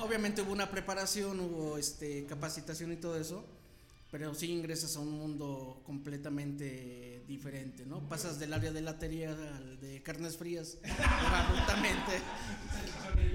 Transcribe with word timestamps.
obviamente 0.00 0.42
hubo 0.42 0.52
una 0.52 0.70
preparación, 0.70 1.40
hubo 1.40 1.78
este, 1.78 2.26
capacitación 2.26 2.92
y 2.92 2.96
todo 2.96 3.16
eso, 3.18 3.44
pero 4.10 4.34
sí 4.34 4.50
ingresas 4.50 4.96
a 4.96 5.00
un 5.00 5.12
mundo 5.12 5.82
completamente 5.84 7.24
diferente, 7.28 7.86
¿no? 7.86 8.00
Pasas 8.08 8.38
del 8.38 8.52
área 8.52 8.72
de 8.72 8.80
latería 8.80 9.30
al 9.30 9.78
de 9.80 10.02
carnes 10.02 10.36
frías, 10.36 10.78
abruptamente. 10.84 12.20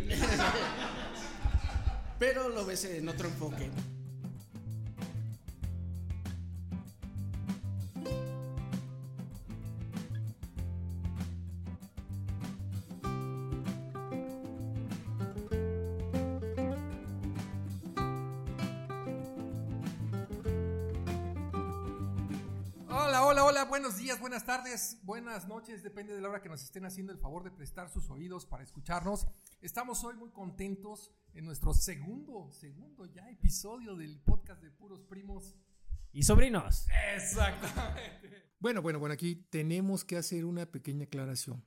pero 2.20 2.50
lo 2.50 2.66
ves 2.66 2.86
en 2.86 3.08
otro 3.08 3.30
enfoque. 3.30 3.70
Tardes, 24.66 24.98
buenas 25.04 25.48
noches, 25.48 25.84
depende 25.84 26.16
de 26.16 26.22
la 26.22 26.30
hora 26.30 26.42
que 26.42 26.50
nos 26.50 26.64
estén 26.64 26.86
haciendo 26.86 27.12
el 27.12 27.20
favor 27.20 27.44
de 27.44 27.52
prestar 27.52 27.88
sus 27.88 28.10
oídos 28.10 28.48
para 28.48 28.64
escucharnos. 28.64 29.28
Estamos 29.62 30.04
hoy 30.04 30.16
muy 30.16 30.32
contentos 30.32 31.12
en 31.36 31.46
nuestro 31.46 31.74
segundo, 31.74 32.50
segundo 32.52 33.06
ya 33.06 33.30
episodio 33.30 33.96
del 33.96 34.20
podcast 34.20 34.64
de 34.64 34.72
Puros 34.72 35.04
Primos. 35.04 35.56
Y 36.12 36.24
sobrinos. 36.24 36.88
Exactamente. 37.16 38.54
Bueno, 38.60 38.82
bueno, 38.82 38.98
bueno, 38.98 39.14
aquí 39.14 39.36
tenemos 39.52 40.04
que 40.04 40.18
hacer 40.18 40.46
una 40.46 40.66
pequeña 40.66 41.04
aclaración. 41.04 41.64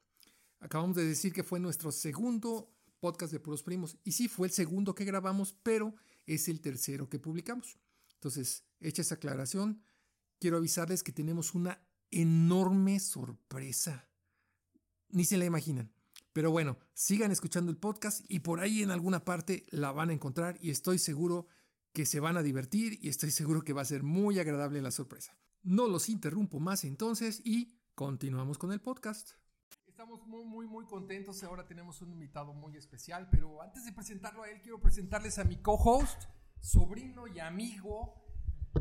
Acabamos 0.58 0.96
de 0.96 1.04
decir 1.04 1.32
que 1.32 1.44
fue 1.44 1.60
nuestro 1.60 1.92
segundo 1.92 2.74
podcast 2.98 3.32
de 3.32 3.38
Puros 3.38 3.62
Primos. 3.62 3.96
Y 4.02 4.12
sí, 4.12 4.26
fue 4.26 4.48
el 4.48 4.52
segundo 4.52 4.96
que 4.96 5.04
grabamos, 5.04 5.52
pero 5.62 5.94
es 6.26 6.48
el 6.48 6.60
tercero 6.60 7.08
que 7.08 7.20
publicamos. 7.20 7.78
Entonces, 8.14 8.64
hecha 8.80 9.02
esa 9.02 9.14
aclaración, 9.16 9.84
quiero 10.40 10.56
avisarles 10.56 11.04
que 11.04 11.12
tenemos 11.12 11.54
una 11.54 11.87
enorme 12.10 13.00
sorpresa. 13.00 14.08
Ni 15.10 15.24
se 15.24 15.36
la 15.36 15.44
imaginan. 15.44 15.92
Pero 16.32 16.50
bueno, 16.50 16.78
sigan 16.94 17.32
escuchando 17.32 17.70
el 17.70 17.78
podcast 17.78 18.24
y 18.28 18.40
por 18.40 18.60
ahí 18.60 18.82
en 18.82 18.90
alguna 18.90 19.24
parte 19.24 19.66
la 19.70 19.92
van 19.92 20.10
a 20.10 20.12
encontrar 20.12 20.58
y 20.60 20.70
estoy 20.70 20.98
seguro 20.98 21.48
que 21.92 22.06
se 22.06 22.20
van 22.20 22.36
a 22.36 22.42
divertir 22.42 22.98
y 23.02 23.08
estoy 23.08 23.30
seguro 23.30 23.62
que 23.62 23.72
va 23.72 23.82
a 23.82 23.86
ser 23.86 24.02
muy 24.02 24.38
agradable 24.38 24.80
la 24.80 24.90
sorpresa. 24.90 25.36
No 25.62 25.88
los 25.88 26.08
interrumpo 26.08 26.60
más 26.60 26.84
entonces 26.84 27.42
y 27.44 27.76
continuamos 27.94 28.58
con 28.58 28.72
el 28.72 28.80
podcast. 28.80 29.30
Estamos 29.86 30.24
muy, 30.28 30.44
muy, 30.44 30.66
muy 30.68 30.84
contentos. 30.86 31.42
Ahora 31.42 31.66
tenemos 31.66 32.00
un 32.02 32.12
invitado 32.12 32.54
muy 32.54 32.76
especial, 32.76 33.28
pero 33.30 33.60
antes 33.60 33.84
de 33.84 33.92
presentarlo 33.92 34.44
a 34.44 34.48
él, 34.48 34.60
quiero 34.62 34.80
presentarles 34.80 35.40
a 35.40 35.44
mi 35.44 35.56
co-host, 35.56 36.22
sobrino 36.60 37.26
y 37.26 37.40
amigo, 37.40 38.14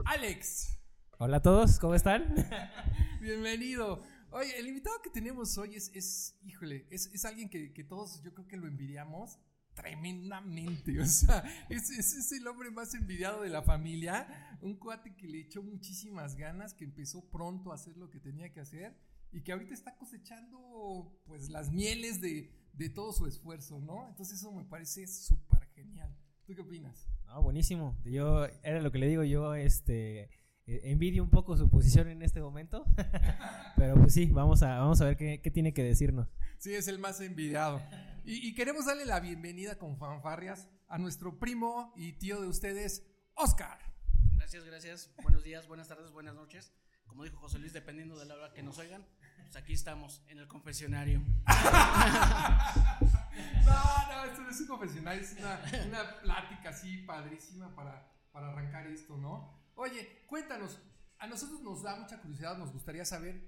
Alex. 0.06 0.78
Hola 1.20 1.38
a 1.38 1.42
todos, 1.42 1.80
¿cómo 1.80 1.96
están? 1.96 2.32
Bienvenido. 3.22 4.04
Oye, 4.30 4.56
el 4.60 4.68
invitado 4.68 5.02
que 5.02 5.10
tenemos 5.10 5.58
hoy 5.58 5.74
es, 5.74 5.90
es 5.96 6.38
híjole, 6.46 6.86
es, 6.92 7.08
es 7.08 7.26
alguien 7.26 7.50
que, 7.50 7.74
que, 7.74 7.84
todos 7.84 8.22
yo 8.22 8.36
creo 8.36 8.48
que 8.48 8.56
lo 8.56 8.68
envidiamos 8.68 9.40
tremendamente. 9.74 11.02
O 11.02 11.06
sea, 11.08 11.44
es, 11.70 11.90
es, 11.90 12.32
el 12.34 12.46
hombre 12.46 12.70
más 12.70 12.94
envidiado 12.94 13.42
de 13.42 13.50
la 13.50 13.64
familia. 13.64 14.28
Un 14.62 14.78
cuate 14.78 15.16
que 15.16 15.28
le 15.28 15.40
echó 15.40 15.64
muchísimas 15.64 16.36
ganas, 16.36 16.76
que 16.76 16.84
empezó 16.84 17.28
pronto 17.32 17.72
a 17.72 17.76
hacer 17.76 17.98
lo 17.98 18.12
que 18.12 18.20
tenía 18.20 18.54
que 18.54 18.60
hacer 18.60 18.96
y 19.32 19.42
que 19.42 19.54
ahorita 19.54 19.74
está 19.74 19.98
cosechando 19.98 21.20
pues 21.26 21.50
las 21.50 21.72
mieles 21.72 22.22
de, 22.22 22.52
de 22.74 22.90
todo 22.90 23.12
su 23.12 23.26
esfuerzo, 23.26 23.80
¿no? 23.80 24.08
Entonces 24.08 24.38
eso 24.38 24.52
me 24.52 24.66
parece 24.66 25.08
súper 25.08 25.66
genial. 25.74 26.16
¿Tú 26.46 26.54
qué 26.54 26.62
opinas? 26.62 27.10
No, 27.26 27.42
buenísimo. 27.42 27.98
Yo, 28.06 28.46
era 28.62 28.84
lo 28.84 28.92
que 28.92 29.00
le 29.00 29.08
digo 29.08 29.24
yo, 29.24 29.56
este 29.56 30.30
envidio 30.68 31.24
un 31.24 31.30
poco 31.30 31.56
su 31.56 31.70
posición 31.70 32.10
en 32.10 32.22
este 32.22 32.42
momento. 32.42 32.86
Pero 33.78 33.96
pues 33.96 34.14
sí, 34.14 34.26
vamos 34.28 34.62
a, 34.64 34.80
vamos 34.80 35.00
a 35.02 35.06
ver 35.06 35.16
qué, 35.18 35.40
tiene 35.52 35.74
que 35.74 35.84
decirnos. 35.84 36.28
Sí, 36.58 36.76
es 36.76 36.88
el 36.88 37.00
más 37.00 37.22
envidiado. 37.22 37.82
Y, 38.26 38.54
queremos 38.56 38.86
darle 38.86 39.06
la 39.06 39.22
bienvenida 39.22 39.78
con 39.78 39.98
fanfarrias 39.98 40.68
a 40.90 40.98
nuestro 40.98 41.40
primo 41.40 41.94
y 41.96 42.12
tío 42.14 42.42
de 42.42 42.48
ustedes, 42.48 43.08
Oscar. 43.36 43.80
Gracias, 44.36 44.66
gracias. 44.66 45.14
Buenos 45.24 45.46
días, 45.46 45.66
buenas 45.68 45.88
tardes, 45.88 46.12
buenas 46.12 46.36
noches. 46.36 46.74
Como 47.06 47.24
dijo 47.24 47.38
José 47.38 47.60
Luis, 47.60 47.72
dependiendo 47.72 48.20
de 48.20 48.26
la 48.26 48.36
hora 48.36 48.52
que 48.54 48.62
nos 48.64 48.78
oigan, 48.80 49.06
pues 49.44 49.56
aquí 49.56 49.72
estamos, 49.72 50.22
en 50.28 50.40
el 50.40 50.48
confesionario. 50.50 51.20
no, 53.66 54.08
no, 54.10 54.26
esto 54.26 54.42
no 54.42 54.50
es 54.50 54.60
un 54.60 54.68
confesionario, 54.68 55.22
es 55.22 55.38
una, 55.40 55.62
una 55.88 56.20
plática 56.20 56.72
así 56.72 56.98
padrísima 56.98 57.74
para, 57.74 58.12
para 58.34 58.50
arrancar 58.50 58.88
esto, 58.88 59.16
¿no? 59.16 59.58
Oye, 59.78 60.24
cuéntanos, 60.26 60.80
a 61.20 61.28
nosotros 61.28 61.62
nos 61.62 61.84
da 61.84 61.96
mucha 61.96 62.20
curiosidad, 62.20 62.58
nos 62.58 62.74
gustaría 62.74 63.06
saber 63.06 63.48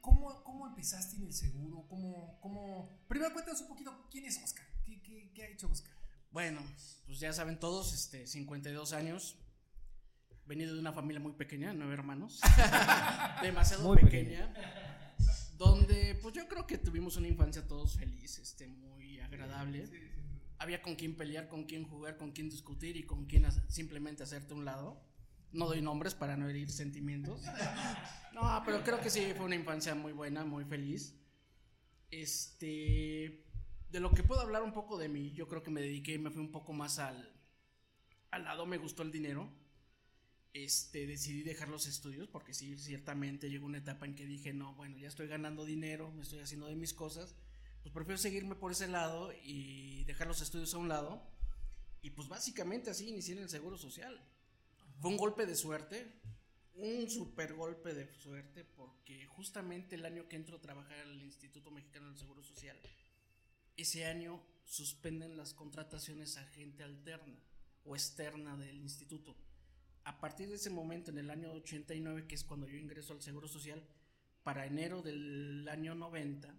cómo, 0.00 0.44
cómo 0.44 0.68
empezaste 0.68 1.16
en 1.16 1.24
el 1.24 1.32
seguro, 1.32 1.84
cómo, 1.88 2.38
cómo... 2.40 3.04
Primero 3.08 3.32
cuéntanos 3.32 3.60
un 3.62 3.68
poquito 3.68 4.06
quién 4.08 4.24
es 4.24 4.40
Oscar, 4.40 4.64
qué, 4.86 5.02
qué, 5.02 5.32
qué 5.34 5.42
ha 5.42 5.48
hecho 5.48 5.68
Oscar. 5.68 5.92
Bueno, 6.30 6.60
pues 7.06 7.18
ya 7.18 7.32
saben 7.32 7.58
todos, 7.58 7.92
este, 7.92 8.28
52 8.28 8.92
años, 8.92 9.36
venido 10.46 10.74
de 10.74 10.80
una 10.80 10.92
familia 10.92 11.18
muy 11.18 11.32
pequeña, 11.32 11.72
nueve 11.72 11.94
hermanos, 11.94 12.40
demasiado 13.42 13.96
pequeña, 13.96 14.54
donde 15.56 16.14
pues 16.22 16.34
yo 16.34 16.46
creo 16.46 16.68
que 16.68 16.78
tuvimos 16.78 17.16
una 17.16 17.26
infancia 17.26 17.66
todos 17.66 17.96
feliz, 17.96 18.38
este, 18.38 18.68
muy 18.68 19.18
agradable. 19.18 19.90
Había 20.58 20.80
con 20.82 20.94
quién 20.94 21.16
pelear, 21.16 21.48
con 21.48 21.64
quién 21.64 21.82
jugar, 21.82 22.16
con 22.16 22.30
quién 22.30 22.48
discutir 22.48 22.96
y 22.96 23.02
con 23.02 23.26
quién 23.26 23.44
simplemente 23.68 24.22
hacerte 24.22 24.54
un 24.54 24.64
lado. 24.64 25.13
No 25.54 25.66
doy 25.66 25.80
nombres 25.80 26.14
para 26.14 26.36
no 26.36 26.48
herir 26.48 26.70
sentimientos. 26.70 27.40
No, 28.34 28.62
pero 28.66 28.82
creo 28.82 29.00
que 29.00 29.10
sí 29.10 29.32
fue 29.36 29.46
una 29.46 29.54
infancia 29.54 29.94
muy 29.94 30.12
buena, 30.12 30.44
muy 30.44 30.64
feliz. 30.64 31.14
Este, 32.10 33.44
de 33.90 34.00
lo 34.00 34.10
que 34.10 34.24
puedo 34.24 34.40
hablar 34.40 34.64
un 34.64 34.72
poco 34.72 34.98
de 34.98 35.08
mí, 35.08 35.32
yo 35.32 35.46
creo 35.46 35.62
que 35.62 35.70
me 35.70 35.80
dediqué, 35.80 36.18
me 36.18 36.30
fui 36.30 36.40
un 36.40 36.50
poco 36.50 36.72
más 36.72 36.98
al, 36.98 37.32
al 38.32 38.44
lado, 38.44 38.66
me 38.66 38.76
gustó 38.76 39.04
el 39.04 39.12
dinero. 39.12 39.48
Este, 40.52 41.06
decidí 41.06 41.42
dejar 41.42 41.68
los 41.68 41.86
estudios 41.86 42.28
porque 42.28 42.54
sí, 42.54 42.76
ciertamente 42.76 43.50
llegó 43.50 43.66
una 43.66 43.78
etapa 43.78 44.06
en 44.06 44.14
que 44.14 44.26
dije, 44.26 44.52
no, 44.52 44.74
bueno, 44.74 44.98
ya 44.98 45.08
estoy 45.08 45.28
ganando 45.28 45.64
dinero, 45.64 46.10
me 46.12 46.22
estoy 46.22 46.40
haciendo 46.40 46.66
de 46.66 46.76
mis 46.76 46.94
cosas, 46.94 47.34
pues 47.82 47.92
prefiero 47.92 48.18
seguirme 48.18 48.54
por 48.54 48.72
ese 48.72 48.88
lado 48.88 49.32
y 49.44 50.04
dejar 50.04 50.26
los 50.26 50.40
estudios 50.40 50.74
a 50.74 50.78
un 50.78 50.88
lado. 50.88 51.22
Y 52.02 52.10
pues 52.10 52.28
básicamente 52.28 52.90
así 52.90 53.08
inicié 53.08 53.34
en 53.36 53.42
el 53.42 53.48
Seguro 53.48 53.78
Social. 53.78 54.20
Fue 55.00 55.10
un 55.10 55.16
golpe 55.16 55.46
de 55.46 55.54
suerte, 55.54 56.12
un 56.76 57.08
super 57.10 57.54
golpe 57.54 57.94
de 57.94 58.12
suerte, 58.14 58.64
porque 58.64 59.26
justamente 59.26 59.96
el 59.96 60.04
año 60.04 60.28
que 60.28 60.36
entro 60.36 60.56
a 60.56 60.60
trabajar 60.60 60.98
al 60.98 61.22
Instituto 61.22 61.70
Mexicano 61.70 62.08
del 62.08 62.18
Seguro 62.18 62.42
Social, 62.42 62.76
ese 63.76 64.06
año 64.06 64.40
suspenden 64.64 65.36
las 65.36 65.52
contrataciones 65.52 66.36
a 66.36 66.44
gente 66.46 66.84
alterna 66.84 67.38
o 67.84 67.94
externa 67.94 68.56
del 68.56 68.80
instituto. 68.80 69.36
A 70.04 70.20
partir 70.20 70.48
de 70.48 70.56
ese 70.56 70.70
momento, 70.70 71.10
en 71.10 71.18
el 71.18 71.30
año 71.30 71.52
89, 71.52 72.26
que 72.26 72.34
es 72.34 72.44
cuando 72.44 72.66
yo 72.66 72.78
ingreso 72.78 73.12
al 73.12 73.22
Seguro 73.22 73.48
Social, 73.48 73.82
para 74.42 74.66
enero 74.66 75.02
del 75.02 75.66
año 75.68 75.94
90, 75.94 76.54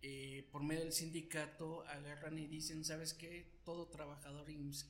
eh, 0.00 0.48
por 0.52 0.62
medio 0.62 0.82
del 0.82 0.92
sindicato 0.92 1.84
agarran 1.88 2.38
y 2.38 2.46
dicen, 2.46 2.84
¿sabes 2.84 3.14
qué? 3.14 3.60
Todo 3.64 3.88
trabajador 3.88 4.46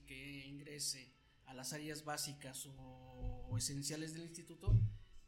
que 0.07 0.47
ingrese 0.47 1.18
a 1.49 1.55
las 1.55 1.73
áreas 1.73 2.05
básicas 2.05 2.67
o, 2.67 3.57
esenciales 3.57 4.13
del 4.13 4.23
instituto 4.23 4.81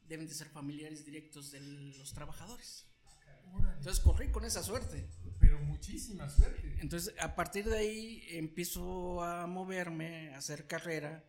deben 0.07 0.29
de 0.29 0.35
ser 0.35 0.49
familiares 0.49 1.05
directos 1.05 1.51
de 1.51 1.61
los 1.61 2.13
trabajadores. 2.13 2.87
Entonces 3.79 3.99
corrí 4.01 4.31
con 4.31 4.45
esa 4.45 4.63
suerte. 4.63 5.09
Pero 5.41 5.59
muchísima 5.61 6.29
suerte. 6.29 6.77
Entonces 6.81 7.15
a 7.19 7.35
partir 7.35 7.65
de 7.65 7.79
ahí 7.79 8.23
empiezo 8.29 9.25
a 9.25 9.47
moverme, 9.47 10.33
a 10.35 10.39
hacer 10.39 10.67
carrera, 10.67 11.25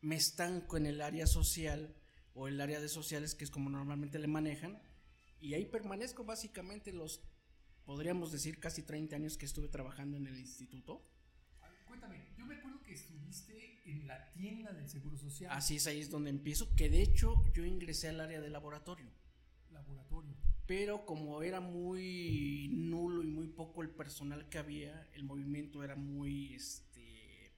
me 0.00 0.16
estanco 0.16 0.76
en 0.76 0.86
el 0.86 1.02
área 1.02 1.26
social 1.26 1.94
o 2.32 2.48
el 2.48 2.60
área 2.60 2.80
de 2.80 2.88
sociales, 2.88 3.34
que 3.34 3.44
es 3.44 3.50
como 3.50 3.68
normalmente 3.68 4.18
le 4.18 4.28
manejan, 4.28 4.80
y 5.40 5.54
ahí 5.54 5.64
permanezco 5.66 6.24
básicamente 6.24 6.92
los, 6.92 7.22
podríamos 7.84 8.30
decir, 8.30 8.60
casi 8.60 8.82
30 8.82 9.16
años 9.16 9.36
que 9.36 9.46
estuve 9.46 9.68
trabajando 9.68 10.16
en 10.16 10.26
el 10.26 10.38
instituto. 10.38 11.02
Cuéntame, 11.86 12.22
yo 12.38 12.46
me 12.46 12.56
acuerdo 12.56 12.82
que 12.82 12.92
estuviste 12.92 13.65
en 13.86 14.06
la 14.06 14.32
tienda 14.32 14.72
del 14.72 14.88
Seguro 14.88 15.16
Social. 15.16 15.50
Así 15.52 15.76
es, 15.76 15.86
ahí 15.86 16.00
es 16.00 16.10
donde 16.10 16.30
empiezo, 16.30 16.74
que 16.74 16.88
de 16.88 17.02
hecho 17.02 17.44
yo 17.54 17.64
ingresé 17.64 18.08
al 18.08 18.20
área 18.20 18.40
de 18.40 18.50
laboratorio. 18.50 19.10
Laboratorio. 19.70 20.34
Pero 20.66 21.06
como 21.06 21.42
era 21.42 21.60
muy 21.60 22.68
nulo 22.72 23.22
y 23.22 23.28
muy 23.28 23.46
poco 23.48 23.82
el 23.82 23.90
personal 23.90 24.48
que 24.48 24.58
había, 24.58 25.08
el 25.14 25.24
movimiento 25.24 25.84
era 25.84 25.94
muy, 25.94 26.54
este, 26.54 27.54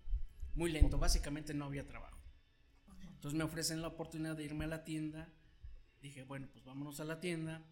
muy 0.54 0.70
lento, 0.70 0.98
básicamente 0.98 1.54
no 1.54 1.64
había 1.64 1.86
trabajo. 1.86 2.18
Entonces 3.02 3.36
me 3.36 3.44
ofrecen 3.44 3.82
la 3.82 3.88
oportunidad 3.88 4.36
de 4.36 4.44
irme 4.44 4.66
a 4.66 4.68
la 4.68 4.84
tienda. 4.84 5.32
Dije, 6.00 6.22
bueno, 6.22 6.48
pues 6.52 6.64
vámonos 6.64 7.00
a 7.00 7.04
la 7.04 7.20
tienda, 7.20 7.66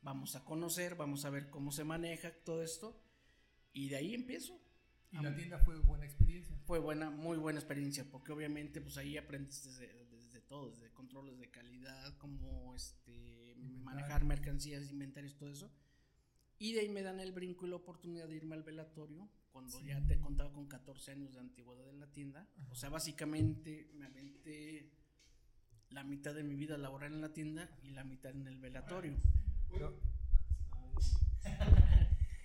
vamos 0.00 0.34
a 0.34 0.44
conocer, 0.44 0.96
vamos 0.96 1.24
a 1.24 1.30
ver 1.30 1.50
cómo 1.50 1.70
se 1.70 1.84
maneja 1.84 2.32
todo 2.44 2.62
esto. 2.62 3.00
Y 3.72 3.90
de 3.90 3.96
ahí 3.96 4.14
empiezo 4.14 4.58
Y 5.10 5.22
la 5.22 5.34
tienda 5.34 5.58
fue 5.58 5.78
buena 5.78 6.04
experiencia. 6.04 6.56
Fue 6.66 6.78
buena, 6.78 7.10
muy 7.10 7.38
buena 7.38 7.58
experiencia, 7.58 8.04
porque 8.10 8.32
obviamente 8.32 8.80
pues 8.80 8.98
ahí 8.98 9.16
aprendes 9.16 9.64
desde, 9.64 10.06
desde 10.06 10.40
todo, 10.42 10.70
desde 10.70 10.90
controles 10.92 11.38
de 11.38 11.50
calidad, 11.50 12.16
cómo 12.18 12.74
este, 12.74 13.54
manejar 13.56 14.24
mercancías, 14.24 14.90
inventarios, 14.90 15.36
todo 15.36 15.50
eso. 15.50 15.72
Y 16.58 16.72
de 16.72 16.80
ahí 16.80 16.88
me 16.88 17.02
dan 17.02 17.20
el 17.20 17.32
brinco 17.32 17.66
y 17.66 17.70
la 17.70 17.76
oportunidad 17.76 18.28
de 18.28 18.36
irme 18.36 18.56
al 18.56 18.64
velatorio, 18.64 19.30
cuando 19.50 19.80
ya 19.80 20.04
te 20.06 20.20
contaba 20.20 20.52
con 20.52 20.66
14 20.66 21.12
años 21.12 21.32
de 21.34 21.40
antigüedad 21.40 21.88
en 21.88 22.00
la 22.00 22.10
tienda. 22.10 22.48
O 22.70 22.74
sea, 22.74 22.90
básicamente 22.90 23.90
me 23.94 24.06
aventé 24.06 24.92
la 25.90 26.04
mitad 26.04 26.34
de 26.34 26.42
mi 26.42 26.54
vida 26.54 26.76
laboral 26.76 27.14
en 27.14 27.20
la 27.20 27.32
tienda 27.32 27.70
y 27.82 27.90
la 27.90 28.04
mitad 28.04 28.32
en 28.32 28.46
el 28.46 28.58
velatorio. 28.58 29.16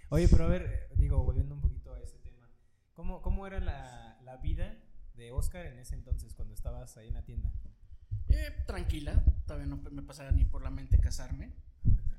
Oye, 0.10 0.28
pero 0.28 0.46
a 0.46 0.48
ver, 0.48 0.90
digo, 0.96 1.24
volviendo 1.24 1.56
un 1.56 1.62
poquito 1.62 1.94
a 1.94 2.00
ese 2.02 2.18
¿cómo, 2.94 3.22
cómo 3.22 3.46
era 3.48 3.60
la, 3.60 4.20
la 4.24 4.38
vida 4.38 4.78
de 5.16 5.32
Oscar 5.32 5.66
en 5.66 5.80
ese 5.80 5.96
entonces 5.96 6.34
cuando 6.34 6.54
estabas 6.54 6.98
ahí 6.98 7.08
en 7.08 7.14
la 7.14 7.24
tienda? 7.24 7.52
Eh, 8.30 8.64
tranquila, 8.66 9.24
todavía 9.46 9.68
no 9.68 9.78
me 9.78 10.02
pasaba 10.02 10.32
ni 10.32 10.46
por 10.46 10.64
la 10.64 10.70
mente 10.72 11.00
casarme. 11.00 11.54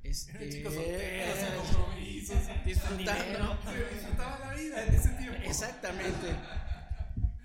Este, 0.03 0.51
Chicos 0.51 0.75
solteros, 0.75 1.39
sin 1.39 1.75
compromisos. 1.75 2.65
disfrutando. 2.67 3.59
Se 3.65 3.95
disfrutaba 3.95 4.39
la 4.39 4.55
vida 4.55 4.87
en 4.87 4.95
ese 4.95 5.09
tiempo. 5.11 5.41
Exactamente. 5.45 6.37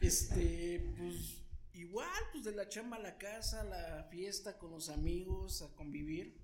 Este, 0.02 0.94
pues 0.98 1.42
igual, 1.74 2.10
pues 2.32 2.44
de 2.44 2.52
la 2.52 2.68
chamba 2.68 2.98
a 2.98 3.00
la 3.00 3.18
casa, 3.18 3.64
la 3.64 4.04
fiesta 4.12 4.58
con 4.58 4.72
los 4.72 4.90
amigos, 4.90 5.62
a 5.62 5.74
convivir. 5.76 6.38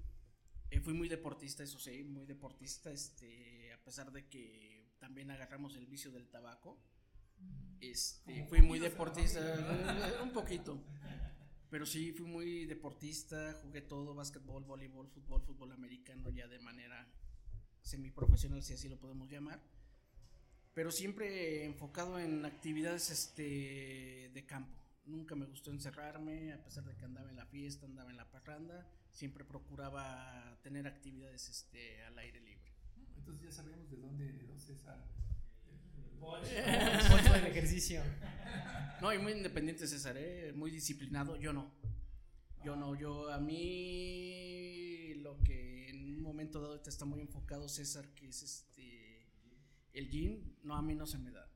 Eh, 0.71 0.79
fui 0.79 0.93
muy 0.93 1.09
deportista, 1.09 1.63
eso 1.63 1.79
sí, 1.79 2.03
muy 2.03 2.25
deportista, 2.25 2.91
este, 2.91 3.71
a 3.73 3.83
pesar 3.83 4.11
de 4.11 4.27
que 4.27 4.74
también 5.05 5.29
agarramos 5.29 5.75
el 5.75 5.85
vicio 5.85 6.11
del 6.11 6.27
tabaco. 6.29 6.79
Este, 7.79 8.43
fui 8.45 8.63
muy 8.63 8.79
deportista, 8.79 9.39
¿no? 9.39 9.91
eh, 10.03 10.21
un 10.23 10.31
poquito. 10.31 10.81
Pero 11.69 11.85
sí, 11.85 12.11
fui 12.11 12.25
muy 12.25 12.65
deportista, 12.65 13.53
jugué 13.61 13.81
todo, 13.81 14.15
básquetbol, 14.15 14.63
voleibol, 14.63 15.07
fútbol, 15.09 15.43
fútbol 15.43 15.73
americano, 15.73 16.31
ya 16.31 16.47
de 16.47 16.57
manera 16.57 17.07
semiprofesional, 17.83 18.63
si 18.63 18.73
así 18.73 18.89
lo 18.89 18.97
podemos 18.97 19.29
llamar. 19.29 19.61
Pero 20.73 20.89
siempre 20.91 21.65
enfocado 21.65 22.17
en 22.17 22.43
actividades 22.43 23.11
este, 23.11 24.31
de 24.33 24.45
campo. 24.47 24.75
Nunca 25.05 25.35
me 25.35 25.45
gustó 25.45 25.69
encerrarme, 25.69 26.51
a 26.51 26.63
pesar 26.63 26.83
de 26.83 26.95
que 26.97 27.05
andaba 27.05 27.29
en 27.29 27.35
la 27.35 27.45
fiesta, 27.45 27.85
andaba 27.85 28.09
en 28.09 28.17
la 28.17 28.31
parranda, 28.31 28.89
siempre 29.11 29.45
procuraba 29.45 30.57
tener 30.63 30.87
actividades 30.87 31.47
este, 31.47 32.03
al 32.05 32.17
aire 32.17 32.41
libre. 32.41 32.54
Entonces 33.25 33.45
ya 33.45 33.51
sabemos 33.51 33.89
de 33.89 33.97
dónde 33.97 34.29
heredó 34.29 34.57
César. 34.59 35.03
Mucho 36.19 36.43
del 37.33 37.45
ejercicio. 37.47 38.01
No, 39.01 39.13
y 39.13 39.17
muy 39.19 39.33
independiente 39.33 39.87
César, 39.87 40.15
¿eh? 40.17 40.53
muy 40.55 40.71
disciplinado, 40.71 41.35
yo 41.37 41.53
no. 41.53 41.71
Yo 42.63 42.75
no, 42.75 42.95
yo 42.95 43.31
a 43.31 43.37
mí 43.39 45.13
lo 45.17 45.39
que 45.43 45.89
en 45.89 46.03
un 46.15 46.21
momento 46.21 46.61
dado 46.61 46.79
te 46.81 46.89
está 46.89 47.05
muy 47.05 47.19
enfocado 47.21 47.67
César, 47.69 48.07
que 48.15 48.27
es 48.29 48.41
este 48.41 49.27
el 49.93 50.09
gym, 50.09 50.55
no, 50.63 50.75
a 50.75 50.81
mí 50.81 50.95
no 50.95 51.05
se 51.05 51.17
me 51.19 51.31
da. 51.31 51.47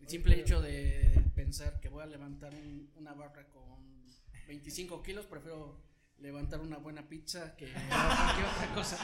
El 0.00 0.08
simple 0.08 0.38
hecho 0.40 0.60
de 0.60 1.24
pensar 1.34 1.80
que 1.80 1.88
voy 1.88 2.02
a 2.02 2.06
levantar 2.06 2.54
un- 2.54 2.90
una 2.96 3.12
barra 3.14 3.48
con 3.48 4.06
25 4.46 5.02
kilos, 5.02 5.26
prefiero 5.26 5.82
levantar 6.18 6.60
una 6.60 6.76
buena 6.78 7.08
pizza 7.08 7.56
que 7.56 7.66
otra 7.74 8.72
cosa. 8.74 8.98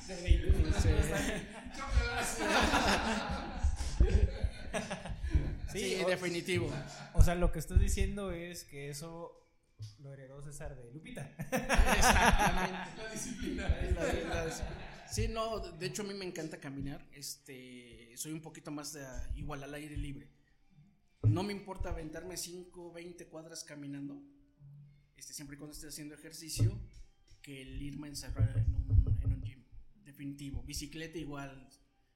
Sí, 0.00 0.14
Sí, 5.72 5.96
sí, 5.96 6.02
o- 6.04 6.08
definitivo. 6.08 6.70
O 7.14 7.22
sea, 7.22 7.34
lo 7.34 7.50
que 7.52 7.58
estás 7.58 7.80
diciendo 7.80 8.30
es 8.32 8.64
que 8.64 8.90
eso 8.90 9.40
lo 9.98 10.12
heredó 10.12 10.40
César 10.42 10.76
de 10.76 10.90
Lupita. 10.92 11.32
Exactamente. 11.50 13.02
La 13.02 13.10
disciplina. 13.12 13.68
La- 13.68 14.12
la- 14.12 14.44
la- 14.46 15.08
sí, 15.10 15.26
no, 15.28 15.58
de 15.58 15.86
hecho 15.86 16.02
a 16.02 16.04
mí 16.04 16.14
me 16.14 16.24
encanta 16.24 16.58
caminar. 16.60 17.04
Este, 17.12 18.12
soy 18.16 18.32
un 18.32 18.40
poquito 18.40 18.70
más 18.70 18.92
de, 18.92 19.04
igual 19.34 19.64
al 19.64 19.74
aire 19.74 19.96
libre. 19.96 20.30
No 21.22 21.42
me 21.42 21.52
importa 21.52 21.88
aventarme 21.88 22.36
5, 22.36 22.92
20 22.92 23.26
cuadras 23.26 23.64
caminando. 23.64 24.22
Este, 25.16 25.32
siempre 25.32 25.56
y 25.56 25.58
cuando 25.58 25.74
esté 25.74 25.88
haciendo 25.88 26.14
ejercicio, 26.14 26.78
que 27.42 27.62
el 27.62 27.80
irme 27.82 28.06
a 28.06 28.10
encerrar 28.10 28.56
en 28.58 28.74
un. 28.74 29.13
Definitivo. 30.18 30.62
Bicicleta 30.62 31.18
igual. 31.18 31.68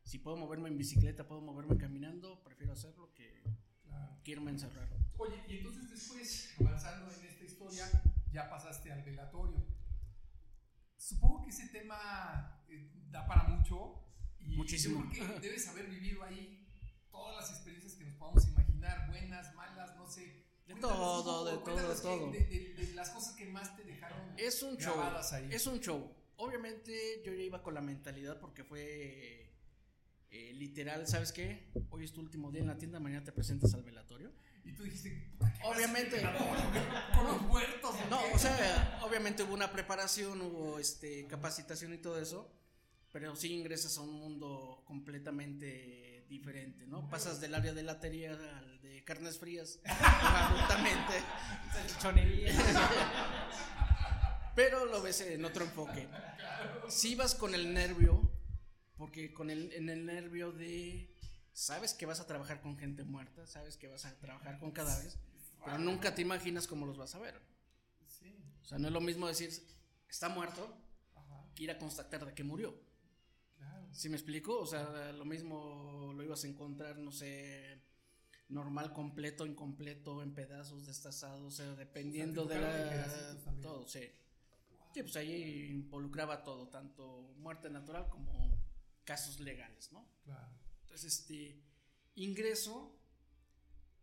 Si 0.04 0.18
puedo 0.20 0.36
moverme 0.36 0.68
en 0.68 0.78
bicicleta, 0.78 1.26
puedo 1.26 1.40
moverme 1.40 1.76
caminando, 1.76 2.42
prefiero 2.44 2.72
hacerlo 2.72 3.12
que, 3.12 3.42
Claro. 3.82 4.46
a 4.46 4.50
encerrar. 4.50 4.88
Oye, 5.18 5.42
y 5.48 5.56
entonces 5.58 5.90
después, 5.90 6.54
avanzando 6.60 7.10
en 7.12 7.26
esta 7.26 7.44
historia, 7.44 7.90
ya 8.32 8.48
pasaste 8.48 8.92
al 8.92 9.02
velatorio. 9.02 9.66
Supongo 10.96 11.42
que 11.42 11.50
ese 11.50 11.66
tema 11.68 12.62
eh, 12.68 12.88
da 13.10 13.26
para 13.26 13.48
mucho. 13.48 14.04
Y 14.38 14.56
Muchísimo. 14.56 15.02
Yo 15.12 15.24
creo 15.26 15.34
que 15.34 15.40
debes 15.48 15.66
haber 15.68 15.88
vivido 15.90 16.22
ahí 16.22 16.66
todas 17.10 17.36
las 17.42 17.50
experiencias 17.50 17.94
que 17.94 18.04
nos 18.04 18.14
podamos 18.14 18.46
imaginar, 18.46 19.08
buenas, 19.08 19.52
malas, 19.56 19.96
no 19.96 20.06
sé. 20.06 20.46
De 20.68 20.74
todo, 20.76 20.92
poco, 21.24 21.44
de 21.46 21.58
todo, 21.64 21.88
de 21.88 21.94
que- 21.96 22.00
todo. 22.02 22.30
De, 22.30 22.40
de- 22.44 22.74
de 22.86 22.94
las 22.94 23.10
cosas 23.10 23.34
que 23.34 23.46
más 23.46 23.76
te 23.76 23.82
dejaron. 23.84 24.20
Es 24.38 24.62
un 24.62 24.76
show. 24.76 24.94
grabadas 24.94 25.32
ahí. 25.32 25.48
Es 25.52 25.66
un 25.66 25.80
show. 25.80 26.14
Obviamente 26.38 27.20
yo 27.24 27.32
ya 27.32 27.42
iba 27.42 27.62
con 27.62 27.74
la 27.74 27.80
mentalidad 27.80 28.38
porque 28.38 28.62
fue 28.62 29.50
eh, 30.30 30.52
literal, 30.54 31.06
¿sabes 31.08 31.32
qué? 31.32 31.68
Hoy 31.90 32.04
es 32.04 32.12
tu 32.12 32.20
último 32.20 32.52
día 32.52 32.60
en 32.60 32.68
la 32.68 32.78
tienda, 32.78 33.00
mañana 33.00 33.24
te 33.24 33.32
presentas 33.32 33.74
al 33.74 33.82
velatorio. 33.82 34.30
Y 34.64 34.72
tú 34.72 34.84
dijiste, 34.84 35.10
"Puta, 35.36 35.52
¿qué 35.58 35.66
Obviamente. 35.66 36.22
con 37.12 37.26
los 37.26 37.42
muertos. 37.42 37.92
No, 38.08 38.22
qué?" 38.22 38.34
o 38.34 38.38
sea, 38.38 39.00
obviamente 39.02 39.42
hubo 39.42 39.52
una 39.52 39.72
preparación, 39.72 40.40
hubo 40.40 40.78
este 40.78 41.26
capacitación 41.26 41.92
y 41.92 41.98
todo 41.98 42.20
eso, 42.20 42.48
pero 43.10 43.34
sí 43.34 43.52
ingresas 43.52 43.98
a 43.98 44.02
un 44.02 44.12
mundo 44.12 44.84
completamente 44.86 46.24
diferente, 46.28 46.86
¿no? 46.86 47.10
Pasas 47.10 47.40
del 47.40 47.54
área 47.56 47.72
de 47.72 47.82
latería 47.82 48.32
al 48.58 48.80
de 48.80 49.02
carnes 49.02 49.38
frías, 49.38 49.80
absolutamente. 49.86 51.14
Pero 54.58 54.86
lo 54.86 55.00
ves 55.00 55.20
en 55.20 55.44
otro 55.44 55.64
enfoque. 55.64 56.08
Si 56.88 57.14
vas 57.14 57.36
con 57.36 57.54
el 57.54 57.72
nervio, 57.72 58.28
porque 58.96 59.32
con 59.32 59.50
el, 59.50 59.72
en 59.72 59.88
el 59.88 60.04
nervio 60.04 60.50
de, 60.50 61.14
sabes 61.52 61.94
que 61.94 62.06
vas 62.06 62.18
a 62.18 62.26
trabajar 62.26 62.60
con 62.60 62.76
gente 62.76 63.04
muerta, 63.04 63.46
sabes 63.46 63.76
que 63.76 63.86
vas 63.86 64.04
a 64.04 64.18
trabajar 64.18 64.58
con 64.58 64.72
cadáveres, 64.72 65.16
pero 65.64 65.78
nunca 65.78 66.12
te 66.12 66.22
imaginas 66.22 66.66
cómo 66.66 66.86
los 66.86 66.98
vas 66.98 67.14
a 67.14 67.20
ver. 67.20 67.40
O 68.60 68.64
sea, 68.64 68.78
no 68.78 68.88
es 68.88 68.92
lo 68.92 69.00
mismo 69.00 69.28
decir, 69.28 69.48
está 70.08 70.28
muerto, 70.28 70.76
que 71.54 71.62
ir 71.62 71.70
a 71.70 71.78
constatar 71.78 72.26
de 72.26 72.34
que 72.34 72.42
murió. 72.42 72.74
claro. 73.58 73.86
¿Sí 73.92 74.08
me 74.08 74.16
explico? 74.16 74.58
O 74.58 74.66
sea, 74.66 75.12
lo 75.12 75.24
mismo 75.24 76.12
lo 76.16 76.24
ibas 76.24 76.42
a 76.42 76.48
encontrar, 76.48 76.98
no 76.98 77.12
sé, 77.12 77.80
normal, 78.48 78.92
completo, 78.92 79.46
incompleto, 79.46 80.20
en 80.20 80.34
pedazos, 80.34 80.84
destazados, 80.84 81.42
o 81.42 81.56
sea, 81.56 81.76
dependiendo 81.76 82.44
de 82.44 82.58
la... 82.58 83.38
también. 83.44 83.62
Todo, 83.62 83.86
sí. 83.86 84.10
Pues 85.02 85.16
ahí 85.16 85.66
involucraba 85.70 86.42
todo, 86.44 86.68
tanto 86.68 87.34
muerte 87.38 87.70
natural 87.70 88.08
como 88.08 88.62
casos 89.04 89.40
legales, 89.40 89.92
¿no? 89.92 90.06
Claro. 90.24 90.48
Entonces, 90.82 91.20
este, 91.20 91.62
ingreso, 92.14 92.98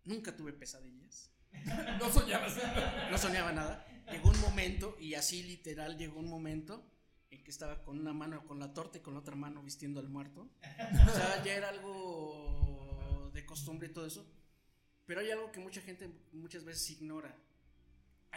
nunca 0.04 0.36
tuve 0.36 0.54
pesadillas, 0.54 1.32
No 2.00 2.12
soñabas. 2.12 2.58
no 3.12 3.18
soñaba 3.18 3.52
nada. 3.52 3.86
Llegó 4.12 4.30
un 4.30 4.40
momento, 4.42 4.96
y 5.00 5.16
así 5.16 5.44
literal 5.44 5.98
llegó 5.98 6.20
un 6.20 6.30
momento 6.30 6.86
en 7.32 7.44
que 7.44 7.52
estaba 7.52 7.84
con 7.84 8.00
una 8.00 8.14
mano 8.14 8.46
con 8.46 8.60
la 8.60 8.74
torta 8.74 8.98
y 8.98 9.02
con 9.02 9.14
la 9.14 9.20
otra 9.22 9.36
mano 9.36 9.64
vistiendo 9.64 10.00
al 10.00 10.10
muerto. 10.10 10.50
O 11.08 11.14
sea, 11.14 11.44
ya 11.44 11.56
era 11.56 11.70
algo 11.70 13.32
de 13.34 13.46
costumbre 13.46 13.88
y 13.88 13.94
todo 13.94 14.06
eso. 14.06 14.26
Pero 15.06 15.22
hay 15.22 15.32
algo 15.32 15.52
que 15.52 15.60
mucha 15.60 15.82
gente 15.82 16.10
muchas 16.34 16.64
veces 16.64 16.90
ignora. 16.92 17.36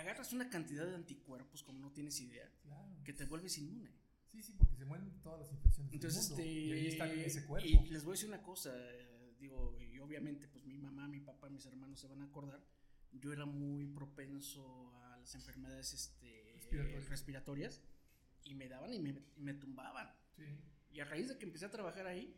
Agarras 0.00 0.32
una 0.32 0.48
cantidad 0.48 0.86
de 0.86 0.94
anticuerpos, 0.94 1.62
como 1.62 1.78
no 1.80 1.90
tienes 1.92 2.20
idea, 2.20 2.48
Claro. 2.62 2.88
que 3.04 3.12
te 3.12 3.24
vuelves 3.24 3.58
inmune. 3.58 3.90
Sí, 4.30 4.42
sí, 4.42 4.52
porque 4.52 4.76
se 4.76 4.84
mueren 4.84 5.10
todas 5.22 5.40
las 5.40 5.52
infecciones. 5.52 5.92
Entonces, 5.92 6.28
del 6.28 6.36
mundo, 6.38 6.42
este, 6.44 6.52
y 6.60 6.72
ahí 6.72 6.86
están 6.86 7.10
en 7.10 7.20
ese 7.20 7.44
cuerpo. 7.46 7.68
y 7.68 7.88
les 7.90 8.04
voy 8.04 8.12
a 8.12 8.14
decir 8.14 8.28
una 8.28 8.42
cosa, 8.42 8.72
digo, 9.40 9.76
y 9.80 9.98
obviamente, 9.98 10.46
pues 10.48 10.64
mi 10.64 10.78
mamá, 10.78 11.08
mi 11.08 11.20
papá, 11.20 11.48
mis 11.48 11.64
hermanos 11.66 11.98
se 11.98 12.06
van 12.08 12.20
a 12.22 12.24
acordar. 12.26 12.62
Yo 13.12 13.32
era 13.32 13.46
muy 13.46 13.86
propenso 13.86 14.94
a 15.02 15.16
las 15.18 15.34
enfermedades 15.34 15.92
este, 15.94 16.52
Respiratorias. 16.54 17.08
respiratorias 17.08 17.82
y 18.44 18.54
me 18.54 18.68
daban 18.68 18.92
y 18.92 18.98
me, 19.00 19.10
y 19.36 19.42
me 19.42 19.54
tumbaban. 19.54 20.14
Sí. 20.36 20.44
Y 20.92 21.00
a 21.00 21.04
raíz 21.06 21.28
de 21.28 21.38
que 21.38 21.44
empecé 21.46 21.64
a 21.66 21.70
trabajar 21.70 22.06
ahí, 22.06 22.34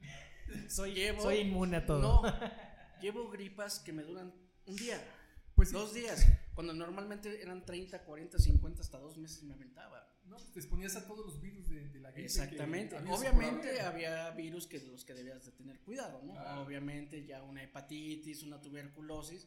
Soy, 0.68 0.92
Llevo- 0.94 1.22
soy 1.22 1.38
inmune 1.38 1.78
a 1.78 1.86
todo. 1.86 2.22
no, 2.22 2.22
llevo 3.00 3.30
gripas 3.30 3.80
que 3.80 3.92
me 3.92 4.02
duran 4.02 4.32
un 4.66 4.76
día, 4.76 5.02
Pues 5.54 5.68
sí. 5.68 5.74
dos 5.74 5.94
días, 5.94 6.26
cuando 6.54 6.74
normalmente 6.74 7.40
eran 7.42 7.64
30, 7.64 8.04
40, 8.04 8.38
50, 8.38 8.80
hasta 8.82 8.98
dos 8.98 9.16
meses 9.16 9.42
me 9.44 9.54
aventaba. 9.54 10.10
No, 10.26 10.36
te 10.36 10.58
exponías 10.58 10.96
a 10.96 11.06
todos 11.06 11.24
los 11.26 11.40
virus 11.40 11.68
de, 11.68 11.88
de 11.90 12.00
la 12.00 12.10
gripe. 12.10 12.26
Exactamente. 12.26 12.96
Obviamente 13.08 13.80
había 13.82 14.30
virus 14.30 14.66
que 14.66 14.80
los 14.80 15.04
que 15.04 15.14
debías 15.14 15.44
de 15.44 15.52
tener 15.52 15.78
cuidado, 15.80 16.22
¿no? 16.22 16.32
Claro. 16.32 16.62
Obviamente 16.62 17.24
ya 17.26 17.42
una 17.42 17.62
hepatitis, 17.62 18.42
una 18.42 18.60
tuberculosis, 18.60 19.46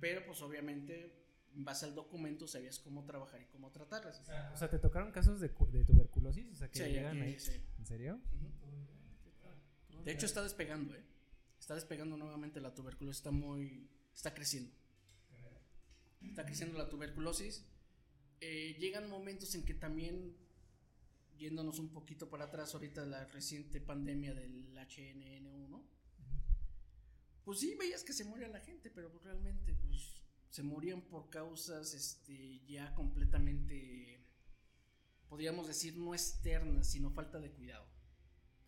pero 0.00 0.24
pues 0.26 0.40
obviamente 0.42 1.20
en 1.54 1.64
base 1.64 1.84
al 1.84 1.94
documento 1.94 2.48
sabías 2.48 2.80
cómo 2.80 3.04
trabajar 3.04 3.40
y 3.42 3.44
cómo 3.46 3.70
tratarlas. 3.70 4.20
O 4.52 4.56
sea, 4.56 4.68
¿te 4.68 4.78
tocaron 4.78 5.12
casos 5.12 5.40
de, 5.40 5.48
de 5.70 5.84
tuberculosis? 5.84 6.50
O 6.50 6.54
sea, 6.56 6.68
que 6.70 6.78
Sí, 6.78 6.90
llegan 6.90 7.20
ahí. 7.20 7.38
sí. 7.38 7.52
¿En 7.78 7.86
serio? 7.86 8.20
De 10.04 10.12
hecho 10.12 10.26
está 10.26 10.42
despegando, 10.42 10.94
¿eh? 10.94 11.04
Está 11.58 11.74
despegando 11.74 12.16
nuevamente 12.16 12.60
la 12.60 12.74
tuberculosis, 12.74 13.18
está 13.20 13.30
muy... 13.30 13.88
está 14.12 14.34
creciendo. 14.34 14.70
Está 16.28 16.44
creciendo 16.44 16.78
la 16.78 16.88
tuberculosis. 16.88 17.64
Eh, 18.40 18.76
llegan 18.78 19.08
momentos 19.08 19.54
en 19.54 19.64
que 19.64 19.74
también, 19.74 20.36
yéndonos 21.38 21.78
un 21.78 21.90
poquito 21.90 22.28
para 22.28 22.46
atrás 22.46 22.74
ahorita 22.74 23.04
la 23.06 23.24
reciente 23.26 23.80
pandemia 23.80 24.34
del 24.34 24.76
HNN1, 24.76 25.82
pues 27.44 27.60
sí 27.60 27.74
veías 27.78 28.02
que 28.02 28.12
se 28.12 28.24
moría 28.24 28.48
la 28.48 28.60
gente, 28.60 28.90
pero 28.90 29.10
pues 29.10 29.24
realmente 29.24 29.74
pues, 29.74 30.22
se 30.50 30.62
morían 30.62 31.02
por 31.02 31.30
causas 31.30 31.94
este, 31.94 32.64
ya 32.66 32.94
completamente, 32.94 34.24
podríamos 35.28 35.66
decir, 35.66 35.96
no 35.96 36.14
externas, 36.14 36.90
sino 36.90 37.10
falta 37.10 37.38
de 37.38 37.50
cuidado 37.50 37.86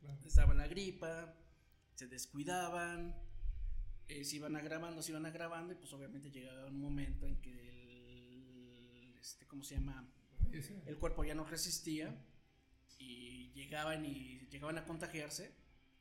Claro. 0.00 0.20
estaba 0.24 0.54
la 0.54 0.68
gripa, 0.68 1.34
se 1.94 2.06
descuidaban, 2.06 3.14
eh, 4.08 4.24
se 4.24 4.36
iban 4.36 4.56
agravando, 4.56 5.02
se 5.02 5.12
iban 5.12 5.26
agravando 5.26 5.72
y 5.72 5.76
pues 5.76 5.92
obviamente 5.92 6.30
llegaba 6.30 6.66
un 6.66 6.80
momento 6.80 7.26
en 7.26 7.40
que 7.40 7.50
el, 8.32 9.14
este, 9.18 9.46
¿cómo 9.46 9.62
se 9.62 9.74
llama? 9.76 10.08
Sí, 10.52 10.62
sí. 10.62 10.74
El 10.86 10.96
cuerpo 10.98 11.24
ya 11.24 11.34
no 11.34 11.44
resistía 11.44 12.16
y 12.98 13.50
llegaban 13.52 14.04
y 14.06 14.46
llegaban 14.50 14.78
a 14.78 14.84
contagiarse 14.84 15.54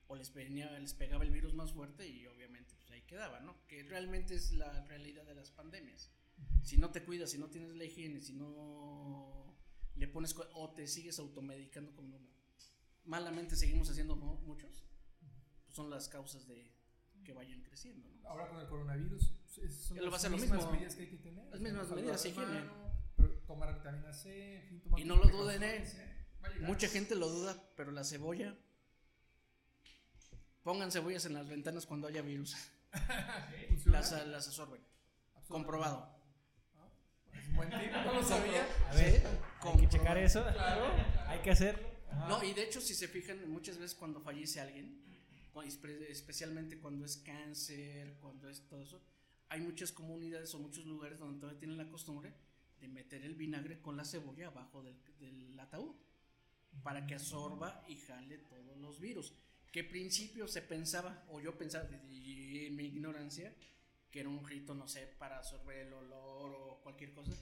o 0.08 0.16
les, 0.16 0.34
venía, 0.34 0.78
les 0.80 0.94
pegaba 0.94 1.24
el 1.24 1.32
virus 1.32 1.54
más 1.56 1.74
fuerte 1.74 2.08
y 2.08 2.26
obviamente 2.28 2.76
pues 2.76 2.92
ahí 2.92 3.02
quedaba, 3.04 3.40
¿no? 3.40 3.66
Que 3.68 3.84
realmente 3.84 4.36
es 4.36 4.52
la 4.52 4.86
realidad 4.86 5.26
de 5.26 5.34
las 5.36 5.50
pandemias. 5.52 6.12
Si 6.64 6.78
no 6.78 6.92
te 6.92 7.04
cuidas, 7.04 7.32
si 7.32 7.38
no 7.38 7.50
tienes 7.50 7.76
la 7.76 7.86
higiene, 7.86 8.22
si 8.22 8.34
no 8.34 9.58
le 9.96 10.08
pones 10.08 10.36
o 10.54 10.74
te 10.74 10.88
sigues 10.88 11.18
automedicando 11.20 11.96
como 11.96 12.20
malamente 13.06 13.56
seguimos 13.56 13.90
haciendo 13.90 14.16
mu- 14.16 14.40
muchos, 14.42 14.84
pues 15.66 15.76
son 15.76 15.90
las 15.90 16.08
causas 16.10 16.48
de 16.48 16.75
que 17.26 17.34
vayan 17.34 17.62
creciendo, 17.64 18.10
¿no? 18.10 18.30
Ahora 18.30 18.48
con 18.48 18.60
el 18.62 18.68
coronavirus, 18.68 19.34
son 19.88 19.98
lo 19.98 20.04
va 20.04 20.08
a 20.08 20.12
las 20.12 20.22
ser 20.22 20.32
lo 20.32 20.38
mismas 20.38 20.58
mismo. 20.60 20.72
medidas 20.72 20.96
que 20.96 21.02
hay 21.04 21.10
que 21.10 21.18
tener. 21.18 21.46
Las 21.52 21.60
mismas 21.60 21.90
medidas, 21.92 22.28
pero 23.18 23.30
tomar 23.48 23.74
vitamina 23.76 24.14
C, 24.14 24.56
en 24.62 24.68
fin, 24.70 24.82
tomar 24.82 25.00
Y 25.02 25.04
no 25.06 25.16
lo 25.18 25.26
duden, 25.28 25.64
¿eh? 25.64 25.84
Llegar. 25.86 26.62
Mucha 26.62 26.88
gente 26.88 27.16
lo 27.16 27.28
duda, 27.28 27.62
pero 27.76 27.92
la 27.92 28.04
cebolla 28.04 28.56
pongan 30.64 30.92
cebollas 30.92 31.26
en 31.26 31.34
las 31.34 31.48
ventanas 31.48 31.86
cuando 31.86 32.08
haya 32.08 32.22
virus, 32.22 32.56
¿Funciona? 33.70 34.00
las, 34.00 34.12
las 34.28 34.48
absorben, 34.48 34.82
Absorbe. 35.36 35.48
comprobado. 35.50 36.16
Es 37.34 37.48
un 37.50 37.56
buen 37.56 37.70
tip, 37.70 37.92
no 37.92 38.14
lo 38.14 38.24
sabía. 38.24 38.66
A 38.90 38.96
ver, 38.96 39.22
Sí, 39.22 39.68
hay 39.68 39.78
que 39.78 39.90
checar 39.90 40.18
eso. 40.18 40.44
Hay 41.28 41.40
que 41.40 41.52
hacerlo. 41.52 41.88
No, 42.30 42.42
y 42.44 42.54
de 42.54 42.64
hecho, 42.64 42.80
si 42.80 42.96
se 42.96 43.08
fijan, 43.08 43.50
muchas 43.52 43.78
veces 43.78 43.96
cuando 43.96 44.22
fallece 44.22 44.60
alguien, 44.62 45.04
especialmente 45.64 46.80
cuando 46.80 47.06
es 47.06 47.18
cáncer, 47.18 48.18
cuando 48.22 48.50
es 48.50 48.62
todo 48.68 48.82
eso, 48.82 49.02
hay 49.50 49.62
muchas 49.62 49.92
comunidades 49.92 50.54
o 50.56 50.60
muchos 50.60 50.86
lugares 50.86 51.20
donde 51.20 51.40
todavía 51.40 51.60
tienen 51.60 51.78
la 51.78 51.88
costumbre 51.88 52.34
de 52.80 52.88
meter 52.88 53.24
el 53.24 53.36
vinagre 53.36 53.82
con 53.82 53.96
la 53.96 54.06
cebolla 54.06 54.48
abajo 54.48 54.84
del, 54.84 55.60
ataúd 55.60 55.96
para 56.84 57.08
que 57.08 57.16
absorba 57.16 57.84
y 57.88 57.96
jale 57.96 58.38
todos 58.40 58.78
los 58.78 59.00
virus. 59.00 59.34
Que 59.72 59.84
principio 59.84 60.48
se 60.48 60.62
pensaba, 60.62 61.26
o 61.30 61.40
yo 61.40 61.58
pensaba, 61.58 61.88
en 61.90 62.76
mi 62.76 62.86
ignorancia, 62.86 63.54
que 64.12 64.22
era 64.22 64.30
un 64.30 64.46
rito, 64.48 64.74
no 64.74 64.88
sé, 64.88 65.08
para 65.20 65.38
absorber 65.38 65.88
el 65.88 65.94
olor 65.94 66.56
o 66.56 66.80
cualquier 66.84 67.14
cosa, 67.14 67.34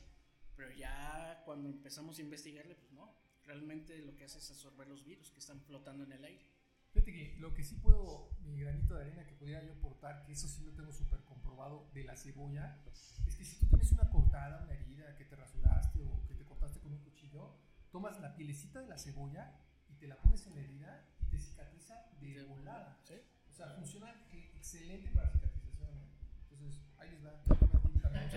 pero 0.56 0.72
ya 0.72 1.42
cuando 1.46 1.70
empezamos 1.70 2.18
a 2.18 2.22
investigarle, 2.22 2.76
pues 2.76 2.92
no, 2.94 3.14
realmente 3.46 3.98
lo 4.00 4.16
que 4.16 4.26
hace 4.26 4.40
es 4.40 4.50
absorber 4.52 4.88
los 4.88 5.04
virus 5.04 5.30
que 5.30 5.40
están 5.40 5.62
flotando 5.62 6.04
en 6.04 6.14
el 6.14 6.24
aire. 6.24 6.46
Fíjate 6.94 7.12
que 7.12 7.36
lo 7.40 7.54
que 7.56 7.64
sí 7.64 7.76
puedo, 7.76 8.30
mi 8.44 8.60
granito 8.60 8.94
de 8.94 9.02
arena 9.02 9.26
que 9.26 9.34
pudiera 9.34 9.64
yo 9.64 9.74
aportar, 9.74 10.24
que 10.26 10.34
eso 10.34 10.48
sí 10.48 10.64
lo 10.64 10.74
tengo 10.74 10.92
súper 10.94 11.22
comprobado 11.24 11.90
de 11.94 12.04
la 12.04 12.16
cebolla, 12.16 12.78
es 13.26 13.36
que 13.36 13.44
si 13.44 13.58
tú 13.58 13.66
tienes 13.68 13.92
una 13.94 14.08
cortada, 14.10 14.64
una 14.64 14.74
herida, 14.74 15.16
que 15.16 15.26
te 15.26 15.36
rasuraste 15.36 16.04
o 16.04 16.24
que 16.28 16.36
te 16.36 16.46
cortaste 16.46 16.80
con 16.80 16.92
un 16.94 17.00
cuchillo, 17.00 17.58
tomas 17.92 18.20
la 18.20 18.36
pielecita 18.36 18.80
de 18.82 18.88
la 18.88 18.98
cebolla 19.00 19.60
y 19.90 19.96
te 19.96 20.08
la 20.08 20.18
pones 20.18 20.46
en 20.46 20.54
la 20.56 20.62
herida 20.62 21.10
y 21.20 21.26
te 21.26 21.40
cicatriza 21.40 21.96
de 22.22 22.44
volada. 22.44 23.00
¿sí? 23.06 23.16
O 23.50 23.54
sea, 23.54 23.72
funciona 23.72 24.14
excelente 24.32 25.10
para 25.12 25.32
cicatrización. 25.32 25.90
¿eh? 25.98 26.10
Entonces, 26.52 26.82
ahí 27.00 27.10
les 27.10 28.02
también. 28.02 28.30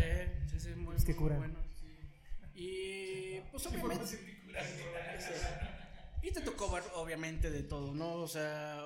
Sí, 0.48 0.58
sí, 0.58 0.60
sí, 0.60 0.75
muy, 0.76 0.96
Es 0.96 1.04
que 1.04 1.12
muy 1.12 1.22
curan. 1.22 1.38
bueno. 1.38 1.58
Y 2.54 3.40
pues 3.50 3.66
obviamente... 3.66 4.18
Y 6.23 6.32
te 6.32 6.40
tocó 6.40 6.70
ver 6.70 6.82
obviamente 6.94 7.50
de 7.50 7.62
todo, 7.62 7.94
¿no? 7.94 8.14
O 8.14 8.28
sea, 8.28 8.85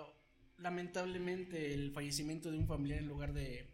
lamentablemente 0.59 1.73
el 1.73 1.93
fallecimiento 1.93 2.51
de 2.51 2.59
un 2.59 2.67
familiar 2.67 2.99
en 2.99 3.09
lugar 3.09 3.33
de, 3.33 3.71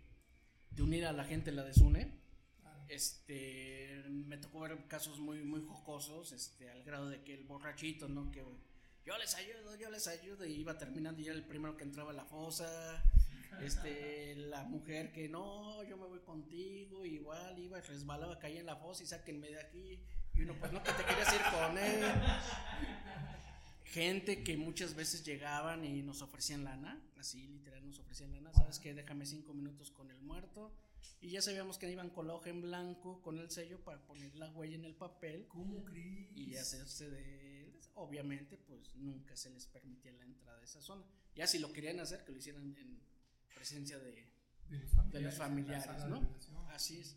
de 0.71 0.83
unir 0.83 1.07
a 1.07 1.13
la 1.13 1.25
gente 1.25 1.51
la 1.53 1.65
desune. 1.65 2.13
Este, 2.89 4.05
me 4.09 4.37
tocó 4.39 4.61
ver 4.61 4.87
casos 4.87 5.19
muy, 5.19 5.43
muy 5.43 5.61
jocosos, 5.61 6.33
este, 6.33 6.71
al 6.71 6.85
grado 6.85 7.09
de 7.09 7.23
que 7.23 7.35
el 7.35 7.45
borrachito, 7.45 8.09
¿no? 8.09 8.31
Que 8.31 8.45
yo 9.05 9.19
les 9.19 9.35
ayudo, 9.35 9.77
yo 9.77 9.91
les 9.91 10.07
ayudo, 10.07 10.47
y 10.47 10.53
iba 10.53 10.79
terminando 10.79 11.21
y 11.21 11.27
era 11.27 11.35
el 11.35 11.45
primero 11.45 11.77
que 11.77 11.85
entraba 11.85 12.11
a 12.11 12.15
la 12.15 12.25
fosa. 12.25 13.03
Este, 13.63 14.37
la 14.37 14.65
mujer 14.65 15.13
que 15.13 15.29
no, 15.29 15.83
yo 15.85 15.97
me 15.97 16.07
voy 16.07 16.19
contigo, 16.21 17.07
igual 17.07 17.59
iba, 17.59 17.81
resbalaba, 17.81 18.39
caía 18.39 18.61
en 18.61 18.67
la 18.67 18.77
fosa 18.77 19.03
y 19.03 19.07
sáquenme 19.07 19.49
de 19.49 19.61
aquí. 19.61 20.01
Y 20.37 20.43
uno, 20.43 20.55
pues 20.59 20.73
no, 20.73 20.83
que 20.83 20.93
te 20.93 21.05
querías 21.05 21.33
ir 21.33 21.41
con 21.51 21.79
él. 21.79 22.05
Gente 23.85 24.43
que 24.43 24.57
muchas 24.57 24.95
veces 24.95 25.25
llegaban 25.25 25.85
y 25.85 26.03
nos 26.03 26.21
ofrecían 26.21 26.65
lana, 26.65 27.01
así 27.17 27.47
literal 27.47 27.87
nos 27.87 27.99
ofrecían 27.99 28.33
lana, 28.33 28.53
¿sabes 28.53 28.79
qué? 28.79 28.93
Déjame 28.95 29.25
cinco 29.25 29.55
minutos 29.55 29.91
con 29.91 30.11
el 30.11 30.21
muerto. 30.21 30.75
Y 31.21 31.31
ya 31.31 31.41
sabíamos 31.41 31.79
que 31.79 31.91
iban 31.91 32.11
con 32.11 32.27
la 32.27 32.35
hoja 32.35 32.51
en 32.51 32.61
blanco, 32.61 33.23
con 33.23 33.39
el 33.39 33.51
sello 33.51 33.83
para 33.83 34.05
poner 34.05 34.35
la 34.37 34.51
huella 34.51 34.75
en 34.75 34.85
el 34.85 34.95
papel 34.95 35.47
¿Cómo 35.49 35.85
crees? 35.85 36.37
y 36.37 36.57
hacerse 36.57 37.09
de 37.09 37.63
él. 37.63 37.81
Obviamente, 37.95 38.59
pues 38.59 38.95
nunca 38.97 39.35
se 39.35 39.51
les 39.51 39.67
permitía 39.67 40.13
la 40.13 40.25
entrada 40.25 40.59
a 40.61 40.65
esa 40.65 40.83
zona. 40.83 41.05
Ya 41.35 41.47
si 41.47 41.59
lo 41.59 41.73
querían 41.73 41.99
hacer, 42.01 42.23
que 42.25 42.33
lo 42.33 42.39
hicieran 42.39 42.77
en 42.77 43.01
presencia 43.55 43.99
de, 43.99 44.29
de 44.69 44.79
los 44.79 44.91
familiares, 44.91 45.13
de 45.13 45.21
los 45.23 45.35
familiares, 45.37 46.05
¿no? 46.07 46.69
Así 46.69 47.01
es. 47.01 47.17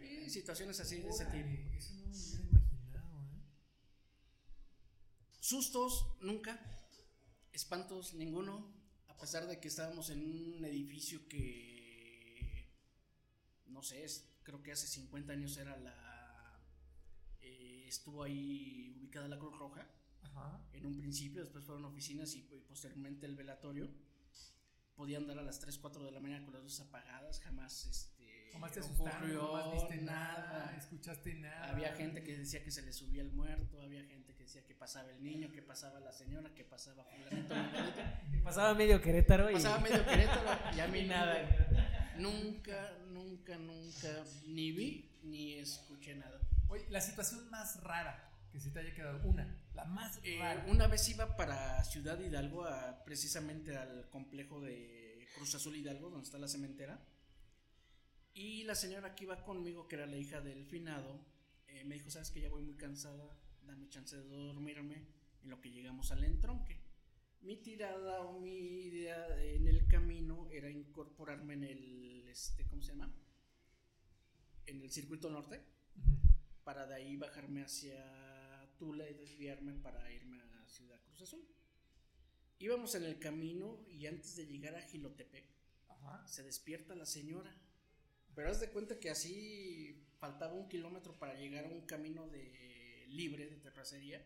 Y 0.00 0.30
situaciones 0.30 0.78
así 0.80 1.00
de 1.00 1.08
ese 1.08 1.24
tipo. 1.26 1.48
Eso 1.76 1.94
no 1.94 2.06
me 2.08 2.58
imaginado, 2.60 3.24
¿eh? 3.24 3.42
Sustos, 5.40 6.06
nunca. 6.20 6.60
Espantos, 7.52 8.14
ninguno. 8.14 8.72
A 9.08 9.16
pesar 9.16 9.46
de 9.46 9.58
que 9.58 9.68
estábamos 9.68 10.10
en 10.10 10.20
un 10.24 10.64
edificio 10.64 11.26
que, 11.28 12.68
no 13.66 13.82
sé, 13.82 14.04
es- 14.04 14.28
creo 14.44 14.62
que 14.62 14.72
hace 14.72 14.86
50 14.86 15.32
años 15.32 15.56
era 15.56 15.76
la... 15.76 16.60
eh, 17.40 17.84
estuvo 17.88 18.22
ahí 18.22 18.94
ubicada 18.98 19.26
la 19.28 19.38
Cruz 19.38 19.58
Roja 19.58 19.86
Ajá. 20.22 20.62
en 20.72 20.86
un 20.86 20.96
principio, 20.96 21.40
después 21.40 21.64
fueron 21.64 21.84
oficinas 21.84 22.34
y, 22.34 22.40
y 22.52 22.60
posteriormente 22.60 23.26
el 23.26 23.34
velatorio. 23.34 23.90
Podían 24.94 25.26
dar 25.26 25.38
a 25.38 25.42
las 25.42 25.60
3, 25.60 25.78
4 25.78 26.04
de 26.04 26.10
la 26.12 26.20
mañana 26.20 26.44
con 26.44 26.54
las 26.54 26.62
luces 26.62 26.80
apagadas, 26.80 27.40
jamás 27.40 27.86
este, 27.86 28.17
Jamás 28.52 28.72
te 28.72 28.80
asustaron, 28.80 29.30
jamás 29.36 29.72
viste 29.72 29.96
nada. 29.98 30.48
nada, 30.48 30.76
escuchaste 30.76 31.34
nada. 31.34 31.70
Había 31.70 31.94
gente 31.94 32.22
que 32.24 32.36
decía 32.38 32.62
que 32.64 32.70
se 32.70 32.82
le 32.82 32.92
subía 32.92 33.22
el 33.22 33.30
muerto, 33.32 33.80
había 33.80 34.02
gente 34.04 34.34
que 34.34 34.44
decía 34.44 34.64
que 34.66 34.74
pasaba 34.74 35.10
el 35.10 35.22
niño, 35.22 35.50
que 35.52 35.62
pasaba 35.62 36.00
la 36.00 36.12
señora, 36.12 36.52
que 36.54 36.64
pasaba 36.64 37.04
fulanito. 37.04 37.54
Pasaba 38.44 38.72
medio 38.74 39.00
Querétaro 39.02 39.50
y. 39.50 39.54
Pasaba 39.54 39.78
medio 39.80 40.02
Querétaro 40.06 40.76
y 40.76 40.80
a 40.80 40.86
mí 40.88 41.02
nada. 41.06 41.36
Nunca, 42.16 42.92
nunca, 43.08 43.56
nunca 43.58 44.24
ni 44.46 44.72
vi 44.72 45.18
ni 45.22 45.54
escuché 45.54 46.14
nada. 46.14 46.40
Oye, 46.68 46.86
la 46.90 47.00
situación 47.00 47.48
más 47.50 47.82
rara 47.82 48.24
que 48.50 48.58
se 48.60 48.70
te 48.70 48.80
haya 48.80 48.94
quedado, 48.94 49.20
una, 49.28 49.46
la 49.74 49.84
más 49.84 50.18
Eh, 50.22 50.38
rara. 50.40 50.64
una 50.68 50.86
vez 50.86 51.06
iba 51.10 51.36
para 51.36 51.84
Ciudad 51.84 52.18
Hidalgo, 52.18 52.64
a- 52.64 53.04
precisamente 53.04 53.76
al 53.76 54.08
complejo 54.08 54.60
de 54.60 55.26
Cruz 55.34 55.54
Azul 55.54 55.76
Hidalgo, 55.76 56.08
donde 56.10 56.24
está 56.24 56.38
la 56.38 56.48
cementera. 56.48 56.98
Y 58.38 58.62
la 58.62 58.76
señora 58.76 59.16
que 59.16 59.24
iba 59.24 59.42
conmigo, 59.42 59.88
que 59.88 59.96
era 59.96 60.06
la 60.06 60.16
hija 60.16 60.40
del 60.40 60.64
finado, 60.64 61.20
eh, 61.66 61.82
me 61.84 61.96
dijo, 61.96 62.08
sabes 62.08 62.30
que 62.30 62.40
ya 62.40 62.48
voy 62.48 62.62
muy 62.62 62.76
cansada, 62.76 63.36
dame 63.66 63.88
chance 63.88 64.16
de 64.16 64.28
dormirme 64.28 65.08
en 65.42 65.50
lo 65.50 65.60
que 65.60 65.72
llegamos 65.72 66.12
al 66.12 66.22
entronque. 66.22 66.80
Mi 67.40 67.56
tirada 67.56 68.20
o 68.20 68.38
mi 68.38 68.84
idea 68.84 69.42
en 69.42 69.66
el 69.66 69.88
camino 69.88 70.48
era 70.52 70.70
incorporarme 70.70 71.54
en 71.54 71.64
el, 71.64 72.28
este, 72.28 72.64
¿cómo 72.68 72.80
se 72.80 72.92
llama? 72.92 73.12
En 74.66 74.82
el 74.82 74.90
circuito 74.92 75.28
norte 75.30 75.60
para 76.62 76.86
de 76.86 76.94
ahí 76.94 77.16
bajarme 77.16 77.64
hacia 77.64 78.70
Tula 78.78 79.10
y 79.10 79.14
desviarme 79.14 79.72
para 79.72 80.12
irme 80.12 80.40
a 80.40 80.68
Ciudad 80.68 81.00
Cruz 81.06 81.22
Azul. 81.22 81.44
Íbamos 82.60 82.94
en 82.94 83.02
el 83.02 83.18
camino 83.18 83.84
y 83.88 84.06
antes 84.06 84.36
de 84.36 84.46
llegar 84.46 84.76
a 84.76 84.82
Gilotepec, 84.82 85.44
Ajá. 85.88 86.24
se 86.28 86.44
despierta 86.44 86.94
la 86.94 87.04
señora. 87.04 87.52
Pero 88.38 88.52
haz 88.52 88.60
de 88.60 88.70
cuenta 88.70 89.00
que 89.00 89.10
así 89.10 90.00
faltaba 90.20 90.54
un 90.54 90.68
kilómetro 90.68 91.18
para 91.18 91.34
llegar 91.34 91.64
a 91.64 91.68
un 91.70 91.80
camino 91.80 92.28
de 92.28 93.04
libre 93.08 93.48
de 93.48 93.56
terracería. 93.56 94.24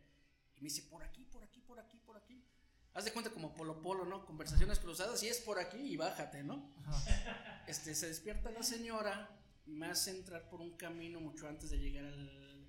Y 0.54 0.60
me 0.60 0.68
dice, 0.68 0.82
por 0.82 1.02
aquí, 1.02 1.24
por 1.24 1.42
aquí, 1.42 1.62
por 1.62 1.80
aquí, 1.80 1.96
por 1.96 2.18
aquí. 2.18 2.44
Haz 2.92 3.06
de 3.06 3.12
cuenta 3.14 3.30
como 3.30 3.54
Polo 3.54 3.80
Polo, 3.80 4.04
¿no? 4.04 4.26
Conversaciones 4.26 4.80
cruzadas 4.80 5.22
y 5.22 5.28
es 5.28 5.40
por 5.40 5.58
aquí 5.58 5.78
y 5.78 5.96
bájate, 5.96 6.42
¿no? 6.42 6.74
Ajá. 6.84 7.64
Este, 7.66 7.94
se 7.94 8.08
despierta 8.08 8.50
la 8.50 8.62
señora, 8.62 9.34
me 9.64 9.86
hace 9.86 10.10
entrar 10.10 10.46
por 10.50 10.60
un 10.60 10.76
camino 10.76 11.18
mucho 11.18 11.48
antes 11.48 11.70
de 11.70 11.78
llegar 11.78 12.04
al 12.04 12.68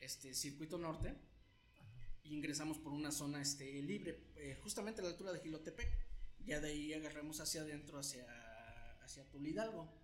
este, 0.00 0.34
circuito 0.34 0.76
norte. 0.76 1.14
Y 2.24 2.34
ingresamos 2.34 2.76
por 2.76 2.92
una 2.92 3.10
zona 3.10 3.40
este, 3.40 3.80
libre, 3.80 4.32
eh, 4.36 4.58
justamente 4.62 5.00
a 5.00 5.04
la 5.04 5.10
altura 5.12 5.32
de 5.32 5.40
Gilotepec. 5.40 6.06
Ya 6.44 6.60
de 6.60 6.68
ahí 6.68 6.92
agarramos 6.92 7.40
hacia 7.40 7.62
adentro, 7.62 7.98
hacia, 7.98 8.26
hacia 9.02 9.26
Tulidalgo. 9.30 10.03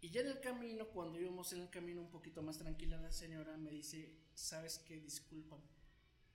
Y 0.00 0.10
ya 0.10 0.20
en 0.20 0.28
el 0.28 0.40
camino, 0.40 0.86
cuando 0.88 1.18
íbamos 1.20 1.52
en 1.52 1.62
el 1.62 1.70
camino 1.70 2.00
un 2.00 2.10
poquito 2.10 2.42
más 2.42 2.58
tranquila, 2.58 2.98
la 2.98 3.10
señora 3.10 3.56
me 3.56 3.70
dice, 3.70 4.14
¿sabes 4.34 4.78
qué? 4.78 5.00
Disculpa, 5.00 5.58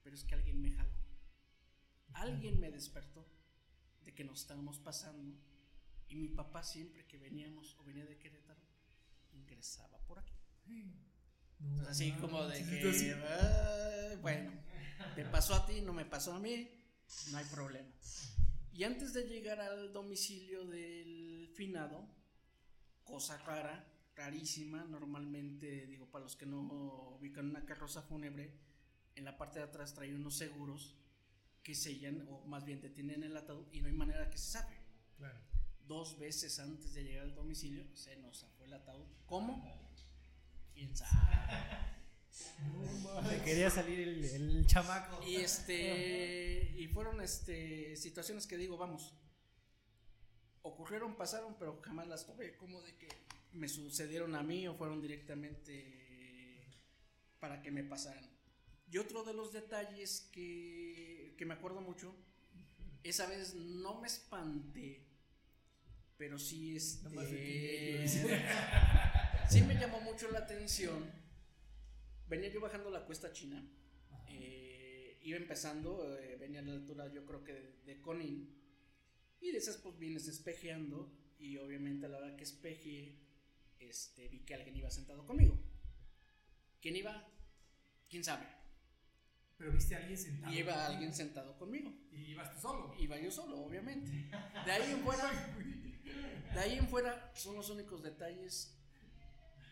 pero 0.03 0.15
es 0.15 0.23
que 0.25 0.35
alguien 0.35 0.61
me 0.61 0.71
jaló. 0.71 0.91
Alguien 2.13 2.59
me 2.59 2.69
despertó 2.71 3.25
de 4.03 4.13
que 4.13 4.23
nos 4.23 4.41
estábamos 4.41 4.79
pasando 4.79 5.37
y 6.09 6.15
mi 6.15 6.27
papá 6.27 6.61
siempre 6.63 7.05
que 7.07 7.17
veníamos 7.17 7.75
o 7.79 7.83
venía 7.83 8.05
de 8.05 8.17
Querétaro 8.17 8.59
ingresaba 9.31 9.97
por 10.05 10.19
aquí. 10.19 10.33
No 11.59 11.87
así 11.87 12.11
como 12.13 12.45
de 12.45 12.59
que, 12.65 13.13
"Ah, 13.15 14.15
bueno, 14.21 14.51
te 15.15 15.23
pasó 15.25 15.55
a 15.55 15.65
ti, 15.65 15.81
no 15.81 15.93
me 15.93 16.05
pasó 16.05 16.33
a 16.33 16.39
mí, 16.39 16.69
no 17.31 17.37
hay 17.37 17.45
problema. 17.45 17.89
Y 18.73 18.83
antes 18.83 19.13
de 19.13 19.23
llegar 19.23 19.59
al 19.61 19.93
domicilio 19.93 20.65
del 20.65 21.49
finado, 21.55 22.05
cosa 23.13 23.37
rara, 23.37 23.85
rarísima, 24.15 24.85
normalmente, 24.85 25.85
digo, 25.85 26.07
para 26.07 26.23
los 26.23 26.35
que 26.35 26.47
no 26.47 26.61
ubican 27.19 27.47
una 27.47 27.63
carroza 27.63 28.01
fúnebre, 28.01 28.51
en 29.13 29.23
la 29.23 29.37
parte 29.37 29.59
de 29.59 29.65
atrás 29.65 29.93
trae 29.93 30.15
unos 30.15 30.35
seguros 30.35 30.95
que 31.61 31.75
sellan, 31.75 32.27
o 32.27 32.43
más 32.47 32.65
bien 32.65 32.81
detienen 32.81 33.23
el 33.23 33.37
ataúd 33.37 33.67
y 33.71 33.81
no 33.81 33.87
hay 33.87 33.93
manera 33.93 34.31
que 34.31 34.39
se 34.39 34.53
sabe. 34.53 34.75
Claro. 35.15 35.39
Dos 35.85 36.17
veces 36.17 36.57
antes 36.57 36.95
de 36.95 37.03
llegar 37.03 37.25
al 37.25 37.35
domicilio 37.35 37.85
se 37.93 38.15
nos 38.15 38.39
zafó 38.39 38.65
el 38.65 38.73
ataúd. 38.73 39.05
¿Cómo? 39.27 39.63
¿Quién 40.73 40.95
sabe? 40.95 41.11
Se 43.29 43.43
quería 43.45 43.69
salir 43.69 43.99
el, 43.99 44.25
el 44.25 44.65
chamaco. 44.65 45.23
Y 45.23 45.35
este 45.35 46.73
y 46.75 46.87
fueron 46.87 47.21
este 47.21 47.95
situaciones 47.95 48.47
que 48.47 48.57
digo, 48.57 48.75
vamos. 48.75 49.13
Ocurrieron, 50.63 51.15
pasaron, 51.15 51.55
pero 51.59 51.79
jamás 51.81 52.07
las 52.07 52.25
tuve 52.25 52.55
como 52.55 52.81
de 52.81 52.95
que 52.95 53.07
me 53.53 53.67
sucedieron 53.67 54.35
a 54.35 54.43
mí 54.43 54.67
o 54.67 54.75
fueron 54.75 55.01
directamente 55.01 56.03
para 57.39 57.61
que 57.61 57.71
me 57.71 57.83
pasaran. 57.83 58.27
Y 58.89 58.97
otro 58.97 59.23
de 59.23 59.33
los 59.33 59.51
detalles 59.51 60.29
que, 60.31 61.35
que 61.37 61.45
me 61.45 61.53
acuerdo 61.53 61.81
mucho, 61.81 62.15
esa 63.03 63.27
vez 63.27 63.53
no 63.55 63.99
me 63.99 64.07
espanté, 64.07 65.05
pero 66.17 66.39
sí 66.39 66.77
este, 66.77 67.09
miedo, 67.09 67.27
sí 69.49 69.61
me 69.63 69.75
llamó 69.75 69.99
mucho 69.99 70.31
la 70.31 70.39
atención. 70.39 71.11
Venía 72.29 72.49
yo 72.49 72.61
bajando 72.61 72.89
la 72.89 73.05
cuesta 73.05 73.33
china, 73.33 73.67
eh, 74.29 75.19
iba 75.23 75.37
empezando, 75.37 76.17
eh, 76.17 76.37
venía 76.39 76.61
a 76.61 76.63
la 76.63 76.71
altura 76.73 77.11
yo 77.11 77.25
creo 77.25 77.43
que 77.43 77.53
de, 77.53 77.73
de 77.85 78.01
Conin, 78.01 78.62
y 79.43 79.51
de 79.51 79.57
esas 79.57 79.77
pues 79.77 79.97
vienes 79.99 80.27
espejeando, 80.27 81.11
y 81.37 81.57
obviamente 81.57 82.05
a 82.05 82.09
la 82.09 82.17
hora 82.17 82.35
que 82.37 82.43
espejeé, 82.43 83.19
este, 83.77 84.29
vi 84.29 84.39
que 84.39 84.55
alguien 84.55 84.77
iba 84.77 84.89
sentado 84.89 85.25
conmigo. 85.25 85.59
¿Quién 86.81 86.95
iba? 86.95 87.27
¿Quién 88.09 88.23
sabe? 88.23 88.45
Pero 89.57 89.73
viste 89.73 89.95
a 89.95 89.99
alguien 89.99 90.17
sentado. 90.17 90.53
Y 90.53 90.57
iba 90.59 90.73
contigo. 90.73 90.91
alguien 90.93 91.13
sentado 91.13 91.57
conmigo. 91.57 91.93
Y 92.13 92.31
ibas 92.31 92.53
tú 92.53 92.61
solo. 92.61 92.95
Iba 92.97 93.19
yo 93.19 93.29
solo, 93.29 93.59
obviamente. 93.59 94.11
De 94.65 94.71
ahí 94.71 94.91
en 94.91 94.99
fuera, 95.03 95.31
de 96.53 96.59
ahí 96.59 96.77
en 96.77 96.87
fuera 96.87 97.31
son 97.35 97.55
los 97.55 97.69
únicos 97.69 98.01
detalles 98.01 98.77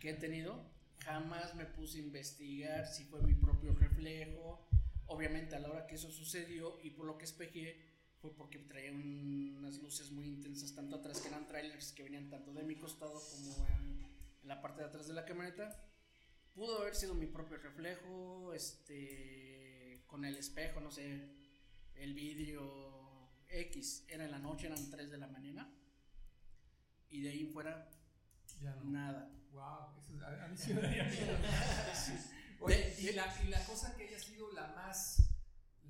que 0.01 0.09
he 0.09 0.13
tenido. 0.15 0.69
Jamás 0.99 1.55
me 1.55 1.65
puse 1.65 1.97
a 1.97 2.01
investigar 2.01 2.85
si 2.87 3.05
fue 3.05 3.21
mi 3.21 3.35
propio 3.35 3.73
reflejo. 3.73 4.67
Obviamente 5.07 5.55
a 5.55 5.59
la 5.59 5.69
hora 5.69 5.87
que 5.87 5.95
eso 5.95 6.11
sucedió 6.11 6.77
y 6.83 6.91
por 6.91 7.05
lo 7.05 7.17
que 7.17 7.25
espejé 7.25 7.90
fue 8.21 8.35
porque 8.35 8.59
traía 8.59 8.91
unas 8.91 9.79
luces 9.79 10.11
muy 10.11 10.27
intensas 10.27 10.73
tanto 10.75 10.95
atrás 10.95 11.19
que 11.21 11.29
eran 11.29 11.47
trailers 11.47 11.91
que 11.91 12.03
venían 12.03 12.29
tanto 12.29 12.53
de 12.53 12.63
mi 12.63 12.75
costado 12.75 13.19
como 13.31 13.67
en, 13.67 14.03
en 14.43 14.47
la 14.47 14.61
parte 14.61 14.81
de 14.81 14.87
atrás 14.87 15.07
de 15.07 15.15
la 15.15 15.25
camioneta. 15.25 15.83
Pudo 16.53 16.81
haber 16.81 16.95
sido 16.95 17.15
mi 17.15 17.25
propio 17.25 17.57
reflejo, 17.57 18.53
este, 18.53 20.03
con 20.05 20.23
el 20.23 20.37
espejo, 20.37 20.79
no 20.81 20.91
sé, 20.91 21.29
el 21.95 22.13
vidrio 22.13 23.31
X, 23.47 24.05
era 24.07 24.25
en 24.25 24.31
la 24.31 24.39
noche, 24.39 24.67
eran 24.67 24.89
3 24.89 25.09
de 25.09 25.17
la 25.17 25.27
mañana. 25.27 25.73
Y 27.09 27.21
de 27.21 27.29
ahí 27.29 27.41
en 27.41 27.51
fuera, 27.51 27.89
Ya 28.61 28.75
no. 28.75 28.83
nada. 28.83 29.31
Wow, 29.51 29.97
eso 29.97 30.13
a, 30.25 30.47
mí 30.47 30.55
sí 30.57 30.73
me. 30.73 30.81
Oye, 32.59 32.95
y 32.99 33.11
la, 33.13 33.35
y 33.43 33.47
la 33.47 33.65
cosa 33.65 33.95
que 33.97 34.07
haya 34.07 34.19
sido 34.19 34.51
la 34.53 34.67
más 34.67 35.30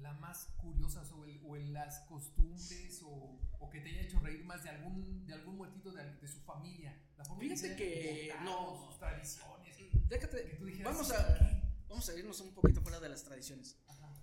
la 0.02 0.14
más 0.14 0.46
curiosa 0.58 1.04
o, 1.16 1.26
el- 1.26 1.40
o 1.44 1.56
en 1.56 1.74
las 1.74 2.00
costumbres 2.02 3.02
o, 3.04 3.40
o 3.60 3.70
que 3.70 3.80
te 3.82 3.90
haya 3.90 4.02
hecho 4.02 4.20
reír 4.20 4.44
más 4.44 4.64
de 4.64 4.70
algún 4.70 5.26
de 5.26 5.34
algún 5.34 5.58
muertito 5.58 5.92
de, 5.92 6.04
de 6.16 6.28
su 6.28 6.40
familia 6.42 6.98
la 7.18 7.24
forma 7.26 7.42
Fíjate 7.42 7.76
que 7.76 8.34
no. 8.44 8.88
sus 8.88 8.98
tradiciones 8.98 9.78
Déjate, 10.10 10.50
que 10.50 10.56
tú 10.58 10.66
dijeras 10.66 10.94
vamos 10.94 11.10
"¿Esto 11.12 11.22
a, 11.22 11.38
qué?". 11.38 11.62
vamos 11.88 12.10
a 12.10 12.18
irnos 12.18 12.40
un 12.42 12.54
poquito 12.54 12.82
fuera 12.82 13.00
de 13.00 13.10
las 13.10 13.24
tradiciones. 13.24 13.78
Ajá. 13.88 14.14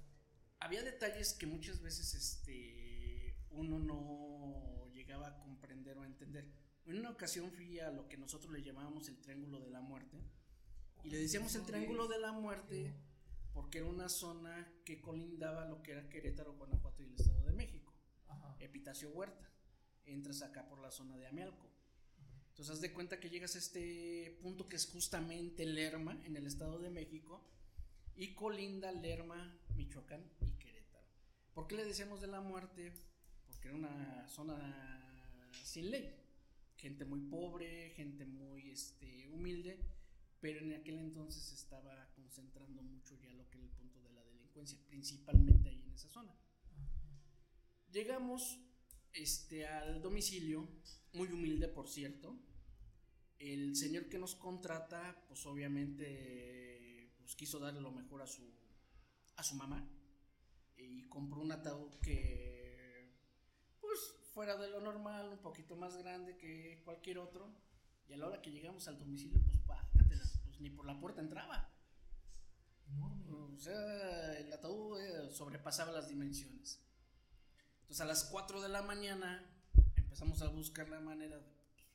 Había 0.60 0.82
detalles 0.82 1.32
que 1.34 1.46
muchas 1.46 1.80
veces 1.80 2.14
este, 2.14 3.36
uno 3.50 3.78
no 3.78 4.88
llegaba 4.92 5.28
a 5.28 5.38
comprender 5.40 5.96
o 5.98 6.02
a 6.02 6.06
entender. 6.06 6.50
En 6.84 6.98
una 6.98 7.10
ocasión 7.10 7.50
fui 7.52 7.78
a 7.80 7.90
lo 7.90 8.08
que 8.08 8.16
nosotros 8.18 8.52
le 8.52 8.62
llamábamos 8.62 9.08
el 9.08 9.20
Triángulo 9.20 9.60
de 9.60 9.70
la 9.70 9.80
Muerte. 9.80 10.18
Y 11.04 11.10
le 11.10 11.18
decíamos 11.18 11.54
el 11.54 11.62
Triángulo 11.64 12.08
de 12.08 12.18
la 12.18 12.32
Muerte 12.32 12.94
porque 13.58 13.78
era 13.78 13.88
una 13.88 14.08
zona 14.08 14.72
que 14.84 15.00
colindaba 15.00 15.64
lo 15.64 15.82
que 15.82 15.90
era 15.90 16.08
Querétaro, 16.08 16.54
Guanajuato 16.54 17.02
y 17.02 17.06
el 17.06 17.14
Estado 17.16 17.44
de 17.44 17.52
México. 17.52 17.92
Ajá. 18.28 18.56
Epitacio 18.60 19.10
Huerta. 19.10 19.50
Entras 20.04 20.42
acá 20.42 20.68
por 20.68 20.78
la 20.78 20.92
zona 20.92 21.18
de 21.18 21.26
Amialco. 21.26 21.68
Entonces 22.50 22.76
haz 22.76 22.80
de 22.80 22.92
cuenta 22.92 23.18
que 23.18 23.30
llegas 23.30 23.56
a 23.56 23.58
este 23.58 24.38
punto 24.42 24.68
que 24.68 24.76
es 24.76 24.86
justamente 24.86 25.66
Lerma, 25.66 26.22
en 26.24 26.36
el 26.36 26.46
Estado 26.46 26.78
de 26.78 26.88
México, 26.88 27.44
y 28.14 28.36
colinda 28.36 28.92
Lerma, 28.92 29.58
Michoacán 29.74 30.24
y 30.40 30.52
Querétaro. 30.52 31.08
¿Por 31.52 31.66
qué 31.66 31.74
le 31.74 31.84
decíamos 31.84 32.20
de 32.20 32.28
la 32.28 32.40
muerte? 32.40 32.92
Porque 33.48 33.66
era 33.66 33.76
una 33.76 34.28
zona 34.28 35.50
sin 35.64 35.90
ley. 35.90 36.14
Gente 36.76 37.04
muy 37.04 37.22
pobre, 37.22 37.90
gente 37.96 38.24
muy 38.24 38.70
este, 38.70 39.28
humilde, 39.30 39.80
pero 40.40 40.60
en 40.60 40.72
aquel 40.72 40.98
entonces 40.98 41.42
se 41.42 41.54
estaba 41.54 42.10
concentrando 42.14 42.82
mucho 42.82 43.16
ya 43.16 43.32
lo 43.32 43.48
que 43.50 43.58
era 43.58 43.66
el 43.66 43.72
punto 43.72 44.00
de 44.00 44.10
la 44.10 44.24
delincuencia, 44.24 44.78
principalmente 44.86 45.68
ahí 45.68 45.82
en 45.82 45.92
esa 45.92 46.08
zona. 46.08 46.34
Llegamos 47.90 48.60
este, 49.12 49.66
al 49.66 50.00
domicilio, 50.02 50.68
muy 51.14 51.28
humilde 51.28 51.68
por 51.68 51.88
cierto. 51.88 52.38
El 53.38 53.76
señor 53.76 54.08
que 54.08 54.18
nos 54.18 54.34
contrata, 54.34 55.24
pues 55.28 55.46
obviamente 55.46 57.12
pues, 57.18 57.34
quiso 57.36 57.58
darle 57.58 57.80
lo 57.80 57.92
mejor 57.92 58.22
a 58.22 58.26
su, 58.26 58.42
a 59.36 59.42
su 59.42 59.54
mamá 59.54 59.88
y 60.76 61.08
compró 61.08 61.40
un 61.40 61.52
ataúd 61.52 61.94
que 62.00 63.14
pues 63.80 63.98
fuera 64.32 64.56
de 64.56 64.70
lo 64.70 64.80
normal, 64.80 65.28
un 65.30 65.38
poquito 65.38 65.76
más 65.76 65.96
grande 65.96 66.36
que 66.36 66.82
cualquier 66.84 67.18
otro. 67.18 67.52
Y 68.08 68.12
a 68.12 68.16
la 68.16 68.26
hora 68.26 68.40
que 68.40 68.50
llegamos 68.50 68.88
al 68.88 68.98
domicilio, 68.98 69.40
pues 69.44 69.60
págatelas, 69.66 69.87
pues 70.58 70.60
ni 70.60 70.70
por 70.70 70.86
la 70.86 70.98
puerta 70.98 71.20
entraba. 71.20 71.70
enorme 72.88 73.54
O 73.54 73.58
sea, 73.58 74.38
el 74.38 74.52
ataúd 74.52 75.00
eh, 75.00 75.30
sobrepasaba 75.30 75.92
las 75.92 76.08
dimensiones. 76.08 76.80
Entonces 77.82 78.00
a 78.00 78.04
las 78.04 78.24
4 78.24 78.60
de 78.60 78.68
la 78.68 78.82
mañana 78.82 79.44
empezamos 79.96 80.42
a 80.42 80.48
buscar 80.48 80.88
la 80.88 81.00
manera, 81.00 81.36
de, 81.36 81.42
pues, 81.42 81.86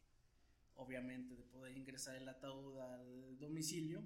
obviamente, 0.76 1.36
de 1.36 1.44
poder 1.44 1.76
ingresar 1.78 2.16
el 2.16 2.28
ataúd 2.28 2.80
al 2.80 3.38
domicilio. 3.38 4.02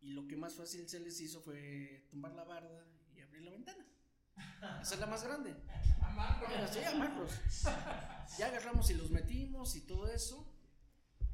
Y 0.00 0.10
lo 0.10 0.26
que 0.26 0.36
más 0.36 0.54
fácil 0.54 0.88
se 0.88 1.00
les 1.00 1.20
hizo 1.20 1.40
fue 1.40 2.06
tumbar 2.10 2.32
la 2.32 2.44
barda 2.44 2.86
y 3.14 3.20
abrir 3.20 3.42
la 3.42 3.50
ventana. 3.50 3.84
Esa 4.80 4.94
es 4.94 5.00
la 5.00 5.06
más 5.06 5.24
grande. 5.24 5.54
Amarro. 6.00 6.46
Sí, 6.72 6.78
amarros. 6.84 7.32
Ya 8.38 8.46
agarramos 8.46 8.88
y 8.90 8.94
los 8.94 9.10
metimos 9.10 9.74
y 9.74 9.80
todo 9.80 10.08
eso. 10.08 10.54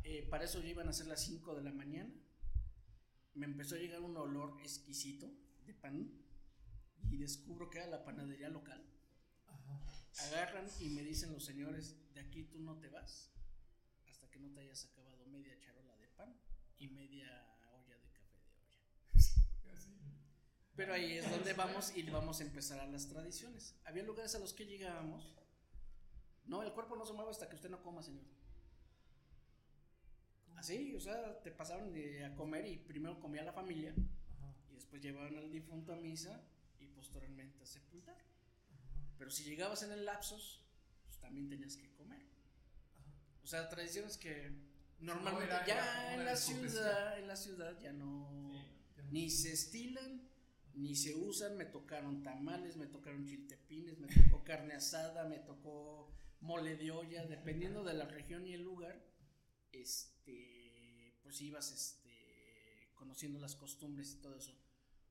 Eh, 0.05 0.27
para 0.31 0.44
eso 0.44 0.61
ya 0.61 0.68
iban 0.68 0.88
a 0.88 0.92
ser 0.92 1.07
las 1.07 1.20
5 1.23 1.55
de 1.55 1.62
la 1.62 1.73
mañana. 1.73 2.12
Me 3.35 3.47
empezó 3.47 3.75
a 3.75 3.79
llegar 3.79 4.01
un 4.01 4.16
olor 4.16 4.61
exquisito 4.61 5.29
de 5.66 5.75
pan 5.75 6.11
y 7.11 7.16
descubro 7.16 7.68
que 7.68 7.79
era 7.79 7.88
la 7.88 8.05
panadería 8.05 8.49
local. 8.49 8.83
Agarran 10.18 10.68
y 10.81 10.90
me 10.90 11.03
dicen 11.03 11.33
los 11.33 11.44
señores, 11.44 11.97
de 12.14 12.20
aquí 12.20 12.44
tú 12.44 12.61
no 12.61 12.79
te 12.79 12.88
vas 12.88 13.33
hasta 14.09 14.31
que 14.31 14.38
no 14.38 14.53
te 14.53 14.61
hayas 14.61 14.85
acabado 14.87 15.27
media 15.27 15.59
charola 15.59 15.97
de 15.97 16.07
pan 16.09 16.37
y 16.79 16.88
media 16.88 17.27
olla 17.73 17.99
de 17.99 18.12
café 18.12 18.38
de 18.44 18.53
olla. 18.53 19.14
Pero 20.77 20.94
ahí 20.94 21.18
es 21.18 21.29
donde 21.29 21.53
vamos 21.55 21.97
y 21.97 22.05
vamos 22.05 22.40
a 22.40 22.44
empezar 22.44 22.79
a 22.79 22.87
las 22.87 23.09
tradiciones. 23.09 23.75
Había 23.85 24.05
lugares 24.05 24.35
a 24.37 24.38
los 24.38 24.53
que 24.53 24.66
llegábamos. 24.66 25.35
No, 26.47 26.62
el 26.62 26.73
cuerpo 26.73 26.94
no 26.94 27.07
se 27.07 27.12
mueve 27.12 27.31
hasta 27.31 27.49
que 27.49 27.57
usted 27.57 27.70
no 27.70 27.83
coma, 27.83 28.03
señor. 28.03 28.25
Así, 30.57 30.95
o 30.95 31.01
sea, 31.01 31.40
te 31.43 31.51
pasaban 31.51 31.93
de 31.93 32.25
a 32.25 32.35
comer 32.35 32.67
y 32.67 32.77
primero 32.79 33.21
comía 33.21 33.43
la 33.43 33.53
familia 33.53 33.95
y 34.71 34.75
después 34.75 35.03
llevaban 35.03 35.37
al 35.37 35.51
difunto 35.51 35.93
a 35.93 35.97
misa 35.97 36.43
y 36.81 36.87
posteriormente 36.87 37.62
a 37.62 37.67
sepultar. 37.67 38.17
Pero 39.19 39.31
si 39.31 39.45
llegabas 39.45 39.83
en 39.83 39.93
el 39.93 40.05
lapsus, 40.05 40.62
pues 41.07 41.19
también 41.19 41.49
tenías 41.49 41.77
que 41.77 41.90
comer. 41.95 42.23
O 43.43 43.47
sea, 43.47 43.69
tradiciones 43.69 44.17
que 44.17 44.53
normalmente 45.01 45.53
era- 45.55 45.67
ya 45.67 45.75
era 45.75 46.14
en 46.14 46.25
la 46.25 46.37
ciudad, 46.37 47.19
en 47.19 47.29
la 47.29 47.37
ciudad 47.37 47.79
ya 47.81 47.93
no 47.93 48.53
ni 49.11 49.31
se 49.31 49.53
estilan 49.53 50.29
ni 50.75 50.97
se 50.97 51.14
usan. 51.14 51.57
Me 51.57 51.67
tocaron 51.67 52.23
tamales, 52.23 52.77
me 52.77 52.87
tocaron 52.87 53.27
chiltepines, 53.27 53.99
me 53.99 54.09
tocó 54.09 54.43
carne 54.45 54.75
asada, 54.75 55.25
me 55.29 55.38
tocó 55.40 56.11
mole 56.40 56.77
de 56.77 56.90
olla, 56.90 57.25
dependiendo 57.27 57.85
de 57.85 57.95
la 57.95 58.07
región 58.07 58.47
y 58.47 58.55
el 58.55 58.62
lugar. 58.62 59.01
Este, 59.80 61.18
pues 61.22 61.40
ibas 61.40 61.72
este 61.72 62.04
conociendo 62.94 63.38
las 63.38 63.56
costumbres 63.56 64.12
y 64.12 64.16
todo 64.16 64.37
eso. 64.37 64.52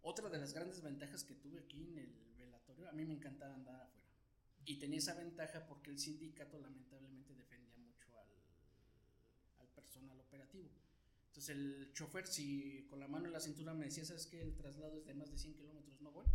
Otra 0.02 0.30
de 0.30 0.38
las 0.38 0.54
grandes 0.54 0.82
ventajas 0.82 1.23
que 1.23 1.36
tuve 1.36 1.60
aquí 1.60 1.84
en 1.84 1.97
el 1.97 2.34
velatorio, 2.36 2.89
a 2.89 2.91
mí 2.91 3.06
me 3.06 3.13
encantaba 3.13 3.54
andar 3.54 3.82
afuera. 3.82 4.10
Y 4.65 4.80
tenía 4.80 4.99
esa 4.99 5.13
ventaja 5.13 5.65
porque 5.67 5.91
el 5.91 5.99
sindicato 5.99 6.58
lamentablemente 6.60 7.36
defendía 7.36 7.78
mucho 7.78 8.08
al, 8.17 8.28
al 9.60 9.67
personal 9.69 10.19
operativo. 10.19 10.69
Entonces 11.28 11.56
el 11.56 11.91
chofer, 11.93 12.28
si 12.28 12.86
con 12.89 12.99
la 12.99 13.08
mano 13.08 13.26
en 13.26 13.34
la 13.34 13.39
cintura 13.39 13.73
me 13.73 13.86
decía, 13.86 14.06
¿sabes 14.06 14.28
que 14.28 14.41
El 14.41 14.56
traslado 14.56 14.97
es 14.97 15.06
de 15.06 15.13
más 15.13 15.32
de 15.32 15.38
100 15.38 15.56
kilómetros, 15.56 15.99
no 16.02 16.12
voy. 16.12 16.26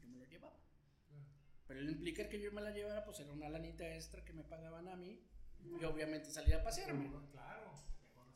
Yo 0.00 0.08
me 0.08 0.16
lo 0.16 0.24
llevaba. 0.24 0.58
Pero 1.66 1.80
el 1.80 1.90
implicar 1.90 2.28
que 2.28 2.40
yo 2.40 2.50
me 2.50 2.62
la 2.62 2.70
llevara, 2.70 3.04
pues 3.04 3.20
era 3.20 3.32
una 3.32 3.48
lanita 3.48 3.94
extra 3.94 4.24
que 4.24 4.32
me 4.32 4.44
pagaban 4.44 4.88
a 4.88 4.96
mí. 4.96 5.20
Y 5.64 5.84
obviamente 5.84 6.30
salir 6.30 6.54
a 6.54 6.62
pasearme. 6.62 7.10
Claro. 7.32 7.72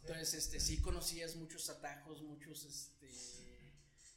Entonces, 0.00 0.34
este, 0.34 0.60
sí 0.60 0.80
conocías 0.80 1.36
muchos 1.36 1.68
atajos, 1.70 2.22
muchos, 2.22 2.64
este, 2.64 3.72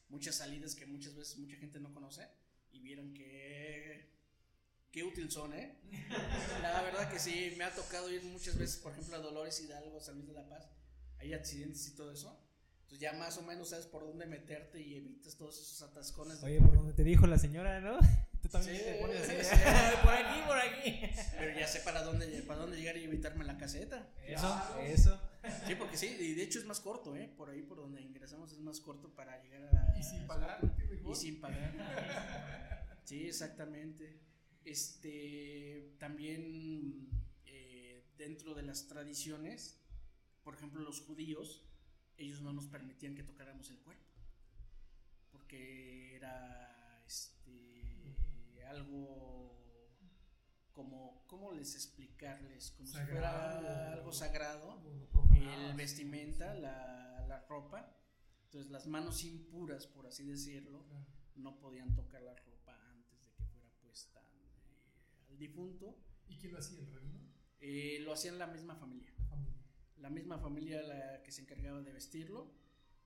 muchas 0.09 0.35
salidas 0.35 0.75
que 0.75 0.85
muchas 0.85 1.15
veces 1.15 1.37
mucha 1.37 1.55
gente 1.57 1.79
no 1.79 1.93
conoce 1.93 2.27
y 2.71 2.79
vieron 2.79 3.13
que 3.13 4.13
qué 4.95 5.03
útil 5.03 5.29
son, 5.29 5.53
¿eh? 5.53 5.75
La 6.61 6.81
verdad 6.81 7.11
que 7.11 7.19
sí, 7.19 7.53
me 7.57 7.65
ha 7.65 7.75
tocado 7.75 8.09
ir 8.09 8.23
muchas 8.23 8.57
veces, 8.57 8.77
por 8.77 8.93
ejemplo, 8.93 9.17
a 9.17 9.19
Dolores 9.19 9.59
Hidalgo, 9.59 9.99
San 9.99 10.15
Luis 10.15 10.27
de 10.27 10.33
la 10.33 10.47
Paz, 10.47 10.69
hay 11.17 11.33
accidentes 11.33 11.85
y 11.87 11.95
todo 11.95 12.13
eso. 12.13 12.41
Entonces 12.83 12.99
ya 12.99 13.11
más 13.13 13.37
o 13.37 13.41
menos 13.41 13.69
sabes 13.69 13.87
por 13.87 14.03
dónde 14.05 14.25
meterte 14.25 14.79
y 14.79 14.95
evitas 14.95 15.35
todos 15.35 15.59
esos 15.59 15.81
atascones. 15.81 16.41
Oye, 16.43 16.61
por 16.61 16.75
donde 16.75 16.93
te 16.93 17.03
dijo 17.03 17.27
la 17.27 17.37
señora, 17.37 17.81
¿no? 17.81 17.99
Tú 18.45 18.49
también 18.49 18.77
Sí, 18.77 18.83
te 18.83 18.93
pones 19.01 19.21
así. 19.21 19.31
sí. 19.43 19.55
por 20.03 20.13
aquí, 20.13 20.41
por 20.45 20.57
aquí. 20.59 21.01
Pero 21.39 21.59
ya 21.59 21.67
sé 21.67 21.79
para 21.79 22.03
dónde, 22.03 22.27
para 22.43 22.59
dónde 22.59 22.77
llegar 22.77 22.95
y 22.95 23.05
evitarme 23.05 23.43
la 23.43 23.57
caseta. 23.57 24.07
Eso, 24.27 24.61
eso. 24.83 25.19
Sí, 25.65 25.73
porque 25.73 25.97
sí, 25.97 26.15
y 26.19 26.35
de 26.35 26.43
hecho 26.43 26.59
es 26.59 26.65
más 26.65 26.79
corto, 26.79 27.15
¿eh? 27.15 27.27
Por 27.35 27.49
ahí 27.49 27.63
por 27.63 27.77
donde 27.77 28.01
ingresamos 28.03 28.51
es 28.51 28.59
más 28.59 28.79
corto 28.81 29.09
para 29.15 29.41
llegar 29.41 29.63
a... 29.75 29.97
Y 29.97 30.03
sin 30.03 30.27
pagar, 30.27 30.59
qué 30.77 30.83
mejor. 30.85 31.11
Y 31.11 31.15
sin 31.15 31.41
pagar. 31.41 32.99
Sí, 33.03 33.27
exactamente. 33.27 34.19
Este, 34.63 35.95
también 35.97 37.09
eh, 37.47 38.05
dentro 38.15 38.53
de 38.53 38.61
las 38.61 38.87
tradiciones, 38.87 39.81
por 40.43 40.53
ejemplo, 40.53 40.81
los 40.81 41.01
judíos, 41.01 41.63
ellos 42.17 42.41
no 42.41 42.53
nos 42.53 42.67
permitían 42.67 43.15
que 43.15 43.23
tocáramos 43.23 43.71
el 43.71 43.79
cuerpo, 43.79 44.05
porque 45.31 46.15
era, 46.15 46.74
algo 48.65 49.55
como, 50.71 51.23
¿cómo 51.27 51.53
les 51.53 51.75
explicarles? 51.75 52.71
Como 52.71 52.87
si 52.87 52.97
fuera 52.97 53.93
algo 53.93 54.11
sagrado 54.11 54.81
el 55.53 55.73
vestimenta, 55.75 56.53
la, 56.53 57.25
la 57.27 57.45
ropa. 57.47 57.95
Entonces 58.45 58.71
las 58.71 58.87
manos 58.87 59.23
impuras, 59.23 59.87
por 59.87 60.07
así 60.07 60.25
decirlo, 60.25 60.85
no 61.35 61.59
podían 61.59 61.93
tocar 61.93 62.21
la 62.21 62.35
ropa 62.35 62.73
antes 62.89 63.23
de 63.25 63.31
que 63.33 63.43
fuera 63.45 63.69
puesta 63.81 64.21
eh, 64.21 65.29
al 65.29 65.37
difunto. 65.37 65.97
¿Y 66.27 66.37
quién 66.37 66.53
lo 66.53 66.59
hacía? 66.59 66.79
¿El 66.79 66.93
rabino? 66.93 67.19
Eh, 67.59 67.99
lo 68.01 68.13
hacían 68.13 68.39
la 68.39 68.47
misma 68.47 68.75
familia. 68.75 69.13
La 69.17 69.25
familia. 69.25 69.63
La 69.97 70.09
misma 70.09 70.39
familia 70.39 70.81
la 70.81 71.23
que 71.23 71.31
se 71.31 71.41
encargaba 71.41 71.81
de 71.81 71.91
vestirlo. 71.91 72.51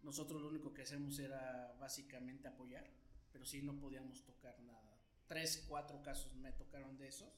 Nosotros 0.03 0.41
lo 0.41 0.49
único 0.49 0.73
que 0.73 0.83
hacemos 0.83 1.19
era 1.19 1.75
básicamente 1.79 2.47
apoyar, 2.47 2.89
pero 3.31 3.45
sí 3.45 3.61
no 3.61 3.77
podíamos 3.79 4.23
tocar 4.23 4.59
nada. 4.61 4.88
Tres, 5.29 5.63
cuatro 5.69 6.01
casos 6.01 6.33
me 6.35 6.51
tocaron 6.51 6.97
de 6.97 7.07
esos. 7.07 7.29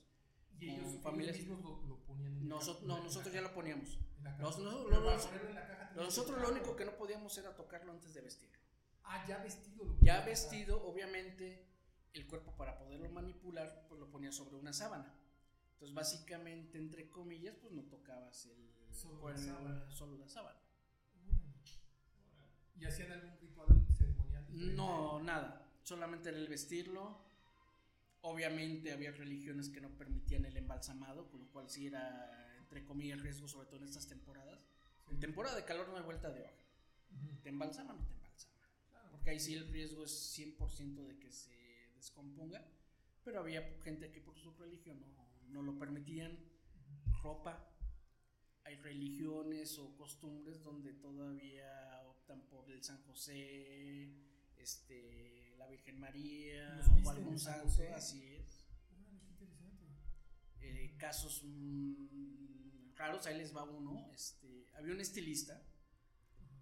Y 0.59 0.69
ellos, 0.71 0.87
ellos 0.89 1.01
familias- 1.03 1.37
mismos 1.37 1.61
lo, 1.61 1.81
lo 1.87 1.97
ponían 2.05 2.37
en 2.37 2.49
Noso- 2.49 2.79
la- 2.81 2.87
no, 2.87 2.97
la 2.97 3.03
nosotros 3.03 3.31
ya 3.33 3.41
lo 3.41 3.53
poníamos. 3.53 3.99
La 4.23 4.31
la 4.31 5.91
Nosotros 5.95 6.41
lo 6.41 6.49
único 6.51 6.75
que 6.75 6.85
no 6.85 6.95
podíamos 6.95 7.37
era 7.37 7.53
tocarlo 7.55 7.91
antes 7.91 8.13
de 8.15 8.21
vestirlo. 8.21 8.57
Ah, 9.03 9.23
ya 9.27 9.37
vestido. 9.43 9.83
Lo 9.85 9.97
Ya 10.01 10.21
vestido, 10.21 10.81
obviamente, 10.83 11.67
el 12.13 12.25
cuerpo 12.27 12.55
para 12.55 12.77
poderlo 12.79 13.09
manipular, 13.09 13.85
pues 13.89 13.99
lo 13.99 14.09
ponía 14.09 14.31
sobre 14.31 14.55
una 14.55 14.71
sábana. 14.73 15.13
Entonces, 15.73 15.93
básicamente, 15.93 16.77
entre 16.77 17.09
comillas, 17.09 17.55
pues 17.59 17.73
no 17.73 17.83
tocabas 17.83 18.45
el 18.45 18.71
Solo 18.93 19.15
la 19.15 19.21
cuerpo, 19.21 19.41
sábana. 19.41 19.91
solo 19.91 20.17
la 20.17 20.27
sábana. 20.29 20.59
¿Y 22.79 22.85
hacían 22.85 23.11
algún 23.11 23.37
ritual 23.39 23.67
ceremonial? 23.97 24.45
No, 24.49 25.19
nada. 25.21 25.67
Solamente 25.83 26.29
era 26.29 26.37
el 26.37 26.47
vestirlo. 26.47 27.29
Obviamente 28.21 28.91
había 28.91 29.11
religiones 29.11 29.69
que 29.69 29.81
no 29.81 29.89
permitían 29.89 30.45
el 30.45 30.55
embalsamado, 30.55 31.27
con 31.29 31.39
lo 31.41 31.47
cual 31.47 31.69
sí 31.69 31.87
era, 31.87 32.55
entre 32.59 32.83
comillas, 32.83 33.19
riesgo, 33.19 33.47
sobre 33.47 33.67
todo 33.67 33.77
en 33.77 33.85
estas 33.85 34.07
temporadas. 34.07 34.59
Sí. 35.05 35.13
En 35.13 35.19
temporada 35.19 35.55
de 35.55 35.65
calor 35.65 35.89
no 35.89 35.97
hay 35.97 36.03
vuelta 36.03 36.31
de 36.31 36.41
hoja. 36.41 36.53
¿Te 37.41 37.49
embalsama 37.49 37.93
o 37.93 37.97
no 37.97 38.05
te 38.05 38.13
embalsama? 38.13 38.53
Claro. 38.89 39.09
Porque 39.11 39.31
ahí 39.31 39.39
sí 39.39 39.55
el 39.55 39.67
riesgo 39.67 40.03
es 40.05 40.37
100% 40.37 41.07
de 41.07 41.17
que 41.17 41.31
se 41.31 41.89
descomponga. 41.95 42.63
Pero 43.23 43.39
había 43.39 43.61
gente 43.83 44.11
que 44.11 44.21
por 44.21 44.37
su 44.37 44.51
religión 44.53 44.99
no, 44.99 45.07
no 45.49 45.63
lo 45.63 45.77
permitían. 45.77 46.37
Ropa. 47.21 47.67
Hay 48.63 48.75
religiones 48.75 49.77
o 49.79 49.95
costumbres 49.95 50.63
donde 50.63 50.93
todavía 50.93 52.03
optan 52.07 52.41
por 52.47 52.69
el 52.71 52.83
San 52.83 53.01
José, 53.03 54.13
este, 54.61 55.55
la 55.57 55.67
Virgen 55.67 55.99
María 55.99 56.75
¿Los 56.75 57.05
o 57.05 57.09
algún 57.11 57.39
santo, 57.39 57.83
así 57.95 58.23
es. 58.25 58.65
Órale, 58.91 59.19
qué 59.37 59.43
interesante. 59.45 59.85
Eh, 60.61 60.95
casos 60.97 61.41
mm, 61.43 62.93
raros, 62.95 63.25
ahí 63.25 63.37
les 63.37 63.55
va 63.55 63.63
uno. 63.63 64.09
Este, 64.13 64.67
había 64.73 64.93
un 64.93 65.01
estilista 65.01 65.61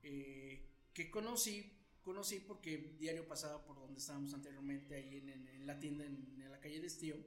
eh, 0.04 0.70
que 0.94 1.10
conocí, 1.12 1.78
conocí 2.02 2.40
porque 2.40 2.96
diario 3.00 3.28
pasaba 3.28 3.64
por 3.66 3.78
donde 3.78 4.00
estábamos 4.00 4.34
anteriormente, 4.34 4.96
ahí 4.96 5.18
en, 5.18 5.30
en- 5.30 5.48
en 5.48 5.68
la 5.68 5.80
tienda, 5.80 6.06
en, 6.06 6.42
en 6.42 6.52
la 6.52 6.60
calle 6.60 6.80
de 6.80 6.88
Estío, 6.88 7.18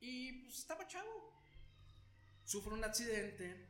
y 0.00 0.42
pues 0.44 0.58
estaba 0.58 0.86
chavo. 0.86 1.30
Sufre 2.44 2.72
un 2.74 2.82
accidente 2.82 3.68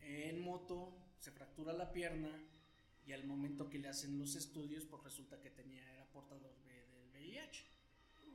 en 0.00 0.40
moto, 0.40 0.96
se 1.20 1.30
fractura 1.30 1.72
la 1.72 1.92
pierna, 1.92 2.28
y 3.06 3.12
al 3.12 3.24
momento 3.24 3.68
que 3.70 3.78
le 3.78 3.88
hacen 3.88 4.18
los 4.18 4.34
estudios, 4.34 4.84
pues 4.84 5.02
resulta 5.04 5.40
que 5.40 5.50
tenía, 5.50 5.82
era 5.92 6.06
portador 6.10 6.54
de- 6.64 6.86
del 6.88 7.08
VIH. 7.12 7.64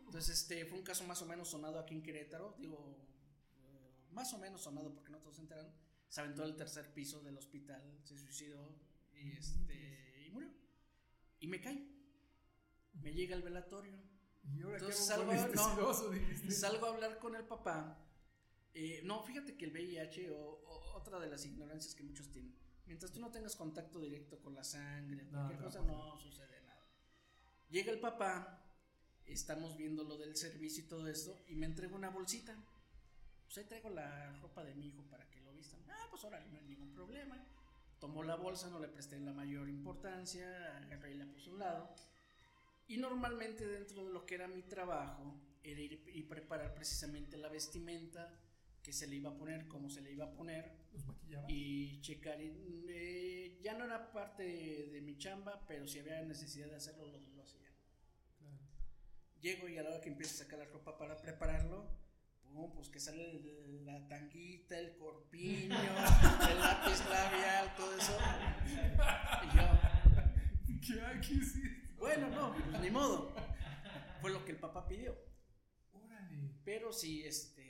Entonces, 0.06 0.38
este 0.42 0.66
fue 0.66 0.78
un 0.78 0.84
caso 0.84 1.06
más 1.06 1.22
o 1.22 1.26
menos 1.26 1.50
sonado 1.50 1.80
aquí 1.80 1.94
en 1.94 2.02
Querétaro, 2.04 2.56
digo, 2.58 2.98
eh, 3.64 3.92
más 4.12 4.34
o 4.34 4.38
menos 4.38 4.62
sonado 4.62 4.94
porque 4.94 5.12
no 5.12 5.20
todos 5.20 5.36
se 5.36 5.42
enteran. 5.42 5.72
Se 6.10 6.22
aventó 6.22 6.42
del 6.44 6.56
tercer 6.56 6.94
piso 6.94 7.22
del 7.22 7.38
hospital, 7.38 7.82
se 8.04 8.18
suicidó 8.18 8.76
y, 9.14 9.32
este, 9.32 10.26
y 10.28 10.30
murió. 10.32 10.50
Y 11.40 11.48
me 11.48 11.62
cae. 11.62 11.88
Me 12.94 13.14
llega 13.14 13.36
el 13.36 13.42
velatorio. 13.42 13.98
Y 14.44 14.62
ahora 14.64 14.78
Entonces, 14.78 15.06
salgo- 15.08 15.32
este 15.34 15.56
no. 15.56 16.52
Salgo 16.52 16.86
a 16.88 16.90
hablar 16.90 17.20
con 17.20 17.36
el 17.36 17.46
papá. 17.46 17.98
Eh, 18.74 19.02
no, 19.04 19.22
fíjate 19.24 19.56
que 19.58 19.66
el 19.66 19.72
VIH 19.72 20.32
o, 20.32 20.38
o 20.40 20.98
otra 20.98 21.20
de 21.20 21.28
las 21.28 21.46
ignorancias 21.46 21.94
que 21.96 22.04
muchos 22.04 22.30
tienen. 22.32 22.54
Mientras 22.86 23.12
tú 23.12 23.20
no 23.20 23.32
tengas 23.32 23.56
contacto 23.56 24.00
directo 24.00 24.40
con 24.40 24.54
la 24.54 24.64
sangre, 24.64 25.26
cualquier 25.28 25.60
no 25.60 25.66
cosa, 25.66 25.82
no 25.82 26.18
sucede 26.18 26.62
nada. 26.62 26.86
Llega 27.70 27.92
el 27.92 28.00
papá, 28.00 28.64
estamos 29.26 29.78
viendo 29.78 30.04
lo 30.04 30.18
del 30.18 30.36
servicio 30.36 30.84
y 30.84 30.88
todo 30.88 31.08
esto, 31.08 31.44
y 31.48 31.56
me 31.56 31.66
entrega 31.66 31.96
una 31.96 32.10
bolsita. 32.10 32.56
Pues 33.46 33.58
ahí 33.58 33.66
traigo 33.66 33.90
la 33.90 34.32
ropa 34.40 34.64
de 34.64 34.74
mi 34.76 34.88
hijo 34.88 35.04
para 35.10 35.30
que 35.30 35.42
lo 35.42 35.54
vistan. 35.54 35.80
Ah, 35.90 36.08
pues 36.10 36.24
ahora 36.24 36.40
no 36.52 36.58
hay 36.58 36.66
ningún 36.66 36.94
problema. 36.94 37.38
Tomó 38.00 38.24
la 38.24 38.36
bolsa, 38.36 38.70
no 38.70 38.80
le 38.80 38.88
presté 38.88 39.20
la 39.20 39.32
mayor 39.32 39.70
importancia, 39.70 40.78
agarré 40.78 41.12
y 41.12 41.18
la 41.18 41.26
puse 41.26 41.50
a 41.50 41.54
un 41.54 41.60
lado. 41.60 41.96
Y 42.88 42.98
normalmente 42.98 43.66
dentro 43.66 44.06
de 44.06 44.12
lo 44.12 44.26
que 44.26 44.36
era 44.36 44.48
mi 44.48 44.64
trabajo 44.64 45.36
era 45.64 45.80
ir 45.80 46.04
y 46.14 46.24
preparar 46.24 46.74
precisamente 46.74 47.38
la 47.38 47.48
vestimenta 47.48 48.34
que 48.84 48.94
se 48.94 49.08
le 49.08 49.16
iba 49.18 49.30
a 49.30 49.38
poner, 49.38 49.68
cómo 49.68 49.90
se 49.90 50.02
le 50.02 50.12
iba 50.12 50.26
a 50.26 50.34
poner 50.34 50.72
Los 50.94 51.06
maquillaba. 51.06 51.46
y 51.50 52.02
checar. 52.02 52.38
eh, 52.40 53.60
ya 53.62 53.74
no 53.78 53.86
era 53.86 54.12
parte 54.12 54.44
de, 54.44 54.88
de 54.92 55.02
mi 55.02 55.18
chamba, 55.18 55.66
pero 55.68 55.88
si 55.88 56.00
había 56.00 56.22
necesidad 56.24 56.68
de 56.68 56.76
hacerlo, 56.78 57.06
lo, 57.08 57.20
lo 57.20 57.44
hacía. 57.44 57.70
Claro. 58.40 58.58
Llego 59.40 59.68
y 59.70 59.78
a 59.78 59.84
la 59.84 59.90
hora 59.92 60.02
que 60.02 60.10
empiezo 60.10 60.34
a 60.36 60.46
sacar 60.46 60.60
la 60.60 60.66
ropa 60.66 60.98
para 60.98 61.22
prepararlo, 61.22 61.90
pum, 62.42 62.74
pues 62.74 62.90
que 62.90 63.00
sale 63.00 63.24
el- 63.30 63.86
la 63.86 64.08
tanguita, 64.08 64.78
el 64.80 64.96
corpiño, 64.98 65.76
el 66.52 66.60
lápiz 66.60 67.00
labial, 67.10 67.76
todo 67.76 67.96
eso. 67.98 68.18
Y 69.44 69.58
yo, 69.58 69.80
¿Qué, 70.82 71.22
qué 71.28 71.34
hiciste? 71.36 71.94
bueno, 71.98 72.30
no, 72.30 72.56
pues 72.56 72.82
ni 72.82 72.90
modo. 72.90 73.34
Fue 74.22 74.32
lo 74.32 74.44
que 74.46 74.52
el 74.52 74.58
papá 74.60 74.88
pidió. 74.88 75.16
Órale. 75.92 76.52
Pero 76.64 76.92
sí, 76.92 77.24
este, 77.24 77.61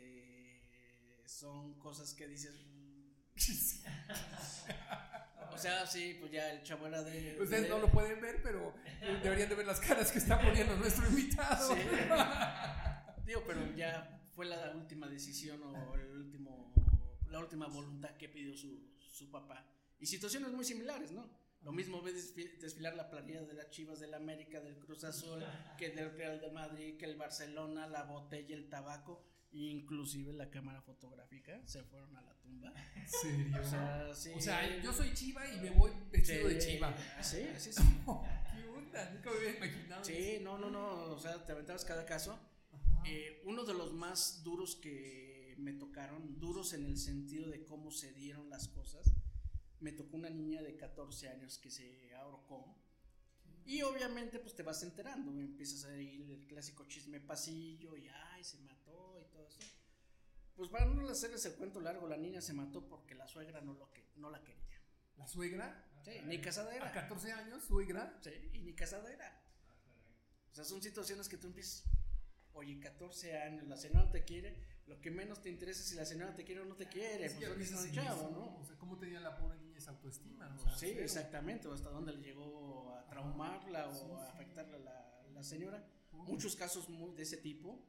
son 1.40 1.74
cosas 1.80 2.14
que 2.14 2.28
dices. 2.28 2.56
O 5.54 5.58
sea, 5.58 5.86
sí, 5.86 6.18
pues 6.20 6.32
ya 6.32 6.52
el 6.52 6.64
chavo 6.64 6.88
era 6.88 7.04
de. 7.04 7.38
Ustedes 7.40 7.64
de- 7.64 7.70
no 7.70 7.80
lo 7.80 7.92
pueden 7.92 8.20
ver, 8.22 8.42
pero 8.42 8.74
deberían 9.24 9.50
de 9.50 9.56
ver 9.56 9.66
las 9.68 9.80
caras 9.80 10.12
que 10.12 10.18
está 10.20 10.40
poniendo 10.42 10.76
nuestro 10.78 11.08
invitado. 11.08 11.76
Sí. 11.76 11.82
Digo, 13.26 13.44
pero 13.46 13.76
ya 13.76 14.22
fue 14.36 14.46
la 14.46 14.72
última 14.76 15.08
decisión 15.08 15.62
o 15.64 15.96
el 15.96 16.12
último, 16.18 16.74
la 17.30 17.40
última 17.40 17.68
voluntad 17.68 18.16
que 18.18 18.28
pidió 18.30 18.56
su, 18.58 18.90
su 18.98 19.30
papá. 19.30 19.66
Y 20.00 20.08
situaciones 20.08 20.52
muy 20.52 20.66
similares, 20.66 21.12
¿no? 21.12 21.30
Lo 21.62 21.72
mismo 21.72 22.02
ves 22.02 22.36
desfi- 22.36 22.58
desfilar 22.58 22.96
la 22.96 23.10
planilla 23.10 23.44
de 23.44 23.54
las 23.54 23.70
Chivas 23.70 24.00
del 24.00 24.16
América, 24.16 24.60
del 24.62 24.80
Cruz 24.80 25.04
Azul, 25.04 25.44
que 25.78 25.90
del 25.92 26.12
Real 26.14 26.42
de 26.42 26.50
Madrid, 26.50 26.98
que 26.98 27.06
el 27.06 27.16
Barcelona, 27.18 27.86
la 27.88 28.04
botella, 28.04 28.56
el 28.56 28.68
tabaco, 28.68 29.24
inclusive 29.52 30.34
la 30.34 30.50
cámara 30.50 30.82
fotográfica, 30.82 31.62
se 31.66 31.84
fueron 31.84 32.16
a 32.16 32.22
la 32.22 32.34
tumba. 32.36 32.74
¿En 32.96 33.08
serio? 33.08 33.62
O 33.62 33.64
sea, 33.64 34.14
sí. 34.14 34.32
O 34.36 34.42
sea, 34.42 34.82
yo 34.82 34.94
soy 34.94 35.14
chiva 35.14 35.48
y 35.48 35.60
me 35.60 35.70
voy 35.72 35.92
vestido 36.12 36.48
de 36.48 36.62
Sí, 36.62 36.72
chiva. 36.74 36.96
Sí, 37.22 37.48
sí, 37.58 37.74
sí. 37.74 37.84
¿Qué 38.54 38.68
onda? 38.68 39.10
Nunca 39.12 39.32
me 39.32 39.38
había 39.38 39.58
imaginado. 39.58 40.04
Sí, 40.04 40.40
no, 40.42 40.58
no, 40.58 40.70
no, 40.70 41.12
o 41.12 41.20
sea, 41.20 41.44
te 41.46 41.52
aventabas 41.52 41.86
cada 41.86 42.06
caso. 42.06 42.40
Eh, 43.06 43.42
uno 43.46 43.64
de 43.64 43.74
los 43.74 43.94
más 43.94 44.44
duros 44.44 44.76
que 44.76 45.56
me 45.58 45.74
tocaron, 45.74 46.40
duros 46.40 46.74
en 46.74 46.86
el 46.86 46.98
sentido 46.98 47.50
de 47.50 47.64
cómo 47.66 47.92
se 47.92 48.14
dieron 48.14 48.50
las 48.50 48.68
cosas, 48.68 49.14
me 49.80 49.92
tocó 49.92 50.18
una 50.18 50.30
niña 50.30 50.62
de 50.62 50.76
14 50.76 51.30
años 51.30 51.58
que 51.58 51.72
se 51.72 52.14
ahorcó. 52.16 52.78
Y 53.66 53.82
obviamente 53.84 54.40
pues 54.40 54.56
te 54.56 54.64
vas 54.64 54.82
enterando, 54.84 55.32
empiezas 55.40 55.86
a 55.86 55.96
ir 55.98 56.30
el 56.32 56.48
clásico 56.48 56.86
chisme 56.88 57.20
pasillo 57.20 57.96
y 57.96 58.08
ay, 58.08 58.44
se 58.44 58.58
mató 58.60 58.81
eso. 58.81 58.81
Pues 60.62 60.70
para 60.70 60.86
no 60.86 61.10
hacerles 61.10 61.44
el 61.46 61.56
cuento 61.56 61.82
largo, 61.82 62.08
la 62.08 62.18
niña 62.18 62.40
se 62.40 62.54
mató 62.54 62.88
porque 62.88 63.16
la 63.16 63.26
suegra 63.26 63.62
no, 63.62 63.74
lo 63.74 63.90
que, 63.90 64.06
no 64.18 64.30
la 64.30 64.44
quería. 64.44 64.80
¿La 65.18 65.26
suegra? 65.28 65.84
Sí, 66.06 66.12
ni 66.28 66.40
casada 66.40 66.70
A 66.70 66.76
era. 66.76 66.92
14 66.92 67.32
años, 67.32 67.64
suegra. 67.64 68.16
Sí, 68.22 68.30
y 68.54 68.60
ni 68.62 68.76
casada 68.76 69.12
era. 69.12 69.42
O 70.52 70.54
sea, 70.54 70.64
son 70.64 70.80
situaciones 70.80 71.28
que 71.28 71.38
tú 71.38 71.48
empiezas, 71.48 71.84
oye, 72.54 72.80
14 72.80 73.40
años, 73.40 73.68
la 73.68 73.76
señora 73.76 74.04
no 74.06 74.12
te 74.12 74.24
quiere, 74.24 74.56
lo 74.86 75.02
que 75.02 75.10
menos 75.10 75.42
te 75.42 75.50
interesa 75.50 75.82
es 75.82 75.88
si 75.90 75.96
la 75.96 76.06
señora 76.06 76.36
te 76.36 76.44
quiere 76.44 76.62
o 76.62 76.66
no 76.66 76.76
te 76.76 76.88
quiere, 76.88 77.26
Es 77.26 77.34
que 77.34 77.48
pues 77.48 77.72
eres 77.72 77.84
un 77.84 77.92
chavo, 77.94 78.22
eso, 78.22 78.30
¿no? 78.30 78.58
O 78.60 78.64
sea, 78.64 78.76
¿cómo 78.78 79.00
tenía 79.00 79.20
la 79.20 79.36
pobre 79.38 79.58
niña 79.58 79.80
esa 79.80 79.90
autoestima? 79.90 80.48
O 80.56 80.60
sea, 80.60 80.78
Sí, 80.78 80.90
cero. 80.92 81.04
exactamente, 81.04 81.68
o 81.70 81.74
hasta 81.74 81.90
dónde 81.90 82.14
le 82.14 82.22
llegó 82.22 82.94
a 82.94 83.08
traumarla 83.08 83.92
Sí, 83.92 84.04
o 84.08 84.16
a 84.16 84.26
sí. 84.28 84.32
afectarla 84.32 84.78
a 84.78 84.80
la, 84.80 85.24
la 85.34 85.44
señora. 85.44 85.84
Uy. 86.12 86.28
Muchos 86.34 86.56
casos 86.56 86.88
muy 86.88 87.16
de 87.16 87.24
ese 87.24 87.38
tipo, 87.38 87.84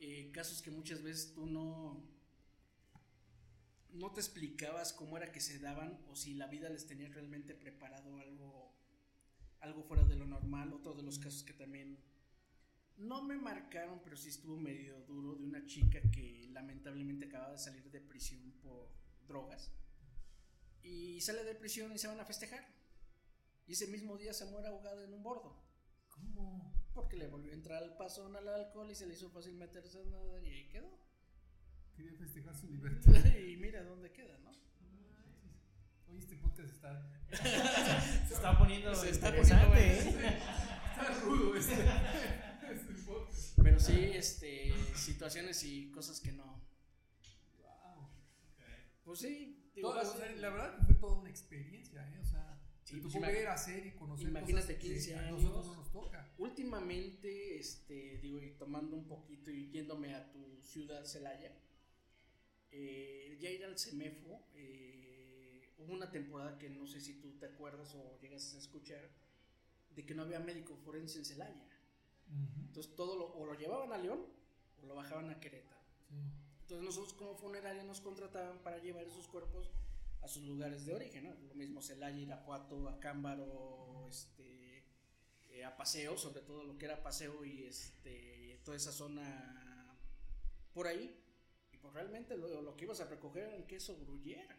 eh, 0.00 0.30
casos 0.32 0.62
que 0.62 0.70
muchas 0.70 1.02
veces 1.02 1.32
tú 1.34 1.46
no, 1.46 2.02
no 3.90 4.12
te 4.12 4.20
explicabas 4.20 4.92
cómo 4.92 5.16
era 5.16 5.32
que 5.32 5.40
se 5.40 5.58
daban 5.58 6.00
o 6.08 6.14
si 6.14 6.34
la 6.34 6.46
vida 6.46 6.68
les 6.68 6.86
tenía 6.86 7.08
realmente 7.08 7.54
preparado 7.54 8.18
algo, 8.18 8.74
algo 9.60 9.82
fuera 9.82 10.04
de 10.04 10.16
lo 10.16 10.26
normal. 10.26 10.72
Otro 10.72 10.94
de 10.94 11.02
los 11.02 11.18
casos 11.18 11.42
que 11.42 11.52
también 11.52 11.98
no 12.96 13.22
me 13.22 13.36
marcaron, 13.36 14.00
pero 14.02 14.16
sí 14.16 14.28
estuvo 14.28 14.56
medio 14.56 15.00
duro, 15.02 15.34
de 15.36 15.44
una 15.44 15.64
chica 15.66 16.00
que 16.12 16.48
lamentablemente 16.52 17.26
acababa 17.26 17.52
de 17.52 17.58
salir 17.58 17.90
de 17.90 18.00
prisión 18.00 18.52
por 18.60 18.90
drogas. 19.26 19.72
Y 20.82 21.20
sale 21.20 21.44
de 21.44 21.54
prisión 21.54 21.92
y 21.92 21.98
se 21.98 22.08
van 22.08 22.20
a 22.20 22.24
festejar. 22.24 22.66
Y 23.66 23.72
ese 23.72 23.86
mismo 23.88 24.16
día 24.16 24.32
se 24.32 24.46
muere 24.46 24.68
ahogada 24.68 25.04
en 25.04 25.12
un 25.12 25.22
bordo. 25.22 25.62
¿Cómo? 26.08 26.67
Porque 26.94 27.16
le 27.16 27.28
volvió 27.28 27.52
a 27.52 27.54
entrar 27.54 27.82
al 27.82 27.96
pasón 27.96 28.34
al 28.36 28.48
alcohol 28.48 28.90
y 28.90 28.94
se 28.94 29.06
le 29.06 29.14
hizo 29.14 29.30
fácil 29.30 29.54
meterse 29.54 30.00
a 30.02 30.04
nadar 30.04 30.42
y 30.44 30.50
ahí 30.50 30.68
quedó. 30.68 30.90
Quería 31.94 32.12
festejar 32.14 32.54
su 32.56 32.66
libertad. 32.68 33.12
y 33.38 33.56
mira 33.56 33.82
dónde 33.84 34.12
queda, 34.12 34.36
¿no? 34.38 34.50
Oye, 36.08 36.18
este 36.18 36.36
podcast 36.36 36.70
está, 36.70 37.06
Se 38.26 38.34
está 38.34 38.58
poniendo 38.58 38.94
Se 38.94 39.10
está 39.10 39.28
poniendo 39.34 39.74
¿eh? 39.74 39.98
está 40.08 41.20
rudo 41.22 41.54
este, 41.54 41.74
este 42.72 42.94
podcast. 43.04 43.58
Pero 43.62 43.78
sí, 43.78 43.98
este, 44.14 44.72
situaciones 44.94 45.62
y 45.64 45.90
cosas 45.90 46.20
que 46.20 46.32
no. 46.32 46.62
Wow. 47.60 48.08
Pues 49.04 49.18
sí, 49.20 49.70
digo, 49.74 49.90
Toda- 49.90 50.02
vas- 50.02 50.14
o 50.14 50.18
sea, 50.18 50.30
la 50.32 50.50
verdad 50.50 50.78
fue 50.86 50.94
toda 50.94 51.18
una 51.20 51.30
experiencia, 51.30 52.08
¿eh? 52.08 52.18
O 52.22 52.26
sea, 52.26 52.57
Sí, 52.88 53.02
tocó 53.02 53.20
ver, 53.20 53.48
hacer 53.48 53.86
y 53.86 53.90
conocer 53.90 54.28
imagínate 54.28 54.74
cosas 54.76 54.82
15 54.82 55.10
que 55.10 55.14
a 55.14 55.20
años. 55.20 55.42
nosotros 55.42 55.66
no 55.66 55.74
nos 55.74 55.92
toca. 55.92 56.32
últimamente, 56.38 57.58
este, 57.58 58.16
digo, 58.18 58.40
y 58.40 58.52
tomando 58.52 58.96
un 58.96 59.06
poquito 59.06 59.50
y 59.50 59.68
yéndome 59.70 60.14
a 60.14 60.30
tu 60.32 60.62
ciudad, 60.62 61.04
Celaya, 61.04 61.52
eh, 62.70 63.36
ya 63.40 63.50
ir 63.50 63.62
al 63.62 63.78
CEMEFO, 63.78 64.40
eh, 64.54 65.74
hubo 65.76 65.92
una 65.92 66.10
temporada 66.10 66.58
que 66.58 66.70
no 66.70 66.86
sé 66.86 67.02
si 67.02 67.20
tú 67.20 67.32
te 67.38 67.44
acuerdas 67.44 67.94
o 67.94 68.18
llegas 68.22 68.54
a 68.54 68.58
escuchar, 68.58 69.10
de 69.94 70.06
que 70.06 70.14
no 70.14 70.22
había 70.22 70.40
médico 70.40 70.74
forense 70.76 71.18
en 71.18 71.26
Celaya. 71.26 71.66
Entonces 72.66 72.94
todo 72.96 73.16
lo, 73.16 73.26
o 73.34 73.44
lo 73.44 73.52
llevaban 73.52 73.92
a 73.92 73.98
León 73.98 74.24
o 74.82 74.86
lo 74.86 74.94
bajaban 74.94 75.28
a 75.28 75.40
Querétaro. 75.40 75.80
Sí. 76.08 76.14
Entonces 76.62 76.84
nosotros 76.86 77.12
como 77.12 77.34
funeraria 77.34 77.82
nos 77.84 78.00
contrataban 78.00 78.58
para 78.62 78.78
llevar 78.78 79.06
esos 79.06 79.28
cuerpos 79.28 79.70
a 80.20 80.28
sus 80.28 80.44
lugares 80.44 80.84
de 80.84 80.94
origen, 80.94 81.24
¿no? 81.24 81.34
Lo 81.48 81.54
mismo 81.54 81.82
Celaya, 81.82 82.18
Irapuato, 82.18 82.88
Acámbaro, 82.88 84.06
este, 84.08 84.84
eh, 85.50 85.64
a 85.64 85.76
Paseo, 85.76 86.16
sobre 86.16 86.42
todo 86.42 86.64
lo 86.64 86.78
que 86.78 86.86
era 86.86 87.02
Paseo 87.02 87.44
y 87.44 87.64
este, 87.64 88.60
toda 88.64 88.76
esa 88.76 88.92
zona 88.92 89.98
por 90.72 90.86
ahí. 90.86 91.22
Y 91.72 91.76
pues 91.78 91.94
realmente 91.94 92.36
lo, 92.36 92.62
lo 92.62 92.76
que 92.76 92.84
ibas 92.84 93.00
a 93.00 93.06
recoger 93.06 93.44
era 93.44 93.66
queso 93.66 93.96
gruyera. 93.98 94.58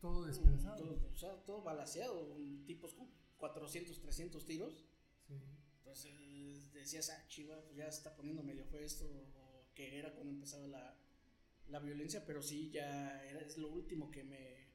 Todo 0.00 0.26
despedazado. 0.26 0.76
Todo, 0.76 1.10
o 1.12 1.16
sea, 1.16 1.34
todo 1.44 1.62
balaseado, 1.62 2.36
tipos 2.66 2.94
con 2.94 3.08
400, 3.38 4.00
300 4.00 4.44
tiros. 4.44 4.84
Sí. 5.26 5.34
Entonces 5.78 6.72
decías, 6.72 7.10
ah, 7.10 7.24
chiva, 7.28 7.60
pues 7.64 7.76
ya 7.76 7.90
se 7.90 7.98
está 7.98 8.14
poniendo 8.14 8.42
medio 8.42 8.64
feo 8.66 8.80
esto, 8.80 9.06
o 9.06 9.74
que 9.74 9.98
era 9.98 10.12
cuando 10.14 10.32
empezaba 10.32 10.66
la, 10.66 10.94
la 11.68 11.78
violencia, 11.80 12.24
pero 12.26 12.42
sí, 12.42 12.70
ya 12.70 13.22
era, 13.24 13.40
es 13.40 13.56
lo 13.58 13.68
último 13.70 14.10
que 14.10 14.24
me. 14.24 14.66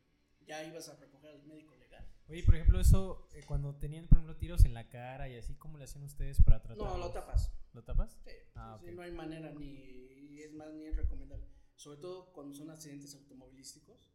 Ya 0.46 0.64
ibas 0.66 0.90
a 0.90 0.96
recoger 0.96 1.32
al 1.32 1.44
médico 1.44 1.76
legal. 1.76 2.06
Oye, 2.28 2.44
por 2.44 2.56
ejemplo, 2.56 2.80
eso, 2.80 3.28
eh, 3.34 3.44
cuando 3.46 3.76
tenían, 3.76 4.08
por 4.08 4.18
ejemplo, 4.18 4.36
tiros 4.38 4.66
en 4.66 4.74
la 4.74 4.90
cara 4.90 5.30
y 5.30 5.36
así, 5.36 5.56
¿cómo 5.56 5.78
le 5.78 5.84
hacían 5.86 6.04
ustedes 6.04 6.42
para 6.42 6.62
tratar? 6.62 6.86
No, 6.88 6.98
lo 6.98 7.12
tapas. 7.12 7.52
¿Lo 7.74 7.84
tapas? 7.84 8.18
Sí, 8.26 8.32
Ah, 8.56 8.78
sí, 8.84 8.92
no 8.92 9.02
hay 9.04 9.12
manera 9.12 9.52
ni. 9.54 10.40
es 10.42 10.52
más, 10.54 10.74
ni 10.74 10.86
es 10.88 10.96
recomendable. 10.96 11.46
Sobre 11.76 11.98
todo 12.00 12.34
cuando 12.34 12.54
son 12.56 12.70
accidentes 12.72 13.14
automovilísticos. 13.16 14.12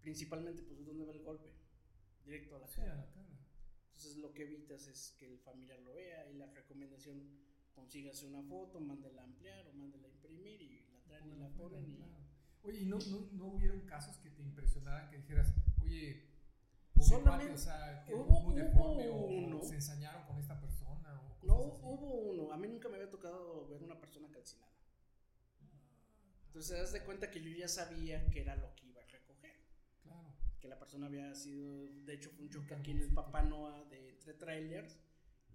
Principalmente, 0.00 0.62
pues, 0.62 0.84
¿dónde 0.84 1.04
va 1.04 1.12
el 1.12 1.22
golpe? 1.22 1.50
Directo 2.24 2.56
a 2.56 2.60
la 2.60 2.68
Sí, 2.68 2.80
a 2.80 2.84
cara. 2.86 2.96
la 2.96 3.06
cara. 3.12 3.28
Entonces 3.88 4.16
lo 4.18 4.32
que 4.32 4.42
evitas 4.44 4.86
es 4.88 5.14
que 5.18 5.26
el 5.26 5.38
familiar 5.38 5.80
lo 5.80 5.94
vea 5.94 6.28
y 6.30 6.34
la 6.34 6.46
recomendación 6.46 7.22
consígase 7.72 8.26
una 8.26 8.42
foto, 8.42 8.80
mándela 8.80 9.22
a 9.22 9.24
ampliar 9.24 9.66
o 9.68 9.72
mándela 9.74 10.06
a 10.08 10.10
imprimir 10.10 10.60
y 10.60 10.81
traen 11.12 11.32
y 11.32 11.36
la 11.36 11.48
ponen 11.50 11.84
y. 11.86 11.98
Oye, 12.64 12.80
¿y 12.82 12.86
no, 12.86 12.98
no, 13.10 13.28
no 13.32 13.46
hubieron 13.46 13.80
casos 13.80 14.16
que 14.18 14.30
te 14.30 14.40
impresionaran 14.42 15.10
que 15.10 15.16
dijeras, 15.18 15.52
oye, 15.82 16.28
Solamente 17.00 17.52
o 17.54 17.58
sea, 17.58 18.04
hubo- 18.08 18.38
o, 18.78 19.26
uno. 19.26 19.62
se 19.64 19.74
ensañaron 19.74 20.24
con 20.24 20.38
esta 20.38 20.60
persona 20.60 21.20
o 21.20 21.28
cosas 21.40 21.44
no 21.44 21.56
así? 21.58 21.80
hubo 21.82 22.14
uno, 22.30 22.52
a 22.52 22.56
mí 22.56 22.68
nunca 22.68 22.88
me 22.88 22.94
había 22.96 23.10
tocado 23.10 23.66
ver 23.66 23.82
una 23.82 23.98
persona 23.98 24.28
calcinada. 24.30 24.70
Entonces 26.46 26.78
haz 26.80 26.92
de 26.92 27.02
cuenta 27.02 27.30
que 27.30 27.40
yo 27.42 27.50
ya 27.50 27.66
sabía 27.66 28.24
que 28.30 28.40
era 28.42 28.54
lo 28.56 28.72
que 28.76 28.86
iba 28.86 29.02
a 29.02 29.06
recoger, 29.06 29.56
Claro. 30.04 30.32
que 30.60 30.68
la 30.68 30.78
persona 30.78 31.06
había 31.06 31.34
sido, 31.34 31.88
de 32.04 32.14
hecho 32.14 32.30
fue 32.30 32.44
un 32.44 32.50
choque 32.50 32.74
aquí 32.74 32.92
en 32.92 33.00
el 33.00 33.12
Papá 33.12 33.42
Noa 33.42 33.84
de 33.86 34.10
entre 34.10 34.34
trailers, 34.34 34.96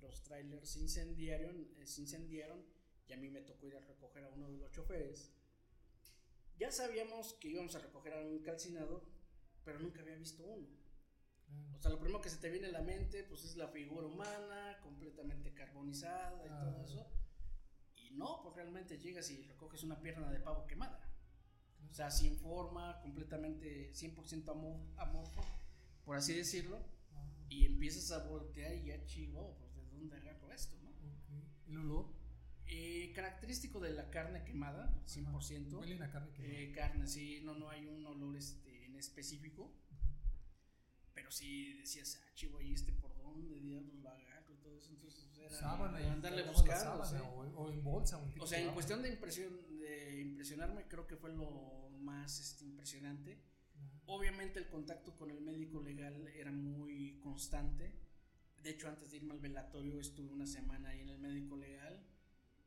los 0.02 0.24
trailers 0.24 0.68
se 0.70 0.80
incendiaron, 0.82 1.68
eh, 1.78 1.88
se 1.88 2.02
incendiaron 2.02 2.62
y 3.08 3.14
a 3.14 3.18
mí 3.18 3.30
me 3.30 3.42
tocó 3.42 3.68
ir 3.68 3.78
a 3.78 3.80
recoger 3.80 4.26
a 4.26 4.30
uno 4.30 4.50
de 4.52 4.58
los 4.58 4.72
choferes. 4.72 5.32
Ya 6.58 6.72
sabíamos 6.72 7.34
que 7.34 7.50
íbamos 7.50 7.76
a 7.76 7.80
recoger 7.80 8.14
a 8.14 8.22
un 8.26 8.40
calcinado, 8.40 9.04
pero 9.64 9.80
nunca 9.80 10.02
había 10.02 10.16
visto 10.16 10.44
uno. 10.44 10.68
O 11.76 11.80
sea, 11.80 11.92
lo 11.92 12.00
primero 12.00 12.20
que 12.22 12.30
se 12.30 12.38
te 12.38 12.50
viene 12.50 12.68
a 12.68 12.72
la 12.72 12.82
mente, 12.82 13.24
pues 13.24 13.44
es 13.46 13.56
la 13.56 13.68
figura 13.68 14.08
humana, 14.08 14.80
completamente 14.82 15.54
carbonizada 15.54 16.44
y 16.46 16.50
todo 16.50 16.78
Ah. 16.78 16.84
eso. 16.84 17.08
Y 17.96 18.12
no, 18.12 18.42
pues 18.42 18.56
realmente 18.56 18.98
llegas 18.98 19.30
y 19.30 19.44
recoges 19.44 19.84
una 19.84 20.02
pierna 20.02 20.30
de 20.32 20.40
pavo 20.40 20.66
quemada. 20.66 21.00
O 21.90 21.94
sea, 21.94 22.10
sin 22.12 22.38
forma, 22.38 23.00
completamente 23.02 23.94
100% 23.94 24.52
amor, 24.52 24.80
amorfo, 24.98 25.42
por 26.04 26.18
así 26.18 26.34
decirlo. 26.36 26.80
Ah, 27.14 27.30
Y 27.50 27.66
empiezas 27.66 28.12
a 28.12 28.28
voltear 28.28 28.74
y 28.76 28.86
ya 28.86 29.06
chivo, 29.06 29.56
pues 29.60 29.74
de 29.76 29.86
dónde 29.86 30.18
agarro 30.18 30.52
esto, 30.52 30.76
¿no? 30.84 30.90
ok. 30.90 31.68
¿El 31.68 31.78
olor? 31.78 32.17
Eh, 32.70 33.12
característico 33.16 33.80
de 33.80 33.94
la 33.94 34.10
carne 34.10 34.44
quemada, 34.44 34.94
100%. 35.06 35.80
Huele 35.80 36.04
a 36.04 36.10
carne 36.10 36.32
que 36.34 36.64
Eh, 36.64 36.72
carne, 36.72 37.08
sí, 37.08 37.42
no, 37.44 37.56
no 37.56 37.70
hay 37.70 37.86
un 37.88 38.06
olor 38.06 38.36
este, 38.36 38.86
en 38.86 38.96
específico. 38.98 39.74
Pero 41.14 41.32
sí 41.32 41.74
decías, 41.74 42.22
ah, 42.22 42.32
chivo, 42.36 42.62
¿y 42.62 42.74
este 42.74 42.92
por 42.92 43.16
dónde 43.18 43.60
diablos 43.60 43.96
lo 43.96 44.10
agarro 44.10 44.54
y 44.54 44.58
todo 44.58 44.78
eso? 44.78 44.92
Entonces 44.92 45.30
era 45.40 45.50
sábana 45.50 45.98
andarle 46.12 46.44
buscando. 46.44 47.06
sí. 47.06 47.16
o, 47.16 47.40
o 47.56 47.72
en 47.72 47.84
bolsa. 47.84 48.18
O 48.18 48.44
O 48.44 48.48
sea, 48.48 48.60
en 48.60 48.74
cuestión 48.74 49.02
de 49.02 49.10
impresión, 49.10 49.54
de 49.80 50.22
impresionarme, 50.22 50.88
creo 50.88 51.08
que 51.08 51.16
fue 51.16 51.34
lo 51.34 51.90
más 52.02 52.40
este, 52.40 52.66
impresionante. 52.66 53.42
Ajá. 53.76 54.02
Obviamente 54.08 54.60
el 54.60 54.68
contacto 54.68 55.16
con 55.16 55.32
el 55.32 55.42
médico 55.42 55.82
legal 55.82 56.28
era 56.36 56.52
muy 56.52 57.18
constante. 57.20 57.94
De 58.62 58.72
hecho, 58.72 58.90
antes 58.90 59.10
de 59.12 59.18
irme 59.18 59.34
al 59.34 59.40
velatorio 59.40 60.00
estuve 60.00 60.30
una 60.30 60.46
semana 60.46 60.90
ahí 60.90 61.02
en 61.02 61.10
el 61.10 61.20
médico 61.20 61.56
legal. 61.56 62.06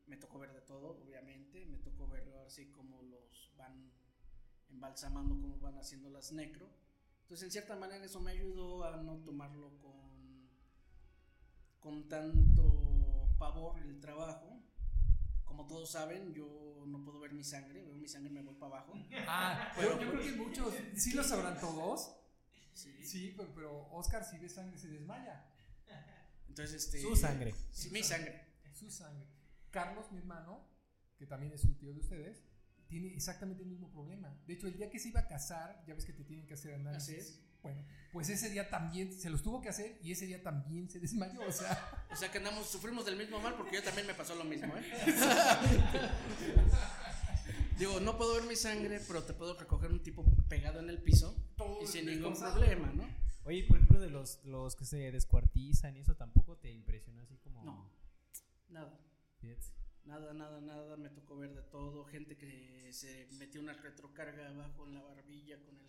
Me 0.07 0.17
tocó 0.17 0.39
ver 0.39 0.51
de 0.53 0.61
todo, 0.61 1.01
obviamente. 1.03 1.65
Me 1.65 1.77
tocó 1.77 2.07
ver 2.07 2.27
así 2.45 2.67
como 2.71 3.01
los 3.03 3.51
van 3.57 3.91
embalsamando, 4.69 5.35
como 5.39 5.59
van 5.59 5.77
haciendo 5.77 6.09
las 6.09 6.31
necro. 6.31 6.69
Entonces, 7.23 7.45
en 7.45 7.51
cierta 7.51 7.75
manera, 7.75 8.03
eso 8.03 8.19
me 8.19 8.31
ayudó 8.31 8.83
a 8.83 8.97
no 8.97 9.17
tomarlo 9.23 9.77
con, 9.79 10.49
con 11.79 12.07
tanto 12.09 13.29
pavor 13.39 13.79
el 13.79 13.99
trabajo. 13.99 14.61
Como 15.45 15.67
todos 15.67 15.91
saben, 15.91 16.33
yo 16.33 16.83
no 16.87 17.03
puedo 17.03 17.19
ver 17.19 17.33
mi 17.33 17.43
sangre. 17.43 17.83
Veo 17.83 17.95
mi 17.95 18.07
sangre 18.07 18.31
y 18.31 18.33
me 18.33 18.41
voy 18.41 18.55
para 18.55 18.77
abajo. 18.77 18.93
Ah, 19.27 19.71
Pero- 19.75 19.97
yo, 19.99 20.03
yo 20.05 20.11
creo 20.11 20.23
que 20.23 20.31
muchos, 20.33 20.73
sí 20.95 21.13
lo 21.13 21.23
sabrán 21.23 21.59
todos. 21.59 22.17
Sí. 22.73 23.03
Sí, 23.05 23.33
pero, 23.35 23.53
pero 23.53 23.87
Oscar, 23.91 24.23
si 24.23 24.37
ve 24.37 24.47
sangre, 24.49 24.77
se 24.77 24.87
desmaya. 24.87 25.45
Entonces, 26.47 26.85
este. 26.85 27.01
Su 27.01 27.15
sangre. 27.15 27.53
Sí, 27.71 27.89
mi 27.91 28.01
sangre. 28.03 28.45
Su 28.73 28.89
sangre. 28.89 29.25
Carlos, 29.71 30.11
mi 30.11 30.19
hermano, 30.19 30.65
que 31.17 31.25
también 31.25 31.53
es 31.53 31.63
un 31.63 31.77
tío 31.77 31.93
de 31.93 31.99
ustedes, 31.99 32.43
tiene 32.87 33.13
exactamente 33.13 33.63
el 33.63 33.69
mismo 33.69 33.89
problema. 33.89 34.37
De 34.45 34.53
hecho, 34.53 34.67
el 34.67 34.75
día 34.75 34.89
que 34.89 34.99
se 34.99 35.09
iba 35.09 35.21
a 35.21 35.27
casar, 35.27 35.83
ya 35.87 35.93
ves 35.93 36.05
que 36.05 36.13
te 36.13 36.23
tienen 36.23 36.45
que 36.45 36.53
hacer 36.55 36.73
análisis. 36.73 37.09
Así 37.09 37.15
es. 37.15 37.39
Bueno, 37.63 37.85
pues 38.11 38.27
ese 38.29 38.49
día 38.49 38.69
también 38.69 39.13
se 39.13 39.29
los 39.29 39.43
tuvo 39.43 39.61
que 39.61 39.69
hacer 39.69 39.99
y 40.01 40.11
ese 40.11 40.25
día 40.25 40.41
también 40.41 40.89
se 40.89 40.99
desmayó. 40.99 41.41
O 41.47 41.51
sea, 41.51 42.05
O 42.11 42.15
sea 42.15 42.29
que 42.31 42.39
andamos, 42.39 42.67
sufrimos 42.67 43.05
del 43.05 43.15
mismo 43.17 43.39
mal 43.39 43.55
porque 43.55 43.75
yo 43.75 43.83
también 43.83 44.07
me 44.07 44.13
pasó 44.13 44.35
lo 44.35 44.43
mismo, 44.43 44.73
¿eh? 44.75 44.83
Digo, 47.77 47.99
no 47.99 48.17
puedo 48.17 48.35
ver 48.35 48.43
mi 48.43 48.55
sangre, 48.55 48.99
pero 49.07 49.23
te 49.23 49.33
puedo 49.33 49.57
recoger 49.57 49.91
un 49.91 50.03
tipo 50.03 50.23
pegado 50.49 50.79
en 50.81 50.89
el 50.89 51.01
piso 51.01 51.35
todo 51.55 51.81
y 51.81 51.87
sin 51.87 52.05
ningún 52.05 52.37
problema, 52.37 52.91
¿no? 52.93 53.07
Oye, 53.43 53.63
por 53.63 53.77
ejemplo, 53.77 53.99
de 53.99 54.09
los, 54.09 54.43
los 54.43 54.75
que 54.75 54.85
se 54.85 55.11
descuartizan 55.11 55.95
y 55.97 56.01
eso 56.01 56.15
tampoco 56.15 56.57
te 56.57 56.71
impresionó 56.71 57.21
así 57.21 57.37
como. 57.37 57.63
No. 57.63 57.89
Nada. 58.69 58.99
Fíjate. 59.41 59.81
Nada, 60.05 60.33
nada, 60.33 60.61
nada, 60.61 60.97
me 60.97 61.09
tocó 61.09 61.37
ver 61.37 61.53
de 61.53 61.61
todo, 61.63 62.05
gente 62.05 62.37
que 62.37 62.91
se 62.91 63.27
metió 63.33 63.61
una 63.61 63.73
retrocarga 63.73 64.49
abajo 64.49 64.87
en 64.87 64.95
la 64.95 65.01
barbilla 65.01 65.61
con 65.63 65.79
el... 65.79 65.85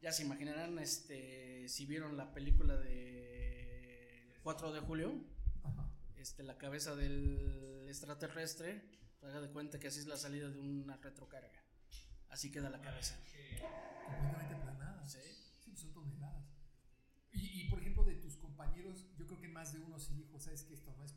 Ya 0.00 0.12
se 0.12 0.22
imaginarán, 0.22 0.78
este, 0.78 1.68
si 1.68 1.86
vieron 1.86 2.16
la 2.16 2.32
película 2.32 2.76
de 2.76 4.34
4 4.42 4.72
de 4.72 4.80
julio, 4.80 5.14
Ajá. 5.62 5.90
este, 6.16 6.42
la 6.42 6.58
cabeza 6.58 6.94
del 6.94 7.86
extraterrestre, 7.88 8.82
haga 9.22 9.40
de 9.40 9.50
cuenta 9.50 9.78
que 9.78 9.88
así 9.88 10.00
es 10.00 10.06
la 10.06 10.18
salida 10.18 10.50
de 10.50 10.58
una 10.58 10.96
retrocarga. 10.98 11.62
Así 12.28 12.50
queda 12.50 12.68
la 12.68 12.80
cabeza. 12.80 13.16
Completamente 14.04 14.56
planada. 14.56 15.06
¿Sí? 15.06 15.18
Sí, 15.62 15.70
pues 15.70 15.80
son 15.80 15.92
toneladas. 15.92 16.44
Y, 17.32 17.62
y, 17.62 17.70
por 17.70 17.80
ejemplo, 17.80 18.04
de 18.04 18.16
tus 18.16 18.36
compañeros, 18.36 19.06
yo 19.16 19.26
creo 19.26 19.40
que 19.40 19.48
más 19.48 19.72
de 19.72 19.80
uno 19.80 19.98
sí 19.98 20.14
dijo, 20.14 20.38
sabes 20.38 20.64
que 20.64 20.74
esto 20.74 20.94
no 20.96 21.04
es 21.04 21.13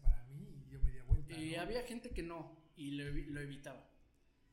Y 1.48 1.56
¿no? 1.56 1.62
había 1.62 1.84
gente 1.84 2.12
que 2.12 2.24
no, 2.24 2.58
y 2.76 2.92
lo, 2.92 3.06
lo 3.06 3.42
evitaba. 3.42 3.88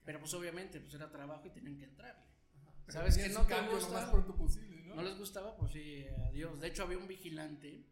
Pero 0.04 0.20
pues 0.20 0.34
obviamente, 0.34 0.80
pues 0.80 0.94
era 0.94 1.10
trabajo 1.10 1.46
y 1.46 1.50
tenían 1.50 1.78
que 1.78 1.84
entrarle. 1.84 2.24
Ajá. 2.54 2.74
¿Sabes 2.88 3.16
que 3.16 3.28
no 3.30 3.46
te 3.46 3.54
gusta? 3.68 4.10
Posible, 4.36 4.82
¿no? 4.82 4.96
¿No 4.96 5.02
les 5.02 5.16
gustaba? 5.16 5.56
Pues 5.56 5.72
sí, 5.72 6.04
adiós. 6.28 6.60
De 6.60 6.68
hecho, 6.68 6.82
había 6.82 6.98
un 6.98 7.08
vigilante. 7.08 7.86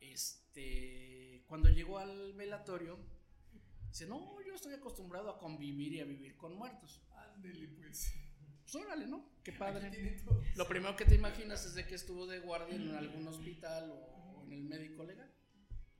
Este. 0.00 1.44
Cuando 1.46 1.68
llegó 1.68 1.98
al 1.98 2.32
velatorio, 2.34 2.98
dice: 3.88 4.06
No, 4.06 4.40
yo 4.42 4.54
estoy 4.54 4.74
acostumbrado 4.74 5.30
a 5.30 5.38
convivir 5.38 5.92
y 5.92 6.00
a 6.00 6.04
vivir 6.04 6.36
con 6.36 6.56
muertos. 6.56 7.00
Ándele, 7.34 7.68
pues. 7.68 8.12
Pues 8.62 8.84
órale, 8.84 9.06
¿no? 9.06 9.30
Qué 9.42 9.52
padre. 9.52 9.90
Lo 10.56 10.66
primero 10.66 10.94
que 10.94 11.04
te 11.04 11.14
imaginas 11.14 11.64
es 11.64 11.74
de 11.74 11.86
que 11.86 11.94
estuvo 11.94 12.26
de 12.26 12.40
guardia 12.40 12.76
en 12.76 12.94
algún 12.94 13.26
hospital 13.26 13.90
o 13.90 14.44
en 14.44 14.52
el 14.52 14.64
médico 14.64 15.04
legal. 15.04 15.32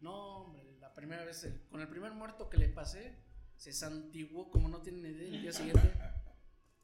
No, 0.01 0.43
hombre, 0.43 0.70
primera 1.01 1.25
vez, 1.25 1.43
el- 1.45 1.61
con 1.71 1.81
el 1.81 1.89
primer 1.89 2.13
muerto 2.13 2.49
que 2.51 2.59
le 2.59 2.69
pasé, 2.69 3.17
se 3.57 3.73
santiguó 3.73 4.51
como 4.51 4.69
no 4.69 4.83
tienen 4.83 5.07
idea 5.07 5.29
el 5.29 5.43
día 5.43 5.53
siguiente. 5.53 5.93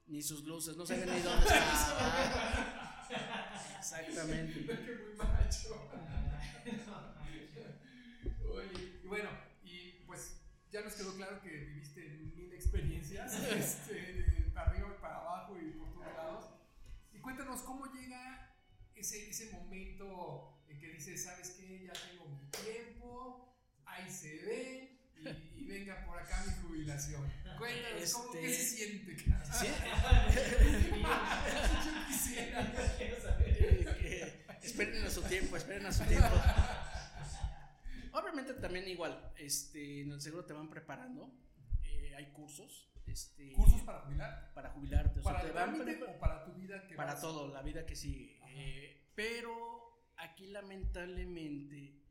Ni 0.07 0.22
sus 0.22 0.44
luces, 0.44 0.76
no 0.76 0.87
sabía 0.87 1.05
ni 1.07 1.20
dónde 1.20 1.44
estaba. 1.46 3.07
Exactamente. 3.79 4.61
que 4.66 4.74
muy 5.05 5.16
macho. 5.18 5.90
Oye, 8.52 9.00
y 9.05 9.07
bueno, 9.07 9.29
y 9.64 10.02
pues 10.07 10.40
ya 10.70 10.81
nos 10.83 10.94
quedó 10.94 11.14
claro 11.14 11.40
que 11.42 11.50
viviste 11.50 12.09
mil 12.35 12.52
experiencias, 12.52 13.35
este, 13.52 14.50
para 14.55 14.70
arriba 14.70 14.94
y 14.96 15.00
para 15.00 15.16
abajo 15.16 15.57
y 15.61 15.70
por 15.72 15.92
todos 15.92 16.07
lados. 16.16 16.44
Y 17.12 17.18
cuéntanos 17.18 17.61
cómo 17.62 17.87
llega 17.92 18.55
ese, 18.94 19.29
ese 19.29 19.50
momento 19.52 20.62
en 20.68 20.79
que 20.79 20.88
dices, 20.88 21.24
¿sabes 21.24 21.50
qué? 21.50 21.85
Ya 21.87 21.92
tengo 21.92 22.29
mi 22.29 22.48
tiempo, 22.50 23.45
ahí 23.96 24.11
se 24.11 24.37
ve, 24.44 24.98
y, 25.18 25.28
y 25.62 25.66
venga 25.66 26.04
por 26.06 26.18
acá 26.18 26.44
mi 26.46 26.52
jubilación. 26.68 27.22
Cuéntanos, 27.59 28.12
¿cómo, 28.12 28.32
¿qué 28.32 28.46
Este- 28.50 28.62
se 28.64 28.76
siente? 28.76 29.18
Sí. 29.18 29.66
Yo 31.85 32.06
quisiera. 32.09 32.72
Eh, 33.40 34.44
que 34.61 34.66
esperen 34.66 35.04
a 35.04 35.11
su 35.11 35.22
tiempo, 35.22 35.56
esperen 35.56 35.87
a 35.87 35.92
su 35.92 36.04
tiempo. 36.04 36.28
Obviamente 38.12 38.54
también 38.54 38.88
igual, 38.88 39.32
este, 39.38 40.02
en 40.02 40.12
el 40.12 40.20
seguro 40.20 40.44
te 40.44 40.52
van 40.54 40.70
preparando, 40.70 41.30
eh, 41.85 42.14
hay 42.16 42.32
cursos, 42.32 42.90
este, 43.06 43.52
¿Cursos 43.52 43.82
para 43.82 44.00
jubilar? 44.00 44.52
para 44.54 44.70
jubilarte, 44.70 45.20
o 45.20 45.22
sea, 45.22 45.32
¿Para 45.32 45.44
te 45.46 45.52
van 45.52 45.78
pre- 45.85 46.02
o 46.02 46.18
para 46.18 46.44
tu 46.44 46.52
vida? 46.54 46.87
Que 46.87 46.94
para 46.94 47.12
vas- 47.12 47.20
todo, 47.20 47.52
la 47.52 47.62
vida 47.62 47.85
que 47.85 47.94
sigue. 47.94 48.38
Eh, 48.48 49.11
pero 49.14 50.11
aquí 50.16 50.46
lamentablemente, 50.46 52.06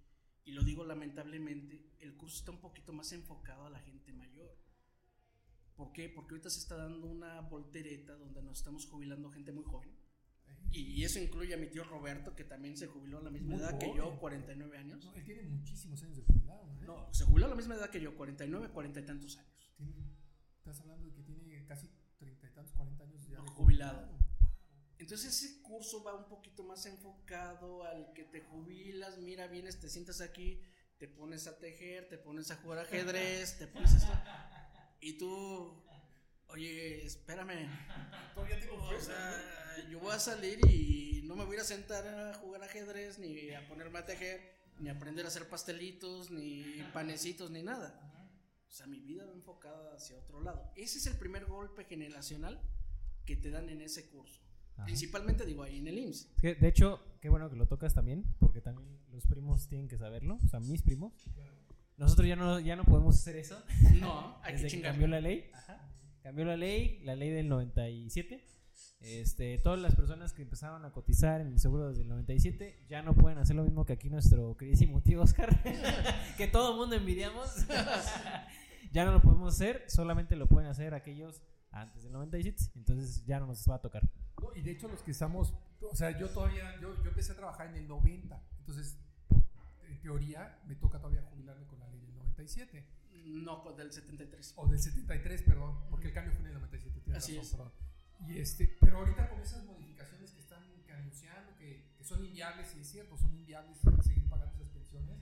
y 0.45 0.51
lo 0.53 0.63
digo 0.63 0.85
lamentablemente, 0.85 1.91
el 1.99 2.15
curso 2.15 2.37
está 2.37 2.51
un 2.51 2.59
poquito 2.61 2.93
más 2.93 3.11
enfocado 3.11 3.65
a 3.65 3.69
la 3.69 3.79
gente 3.79 4.13
mayor. 4.13 4.55
¿Por 5.75 5.91
qué? 5.91 6.07
Porque 6.07 6.33
ahorita 6.35 6.49
se 6.49 6.59
está 6.59 6.77
dando 6.77 7.07
una 7.07 7.41
voltereta 7.41 8.13
donde 8.15 8.41
nos 8.41 8.59
estamos 8.59 8.85
jubilando 8.85 9.29
gente 9.31 9.51
muy 9.51 9.63
joven. 9.63 9.91
Y 10.71 11.03
eso 11.03 11.19
incluye 11.19 11.53
a 11.53 11.57
mi 11.57 11.67
tío 11.67 11.83
Roberto, 11.85 12.35
que 12.35 12.43
también 12.43 12.75
se 12.77 12.87
jubiló 12.87 13.19
a 13.19 13.21
la 13.21 13.29
misma 13.29 13.51
Muy 13.55 13.59
edad 13.59 13.77
que 13.77 13.93
yo, 13.95 14.17
49 14.19 14.77
años. 14.77 15.05
No, 15.05 15.13
él 15.15 15.23
tiene 15.23 15.43
muchísimos 15.43 16.01
años 16.03 16.17
de 16.17 16.23
jubilado. 16.23 16.69
¿eh? 16.81 16.85
No, 16.85 17.13
se 17.13 17.23
jubiló 17.23 17.45
a 17.45 17.49
la 17.49 17.55
misma 17.55 17.75
edad 17.75 17.89
que 17.89 18.01
yo, 18.01 18.15
49, 18.15 18.69
40 18.69 18.99
y 18.99 19.05
tantos 19.05 19.37
años. 19.37 19.73
Tiene- 19.77 19.93
estás 20.57 20.79
hablando 20.81 21.05
de 21.07 21.13
que 21.13 21.23
tiene 21.23 21.65
casi 21.65 21.89
treinta 22.17 22.47
y 22.47 22.51
tantos, 22.51 22.73
cuarenta 22.73 23.03
años 23.03 23.25
ya 23.27 23.41
de 23.41 23.47
Jubilado. 23.49 24.17
Entonces 24.97 25.35
ese 25.35 25.61
curso 25.61 26.03
va 26.03 26.13
un 26.15 26.27
poquito 26.27 26.63
más 26.63 26.85
enfocado 26.85 27.83
al 27.83 28.13
que 28.13 28.23
te 28.23 28.41
jubilas, 28.41 29.17
mira, 29.17 29.47
vienes, 29.47 29.79
te 29.79 29.89
sientas 29.89 30.21
aquí, 30.21 30.61
te 30.97 31.07
pones 31.07 31.47
a 31.47 31.57
tejer, 31.57 32.07
te 32.07 32.17
pones 32.17 32.49
a 32.51 32.55
jugar 32.57 32.79
ajedrez, 32.79 33.57
te 33.57 33.67
pones 33.67 33.91
a 33.93 33.97
esto. 33.97 34.09
Y 35.01 35.17
tú, 35.17 35.83
oye, 36.47 37.05
espérame, 37.05 37.69
Todavía 38.33 38.59
tengo 38.59 38.75
o 38.75 38.99
sea, 38.99 39.87
yo 39.89 39.99
voy 39.99 40.13
a 40.13 40.19
salir 40.19 40.59
y 40.69 41.21
no 41.25 41.35
me 41.35 41.45
voy 41.45 41.57
a 41.57 41.63
sentar 41.63 42.07
a 42.07 42.33
jugar 42.35 42.63
ajedrez, 42.63 43.19
ni 43.19 43.51
a 43.51 43.67
ponerme 43.67 43.99
a 43.99 44.05
tejer, 44.05 44.55
ni 44.79 44.89
a 44.89 44.93
aprender 44.93 45.25
a 45.25 45.27
hacer 45.27 45.47
pastelitos, 45.49 46.31
ni 46.31 46.81
panecitos, 46.93 47.51
ni 47.51 47.63
nada. 47.63 48.01
O 48.67 48.71
sea, 48.71 48.87
mi 48.87 48.99
vida 48.99 49.25
va 49.25 49.33
enfocada 49.33 49.95
hacia 49.95 50.17
otro 50.17 50.41
lado. 50.41 50.71
Ese 50.75 50.97
es 50.97 51.05
el 51.05 51.17
primer 51.17 51.45
golpe 51.45 51.85
generacional 51.85 52.61
que 53.25 53.35
te 53.35 53.49
dan 53.49 53.69
en 53.69 53.81
ese 53.81 54.09
curso. 54.09 54.44
Ajá. 54.75 54.85
Principalmente 54.85 55.45
digo 55.45 55.63
ahí 55.63 55.79
en 55.79 55.87
el 55.87 55.97
IMSS. 55.99 56.25
Es 56.35 56.41
que, 56.41 56.55
de 56.55 56.67
hecho, 56.67 56.99
qué 57.21 57.29
bueno 57.29 57.49
que 57.49 57.55
lo 57.55 57.67
tocas 57.67 57.93
también, 57.93 58.25
porque 58.39 58.61
también 58.61 58.87
los 59.11 59.25
primos 59.27 59.67
tienen 59.67 59.87
que 59.87 59.97
saberlo, 59.97 60.39
o 60.43 60.47
sea, 60.47 60.59
mis 60.59 60.81
primos. 60.81 61.13
Nosotros 61.97 62.27
ya 62.27 62.35
no, 62.35 62.59
ya 62.59 62.75
no 62.75 62.83
podemos 62.83 63.15
hacer 63.15 63.37
eso. 63.37 63.57
No, 63.99 64.37
hay 64.43 64.53
desde 64.53 64.67
que 64.67 64.77
que 64.77 64.81
cambió 64.81 65.07
la 65.07 65.21
ley. 65.21 65.49
Cambió 66.21 66.43
la 66.43 66.57
ley, 66.57 66.99
la 67.03 67.15
ley 67.15 67.29
del 67.29 67.47
97. 67.47 68.43
Este, 68.99 69.57
todas 69.59 69.79
las 69.79 69.95
personas 69.95 70.33
que 70.33 70.41
empezaron 70.41 70.83
a 70.83 70.91
cotizar 70.91 71.39
en 71.39 71.47
el 71.47 71.59
seguro 71.59 71.89
desde 71.89 72.01
el 72.01 72.07
97 72.07 72.85
ya 72.89 73.03
no 73.03 73.13
pueden 73.13 73.37
hacer 73.37 73.55
lo 73.55 73.63
mismo 73.63 73.85
que 73.85 73.93
aquí 73.93 74.09
nuestro 74.09 74.57
queridísimo 74.57 75.01
tío 75.01 75.21
Oscar, 75.21 75.61
que 76.37 76.47
todo 76.47 76.71
el 76.71 76.77
mundo 76.77 76.95
envidiamos. 76.95 77.67
ya 78.91 79.05
no 79.05 79.11
lo 79.11 79.21
podemos 79.21 79.53
hacer, 79.53 79.83
solamente 79.87 80.35
lo 80.35 80.47
pueden 80.47 80.69
hacer 80.69 80.93
aquellos 80.93 81.41
antes 81.71 82.03
del 82.03 82.13
97. 82.13 82.71
Entonces 82.75 83.23
ya 83.25 83.39
no 83.39 83.47
nos 83.47 83.69
va 83.69 83.75
a 83.75 83.81
tocar. 83.81 84.09
No, 84.41 84.49
y 84.55 84.61
de 84.61 84.71
hecho 84.71 84.87
los 84.87 85.01
que 85.01 85.11
estamos, 85.11 85.53
o 85.81 85.95
sea, 85.95 86.17
yo 86.17 86.29
todavía, 86.29 86.79
yo, 86.81 86.93
yo 87.03 87.09
empecé 87.09 87.31
a 87.31 87.35
trabajar 87.35 87.67
en 87.67 87.75
el 87.75 87.87
90, 87.87 88.41
entonces 88.59 88.97
en 89.87 89.99
teoría 90.01 90.59
me 90.67 90.75
toca 90.75 90.97
todavía 90.99 91.21
jubilarme 91.23 91.65
con 91.67 91.79
la 91.79 91.87
ley 91.89 91.99
del 92.01 92.15
97. 92.15 92.85
No, 93.25 93.63
con- 93.63 93.75
del 93.75 93.91
73. 93.91 94.53
O 94.57 94.67
del 94.67 94.79
73, 94.79 95.41
perdón, 95.43 95.79
porque 95.89 96.07
el 96.07 96.13
cambio 96.13 96.33
fue 96.33 96.41
en 96.41 96.47
el 96.47 96.53
97, 96.55 96.99
tienes 97.01 97.23
Así 97.23 97.37
razón, 97.37 97.45
es. 97.45 97.51
perdón. 97.55 97.71
Y 98.27 98.39
este, 98.39 98.77
pero 98.81 98.97
ahorita 98.99 99.29
con 99.29 99.39
esas 99.41 99.63
modificaciones 99.65 100.31
que 100.31 100.39
están 100.39 100.63
que 100.85 100.93
anunciando, 100.93 101.55
que, 101.57 101.91
que 101.97 102.03
son 102.03 102.23
inviables, 102.23 102.75
y 102.75 102.81
es 102.81 102.87
cierto, 102.89 103.17
son 103.17 103.33
inviables 103.35 103.77
seguir 104.03 104.27
pagando 104.29 104.53
esas 104.55 104.69
pensiones, 104.69 105.17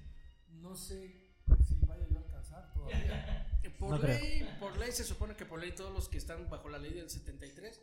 no 0.50 0.76
sé 0.76 1.32
si 1.68 1.76
vaya 1.86 2.08
yo 2.10 2.18
a 2.18 2.22
alcanzar 2.22 2.74
todavía. 2.74 3.50
Por, 3.80 3.90
No 3.92 4.00
creo. 4.00 4.20
ley, 4.20 4.58
por 4.60 4.78
ley 4.78 4.92
se 4.92 5.04
supone 5.04 5.36
que 5.36 5.46
por 5.46 5.60
ley 5.60 5.74
todos 5.74 5.92
los 5.94 6.08
que 6.08 6.18
están 6.18 6.50
bajo 6.50 6.70
la 6.70 6.78
ley 6.78 6.94
del 6.94 7.10
73 7.10 7.82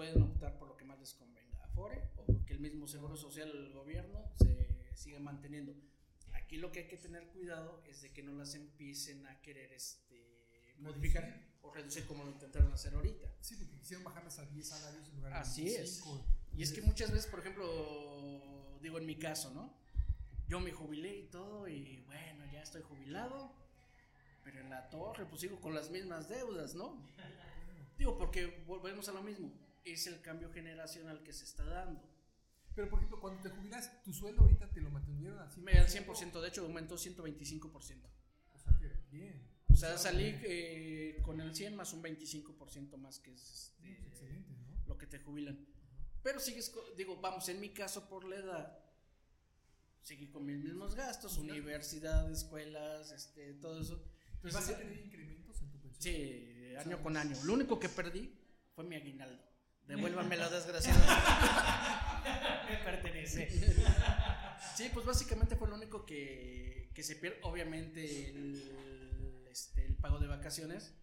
pueden 0.00 0.22
optar 0.22 0.56
por 0.58 0.66
lo 0.66 0.78
que 0.78 0.84
más 0.86 0.98
les 0.98 1.12
convenga, 1.12 1.62
Afore 1.62 2.08
o 2.16 2.46
que 2.46 2.54
el 2.54 2.60
mismo 2.60 2.88
Seguro 2.88 3.18
Social 3.18 3.50
el 3.50 3.70
gobierno 3.74 4.32
se 4.38 4.96
siga 4.96 5.20
manteniendo. 5.20 5.74
Aquí 6.32 6.56
lo 6.56 6.72
que 6.72 6.78
hay 6.78 6.88
que 6.88 6.96
tener 6.96 7.28
cuidado 7.28 7.82
es 7.86 8.00
de 8.00 8.10
que 8.10 8.22
no 8.22 8.32
las 8.32 8.54
empiecen 8.54 9.26
a 9.26 9.42
querer 9.42 9.70
este, 9.74 10.74
modificar 10.78 11.46
o 11.60 11.70
reducir 11.70 12.06
como 12.06 12.24
lo 12.24 12.30
intentaron 12.30 12.72
hacer 12.72 12.94
ahorita. 12.94 13.30
Sí, 13.42 13.56
porque 13.56 13.76
quisieron 13.76 14.02
bajarlas 14.02 14.38
a 14.38 14.46
10 14.46 14.66
salarios 14.66 15.06
en 15.06 15.16
lugar 15.16 15.34
de 15.34 15.38
Así 15.38 15.66
es. 15.68 16.02
25. 16.02 16.26
Y 16.56 16.62
es 16.62 16.72
que 16.72 16.80
muchas 16.80 17.10
veces, 17.10 17.30
por 17.30 17.40
ejemplo, 17.40 18.78
digo 18.80 18.96
en 18.96 19.04
mi 19.04 19.16
caso, 19.16 19.50
¿no? 19.50 19.76
Yo 20.48 20.60
me 20.60 20.72
jubilé 20.72 21.14
y 21.14 21.24
todo 21.24 21.68
y 21.68 22.00
bueno, 22.06 22.50
ya 22.50 22.62
estoy 22.62 22.80
jubilado, 22.80 23.52
pero 24.44 24.60
en 24.60 24.70
la 24.70 24.88
torre 24.88 25.26
pues 25.26 25.42
sigo 25.42 25.60
con 25.60 25.74
las 25.74 25.90
mismas 25.90 26.30
deudas, 26.30 26.74
¿no? 26.74 27.06
Digo, 27.98 28.16
porque 28.16 28.64
volvemos 28.66 29.06
a 29.10 29.12
lo 29.12 29.22
mismo, 29.22 29.52
es 29.84 30.06
el 30.06 30.20
cambio 30.20 30.50
generacional 30.52 31.22
que 31.22 31.32
se 31.32 31.44
está 31.44 31.64
dando. 31.64 32.02
Pero 32.74 32.88
por 32.88 32.98
ejemplo, 33.00 33.20
cuando 33.20 33.42
te 33.42 33.50
jubilas, 33.50 34.02
tu 34.04 34.12
sueldo 34.12 34.42
ahorita 34.42 34.70
te 34.70 34.80
lo 34.80 34.90
mantuvieron 34.90 35.38
100%. 35.48 35.56
Me- 35.62 35.72
Al 35.78 35.88
100%, 35.88 36.40
de 36.40 36.48
hecho 36.48 36.62
aumentó 36.64 36.96
125%. 36.96 38.08
O 38.52 38.58
sea 38.58 38.76
que 38.78 38.92
bien. 39.10 39.48
O 39.68 39.76
sea, 39.76 39.96
salí 39.98 40.34
eh, 40.44 41.18
con 41.22 41.40
el 41.40 41.54
100 41.54 41.74
más 41.76 41.92
un 41.92 42.02
25% 42.02 42.96
más 42.98 43.18
que 43.18 43.32
es 43.32 43.42
este, 43.80 43.94
pues, 44.02 44.08
excelente, 44.12 44.52
¿no? 44.52 44.88
lo 44.88 44.98
que 44.98 45.06
te 45.06 45.18
jubilan. 45.20 45.66
Pero 46.22 46.38
sigues, 46.38 46.72
digo, 46.96 47.16
vamos, 47.20 47.48
en 47.48 47.60
mi 47.60 47.70
caso 47.70 48.08
por 48.08 48.24
la 48.24 48.36
edad, 48.36 48.78
seguí 50.02 50.28
con 50.28 50.44
mis 50.44 50.58
mismos 50.58 50.94
gastos, 50.94 51.38
universidad, 51.38 52.30
escuelas, 52.30 53.10
este, 53.12 53.54
todo 53.54 53.80
eso. 53.80 54.02
¿Y 54.42 54.46
Entonces, 54.46 54.54
vas 54.54 54.68
a 54.70 54.78
tener 54.78 54.98
incrementos 55.06 55.60
en 55.62 55.70
tu 55.70 55.78
pensión? 55.80 56.14
sí, 56.14 56.74
año 56.76 57.02
con 57.02 57.16
año. 57.16 57.36
Lo 57.44 57.54
único 57.54 57.78
que 57.78 57.88
perdí 57.88 58.34
fue 58.74 58.84
mi 58.84 58.96
aguinaldo. 58.96 59.42
Devuélvame 59.90 60.36
la 60.36 60.48
desgraciada. 60.48 62.62
Me 62.70 62.76
pertenece. 62.78 63.48
Sí, 64.76 64.88
pues 64.94 65.04
básicamente 65.04 65.56
fue 65.56 65.68
lo 65.68 65.74
único 65.74 66.06
que, 66.06 66.90
que 66.94 67.02
se 67.02 67.16
pierde. 67.16 67.40
Obviamente 67.42 68.30
el, 68.30 69.44
este, 69.50 69.84
el 69.86 69.96
pago 69.96 70.20
de 70.20 70.28
vacaciones, 70.28 70.94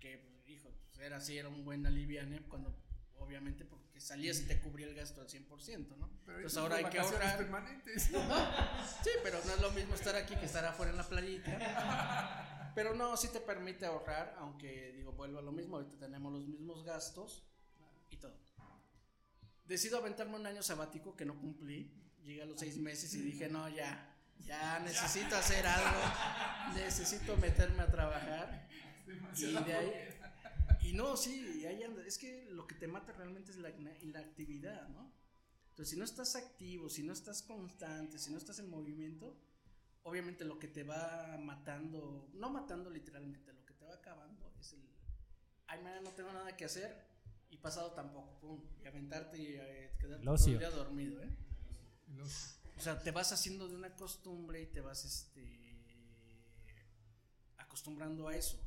que 0.00 0.18
pues, 0.18 0.48
hijo, 0.48 0.70
pues, 0.88 0.98
era 1.06 1.18
así, 1.18 1.38
era 1.38 1.48
un 1.48 1.64
buen 1.64 1.86
aliviane 1.86 2.42
cuando 2.48 2.74
obviamente 3.18 3.64
porque 3.64 4.00
salías 4.00 4.40
y 4.40 4.46
te 4.46 4.60
cubría 4.60 4.88
el 4.88 4.94
gasto 4.96 5.20
al 5.20 5.28
100%, 5.28 5.96
¿no? 5.96 6.10
Pero 6.26 6.38
Entonces 6.38 6.58
ahora 6.58 6.76
hay 6.76 6.84
que 6.86 6.98
vacaciones 6.98 7.20
ahorrar. 7.20 7.38
permanentes. 7.38 8.10
Sí, 9.04 9.10
pero 9.22 9.38
no 9.46 9.52
es 9.54 9.60
lo 9.60 9.70
mismo 9.70 9.94
estar 9.94 10.16
aquí 10.16 10.34
que 10.34 10.46
estar 10.46 10.64
afuera 10.64 10.90
en 10.90 10.98
la 10.98 11.08
playita. 11.08 12.72
Pero 12.74 12.94
no, 12.94 13.16
sí 13.16 13.28
te 13.28 13.38
permite 13.40 13.86
ahorrar, 13.86 14.34
aunque 14.38 14.92
digo, 14.96 15.12
vuelvo 15.12 15.38
a 15.38 15.42
lo 15.42 15.52
mismo, 15.52 15.76
ahorita 15.76 15.96
tenemos 15.98 16.32
los 16.32 16.48
mismos 16.48 16.82
gastos 16.84 17.46
y 18.12 18.16
todo. 18.16 18.36
Decido 19.64 19.98
aventarme 19.98 20.36
un 20.36 20.46
año 20.46 20.62
sabático 20.62 21.16
que 21.16 21.24
no 21.24 21.38
cumplí. 21.38 21.90
Llegué 22.22 22.42
a 22.42 22.46
los 22.46 22.60
seis 22.60 22.76
meses 22.78 23.14
y 23.14 23.22
dije, 23.22 23.48
no, 23.48 23.68
ya, 23.68 24.16
ya 24.46 24.78
necesito 24.80 25.34
hacer 25.36 25.66
algo, 25.66 26.00
necesito 26.74 27.36
meterme 27.36 27.82
a 27.82 27.90
trabajar. 27.90 28.68
Y 29.36 29.52
de 29.52 29.74
ahí, 29.74 29.92
y 30.82 30.92
no, 30.92 31.16
sí, 31.16 31.64
ahí 31.66 31.82
anda. 31.82 32.04
Es 32.06 32.18
que 32.18 32.46
lo 32.50 32.66
que 32.66 32.74
te 32.74 32.86
mata 32.86 33.12
realmente 33.12 33.50
es 33.50 33.56
la 33.58 33.70
ina- 33.70 33.96
inactividad, 34.02 34.88
¿no? 34.88 35.12
Entonces, 35.70 35.90
si 35.90 35.96
no 35.96 36.04
estás 36.04 36.36
activo, 36.36 36.88
si 36.88 37.02
no 37.02 37.12
estás 37.12 37.42
constante, 37.42 38.18
si 38.18 38.30
no 38.30 38.38
estás 38.38 38.58
en 38.58 38.68
movimiento, 38.68 39.40
obviamente 40.02 40.44
lo 40.44 40.58
que 40.58 40.68
te 40.68 40.84
va 40.84 41.38
matando, 41.40 42.28
no 42.34 42.50
matando 42.50 42.90
literalmente, 42.90 43.52
lo 43.52 43.64
que 43.64 43.72
te 43.74 43.84
va 43.86 43.94
acabando 43.94 44.52
es 44.60 44.74
el, 44.74 44.86
ay, 45.66 45.80
mañana 45.82 46.02
no 46.02 46.10
tengo 46.10 46.32
nada 46.32 46.56
que 46.56 46.66
hacer 46.66 47.11
y 47.52 47.58
pasado 47.58 47.92
tampoco, 47.92 48.38
pum, 48.40 48.60
y 48.82 48.86
aventarte 48.86 49.38
y 49.38 49.46
eh, 49.54 49.92
quedarte 50.00 50.24
todo 50.24 50.46
el 50.46 50.58
día 50.58 50.70
dormido, 50.70 51.22
¿eh? 51.22 51.28
O 52.78 52.80
sea, 52.80 52.98
te 53.02 53.10
vas 53.10 53.30
haciendo 53.32 53.68
de 53.68 53.76
una 53.76 53.94
costumbre 53.94 54.62
y 54.62 54.66
te 54.66 54.80
vas 54.80 55.04
este 55.04 55.62
acostumbrando 57.58 58.28
a 58.28 58.36
eso. 58.36 58.58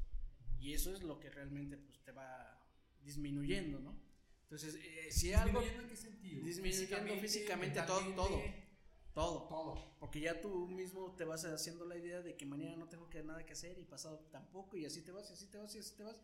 Y 0.59 0.73
eso 0.73 0.93
es 0.93 1.01
lo 1.03 1.19
que 1.19 1.29
realmente 1.29 1.77
pues, 1.77 1.99
te 2.03 2.11
va 2.11 2.63
disminuyendo, 3.03 3.79
¿no? 3.79 3.99
Entonces, 4.43 4.75
eh, 4.75 5.11
si 5.11 5.33
algo 5.33 5.59
¿Disminuyendo 5.59 5.81
en 5.83 5.89
qué 5.89 5.97
sentido? 5.97 6.45
disminuyendo 6.45 7.15
físicamente, 7.21 7.81
todo, 7.81 7.99
todo, 8.13 8.43
todo, 9.13 9.47
Todo. 9.47 9.95
porque 9.99 10.19
ya 10.19 10.39
tú 10.41 10.67
mismo 10.67 11.15
te 11.15 11.25
vas 11.25 11.43
haciendo 11.45 11.85
la 11.85 11.97
idea 11.97 12.21
de 12.21 12.35
que 12.37 12.45
mañana 12.45 12.75
no 12.75 12.87
tengo 12.87 13.09
que 13.09 13.23
nada 13.23 13.45
que 13.45 13.53
hacer 13.53 13.79
y 13.79 13.83
pasado 13.83 14.19
tampoco 14.31 14.77
y 14.77 14.85
así 14.85 15.01
te 15.01 15.11
vas 15.11 15.29
y 15.29 15.33
así 15.33 15.47
te 15.47 15.57
vas 15.57 15.73
y 15.75 15.79
así 15.79 15.95
te 15.95 16.03
vas. 16.03 16.21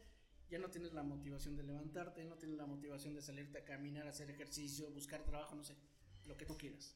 Ya 0.52 0.60
no 0.60 0.70
tienes 0.70 0.92
la 0.94 1.02
motivación 1.02 1.56
de 1.56 1.64
levantarte, 1.64 2.24
no 2.26 2.36
tienes 2.38 2.58
la 2.58 2.66
motivación 2.66 3.16
de 3.16 3.22
salirte 3.22 3.58
a 3.60 3.64
caminar, 3.64 4.08
hacer 4.08 4.30
ejercicio, 4.30 4.92
buscar 4.92 5.24
trabajo, 5.24 5.56
no 5.56 5.64
sé, 5.64 5.76
lo 6.26 6.36
que 6.38 6.46
tú 6.46 6.58
quieras. 6.58 6.96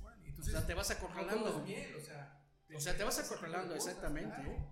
Bueno, 0.00 0.22
y 0.24 0.26
O 0.26 0.30
entonces, 0.30 0.54
sea, 0.54 0.66
te 0.66 0.74
vas 0.74 0.90
acorralando. 0.92 1.60
bien, 1.62 1.94
o 1.96 2.00
sea, 2.00 2.40
O 2.74 2.80
sea, 2.80 2.96
te 2.96 3.02
vas 3.04 3.18
acorralando, 3.18 3.74
cosas, 3.74 3.88
exactamente. 3.88 4.34
claro. 4.36 4.50
¿eh? 4.52 4.68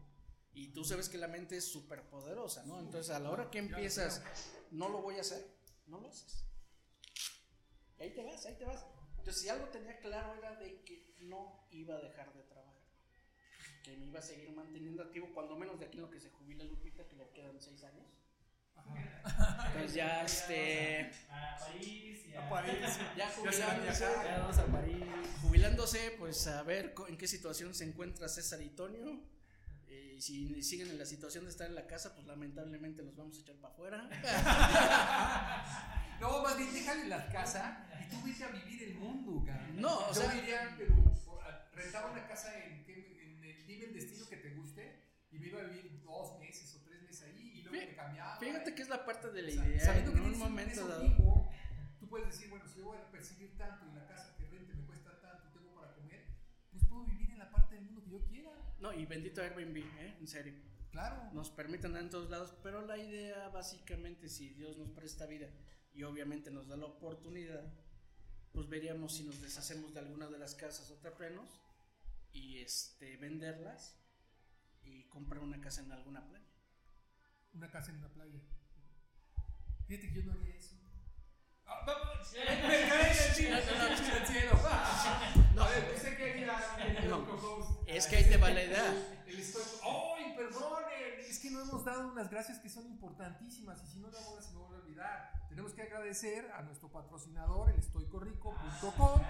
Y 0.52 0.68
tú 0.72 0.84
sabes 0.84 1.08
que 1.08 1.18
la 1.18 1.28
mente 1.28 1.56
es 1.56 1.64
súper 1.64 2.08
poderosa, 2.08 2.64
¿no? 2.66 2.78
Entonces, 2.80 3.10
a 3.14 3.18
la 3.18 3.30
hora 3.30 3.50
que 3.50 3.58
empiezas, 3.58 4.22
no 4.70 4.88
lo 4.88 5.02
voy 5.02 5.16
a 5.16 5.20
hacer, 5.20 5.44
no 5.86 6.00
lo 6.00 6.08
haces. 6.08 6.44
Y 7.98 8.02
ahí 8.04 8.14
te 8.14 8.24
vas, 8.24 8.46
ahí 8.46 8.56
te 8.56 8.64
vas. 8.64 8.84
Entonces, 9.18 9.42
si 9.42 9.48
algo 9.48 9.66
tenía 9.68 9.98
claro 9.98 10.34
era 10.34 10.56
de 10.56 10.82
que 10.82 11.14
no 11.20 11.66
iba 11.70 11.94
a 11.96 12.00
dejar 12.00 12.32
de 12.32 12.42
trabajar. 12.44 12.59
Que 13.82 13.96
me 13.96 14.06
iba 14.06 14.18
a 14.18 14.22
seguir 14.22 14.50
manteniendo 14.52 15.02
activo, 15.02 15.28
cuando 15.34 15.56
menos 15.56 15.78
de 15.80 15.86
aquí 15.86 15.96
en 15.96 16.02
lo 16.02 16.10
que 16.10 16.20
se 16.20 16.30
jubila 16.30 16.64
Lupita, 16.64 17.06
que 17.08 17.16
le 17.16 17.28
quedan 17.30 17.60
seis 17.60 17.82
años. 17.84 18.06
Entonces, 19.66 19.94
ya, 19.94 20.22
este. 20.24 21.10
A 21.30 21.56
París 21.58 22.26
y 22.26 22.34
A 22.34 22.48
París. 22.48 22.98
Ya 23.16 23.28
jubilándose. 23.36 24.04
Ya 24.24 24.38
vamos 24.38 24.58
a 24.58 24.66
París. 24.66 25.04
jubilándose, 25.42 26.14
pues 26.18 26.46
a 26.46 26.62
ver 26.62 26.94
en 27.08 27.16
qué 27.16 27.26
situación 27.26 27.74
se 27.74 27.84
encuentra 27.84 28.28
César 28.28 28.60
y 28.62 28.68
Tonio. 28.70 29.20
Eh, 29.88 30.18
si 30.20 30.62
siguen 30.62 30.88
en 30.90 30.98
la 30.98 31.04
situación 31.06 31.44
de 31.44 31.50
estar 31.50 31.66
en 31.66 31.74
la 31.74 31.86
casa, 31.86 32.14
pues 32.14 32.26
lamentablemente 32.26 33.02
los 33.02 33.16
vamos 33.16 33.36
a 33.38 33.40
echar 33.40 33.56
para 33.56 33.74
afuera. 33.74 34.08
No, 36.20 36.42
más 36.42 36.54
bien 36.58 36.70
déjale 36.74 37.06
la 37.08 37.26
casa 37.30 37.88
y 37.98 38.10
tú 38.10 38.22
vete 38.22 38.44
a 38.44 38.48
vivir 38.48 38.82
el 38.82 38.94
mundo, 38.96 39.42
cabrón. 39.46 39.80
No, 39.80 40.00
o 40.00 40.08
Yo 40.08 40.20
sea- 40.20 40.36
iría, 40.36 40.74
pero 40.76 40.94
rentaba 41.74 42.10
una 42.12 42.26
casa 42.28 42.62
en, 42.62 42.84
en 43.84 43.90
el, 43.90 43.94
destino 43.94 44.28
que 44.28 44.36
te 44.36 44.50
guste 44.54 45.02
y 45.30 45.38
me 45.38 45.46
iba 45.48 45.60
a 45.60 45.64
vivir 45.64 46.00
dos 46.02 46.38
meses 46.38 46.74
o 46.76 46.80
tres 46.84 47.02
meses 47.02 47.22
ahí 47.22 47.52
y 47.58 47.62
luego 47.62 47.76
Fí- 47.78 47.88
me 47.88 47.94
cambiaba. 47.96 48.36
Fíjate 48.38 48.74
que 48.74 48.82
es 48.82 48.88
la 48.88 49.04
parte 49.04 49.30
de 49.30 49.42
la 49.42 49.48
O 49.48 49.52
sea, 49.52 49.66
idea. 49.66 49.80
sabiendo 49.84 50.12
que 50.12 50.18
En 50.18 50.24
un 50.26 50.38
momento 50.38 50.88
dado. 50.88 51.48
tú 52.00 52.08
puedes 52.08 52.26
decir, 52.28 52.48
bueno, 52.50 52.66
si 52.66 52.78
yo 52.80 52.86
voy 52.86 52.98
a 52.98 53.10
percibir 53.10 53.56
tanto 53.56 53.86
y 53.90 53.94
la 53.94 54.06
casa 54.06 54.34
que 54.36 54.46
rente 54.46 54.74
me 54.74 54.84
cuesta 54.86 55.20
tanto 55.20 55.48
y 55.48 55.52
tengo 55.58 55.74
para 55.74 55.94
comer, 55.94 56.24
pues 56.72 56.84
puedo 56.86 57.04
vivir 57.04 57.30
en 57.30 57.38
la 57.38 57.50
parte 57.50 57.74
del 57.76 57.84
mundo 57.84 58.02
que 58.04 58.10
yo 58.10 58.24
quiera. 58.24 58.50
No, 58.80 58.92
y 58.92 59.06
bendito 59.06 59.42
Airbnb, 59.42 59.76
¿eh? 59.76 60.16
En 60.20 60.26
serio. 60.26 60.54
Claro. 60.90 61.30
Nos 61.32 61.50
permiten 61.50 61.86
andar 61.90 62.02
en 62.02 62.10
todos 62.10 62.30
lados, 62.30 62.52
pero 62.64 62.84
la 62.84 62.98
idea 62.98 63.48
básicamente, 63.50 64.28
si 64.28 64.48
Dios 64.50 64.76
nos 64.76 64.90
presta 64.90 65.24
vida 65.26 65.48
y 65.92 66.02
obviamente 66.02 66.50
nos 66.50 66.66
da 66.66 66.76
la 66.76 66.86
oportunidad, 66.86 67.72
pues 68.52 68.68
veríamos 68.68 69.14
si 69.16 69.22
nos 69.22 69.40
deshacemos 69.40 69.94
de 69.94 70.00
alguna 70.00 70.26
de 70.26 70.38
las 70.38 70.56
casas 70.56 70.90
o 70.90 70.94
terrenos 70.96 71.48
y 72.32 72.58
este 72.58 73.16
venderlas 73.16 73.98
y 74.82 75.08
comprar 75.08 75.42
una 75.42 75.60
casa 75.60 75.82
en 75.82 75.92
alguna 75.92 76.26
playa. 76.26 76.46
Una 77.52 77.70
casa 77.70 77.90
en 77.90 77.98
una 77.98 78.08
playa. 78.08 78.40
Fíjate 79.86 80.08
que 80.08 80.14
yo 80.14 80.22
no 80.24 80.32
haría 80.32 80.54
eso. 80.54 80.76
Ah, 81.66 81.82
vamos. 81.86 82.32
Me 82.34 82.88
cae 82.88 83.28
el 83.28 83.34
chino, 83.34 83.56
el 83.56 84.26
cielo. 84.26 84.52
No. 85.54 85.64
Haría, 85.64 87.10
co-host? 87.10 87.82
Es 87.86 88.06
que 88.06 88.16
ahí 88.16 88.24
te 88.28 88.36
va 88.36 88.50
la 88.50 88.64
idea. 88.64 88.94
¡Ay, 89.26 90.34
perdone! 90.36 91.20
Es 91.28 91.38
que 91.40 91.50
no 91.50 91.60
hemos 91.62 91.84
dado 91.84 92.12
unas 92.12 92.30
gracias 92.30 92.58
que 92.58 92.68
son 92.68 92.86
importantísimas 92.86 93.82
y 93.84 93.86
si 93.86 93.98
no, 94.00 94.08
ahora 94.08 94.42
se 94.42 94.52
me 94.52 94.58
vuelve 94.58 94.76
a 94.76 94.80
olvidar. 94.80 95.39
Tenemos 95.50 95.74
que 95.74 95.82
agradecer 95.82 96.48
a 96.52 96.62
nuestro 96.62 96.88
patrocinador, 96.92 97.70
el 97.70 97.76
estoycorrico.com. 97.80 99.20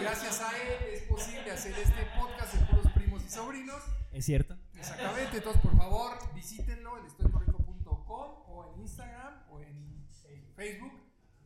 Gracias 0.00 0.40
a 0.40 0.56
él 0.56 0.94
es 0.94 1.02
posible 1.02 1.50
hacer 1.50 1.72
este 1.76 2.06
podcast 2.16 2.54
de 2.54 2.64
puros 2.66 2.92
primos 2.92 3.24
y 3.24 3.28
sobrinos. 3.28 3.82
¿Es 4.12 4.24
cierto? 4.24 4.56
Exactamente, 4.74 5.38
entonces 5.38 5.60
por 5.60 5.76
favor 5.76 6.16
visítenlo, 6.32 6.96
el 6.98 7.06
estoycorrico.com 7.06 8.34
o 8.46 8.72
en 8.72 8.80
Instagram 8.82 9.34
o 9.50 9.60
en, 9.60 10.06
en 10.28 10.54
Facebook. 10.54 10.92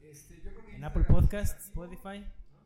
Este, 0.02 0.36
yo 0.42 0.50
creo 0.52 0.66
que 0.66 0.76
En 0.76 0.84
Apple 0.84 1.04
Podcast. 1.04 1.58
Spotify. 1.60 2.24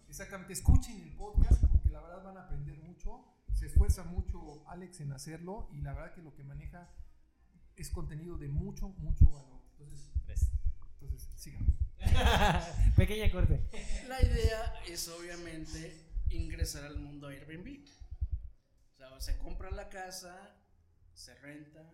Exactamente, 0.09 0.53
escuchen 0.53 1.01
el 1.01 1.14
podcast 1.16 1.64
porque 1.70 1.88
la 1.90 2.01
verdad 2.01 2.24
van 2.24 2.38
a 2.38 2.42
aprender 2.42 2.76
mucho. 2.78 3.24
Se 3.55 3.66
esfuerza 3.66 4.03
mucho 4.03 4.68
Alex 4.68 5.01
en 5.01 5.12
hacerlo 5.12 5.68
y 5.72 5.80
la 5.80 5.92
verdad 5.94 6.12
que 6.12 6.22
lo 6.22 6.34
que 6.34 6.42
maneja 6.42 6.90
es 7.76 7.88
contenido 7.90 8.36
de 8.36 8.49
mucho, 8.49 8.88
mucho 8.99 9.30
valor. 9.30 9.61
Entonces, 9.78 10.11
Tres. 10.26 10.51
Entonces 11.01 11.28
sigamos. 11.36 11.74
Pequeña 12.97 13.30
corte. 13.30 13.61
La 14.09 14.22
idea 14.22 14.74
es 14.86 15.09
obviamente 15.09 16.07
ingresar 16.30 16.84
al 16.84 16.99
mundo 16.99 17.28
Airbnb. 17.28 17.84
O 18.94 18.97
sea, 18.97 19.20
se 19.20 19.38
compra 19.38 19.70
la 19.70 19.88
casa, 19.88 20.57
se 21.14 21.34
renta, 21.36 21.92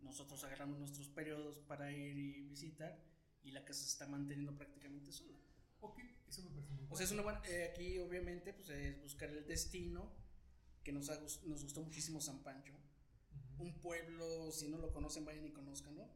nosotros 0.00 0.42
agarramos 0.44 0.78
nuestros 0.78 1.08
periodos 1.08 1.58
para 1.58 1.92
ir 1.92 2.16
y 2.18 2.42
visitar 2.42 2.98
y 3.42 3.50
la 3.52 3.64
casa 3.64 3.82
se 3.82 3.90
está 3.90 4.06
manteniendo 4.06 4.56
prácticamente 4.56 5.12
sola. 5.12 5.38
Ok, 5.80 6.00
eso 6.28 6.42
me 6.42 6.50
parece 6.50 6.72
muy. 6.74 6.86
O 6.90 6.96
sea, 6.96 7.04
es 7.04 7.12
una 7.12 7.22
buena, 7.22 7.42
eh, 7.48 7.70
aquí 7.72 7.98
obviamente 7.98 8.52
pues 8.52 8.68
es 8.70 9.00
buscar 9.02 9.30
el 9.30 9.46
destino 9.46 10.12
que 10.82 10.92
nos, 10.92 11.10
ha 11.10 11.20
nos 11.20 11.62
gustó 11.62 11.82
muchísimo 11.82 12.20
San 12.20 12.42
Pancho. 12.42 12.72
Ujú. 12.72 13.64
Un 13.64 13.80
pueblo, 13.80 14.50
si 14.52 14.68
no 14.68 14.78
lo 14.78 14.92
conocen, 14.92 15.24
vayan 15.24 15.46
y 15.46 15.52
conozcanlo. 15.52 16.08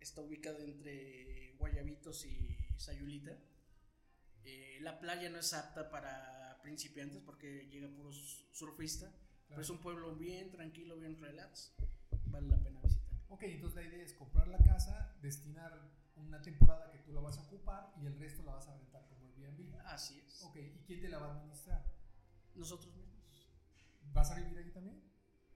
Está 0.00 0.20
ubicado 0.20 0.62
entre 0.62 1.45
Guayabitos 1.58 2.24
y 2.26 2.56
Sayulita. 2.76 3.36
Eh, 4.44 4.78
la 4.80 4.98
playa 5.00 5.28
no 5.28 5.38
es 5.38 5.52
apta 5.52 5.90
para 5.90 6.60
principiantes 6.62 7.20
porque 7.20 7.68
llega 7.70 7.88
puros 7.88 8.46
surfistas. 8.52 9.12
Pero 9.48 9.62
es 9.62 9.70
un 9.70 9.78
pueblo 9.78 10.14
bien 10.16 10.50
tranquilo, 10.50 10.96
bien 10.96 11.20
relax. 11.20 11.72
Vale 12.26 12.48
la 12.48 12.58
pena 12.62 12.80
visitar. 12.82 13.06
Ok, 13.28 13.42
entonces 13.44 13.76
la 13.76 13.88
idea 13.88 14.04
es 14.04 14.12
comprar 14.12 14.48
la 14.48 14.58
casa, 14.58 15.16
destinar 15.22 15.72
una 16.16 16.42
temporada 16.42 16.90
que 16.90 16.98
tú 16.98 17.12
la 17.12 17.20
vas 17.20 17.38
a 17.38 17.42
ocupar 17.42 17.92
y 18.00 18.06
el 18.06 18.18
resto 18.18 18.42
la 18.42 18.54
vas 18.54 18.68
a 18.68 18.76
rentar 18.76 19.06
como 19.08 19.24
Airbnb. 19.24 19.76
Así 19.86 20.20
es. 20.26 20.42
Ok, 20.42 20.56
¿y 20.56 20.82
quién 20.86 21.00
te 21.00 21.08
la 21.08 21.18
va 21.18 21.28
a 21.28 21.36
administrar? 21.36 21.84
Nosotros 22.54 22.94
mismos. 22.96 23.48
¿Vas 24.12 24.30
a 24.30 24.34
vivir 24.36 24.58
ahí 24.58 24.70
también? 24.70 25.02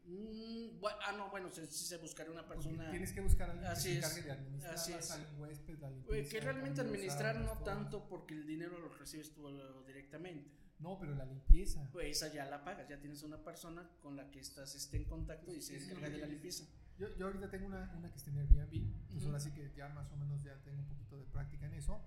Mm, 0.05 0.81
bu- 0.81 0.89
ah, 1.07 1.13
no, 1.17 1.31
bueno, 1.31 1.51
sí, 1.51 1.61
sí 1.69 1.85
se 1.85 1.99
buscará 1.99 2.31
una 2.31 2.47
Porque 2.47 2.63
persona. 2.65 2.91
Tienes 2.91 3.13
que 3.13 3.21
buscar 3.21 3.49
a 3.51 3.53
alguien 3.53 3.69
que 3.69 3.73
Así 3.73 3.83
se 3.93 3.99
es, 3.99 4.05
encargue 4.05 4.23
de 4.23 4.31
administrar 4.33 4.75
así 4.75 4.93
es. 4.93 5.11
un 5.35 5.41
huésped, 5.41 5.79
la 5.79 5.91
limpieza, 5.91 6.31
que 6.31 6.41
realmente 6.41 6.81
administrar 6.81 7.41
no 7.41 7.53
todo. 7.53 7.65
tanto 7.65 8.09
porque 8.09 8.35
el 8.35 8.47
dinero 8.47 8.79
lo 8.79 8.89
recibes 8.89 9.33
tú 9.33 9.47
directamente. 9.87 10.51
No, 10.81 10.99
pero 10.99 11.15
la 11.15 11.27
limpieza. 11.27 11.87
Pues 11.93 12.17
esa 12.17 12.33
ya 12.33 12.47
la 12.47 12.65
pagas, 12.65 12.89
ya 12.89 12.99
tienes 12.99 13.23
una 13.23 13.37
persona 13.45 13.89
con 14.01 14.17
la 14.17 14.31
que 14.31 14.41
estás 14.41 14.75
este, 14.75 14.97
en 14.97 15.05
contacto 15.05 15.55
y 15.55 15.61
se 15.61 15.77
encarga 15.77 16.07
que 16.07 16.13
de 16.13 16.19
la 16.19 16.27
limpieza. 16.27 16.65
Yo, 16.99 17.15
yo 17.17 17.27
ahorita 17.27 17.51
tengo 17.51 17.67
una, 17.67 17.93
una 17.97 18.11
que 18.11 18.17
está 18.17 18.31
en 18.31 18.39
Airbnb, 18.39 18.73
entonces 18.75 19.17
Ujú. 19.19 19.27
ahora 19.29 19.41
sí 19.41 19.53
que 19.53 19.71
ya 19.77 19.89
más 19.91 20.11
o 20.13 20.17
menos 20.17 20.43
ya 20.43 20.55
tengo 20.65 20.79
un 20.79 20.87
poquito 20.87 21.19
de 21.19 21.25
práctica 21.25 21.67
en 21.67 21.75
eso. 21.75 22.01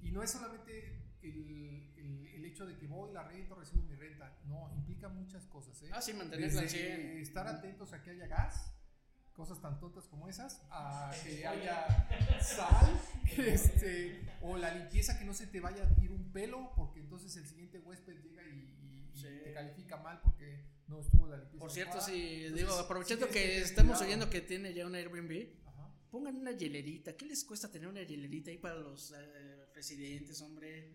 Y 0.00 0.10
no 0.12 0.22
es 0.22 0.30
solamente 0.30 1.00
el, 1.22 1.92
el, 1.96 2.26
el 2.34 2.44
hecho 2.44 2.66
de 2.66 2.76
que 2.76 2.86
voy, 2.86 3.12
la 3.12 3.22
rento, 3.24 3.54
recibo 3.54 3.82
mi 3.84 3.94
renta. 3.94 4.36
No, 4.46 4.70
implica 4.76 5.08
muchas 5.08 5.46
cosas. 5.46 5.80
¿eh? 5.82 5.90
Ah, 5.92 6.02
sí, 6.02 6.12
mantenerla 6.12 6.62
Desde 6.62 6.78
100. 6.78 7.18
estar 7.18 7.46
atentos 7.46 7.92
a 7.92 8.02
que 8.02 8.10
haya 8.10 8.26
gas, 8.26 8.72
cosas 9.32 9.60
tan 9.60 9.78
tontas 9.80 10.06
como 10.08 10.28
esas, 10.28 10.60
a 10.70 11.12
que 11.24 11.46
haya 11.46 11.86
sal, 12.42 13.00
este, 13.38 14.20
o 14.42 14.56
la 14.56 14.74
limpieza 14.74 15.18
que 15.18 15.24
no 15.24 15.34
se 15.34 15.46
te 15.46 15.60
vaya 15.60 15.84
a 15.84 16.02
ir 16.04 16.10
un 16.12 16.30
pelo, 16.32 16.72
porque 16.76 17.00
entonces 17.00 17.34
el 17.36 17.46
siguiente 17.46 17.78
huésped 17.78 18.20
llega 18.22 18.42
y, 18.48 18.56
y- 18.58 18.92
Sí. 19.14 19.28
te 19.44 19.52
califica 19.52 19.98
mal 19.98 20.20
porque 20.22 20.64
no 20.88 20.98
estuvo 20.98 21.26
la 21.28 21.36
limpieza. 21.36 21.60
Por 21.60 21.70
cierto, 21.70 21.98
adecuada. 21.98 22.12
sí, 22.14 22.48
digo, 22.54 22.72
sí 22.72 22.80
aprovechando 22.82 23.26
tienes 23.28 23.50
que 23.52 23.62
estamos 23.62 23.98
cuidado. 23.98 24.06
oyendo 24.06 24.30
que 24.30 24.40
tiene 24.40 24.72
ya 24.72 24.86
un 24.86 24.94
Airbnb, 24.94 25.48
Ajá. 25.66 25.90
pongan 26.10 26.36
una 26.36 26.52
hielerita. 26.52 27.14
¿Qué 27.14 27.26
les 27.26 27.44
cuesta 27.44 27.70
tener 27.70 27.88
una 27.88 28.00
hielerita 28.02 28.50
ahí 28.50 28.56
para 28.58 28.76
los 28.76 29.12
eh, 29.12 29.51
residentes, 29.82 30.40
hombre? 30.42 30.92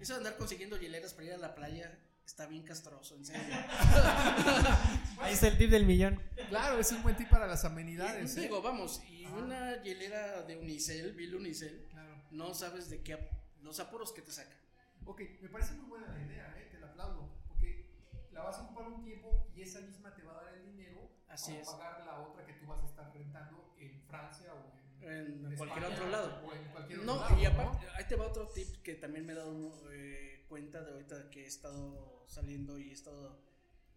Eso 0.00 0.14
de 0.14 0.18
andar 0.18 0.36
consiguiendo 0.36 0.76
hieleras 0.76 1.14
para 1.14 1.26
ir 1.28 1.32
a 1.34 1.38
la 1.38 1.54
playa 1.54 1.96
está 2.26 2.46
bien 2.46 2.64
castroso, 2.64 3.14
en 3.14 3.24
serio. 3.24 3.42
Ahí 5.20 5.34
está 5.34 5.46
el 5.46 5.56
tip 5.56 5.70
del 5.70 5.86
millón. 5.86 6.20
Claro, 6.48 6.80
es 6.80 6.90
un 6.90 7.00
buen 7.04 7.16
tip 7.16 7.28
para 7.28 7.46
las 7.46 7.64
amenidades. 7.64 8.36
Y, 8.36 8.40
¿eh? 8.40 8.42
digo, 8.42 8.60
vamos, 8.60 9.00
y 9.08 9.24
Ajá. 9.24 9.36
una 9.36 9.82
hielera 9.84 10.42
de 10.42 10.56
Unicel, 10.56 11.12
Bill 11.12 11.36
Unicel, 11.36 11.86
Claro. 11.92 12.16
no 12.32 12.54
sabes 12.54 12.90
de 12.90 13.02
qué, 13.04 13.30
los 13.62 13.78
apuros 13.78 14.10
que 14.12 14.22
te 14.22 14.32
saca. 14.32 14.56
Ok, 15.04 15.20
me 15.40 15.48
parece 15.48 15.74
muy 15.74 15.86
buena 15.86 16.08
la 16.08 16.20
idea, 16.20 16.52
¿eh? 16.58 16.68
te 16.72 16.80
la 16.80 16.88
aplaudo. 16.88 17.30
Porque 17.46 17.86
la 18.32 18.42
vas 18.42 18.56
a 18.56 18.62
ocupar 18.62 18.88
un 18.88 19.04
tiempo 19.04 19.46
y 19.54 19.62
esa 19.62 19.80
misma 19.80 20.12
te 20.12 20.22
va 20.24 20.32
a 20.40 20.44
dar 20.44 20.54
el 20.54 20.64
dinero 20.66 21.08
Así 21.28 21.52
para 21.52 21.62
es. 21.62 21.68
pagar 21.68 22.04
la 22.04 22.18
otra 22.20 22.44
que 22.44 22.54
tú 22.54 22.66
vas 22.66 22.82
a 22.82 22.86
estar 22.86 23.12
rentando 23.14 23.76
en 23.78 24.02
Francia 24.08 24.52
o 24.54 24.73
en, 25.04 25.46
En 25.46 25.56
cualquier 25.56 25.84
España 25.84 25.88
otro 25.88 26.08
lado. 26.10 26.46
O 26.46 26.54
en 26.54 26.64
cualquier 26.72 26.98
No, 27.04 27.12
otro 27.14 27.28
lado. 27.30 27.42
y 27.42 27.46
aparte, 27.46 27.86
ahí 27.96 28.04
te 28.08 28.16
va 28.16 28.26
otro 28.26 28.48
tip 28.48 28.82
que 28.82 28.94
también 28.94 29.26
me 29.26 29.32
he 29.32 29.36
dado 29.36 29.92
eh, 29.92 30.44
cuenta 30.48 30.82
de 30.82 30.92
ahorita 30.92 31.30
que 31.30 31.44
he 31.44 31.46
estado 31.46 32.24
saliendo 32.28 32.78
y 32.78 32.90
he 32.90 32.92
estado 32.92 33.38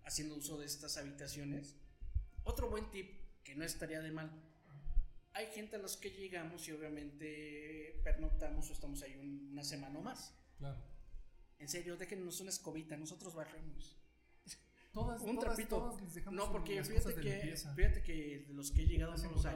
haciendo 0.03 0.35
uso 0.35 0.57
de 0.57 0.65
estas 0.65 0.97
habitaciones. 0.97 1.75
Otro 2.43 2.69
buen 2.69 2.89
tip 2.91 3.19
que 3.43 3.55
no 3.55 3.63
estaría 3.65 3.99
de 4.01 4.11
mal. 4.11 4.31
Hay 5.33 5.47
gente 5.47 5.75
a 5.75 5.79
los 5.79 5.97
que 5.97 6.09
llegamos 6.11 6.67
y 6.67 6.71
obviamente 6.71 7.99
pernoctamos 8.03 8.69
o 8.69 8.73
estamos 8.73 9.01
ahí 9.03 9.15
un- 9.17 9.49
una 9.51 9.63
semana 9.63 9.99
o 9.99 10.01
más. 10.01 10.33
Claro. 10.57 10.77
En 11.59 11.67
serio, 11.67 11.97
déjenos 11.97 12.39
una 12.39 12.49
escobita, 12.49 12.95
nosotros 12.97 13.33
barremos. 13.35 13.95
Todas, 14.93 15.21
Un 15.21 15.35
todas, 15.35 15.55
trapito. 15.55 15.77
todos 15.77 16.01
les 16.01 16.13
dejamos 16.15 16.37
No, 16.45 16.51
porque 16.51 16.83
fíjate 16.83 17.15
que, 17.21 17.55
fíjate 17.75 18.01
que 18.03 18.45
de 18.47 18.53
los 18.53 18.71
que 18.71 18.81
he 18.81 18.87
llegado 18.87 19.11
¿Has 19.11 19.23
no 19.23 19.31
los 19.31 19.45
hay. 19.45 19.55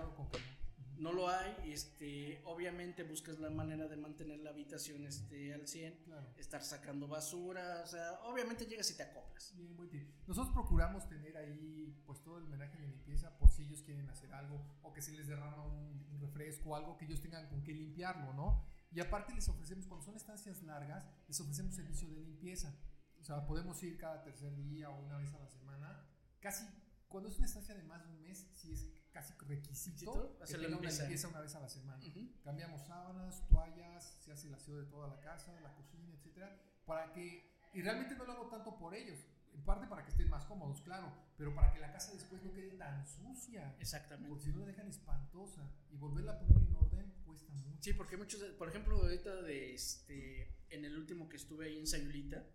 No? 1.01 1.11
Lo 1.11 1.27
hay, 1.29 1.55
este, 1.71 2.41
obviamente 2.45 3.03
buscas 3.03 3.39
la 3.39 3.49
manera 3.49 3.87
de 3.87 3.97
mantener 3.97 4.39
la 4.39 4.51
habitación 4.51 5.05
este, 5.05 5.53
al 5.53 5.67
100, 5.67 6.03
Claro. 6.05 6.27
estar 6.37 6.63
sacando 6.63 7.07
basura, 7.07 7.81
o 7.83 7.87
sea, 7.87 8.19
obviamente 8.23 8.65
llegas 8.65 8.89
y 8.91 8.97
te 8.97 9.03
acoplas. 9.03 9.53
Bien, 9.55 9.75
buen 9.75 9.89
tip. 9.89 10.07
Nosotros 10.27 10.53
procuramos 10.53 11.07
tener 11.09 11.35
ahí 11.37 12.01
pues 12.05 12.21
todo 12.21 12.37
el 12.37 12.45
menaje 12.45 12.77
de 12.77 12.87
limpieza 12.87 13.37
por 13.37 13.49
si 13.49 13.63
ellos 13.63 13.81
quieren 13.81 14.09
hacer 14.09 14.31
algo 14.33 14.61
o 14.83 14.93
que 14.93 15.01
se 15.01 15.11
les 15.13 15.27
derrama 15.27 15.63
un, 15.65 16.05
un 16.11 16.19
refresco 16.21 16.69
o 16.69 16.75
algo 16.75 16.97
que 16.97 17.05
ellos 17.05 17.21
tengan 17.21 17.47
con 17.49 17.63
qué 17.63 17.73
limpiarlo, 17.73 18.33
¿no? 18.33 18.63
Y 18.91 18.99
aparte 18.99 19.33
les 19.33 19.47
ofrecemos, 19.47 19.87
cuando 19.87 20.05
son 20.05 20.15
estancias 20.15 20.61
largas, 20.63 21.07
les 21.27 21.39
ofrecemos 21.39 21.73
servicio 21.75 22.09
de 22.09 22.19
limpieza. 22.21 22.75
O 23.19 23.23
sea, 23.23 23.45
podemos 23.45 23.81
ir 23.83 23.97
cada 23.97 24.21
tercer 24.21 24.55
día 24.57 24.89
o 24.89 24.99
una 25.05 25.17
vez 25.17 25.33
a 25.33 25.39
la 25.39 25.47
semana. 25.47 26.05
Casi, 26.39 26.65
cuando 27.07 27.29
es 27.29 27.37
una 27.37 27.45
estancia 27.45 27.73
de 27.75 27.83
más 27.83 28.03
de 28.03 28.09
un 28.09 28.21
mes, 28.21 28.47
sí 28.53 28.73
es 28.73 28.87
casi 29.11 29.33
requisito 29.47 30.37
que 30.45 30.53
tenga 30.53 30.77
una 30.77 30.89
limpieza. 30.89 31.27
una 31.27 31.41
vez 31.41 31.55
a 31.55 31.59
la 31.59 31.69
semana. 31.69 32.03
Cambiamos 32.43 32.81
sábanas, 32.85 33.47
toallas, 33.47 34.17
se 34.19 34.31
hace 34.31 34.47
el 34.47 34.55
aseo 34.55 34.77
de 34.77 34.85
toda 34.85 35.07
la 35.07 35.19
casa, 35.19 35.59
la 35.61 35.73
cocina, 35.73 36.13
etcétera, 36.13 36.57
para 36.85 37.11
que 37.11 37.51
y 37.73 37.81
realmente 37.81 38.15
no 38.15 38.25
lo 38.25 38.33
hago 38.33 38.47
tanto 38.49 38.77
por 38.77 38.93
ellos, 38.93 39.19
en 39.53 39.63
parte 39.63 39.87
para 39.87 40.03
que 40.03 40.11
estén 40.11 40.29
más 40.29 40.45
cómodos, 40.45 40.81
claro, 40.81 41.11
pero 41.37 41.53
para 41.55 41.71
que 41.71 41.79
la 41.79 41.91
casa 41.91 42.11
después 42.13 42.43
no 42.43 42.51
quede 42.51 42.71
tan 42.71 43.05
sucia, 43.05 43.75
Exactamente. 43.79 44.29
porque 44.29 44.45
si 44.45 44.51
no 44.51 44.59
la 44.59 44.67
dejan 44.67 44.87
espantosa 44.87 45.69
y 45.89 45.97
volverla 45.97 46.33
a 46.33 46.39
poner 46.39 46.57
en 46.57 46.75
orden 46.75 47.13
cuesta 47.25 47.53
mucho. 47.53 47.77
Sí, 47.81 47.93
porque 47.93 48.17
muchos, 48.17 48.41
por 48.57 48.67
ejemplo, 48.67 48.97
ahorita 48.97 49.41
de 49.41 49.73
este, 49.73 50.53
en 50.69 50.83
el 50.83 50.97
último 50.97 51.29
que 51.29 51.37
estuve 51.37 51.67
ahí 51.67 51.79
en 51.79 51.87
Sayulita, 51.87 52.45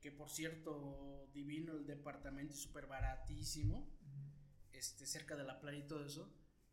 que 0.00 0.12
por 0.12 0.28
cierto, 0.28 1.30
divino 1.32 1.72
el 1.72 1.86
departamento 1.86 2.52
y 2.52 2.56
súper 2.56 2.86
baratísimo. 2.86 3.88
Este, 4.74 5.06
cerca 5.06 5.36
de 5.36 5.44
la 5.44 5.60
playa 5.60 5.78
y 5.78 5.86
todo 5.86 6.04
eso, 6.04 6.32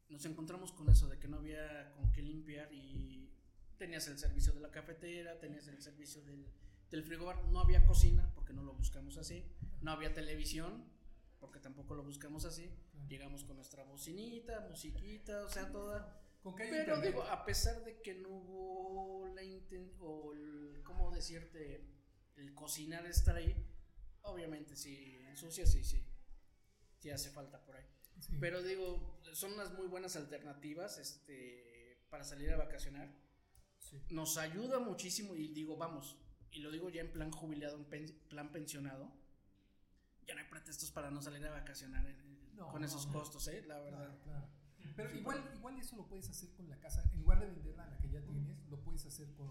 nos 0.10 0.26
encontramos 0.26 0.72
con 0.74 0.90
eso 0.90 1.08
de 1.08 1.18
que 1.20 1.28
no 1.28 1.38
había 1.38 1.92
con 1.94 2.12
qué 2.12 2.22
limpiar 2.22 2.72
y 2.74 3.32
tenías 3.78 4.08
el 4.08 4.20
servicio 4.20 4.54
de 4.54 4.60
la 4.60 4.72
cafetera, 4.72 5.40
tenías 5.40 5.68
el 5.68 5.82
servicio 5.82 6.22
del, 6.24 6.46
del 6.90 7.04
frigobar, 7.04 7.44
no 7.46 7.60
había 7.60 7.86
cocina 7.86 8.32
porque 8.36 8.54
no 8.54 8.64
lo 8.64 8.74
buscamos 8.74 9.18
así, 9.18 9.44
no 9.82 9.92
había 9.92 10.14
televisión 10.14 10.84
porque 11.40 11.60
tampoco 11.60 11.96
lo 11.96 12.04
buscamos 12.04 12.46
así, 12.46 12.70
llegamos 13.08 13.44
con 13.44 13.56
nuestra 13.56 13.84
bocinita, 13.84 14.60
musiquita, 14.70 15.44
o 15.44 15.50
sea, 15.50 15.72
toda... 15.72 16.18
Con 16.44 16.56
Pero 16.56 16.76
internet. 16.76 17.04
digo, 17.04 17.24
a 17.24 17.46
pesar 17.46 17.84
de 17.84 18.02
que 18.02 18.16
no 18.16 18.30
hubo 18.30 19.28
la 19.36 19.44
inten 19.44 19.94
o 20.00 20.34
el, 20.34 20.82
¿cómo 20.84 21.12
decirte? 21.12 21.88
El 22.36 22.54
cocinar 22.56 23.06
estar 23.06 23.36
ahí, 23.36 23.56
obviamente 24.24 24.76
sí, 24.76 25.20
ensucia, 25.28 25.68
sí, 25.68 25.84
sí, 25.84 26.04
sí 27.02 27.10
hace 27.10 27.30
falta 27.32 27.60
por 27.66 27.76
ahí. 27.76 27.86
Sí. 28.20 28.38
Pero 28.40 28.62
digo, 28.62 29.20
son 29.34 29.54
unas 29.54 29.74
muy 29.74 29.88
buenas 29.88 30.16
alternativas 30.16 30.98
este, 31.00 31.98
para 32.10 32.24
salir 32.24 32.52
a 32.54 32.58
vacacionar. 32.58 33.10
Sí. 33.80 34.00
Nos 34.12 34.38
ayuda 34.38 34.80
muchísimo 34.80 35.36
y 35.36 35.48
digo, 35.48 35.76
vamos, 35.78 36.18
y 36.52 36.60
lo 36.60 36.70
digo 36.72 36.90
ya 36.90 37.02
en 37.02 37.12
plan 37.12 37.32
jubilado, 37.32 37.78
en 37.78 37.86
pen- 37.86 38.20
plan 38.30 38.52
pensionado, 38.52 39.12
ya 40.28 40.36
no 40.36 40.42
hay 40.42 40.48
pretextos 40.48 40.92
para 40.92 41.10
no 41.10 41.22
salir 41.22 41.46
a 41.48 41.52
vacacionar 41.52 42.06
en- 42.06 42.56
No, 42.56 42.68
con 42.70 42.82
no, 42.82 42.88
esos 42.88 43.08
no. 43.08 43.14
costos, 43.14 43.48
¿eh? 43.48 43.64
La 43.68 43.80
verdad. 43.80 43.98
Claro, 44.00 44.20
claro. 44.24 44.48
Pero 44.96 45.16
igual, 45.18 45.52
igual 45.56 45.80
eso 45.80 45.96
lo 45.96 46.08
puedes 46.08 46.30
hacer 46.30 46.52
con 46.54 46.70
la 46.70 46.80
casa. 46.80 47.10
En 47.14 47.22
lugar 47.22 47.40
de 47.40 47.48
venderla 47.48 47.88
la 47.88 47.98
que 47.98 48.10
ya 48.10 48.22
tienes, 48.22 48.58
lo 48.70 48.80
puedes 48.84 49.04
hacer 49.06 49.32
con. 49.34 49.48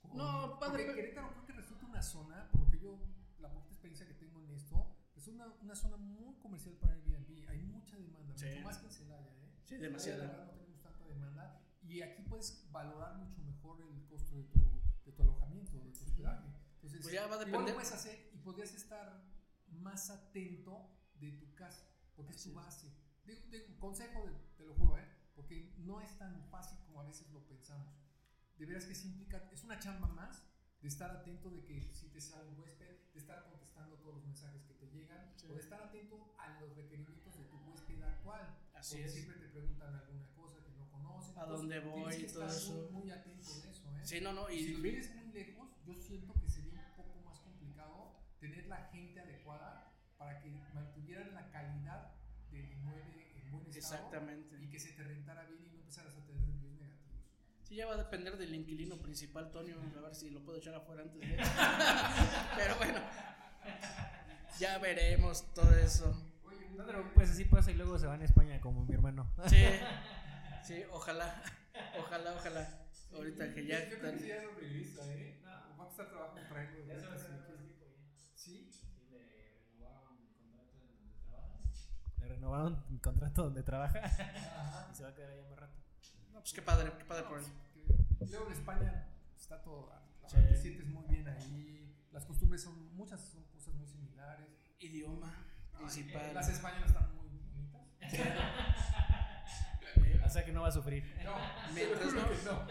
con- 0.00 0.16
No, 0.16 0.58
padre, 0.58 0.84
Porque 0.86 1.02
Querétaro 1.02 1.30
creo 1.32 1.46
que 1.46 1.52
resulta 1.52 1.84
una 1.86 2.02
zona, 2.02 2.48
por 2.50 2.60
lo 2.62 2.70
que 2.70 2.78
yo, 2.78 2.98
la 3.40 3.52
poca 3.52 3.68
experiencia 3.68 4.06
que 4.06 4.14
tengo 4.14 4.40
en 4.40 4.50
esto, 4.52 4.96
es 5.22 5.28
una, 5.28 5.46
una 5.62 5.74
zona 5.76 5.96
muy 5.96 6.34
comercial 6.36 6.74
para 6.74 6.94
Airbnb. 6.94 7.48
Hay 7.48 7.58
mucha 7.62 7.96
demanda, 7.96 8.36
Sí. 8.36 8.46
mucho 8.46 8.62
más 8.62 8.78
que 8.78 8.86
en 8.86 8.92
Celaya, 8.92 9.26
¿eh? 9.28 9.50
Sí, 9.64 9.76
Celaya, 9.76 10.16
verdad, 10.16 10.46
no 10.46 10.50
tenemos 10.52 10.82
tanta 10.82 11.04
demanda. 11.06 11.60
Y 11.82 12.02
aquí 12.02 12.22
puedes 12.22 12.68
valorar 12.72 13.16
mucho 13.18 13.40
mejor 13.42 13.80
el 13.82 14.04
costo 14.06 14.36
de 14.36 14.44
tu, 14.44 14.80
de 15.04 15.12
tu 15.12 15.22
alojamiento, 15.22 15.78
de 15.78 15.90
tu 15.92 16.04
hospedaje. 16.04 16.48
Entonces, 16.74 17.00
Pues 17.02 17.14
ya 17.14 17.26
va 17.26 17.36
a 17.36 17.38
depender. 17.38 17.60
lo 17.68 17.74
puedes 17.74 17.92
hacer 17.92 18.30
y 18.32 18.38
podrías 18.38 18.72
estar 18.74 19.22
más 19.68 20.10
atento 20.10 20.90
de 21.20 21.30
tu 21.32 21.54
casa, 21.54 21.86
porque 22.16 22.32
es 22.32 22.38
Así 22.38 22.50
tu 22.50 22.58
es. 22.58 22.64
base. 22.64 22.92
Digo, 23.24 23.40
digo, 23.50 23.66
consejo, 23.78 24.26
de- 24.26 24.32
te 24.56 24.64
lo 24.64 24.74
juro, 24.74 24.98
¿eh? 24.98 25.06
porque 25.36 25.72
no 25.78 26.00
es 26.00 26.18
tan 26.18 26.42
fácil 26.50 26.78
como 26.86 27.00
a 27.00 27.04
veces 27.04 27.30
lo 27.30 27.46
pensamos. 27.46 27.94
De 28.58 28.66
veras 28.66 28.84
que 28.86 28.94
sí 28.94 29.06
implica, 29.08 29.48
es 29.52 29.62
una 29.64 29.78
chamba 29.78 30.08
más 30.08 30.42
de 30.82 30.88
estar 30.88 31.10
atento 31.10 31.48
de 31.50 31.62
que 31.64 31.80
si 31.94 32.08
te 32.08 32.20
sale 32.20 32.48
un 32.50 32.58
huésped, 32.60 32.96
de 33.12 33.18
estar 33.18 33.44
contestando 33.48 33.96
todos 33.98 34.16
los 34.16 34.24
mensajes 34.24 34.62
que 34.64 34.74
te 34.74 34.86
llegan, 34.90 35.32
Sí. 35.36 35.46
o 35.50 35.54
de 35.54 35.60
estar 35.60 35.80
atento 35.82 36.34
a 36.38 36.60
los 36.60 36.74
requerimientos 36.76 37.36
de 37.38 37.44
tu 37.44 37.56
huésped 37.70 38.02
actual. 38.02 38.56
Así 38.74 38.96
porque 38.96 39.06
es. 39.06 39.12
siempre 39.14 39.36
te 39.36 39.48
preguntan 39.48 39.94
alguna 39.94 40.26
cosa 40.34 40.58
que 40.64 40.72
no 40.72 40.90
conocen. 40.90 41.38
¿A 41.38 41.46
dónde 41.46 41.78
voy 41.80 42.10
que 42.16 42.22
y 42.22 42.26
todo 42.26 42.46
estar 42.46 42.56
eso? 42.56 42.88
Muy, 42.90 43.02
muy 43.02 43.10
atento 43.10 43.60
de 43.60 43.70
eso, 43.70 43.96
¿eh? 43.96 44.00
Sí, 44.04 44.20
no, 44.20 44.32
no, 44.32 44.48
si 44.48 44.54
y 44.54 44.72
los 44.72 44.82
vienes 44.82 45.14
muy 45.14 45.26
lejos, 45.32 45.68
yo 45.86 45.94
siento 45.94 46.34
que 46.40 46.48
sería 46.48 46.80
un 46.90 47.04
poco 47.04 47.20
más 47.24 47.38
complicado 47.40 48.16
tener 48.40 48.66
la 48.66 48.88
gente 48.88 49.20
adecuada 49.20 49.92
para 50.18 50.40
que 50.40 50.50
mantuvieran 50.74 51.32
la 51.34 51.48
calidad 51.50 52.12
del 52.50 52.70
inmueble 52.72 53.38
en 53.38 53.50
buen 53.52 53.66
estado 53.68 53.94
exactamente. 53.94 54.60
y 54.60 54.68
que 54.68 54.78
se 54.80 54.92
te 54.92 55.04
rentara 55.04 55.44
bien 55.44 55.64
y 55.64 55.68
no 55.68 55.78
empezaras 55.78 56.14
a 56.16 56.24
tener 56.26 56.44
reviews 56.44 56.80
negativos. 56.80 57.22
Sí, 57.72 57.78
ya 57.78 57.86
va 57.86 57.94
a 57.94 57.96
depender 57.96 58.36
del 58.36 58.54
inquilino 58.54 58.98
principal, 58.98 59.50
Tonio, 59.50 59.76
a 59.96 60.00
ver 60.02 60.14
si 60.14 60.28
lo 60.28 60.44
puedo 60.44 60.58
echar 60.58 60.74
afuera 60.74 61.00
antes 61.00 61.18
de... 61.18 61.26
Pero 62.56 62.76
bueno, 62.76 63.00
ya 64.58 64.76
veremos 64.76 65.54
todo 65.54 65.74
eso. 65.76 66.14
No, 66.76 66.84
pero 66.84 67.10
pues 67.14 67.30
así 67.30 67.46
pasa 67.46 67.70
y 67.70 67.74
luego 67.74 67.98
se 67.98 68.06
van 68.06 68.20
a 68.20 68.26
España 68.26 68.60
como 68.60 68.84
mi 68.84 68.92
hermano. 68.92 69.32
Sí, 69.46 69.56
sí, 70.64 70.82
ojalá, 70.90 71.42
ojalá, 71.98 72.34
ojalá. 72.34 72.68
Ahorita 73.14 73.54
que 73.54 73.64
ya... 73.64 73.88
Yo 73.88 73.98
creo 74.00 74.18
que 74.18 74.28
ya 74.28 74.42
no 74.42 74.50
regresa, 74.50 75.10
¿eh? 75.10 75.40
Va 75.46 75.84
a 75.84 75.86
costar 75.86 76.10
trabajo 76.10 76.34
traerlo 76.50 76.76
de 76.76 76.84
vuelta 76.84 77.18
si 77.18 77.32
lo 77.32 77.42
quieres. 77.46 77.70
¿Sí? 78.34 78.70
Le 82.18 82.28
renovaron 82.28 82.84
el 82.90 83.00
contrato 83.00 83.44
donde 83.44 83.62
trabaja 83.62 84.02
y 84.92 84.94
se 84.94 85.04
va 85.04 85.08
a 85.08 85.14
quedar 85.14 85.30
allá 85.30 85.48
más 85.48 85.58
rato. 85.58 85.81
No, 86.32 86.40
pues 86.40 86.52
qué 86.52 86.62
padre, 86.62 86.92
qué 86.98 87.04
padre 87.04 87.24
por 87.28 87.38
él. 87.38 87.44
Y 88.20 88.26
Luego 88.30 88.46
en 88.46 88.52
España 88.52 89.06
está 89.36 89.62
todo, 89.62 89.88
la 89.90 90.28
Sí. 90.28 90.36
te 90.48 90.56
sientes 90.56 90.86
muy 90.86 91.04
bien 91.08 91.28
ahí, 91.28 91.94
las 92.12 92.24
costumbres 92.24 92.62
son, 92.62 92.94
muchas 92.96 93.20
son 93.20 93.42
cosas 93.52 93.74
muy 93.74 93.86
similares. 93.86 94.46
Idioma 94.78 95.34
principal. 95.76 96.32
Las 96.34 96.48
españolas 96.48 96.88
están 96.88 97.10
muy 97.16 97.26
bonitas. 97.28 97.82
O 100.24 100.30
sea 100.32 100.46
que 100.46 100.52
no 100.52 100.62
va 100.62 100.68
a 100.68 100.72
sufrir. 100.72 101.04
No, 101.24 101.34
Mientras 101.74 102.14
no. 102.14 102.22
que 102.30 102.44
no. 102.46 102.66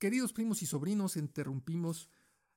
Queridos 0.00 0.32
primos 0.32 0.60
y 0.62 0.66
sobrinos, 0.66 1.16
interrumpimos 1.16 2.10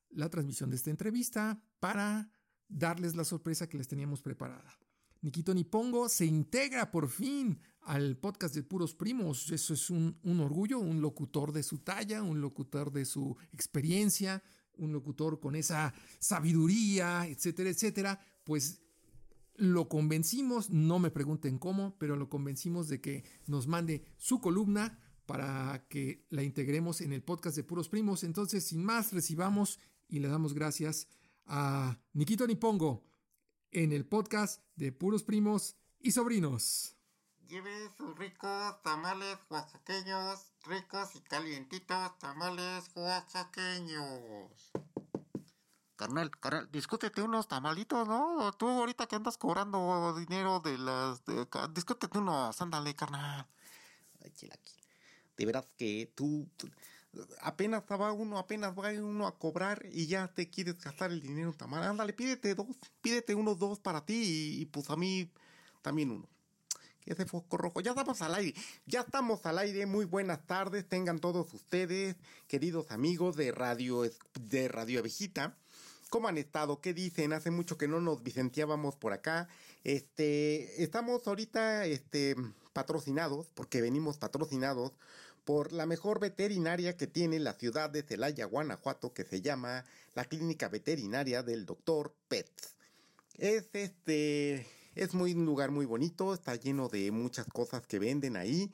la 0.10 0.28
transmisión 0.30 0.72
de 0.72 0.76
esta 0.78 0.90
entrevista 0.90 1.62
para 1.80 2.32
darles 2.68 3.16
la 3.16 3.24
sorpresa 3.26 3.70
que 3.70 3.78
les 3.78 3.88
teníamos 3.88 4.22
preparada. 4.24 4.76
Nikito 5.22 5.54
Nipongo 5.54 6.10
se 6.10 6.26
integra 6.26 6.90
por 6.92 7.08
fin 7.10 7.62
al 7.90 8.18
podcast 8.18 8.54
de 8.54 8.62
Puros 8.62 8.94
Primos. 8.94 9.52
Eso 9.52 9.74
es 9.74 9.90
un, 9.90 10.16
orgullo, 10.40 10.78
un 10.78 11.02
locutor 11.02 11.52
de 11.52 11.64
su 11.64 11.80
talla, 11.80 12.22
un 12.22 12.40
locutor 12.40 12.92
de 12.92 13.04
su 13.04 13.36
experiencia, 13.52 14.44
un 14.78 14.94
locutor 14.94 15.40
con 15.40 15.56
esa 15.56 15.92
sabiduría, 16.20 17.26
etcétera, 17.26 17.72
etcétera. 17.72 18.20
Pues 18.44 18.84
lo 19.56 19.90
convencimos, 19.90 20.70
no 20.70 21.00
me 21.00 21.10
pregunten 21.10 21.58
cómo, 21.58 21.98
pero 21.98 22.16
lo 22.16 22.30
convencimos 22.30 22.90
de 22.90 23.02
que 23.02 23.24
nos 23.48 23.66
mande 23.66 24.06
su 24.18 24.40
columna 24.40 25.00
para 25.26 25.88
que 25.90 26.28
la 26.30 26.44
integremos 26.44 27.02
en 27.02 27.12
el 27.12 27.24
podcast 27.24 27.56
de 27.56 27.64
Puros 27.64 27.90
Primos. 27.90 28.24
Entonces, 28.24 28.66
sin 28.66 28.84
más, 28.84 29.14
recibamos 29.14 29.80
y 30.08 30.20
le 30.20 30.28
damos 30.28 30.54
gracias 30.54 31.08
a 31.48 32.00
Nikito 32.14 32.46
Nipongo 32.46 33.04
en 33.72 33.94
el 33.94 34.06
podcast 34.06 34.62
de 34.76 34.92
Puros 34.92 35.24
Primos 35.24 35.76
y 36.00 36.12
Sobrinos. 36.12 36.99
Lleve 37.50 37.90
sus 37.98 38.16
ricos 38.16 38.80
tamales 38.84 39.40
oaxaqueños, 39.50 40.52
ricos 40.66 41.16
y 41.16 41.22
calientitos 41.22 42.20
tamales 42.20 42.92
oaxaqueños. 42.94 44.52
Carnal, 45.96 46.30
carnal, 46.30 46.72
discútete 46.72 47.24
unos 47.24 47.48
tamalitos, 47.48 48.08
¿no? 48.08 48.52
Tú 48.54 48.70
ahorita 48.70 49.08
que 49.08 49.16
andas 49.16 49.36
cobrando 49.38 50.14
dinero 50.16 50.60
de 50.60 50.78
las... 50.78 51.26
De, 51.26 51.48
discútete 51.74 52.20
unos, 52.20 52.62
ándale, 52.62 52.96
carnal. 52.96 53.48
Ay. 54.24 54.32
De 55.36 55.46
veras 55.48 55.66
que 55.76 56.14
tú, 56.16 56.48
apenas 57.42 57.82
va 57.82 58.12
uno, 58.12 58.38
apenas 58.38 58.78
va 58.78 58.92
uno 58.92 59.26
a 59.26 59.36
cobrar 59.40 59.88
y 59.92 60.06
ya 60.06 60.28
te 60.28 60.52
quieres 60.52 60.78
gastar 60.80 61.10
el 61.10 61.20
dinero 61.20 61.52
tamal. 61.54 61.82
Ándale, 61.82 62.14
pídete 62.14 62.54
dos, 62.54 62.68
pídete 63.02 63.34
unos 63.34 63.58
dos 63.58 63.80
para 63.80 64.06
ti 64.06 64.14
y, 64.14 64.62
y 64.62 64.66
pues 64.68 64.88
a 64.92 64.96
mí 64.96 65.32
también 65.82 66.12
uno. 66.12 66.30
Ese 67.10 67.26
foco 67.26 67.58
rojo. 67.58 67.82
Ya 67.82 67.90
estamos 67.90 68.22
al 68.22 68.36
aire. 68.36 68.54
Ya 68.86 69.02
estamos 69.02 69.44
al 69.48 69.58
aire. 69.58 69.88
Muy 69.88 70.06
buenas 70.06 70.46
tardes. 70.46 70.88
Tengan 70.88 71.18
todos 71.18 71.52
ustedes, 71.56 72.16
queridos 72.48 72.92
amigos 72.92 73.36
de 73.36 73.52
Radio, 73.52 74.04
de 74.40 74.68
Radio 74.68 75.00
Abejita. 75.00 75.58
¿Cómo 76.12 76.28
han 76.28 76.38
estado? 76.38 76.82
¿Qué 76.82 76.94
dicen? 76.94 77.34
Hace 77.34 77.50
mucho 77.50 77.80
que 77.80 77.88
no 77.88 78.00
nos 78.00 78.22
vicenteábamos 78.22 78.96
por 78.96 79.14
acá. 79.14 79.48
Este, 79.84 80.84
estamos 80.84 81.26
ahorita, 81.26 81.88
este, 81.88 82.36
patrocinados, 82.74 83.50
porque 83.56 83.82
venimos 83.82 84.20
patrocinados 84.20 84.92
por 85.46 85.74
la 85.74 85.88
mejor 85.88 86.20
veterinaria 86.20 86.96
que 86.96 87.08
tiene 87.08 87.40
la 87.40 87.54
ciudad 87.54 87.90
de 87.90 88.04
Celaya, 88.04 88.46
Guanajuato, 88.46 89.16
que 89.16 89.24
se 89.24 89.42
llama 89.42 89.84
la 90.14 90.26
Clínica 90.26 90.68
Veterinaria 90.68 91.42
del 91.42 91.66
Doctor 91.66 92.14
Pets. 92.28 92.76
Es 93.40 93.68
este, 93.74 94.68
es 95.00 95.14
muy 95.14 95.34
un 95.34 95.46
lugar 95.46 95.72
muy 95.72 95.86
bonito, 95.86 96.34
está 96.34 96.56
lleno 96.56 96.90
de 96.90 97.12
muchas 97.12 97.48
cosas 97.48 97.88
que 97.88 98.00
venden 98.00 98.36
ahí. 98.36 98.70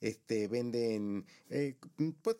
Este, 0.00 0.48
venden, 0.48 1.24
eh, 1.50 1.76
pues 2.22 2.36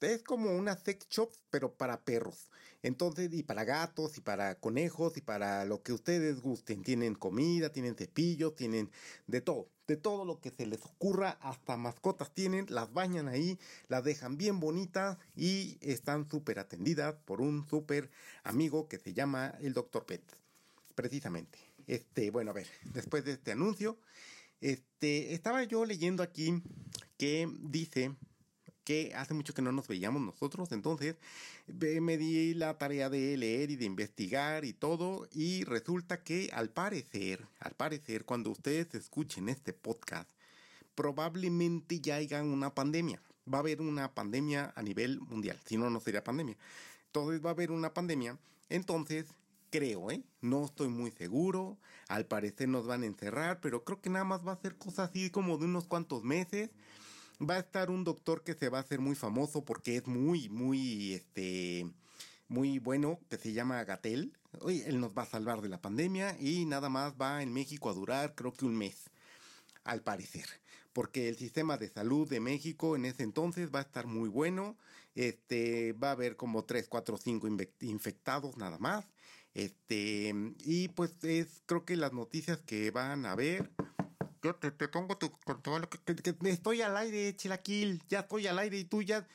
es 0.00 0.22
como 0.22 0.54
una 0.54 0.76
sex 0.76 1.08
shop, 1.08 1.32
pero 1.50 1.72
para 1.72 2.02
perros. 2.04 2.50
Entonces, 2.82 3.32
y 3.32 3.42
para 3.42 3.64
gatos, 3.64 4.18
y 4.18 4.20
para 4.20 4.56
conejos, 4.56 5.16
y 5.16 5.22
para 5.22 5.64
lo 5.64 5.82
que 5.82 5.92
ustedes 5.94 6.40
gusten. 6.40 6.82
Tienen 6.82 7.14
comida, 7.14 7.70
tienen 7.70 7.96
cepillos, 7.96 8.54
tienen 8.54 8.90
de 9.26 9.40
todo. 9.40 9.68
De 9.86 9.96
todo 9.96 10.24
lo 10.24 10.40
que 10.40 10.50
se 10.50 10.66
les 10.66 10.84
ocurra, 10.84 11.38
hasta 11.40 11.76
mascotas 11.76 12.34
tienen, 12.34 12.66
las 12.68 12.92
bañan 12.92 13.28
ahí, 13.28 13.58
las 13.88 14.04
dejan 14.04 14.36
bien 14.36 14.60
bonitas 14.60 15.16
y 15.34 15.78
están 15.80 16.28
súper 16.28 16.58
atendidas 16.58 17.14
por 17.24 17.40
un 17.40 17.66
súper 17.68 18.10
amigo 18.44 18.88
que 18.88 18.98
se 18.98 19.14
llama 19.14 19.54
el 19.60 19.72
Dr. 19.72 20.04
Pet. 20.04 20.22
Precisamente. 20.94 21.65
Este, 21.86 22.30
bueno, 22.30 22.50
a 22.50 22.54
ver, 22.54 22.66
después 22.92 23.24
de 23.24 23.32
este 23.32 23.52
anuncio, 23.52 23.98
este, 24.60 25.34
estaba 25.34 25.62
yo 25.64 25.84
leyendo 25.84 26.22
aquí 26.22 26.62
que 27.16 27.48
dice 27.60 28.14
que 28.84 29.12
hace 29.16 29.34
mucho 29.34 29.52
que 29.52 29.62
no 29.62 29.72
nos 29.72 29.88
veíamos 29.88 30.22
nosotros, 30.22 30.70
entonces 30.70 31.16
me 31.66 32.16
di 32.16 32.54
la 32.54 32.78
tarea 32.78 33.10
de 33.10 33.36
leer 33.36 33.72
y 33.72 33.76
de 33.76 33.84
investigar 33.84 34.64
y 34.64 34.72
todo, 34.72 35.28
y 35.32 35.64
resulta 35.64 36.22
que 36.22 36.50
al 36.52 36.70
parecer, 36.70 37.44
al 37.58 37.72
parecer, 37.72 38.24
cuando 38.24 38.50
ustedes 38.50 38.94
escuchen 38.94 39.48
este 39.48 39.72
podcast, 39.72 40.30
probablemente 40.94 42.00
ya 42.00 42.16
haya 42.16 42.42
una 42.42 42.74
pandemia. 42.74 43.20
Va 43.52 43.58
a 43.58 43.60
haber 43.60 43.80
una 43.80 44.12
pandemia 44.14 44.72
a 44.74 44.82
nivel 44.82 45.20
mundial, 45.20 45.60
si 45.64 45.76
no, 45.76 45.90
no 45.90 46.00
sería 46.00 46.22
pandemia. 46.22 46.56
Entonces 47.06 47.44
va 47.44 47.50
a 47.50 47.52
haber 47.52 47.72
una 47.72 47.92
pandemia, 47.92 48.38
entonces 48.68 49.26
creo, 49.76 50.10
¿eh? 50.10 50.22
No 50.40 50.64
estoy 50.64 50.88
muy 50.88 51.10
seguro, 51.10 51.78
al 52.08 52.26
parecer 52.26 52.68
nos 52.68 52.86
van 52.86 53.02
a 53.02 53.06
encerrar, 53.06 53.60
pero 53.60 53.84
creo 53.84 54.00
que 54.00 54.10
nada 54.10 54.24
más 54.24 54.46
va 54.46 54.52
a 54.52 54.60
ser 54.60 54.76
cosas 54.76 55.10
así 55.10 55.30
como 55.30 55.58
de 55.58 55.66
unos 55.66 55.86
cuantos 55.86 56.24
meses 56.24 56.70
va 57.38 57.56
a 57.56 57.58
estar 57.58 57.90
un 57.90 58.04
doctor 58.04 58.42
que 58.42 58.54
se 58.54 58.68
va 58.68 58.78
a 58.78 58.80
hacer 58.80 59.00
muy 59.00 59.14
famoso 59.14 59.64
porque 59.64 59.96
es 59.96 60.06
muy, 60.06 60.48
muy, 60.48 61.12
este, 61.12 61.86
muy 62.48 62.78
bueno, 62.78 63.20
que 63.28 63.36
se 63.36 63.52
llama 63.52 63.84
Gatel. 63.84 64.32
Él 64.66 65.00
nos 65.00 65.12
va 65.12 65.22
a 65.22 65.26
salvar 65.26 65.60
de 65.60 65.68
la 65.68 65.80
pandemia 65.82 66.36
y 66.40 66.64
nada 66.64 66.88
más 66.88 67.14
va 67.20 67.42
en 67.42 67.52
México 67.52 67.90
a 67.90 67.94
durar 67.94 68.34
creo 68.34 68.52
que 68.52 68.64
un 68.64 68.76
mes, 68.76 69.10
al 69.84 70.02
parecer. 70.02 70.46
Porque 70.94 71.28
el 71.28 71.36
sistema 71.36 71.76
de 71.76 71.90
salud 71.90 72.26
de 72.26 72.40
México 72.40 72.96
en 72.96 73.04
ese 73.04 73.22
entonces 73.22 73.68
va 73.74 73.80
a 73.80 73.82
estar 73.82 74.06
muy 74.06 74.30
bueno. 74.30 74.78
Este, 75.14 75.92
va 75.92 76.08
a 76.08 76.12
haber 76.12 76.36
como 76.36 76.64
3, 76.64 76.88
4, 76.88 77.18
5 77.18 77.48
infectados 77.80 78.56
nada 78.56 78.78
más. 78.78 79.04
Este, 79.56 80.34
y 80.64 80.88
pues 80.88 81.12
es, 81.24 81.62
creo 81.64 81.86
que 81.86 81.96
las 81.96 82.12
noticias 82.12 82.58
que 82.66 82.90
van 82.90 83.24
a 83.24 83.34
ver 83.34 83.70
yo 84.42 84.54
te, 84.54 84.70
te 84.70 84.86
pongo 84.86 85.16
tu 85.16 85.30
control. 85.30 85.88
Que, 85.88 86.14
que- 86.14 86.36
que 86.36 86.50
estoy 86.50 86.82
al 86.82 86.94
aire, 86.98 87.34
Chilaquil. 87.34 88.02
Ya 88.08 88.20
estoy 88.20 88.46
al 88.46 88.58
aire 88.58 88.78
y 88.78 88.84
tú 88.84 89.00
ya. 89.02 89.26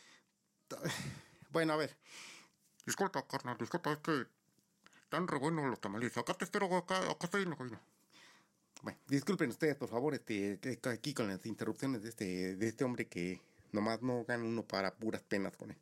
Bueno, 1.49 1.73
a 1.73 1.75
ver. 1.75 1.97
Disculpa, 2.85 3.27
carnal, 3.27 3.57
disculpa, 3.57 3.91
es 3.93 3.97
que 3.97 4.25
están 5.03 5.27
re 5.27 5.37
buenos 5.37 5.65
los 5.65 5.81
tamales. 5.81 6.15
Acá 6.15 6.33
te 6.35 6.45
espero, 6.45 6.73
acá, 6.77 6.97
acá 7.11 7.25
estoy 7.25 7.41
en 7.41 7.49
la 7.49 7.57
cocina. 7.57 7.81
Bueno, 8.83 8.97
disculpen 9.07 9.49
ustedes, 9.49 9.75
por 9.75 9.89
favor, 9.89 10.13
este, 10.13 10.59
aquí 10.85 11.13
con 11.13 11.27
las 11.27 11.45
interrupciones 11.45 12.03
de 12.03 12.09
este, 12.09 12.55
de 12.55 12.67
este 12.67 12.83
hombre 12.85 13.07
que 13.07 13.41
nomás 13.73 14.01
no 14.01 14.23
gana 14.23 14.43
uno 14.45 14.63
para 14.63 14.93
puras 14.95 15.21
penas 15.23 15.57
con 15.57 15.71
él. 15.71 15.77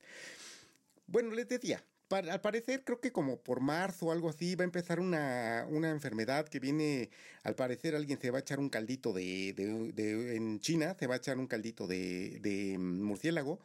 Bueno, 1.06 1.32
les 1.36 1.48
decía, 1.48 1.84
al 2.10 2.42
parecer 2.42 2.84
creo 2.84 3.00
que 3.00 3.12
como 3.12 3.38
por 3.42 3.60
marzo 3.62 4.08
o 4.08 4.12
algo 4.12 4.30
así 4.30 4.56
va 4.56 4.64
a 4.64 4.66
empezar 4.66 5.00
una, 5.00 5.66
una 5.70 5.90
enfermedad 5.92 6.48
que 6.48 6.60
viene, 6.60 7.10
al 7.44 7.56
parecer 7.56 7.96
alguien 7.96 8.20
se 8.20 8.32
va 8.32 8.40
a 8.40 8.42
echar 8.42 8.60
un 8.60 8.70
caldito 8.70 9.14
de, 9.14 9.54
de- 9.54 10.36
en 10.36 10.60
China, 10.60 10.96
se 11.00 11.08
va 11.08 11.16
a 11.16 11.18
echar 11.18 11.38
un 11.38 11.48
caldito 11.48 11.88
de, 11.88 12.40
de 12.42 12.78
murciélago 12.80 13.60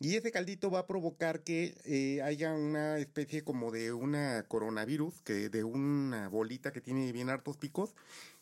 y 0.00 0.14
ese 0.16 0.30
caldito 0.30 0.70
va 0.70 0.80
a 0.80 0.86
provocar 0.86 1.40
que 1.42 1.74
eh, 1.84 2.22
haya 2.22 2.52
una 2.54 2.98
especie 2.98 3.42
como 3.42 3.72
de 3.72 3.92
una 3.92 4.44
coronavirus, 4.46 5.22
que 5.22 5.48
de 5.48 5.64
una 5.64 6.28
bolita 6.28 6.72
que 6.72 6.80
tiene 6.80 7.10
bien 7.12 7.30
hartos 7.30 7.56
picos 7.56 7.94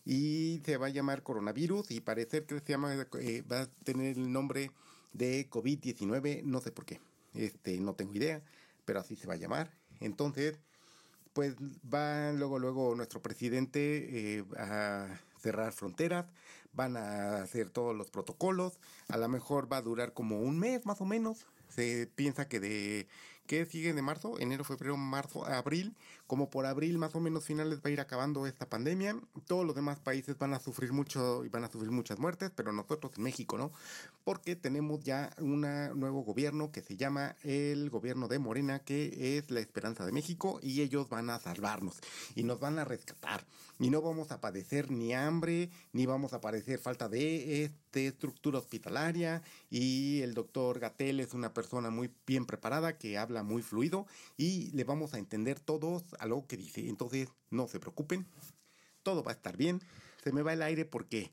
y 0.05 0.61
se 0.65 0.77
va 0.77 0.87
a 0.87 0.91
llamar 0.91 1.23
coronavirus 1.23 1.91
y 1.91 2.01
parecer 2.01 2.45
que 2.47 2.61
se 2.61 2.67
llama, 2.73 2.95
eh, 3.21 3.43
va 3.51 3.63
a 3.63 3.67
tener 3.85 4.17
el 4.19 4.33
nombre 4.33 4.71
de 5.13 5.49
COVID-19, 5.49 6.43
no 6.43 6.61
sé 6.61 6.73
por 6.73 6.85
qué, 6.85 7.01
este, 7.35 7.79
no 7.81 7.95
tengo 7.95 8.15
idea, 8.15 8.43
pero 8.87 9.01
así 9.01 9.17
se 9.17 9.27
va 9.27 9.35
a 9.35 9.37
llamar. 9.37 9.71
Entonces, 10.01 10.59
pues 11.35 11.55
va 11.93 12.33
luego, 12.33 12.59
luego 12.59 12.95
nuestro 12.95 13.21
presidente 13.21 14.39
eh, 14.39 14.45
a 14.57 15.21
cerrar 15.39 15.73
fronteras, 15.73 16.25
van 16.73 16.97
a 16.97 17.43
hacer 17.43 17.69
todos 17.69 17.95
los 17.95 18.11
protocolos, 18.11 18.81
a 19.09 19.19
lo 19.19 19.29
mejor 19.29 19.71
va 19.71 19.77
a 19.77 19.83
durar 19.83 20.15
como 20.15 20.41
un 20.41 20.59
mes 20.59 20.87
más 20.87 21.03
o 21.03 21.05
menos. 21.05 21.47
Se 21.69 22.07
piensa 22.15 22.49
que 22.49 22.61
de, 22.61 23.09
¿qué 23.47 23.65
sigue 23.65 23.93
de 23.93 24.03
marzo? 24.03 24.39
Enero, 24.39 24.65
febrero, 24.65 24.97
marzo, 24.97 25.47
abril. 25.47 25.95
Como 26.27 26.51
por 26.51 26.67
abril 26.67 26.99
más 26.99 27.15
o 27.15 27.21
menos 27.21 27.45
finales 27.45 27.79
va 27.79 27.89
a 27.89 27.91
ir 27.91 28.01
acabando 28.01 28.47
esta 28.47 28.69
pandemia. 28.69 29.17
Todos 29.47 29.65
los 29.65 29.75
demás 29.75 30.01
países 30.01 30.37
van 30.39 30.55
a 30.55 30.59
sufrir 30.59 30.93
mucho 30.93 31.45
y 31.45 31.49
van 31.49 31.65
a 31.65 31.71
sufrir 31.71 31.91
muchas 31.91 32.19
muertes, 32.19 32.51
pero 32.55 32.73
nosotros 32.73 33.13
en 33.17 33.23
México 33.23 33.57
no, 33.57 33.71
porque 34.25 34.57
tenemos 34.57 35.05
ya 35.05 35.31
un 35.39 35.61
nuevo 35.61 36.23
gobierno 36.23 36.73
que 36.73 36.83
se 36.83 36.97
llama 36.97 37.37
el 37.45 37.91
gobierno 37.91 38.29
de 38.29 38.39
Morena, 38.39 38.81
que 38.81 39.39
es 39.39 39.51
la 39.51 39.61
esperanza 39.61 40.05
de 40.05 40.13
México 40.13 40.59
y 40.63 40.83
ellos 40.83 41.09
van 41.09 41.31
a 41.31 41.39
salvarnos 41.39 42.01
y 42.35 42.43
nos 42.43 42.59
van 42.59 42.79
a 42.79 42.85
rescatar 42.85 43.47
y 43.79 43.91
no 43.91 44.01
vamos 44.01 44.33
a 44.33 44.41
padecer 44.41 44.91
ni 44.91 45.13
hambre, 45.15 45.71
ni 45.93 46.07
vamos 46.07 46.33
a 46.33 46.41
padecer 46.41 46.79
falta 46.79 47.09
de 47.09 47.65
este, 47.65 48.07
estructura 48.07 48.59
hospitalaria 48.59 49.43
y 49.71 50.23
el 50.23 50.35
doctor 50.35 50.79
Gatel 50.81 51.21
es 51.21 51.35
una 51.35 51.53
persona 51.53 51.91
muy 51.91 52.11
bien 52.27 52.47
preparada 52.47 52.97
que 52.97 53.19
habla 53.19 53.36
muy 53.43 53.63
fluido 53.63 54.07
y 54.37 54.71
le 54.73 54.85
vamos 54.85 55.15
a 55.15 55.19
entender 55.19 55.61
todos 55.61 56.05
a 56.19 56.27
lo 56.27 56.47
que 56.47 56.57
dice. 56.57 56.89
Entonces, 56.89 57.29
no 57.51 57.69
se 57.69 57.81
preocupen, 57.81 58.27
todo 59.03 59.23
va 59.23 59.33
a 59.33 59.35
estar 59.35 59.57
bien. 59.57 59.81
Se 60.23 60.33
me 60.33 60.43
va 60.43 60.53
el 60.53 60.63
aire 60.63 60.85
porque 60.85 61.31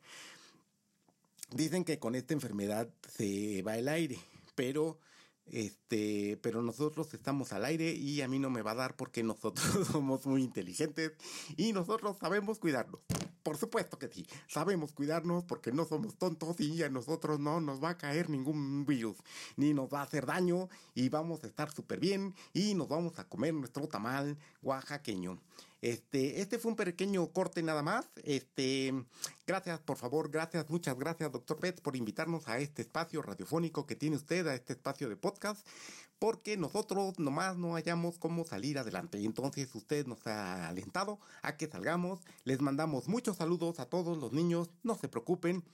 dicen 1.51 1.83
que 1.83 1.99
con 1.99 2.15
esta 2.15 2.33
enfermedad 2.33 2.89
se 3.07 3.61
va 3.63 3.77
el 3.77 3.87
aire, 3.87 4.19
pero 4.55 4.99
este, 5.45 6.39
pero 6.41 6.61
nosotros 6.61 7.13
estamos 7.13 7.53
al 7.53 7.65
aire 7.65 7.91
y 7.91 8.21
a 8.21 8.27
mí 8.27 8.39
no 8.39 8.49
me 8.49 8.61
va 8.61 8.71
a 8.71 8.75
dar 8.75 8.95
porque 8.95 9.23
nosotros 9.23 9.87
somos 9.91 10.25
muy 10.25 10.43
inteligentes 10.43 11.13
y 11.57 11.73
nosotros 11.73 12.17
sabemos 12.19 12.59
cuidarnos. 12.59 13.01
Por 13.43 13.57
supuesto 13.57 13.99
que 13.99 14.07
sí, 14.07 14.25
sabemos 14.47 14.93
cuidarnos 14.93 15.43
porque 15.43 15.73
no 15.73 15.85
somos 15.85 16.17
tontos 16.17 16.59
y 16.61 16.81
a 16.81 16.89
nosotros 16.89 17.39
no 17.39 17.59
nos 17.59 17.83
va 17.83 17.89
a 17.89 17.97
caer 17.97 18.29
ningún 18.29 18.85
virus, 18.85 19.17
ni 19.57 19.73
nos 19.73 19.89
va 19.89 19.99
a 19.99 20.03
hacer 20.03 20.25
daño 20.25 20.69
y 20.95 21.09
vamos 21.09 21.43
a 21.43 21.47
estar 21.47 21.71
súper 21.71 21.99
bien 21.99 22.33
y 22.53 22.73
nos 22.73 22.87
vamos 22.87 23.19
a 23.19 23.27
comer 23.27 23.53
nuestro 23.53 23.87
tamal 23.87 24.37
oaxaqueño. 24.61 25.39
Este, 25.83 26.39
este 26.39 26.59
fue 26.59 26.71
un 26.71 26.77
pequeño 26.77 27.27
corte 27.33 27.61
nada 27.61 27.83
más. 27.83 28.07
Este, 28.23 28.93
gracias, 29.45 29.81
por 29.81 29.97
favor, 29.97 30.31
gracias, 30.31 30.69
muchas 30.69 30.97
gracias, 30.97 31.29
doctor 31.29 31.59
Pets, 31.59 31.81
por 31.81 31.97
invitarnos 31.97 32.47
a 32.47 32.57
este 32.59 32.83
espacio 32.83 33.21
radiofónico 33.21 33.85
que 33.85 33.97
tiene 33.97 34.15
usted, 34.15 34.47
a 34.47 34.55
este 34.55 34.71
espacio 34.71 35.09
de 35.09 35.17
podcast, 35.17 35.67
porque 36.19 36.55
nosotros 36.55 37.19
nomás 37.19 37.57
no 37.57 37.75
hayamos 37.75 38.17
cómo 38.17 38.45
salir 38.45 38.79
adelante. 38.79 39.19
Y 39.19 39.25
entonces 39.25 39.75
usted 39.75 40.07
nos 40.07 40.25
ha 40.25 40.69
alentado 40.69 41.19
a 41.41 41.57
que 41.57 41.67
salgamos. 41.67 42.21
Les 42.45 42.61
mandamos 42.61 43.09
muchos 43.09 43.35
saludos 43.35 43.81
a 43.81 43.85
todos 43.85 44.17
los 44.17 44.31
niños, 44.31 44.69
no 44.83 44.95
se 44.95 45.09
preocupen. 45.09 45.65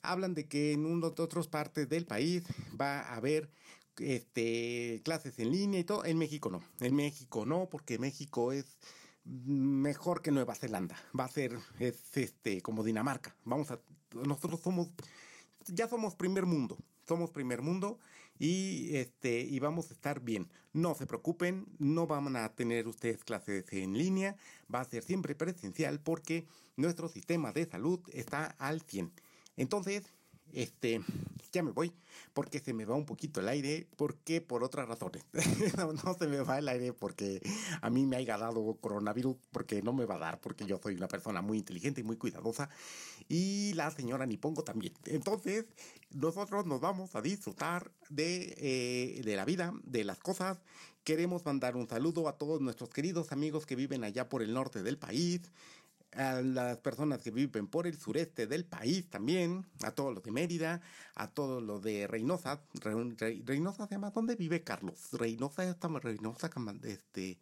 Hablan 0.00 0.34
de 0.34 0.46
que 0.46 0.74
en 0.74 0.86
unas 0.86 1.18
otras 1.18 1.48
partes 1.48 1.88
del 1.88 2.06
país 2.06 2.44
va 2.80 3.00
a 3.00 3.16
haber 3.16 3.50
este, 3.98 5.02
clases 5.04 5.40
en 5.40 5.50
línea 5.50 5.80
y 5.80 5.84
todo. 5.84 6.04
En 6.04 6.18
México 6.18 6.50
no. 6.50 6.62
En 6.78 6.94
México 6.94 7.44
no, 7.44 7.68
porque 7.68 7.98
México 7.98 8.52
es 8.52 8.78
mejor 9.26 10.22
que 10.22 10.30
Nueva 10.30 10.54
Zelanda. 10.54 10.96
Va 11.18 11.24
a 11.24 11.28
ser 11.28 11.58
es 11.78 12.16
este 12.16 12.62
como 12.62 12.84
Dinamarca. 12.84 13.34
Vamos 13.44 13.70
a 13.70 13.80
nosotros 14.12 14.60
somos 14.60 14.90
ya 15.66 15.88
somos 15.88 16.14
primer 16.14 16.46
mundo. 16.46 16.78
Somos 17.06 17.30
primer 17.30 17.62
mundo 17.62 17.98
y 18.38 18.96
este 18.96 19.40
y 19.40 19.58
vamos 19.58 19.90
a 19.90 19.94
estar 19.94 20.20
bien. 20.20 20.48
No 20.72 20.94
se 20.94 21.06
preocupen, 21.06 21.66
no 21.78 22.06
van 22.06 22.36
a 22.36 22.48
tener 22.54 22.88
ustedes 22.88 23.24
clases 23.24 23.64
en 23.72 23.96
línea, 23.96 24.36
va 24.72 24.80
a 24.80 24.84
ser 24.84 25.02
siempre 25.02 25.34
presencial 25.34 26.00
porque 26.00 26.46
nuestro 26.76 27.08
sistema 27.08 27.52
de 27.52 27.66
salud 27.66 28.00
está 28.12 28.56
al 28.58 28.82
100. 28.82 29.12
Entonces, 29.56 30.12
este, 30.52 31.02
ya 31.52 31.62
me 31.62 31.70
voy 31.72 31.92
porque 32.32 32.58
se 32.58 32.74
me 32.74 32.84
va 32.84 32.94
un 32.94 33.06
poquito 33.06 33.40
el 33.40 33.48
aire, 33.48 33.86
porque 33.96 34.42
por 34.42 34.62
otras 34.62 34.86
razones. 34.86 35.24
no, 36.04 36.14
se 36.14 36.26
me 36.26 36.40
va 36.40 36.58
el 36.58 36.68
aire 36.68 36.92
porque 36.92 37.40
a 37.80 37.88
mí 37.88 38.04
me 38.04 38.16
haya 38.16 38.36
dado 38.36 38.76
coronavirus, 38.80 39.36
porque 39.52 39.80
no 39.80 39.92
me 39.92 40.04
va 40.04 40.16
a 40.16 40.18
dar, 40.18 40.40
porque 40.40 40.66
yo 40.66 40.78
soy 40.82 40.96
una 40.96 41.08
persona 41.08 41.40
muy 41.40 41.58
inteligente 41.58 42.02
y 42.02 42.04
muy 42.04 42.16
cuidadosa, 42.16 42.68
y 43.28 43.72
la 43.74 43.90
señora 43.90 44.26
Nipongo 44.26 44.64
también. 44.64 44.92
Entonces, 45.06 45.64
nosotros 46.10 46.66
nos 46.66 46.80
vamos 46.80 47.14
a 47.14 47.22
disfrutar 47.22 47.90
de, 48.10 48.54
eh, 48.58 49.22
de 49.24 49.36
la 49.36 49.44
vida, 49.44 49.72
de 49.84 50.04
las 50.04 50.18
cosas. 50.18 50.58
Queremos 51.04 51.44
mandar 51.46 51.76
un 51.76 51.88
saludo 51.88 52.28
a 52.28 52.36
todos 52.36 52.60
nuestros 52.60 52.90
queridos 52.90 53.32
amigos 53.32 53.64
que 53.64 53.76
viven 53.76 54.04
allá 54.04 54.28
por 54.28 54.42
el 54.42 54.52
norte 54.52 54.82
del 54.82 54.98
país, 54.98 55.40
a 56.12 56.40
las 56.40 56.78
personas 56.78 57.20
que 57.22 57.30
viven 57.30 57.66
por 57.66 57.86
el 57.86 57.98
sureste 57.98 58.46
del 58.46 58.64
país 58.64 59.08
también, 59.10 59.66
a 59.82 59.90
todos 59.92 60.14
los 60.14 60.22
de 60.22 60.30
Mérida, 60.32 60.80
a 61.14 61.28
todos 61.30 61.62
los 61.62 61.82
de 61.82 62.06
Reynosa. 62.06 62.62
Re- 62.74 63.14
Re- 63.16 63.42
Reynosa 63.44 63.86
se 63.86 63.94
llama, 63.94 64.10
¿dónde 64.10 64.36
vive 64.36 64.62
Carlos? 64.62 65.08
Reynosa, 65.12 65.64
esta- 65.68 65.88
Reynosa, 65.88 66.50
este, 66.84 67.38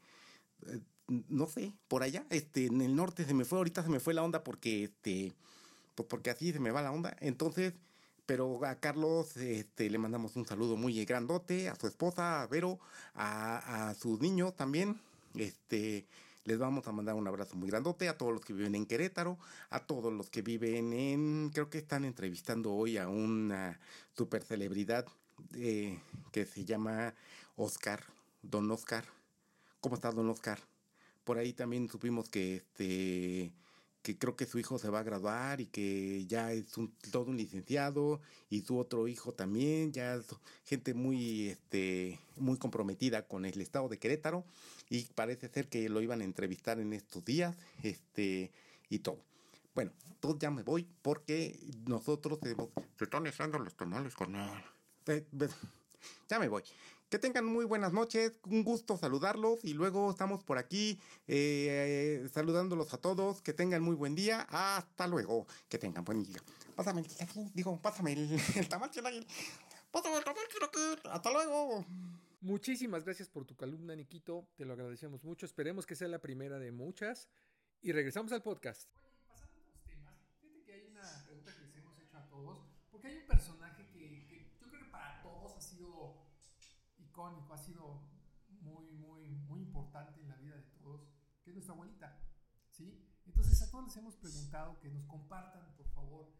eh, 0.67 0.81
no 1.29 1.47
sé, 1.47 1.75
por 1.89 2.03
allá, 2.03 2.27
este, 2.31 2.67
en 2.67 2.81
el 2.81 2.97
norte 2.97 3.25
se 3.25 3.35
me 3.35 3.45
fue, 3.45 3.59
ahorita 3.59 3.83
se 3.83 3.91
me 3.91 4.01
fue 4.01 4.15
la 4.15 4.23
onda 4.23 4.43
porque, 4.43 4.85
este, 4.85 5.35
pues 5.95 6.09
porque 6.09 6.31
así 6.31 6.53
se 6.53 6.61
me 6.61 6.71
va 6.71 6.83
la 6.83 6.93
onda. 6.93 7.17
Entonces, 7.21 7.75
pero 8.27 8.65
a 8.65 8.77
Carlos 8.81 9.37
este, 9.37 9.91
le 9.91 9.99
mandamos 9.99 10.37
un 10.37 10.47
saludo 10.47 10.77
muy 10.77 11.05
grandote, 11.05 11.69
a 11.69 11.77
su 11.77 11.87
esposa, 11.87 12.43
a 12.43 12.47
Vero, 12.47 12.79
a, 13.15 13.89
a 13.91 13.95
sus 13.95 14.21
niños 14.21 14.57
también. 14.57 15.01
Este, 15.35 16.07
les 16.45 16.59
vamos 16.59 16.86
a 16.86 16.92
mandar 16.92 17.14
un 17.14 17.26
abrazo 17.26 17.57
muy 17.57 17.68
grandote 17.68 18.09
a 18.09 18.18
todos 18.18 18.32
los 18.32 18.45
que 18.45 18.53
viven 18.53 18.74
en 18.74 18.86
Querétaro, 18.86 19.38
a 19.70 19.80
todos 19.80 20.12
los 20.12 20.28
que 20.30 20.42
viven 20.42 20.92
en, 20.92 21.51
creo 21.53 21.70
que 21.70 21.78
están 21.78 22.05
entrevistando 22.05 22.72
hoy 22.72 22.99
a 22.99 23.09
una 23.09 23.80
super 24.12 24.42
celebridad 24.42 25.07
eh, 25.55 25.99
que 26.32 26.45
se 26.45 26.64
llama 26.64 27.14
Oscar, 27.57 28.05
Don 28.42 28.70
Oscar. 28.70 29.05
¿Cómo 29.80 29.95
estás, 29.95 30.14
Don 30.14 30.28
Oscar? 30.28 30.59
Por 31.24 31.38
ahí 31.38 31.55
también 31.55 31.88
supimos 31.88 32.28
que 32.28 32.57
este 32.57 33.53
que 34.05 34.18
creo 34.18 34.36
que 34.36 34.44
su 34.44 34.59
hijo 34.59 34.78
se 34.78 34.90
va 34.90 35.00
a 35.00 35.02
graduar 35.02 35.62
y 35.62 35.66
que 35.66 36.26
ya 36.26 36.52
es 36.52 36.76
un, 36.76 36.92
todo 37.11 37.24
un 37.24 37.38
licenciado 37.38 38.20
y 38.50 38.61
su 38.61 38.78
otro 38.78 39.09
hijo 39.09 39.32
también, 39.32 39.92
ya 39.92 40.16
es 40.16 40.26
gente 40.66 40.92
muy 40.92 41.48
este 41.48 42.20
muy 42.36 42.59
comprometida 42.59 43.26
con 43.26 43.46
el 43.46 43.59
estado 43.62 43.88
de 43.88 43.98
Querétaro 43.98 44.44
y 44.90 45.05
parece 45.14 45.48
ser 45.48 45.68
que 45.68 45.88
lo 45.88 46.02
iban 46.02 46.20
a 46.20 46.24
entrevistar 46.24 46.78
en 46.80 46.92
estos 46.92 47.24
días, 47.24 47.57
este 47.82 48.52
y 48.90 48.98
todo. 48.98 49.24
Bueno, 49.74 49.90
entonces 50.11 50.38
ya 50.38 50.50
me 50.50 50.62
voy 50.62 50.86
porque 51.00 51.59
nosotros 51.86 52.38
tenemos 52.40 52.68
se 52.98 53.05
están 53.05 53.26
echando 53.26 53.59
los 53.59 53.74
tamales 53.74 54.14
con 54.14 54.34
ya 56.28 56.38
me 56.38 56.48
voy. 56.48 56.62
Que 57.15 57.21
tengan 57.21 57.45
muy 57.45 57.65
buenas 57.65 57.93
noches, 57.93 58.41
un 58.43 58.65
gusto 58.65 58.97
saludarlos 58.97 59.62
y 59.62 59.73
luego 59.73 60.11
estamos 60.11 60.43
por 60.43 60.59
aquí 60.59 60.99
eh, 61.29 62.29
saludándolos 62.33 62.93
a 62.93 62.99
todos. 62.99 63.41
Que 63.41 63.53
tengan 63.53 63.83
muy 63.83 63.95
buen 63.95 64.17
día. 64.17 64.41
Hasta 64.51 65.07
luego. 65.07 65.47
Que 65.69 65.79
tengan 65.79 66.05
buen 66.05 66.25
día. 66.25 66.43
Pásame 66.75 67.03
el 67.03 67.07
chilaquil, 67.07 67.53
digo, 67.55 67.81
pásame 67.81 68.15
el, 68.15 68.37
el 68.57 68.69
tamal 68.69 68.91
chilaquil. 68.91 69.25
Pásame 69.93 70.17
el 70.17 70.25
tamal 70.25 70.43
chilaquil. 70.49 71.09
Hasta 71.09 71.31
luego. 71.31 71.87
Muchísimas 72.41 73.05
gracias 73.05 73.29
por 73.29 73.45
tu 73.45 73.55
columna, 73.55 73.95
Niquito. 73.95 74.49
Te 74.57 74.65
lo 74.65 74.73
agradecemos 74.73 75.23
mucho. 75.23 75.47
Esperemos 75.47 75.87
que 75.87 75.95
sea 75.95 76.09
la 76.09 76.19
primera 76.19 76.59
de 76.59 76.73
muchas. 76.73 77.29
Y 77.81 77.93
regresamos 77.93 78.33
al 78.33 78.43
podcast. 78.43 78.91
Pasando 79.29 79.61
a 79.61 79.62
otros 79.62 79.85
temas, 79.85 80.17
fíjate 80.41 80.65
que 80.65 80.73
hay 80.73 80.89
una 80.91 81.25
pregunta 81.25 81.55
que 81.55 81.81
Porque 82.91 83.07
hay 83.07 83.19
un 83.19 83.27
personaje 83.29 83.87
que, 83.93 84.27
que 84.27 84.51
yo 84.61 84.69
creo 84.69 84.83
que 84.83 84.91
para 84.91 85.23
todos 85.23 85.57
ha 85.57 85.61
sido 85.61 86.25
icónico, 87.15 87.55
ha 87.55 87.59
sido 87.59 88.01
muy, 88.61 88.91
muy, 88.91 89.29
muy 89.47 89.61
importante 89.61 90.21
en 90.21 90.29
la 90.29 90.37
vida 90.37 90.57
de 90.57 90.62
todos, 90.62 91.09
que 91.43 91.51
es 91.51 91.55
nuestra 91.55 91.75
abuelita. 91.75 92.19
¿sí? 92.71 93.07
Entonces 93.25 93.62
a 93.62 93.71
todos 93.71 93.85
les 93.85 93.97
hemos 93.97 94.17
preguntado 94.17 94.81
que 94.81 94.91
nos 94.91 95.05
compartan, 95.07 95.75
por 95.77 95.89
favor, 95.91 96.33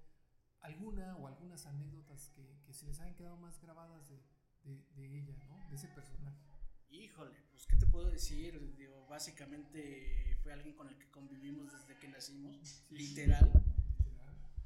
alguna 0.61 1.17
o 1.17 1.29
algunas 1.29 1.65
anécdotas 1.67 2.31
que, 2.31 2.61
que 2.67 2.73
se 2.73 2.87
les 2.87 3.01
hayan 3.01 3.15
quedado 3.15 3.37
más 3.37 3.61
grabadas 3.61 4.09
de, 4.09 4.21
de, 4.65 4.85
de 4.97 5.19
ella, 5.19 5.45
¿no? 5.49 5.69
De 5.71 5.77
ese 5.77 5.89
personaje. 5.89 6.43
Híjole, 6.91 7.37
pues 7.51 7.67
qué 7.67 7.77
te 7.77 7.87
puedo 7.87 8.11
decir, 8.11 8.77
digo, 8.77 9.07
básicamente 9.07 10.39
fue 10.43 10.53
alguien 10.53 10.75
con 10.75 10.89
el 10.89 10.99
que 10.99 11.11
convivimos 11.11 11.73
desde 11.73 11.99
que 11.99 12.09
nacimos, 12.09 12.85
literal. 12.91 13.51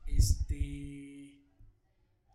Este, 0.06 1.47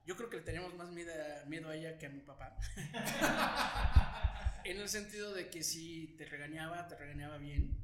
yo 0.05 0.15
creo 0.15 0.29
que 0.29 0.37
le 0.37 0.43
teníamos 0.43 0.73
más 0.75 0.91
miedo 0.91 1.11
a, 1.13 1.45
miedo 1.45 1.69
a 1.69 1.75
ella 1.75 1.97
que 1.97 2.05
a 2.07 2.09
mi 2.09 2.19
papá. 2.21 2.57
en 4.65 4.79
el 4.79 4.89
sentido 4.89 5.33
de 5.33 5.49
que 5.49 5.63
si 5.63 6.15
te 6.17 6.25
regañaba, 6.25 6.87
te 6.87 6.95
regañaba 6.95 7.37
bien, 7.37 7.77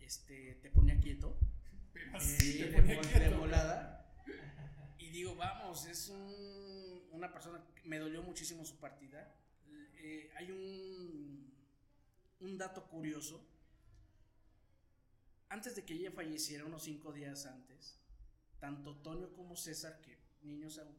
este, 0.00 0.54
te 0.62 0.70
ponía 0.70 0.98
quieto, 1.00 1.38
Pero 1.92 2.06
eh, 2.12 2.16
así 2.16 2.58
te 2.58 2.66
ponía 2.82 3.00
quieto. 3.00 3.18
de 3.20 3.28
volada. 3.36 3.92
Y 4.98 5.10
digo, 5.10 5.34
vamos, 5.36 5.86
es 5.86 6.08
un- 6.08 7.08
una 7.12 7.32
persona 7.32 7.64
me 7.84 7.98
dolió 7.98 8.22
muchísimo 8.22 8.64
su 8.64 8.78
partida. 8.78 9.34
Eh, 9.98 10.30
hay 10.36 10.50
un, 10.50 11.54
un 12.40 12.58
dato 12.58 12.86
curioso. 12.88 13.46
Antes 15.48 15.76
de 15.76 15.84
que 15.84 15.94
ella 15.94 16.10
falleciera, 16.10 16.64
unos 16.64 16.82
cinco 16.84 17.12
días 17.12 17.46
antes, 17.46 17.98
tanto 18.58 18.96
Toño 18.96 19.32
como 19.32 19.56
César, 19.56 20.00
que 20.00 20.18
niños 20.42 20.78
aún, 20.78 20.94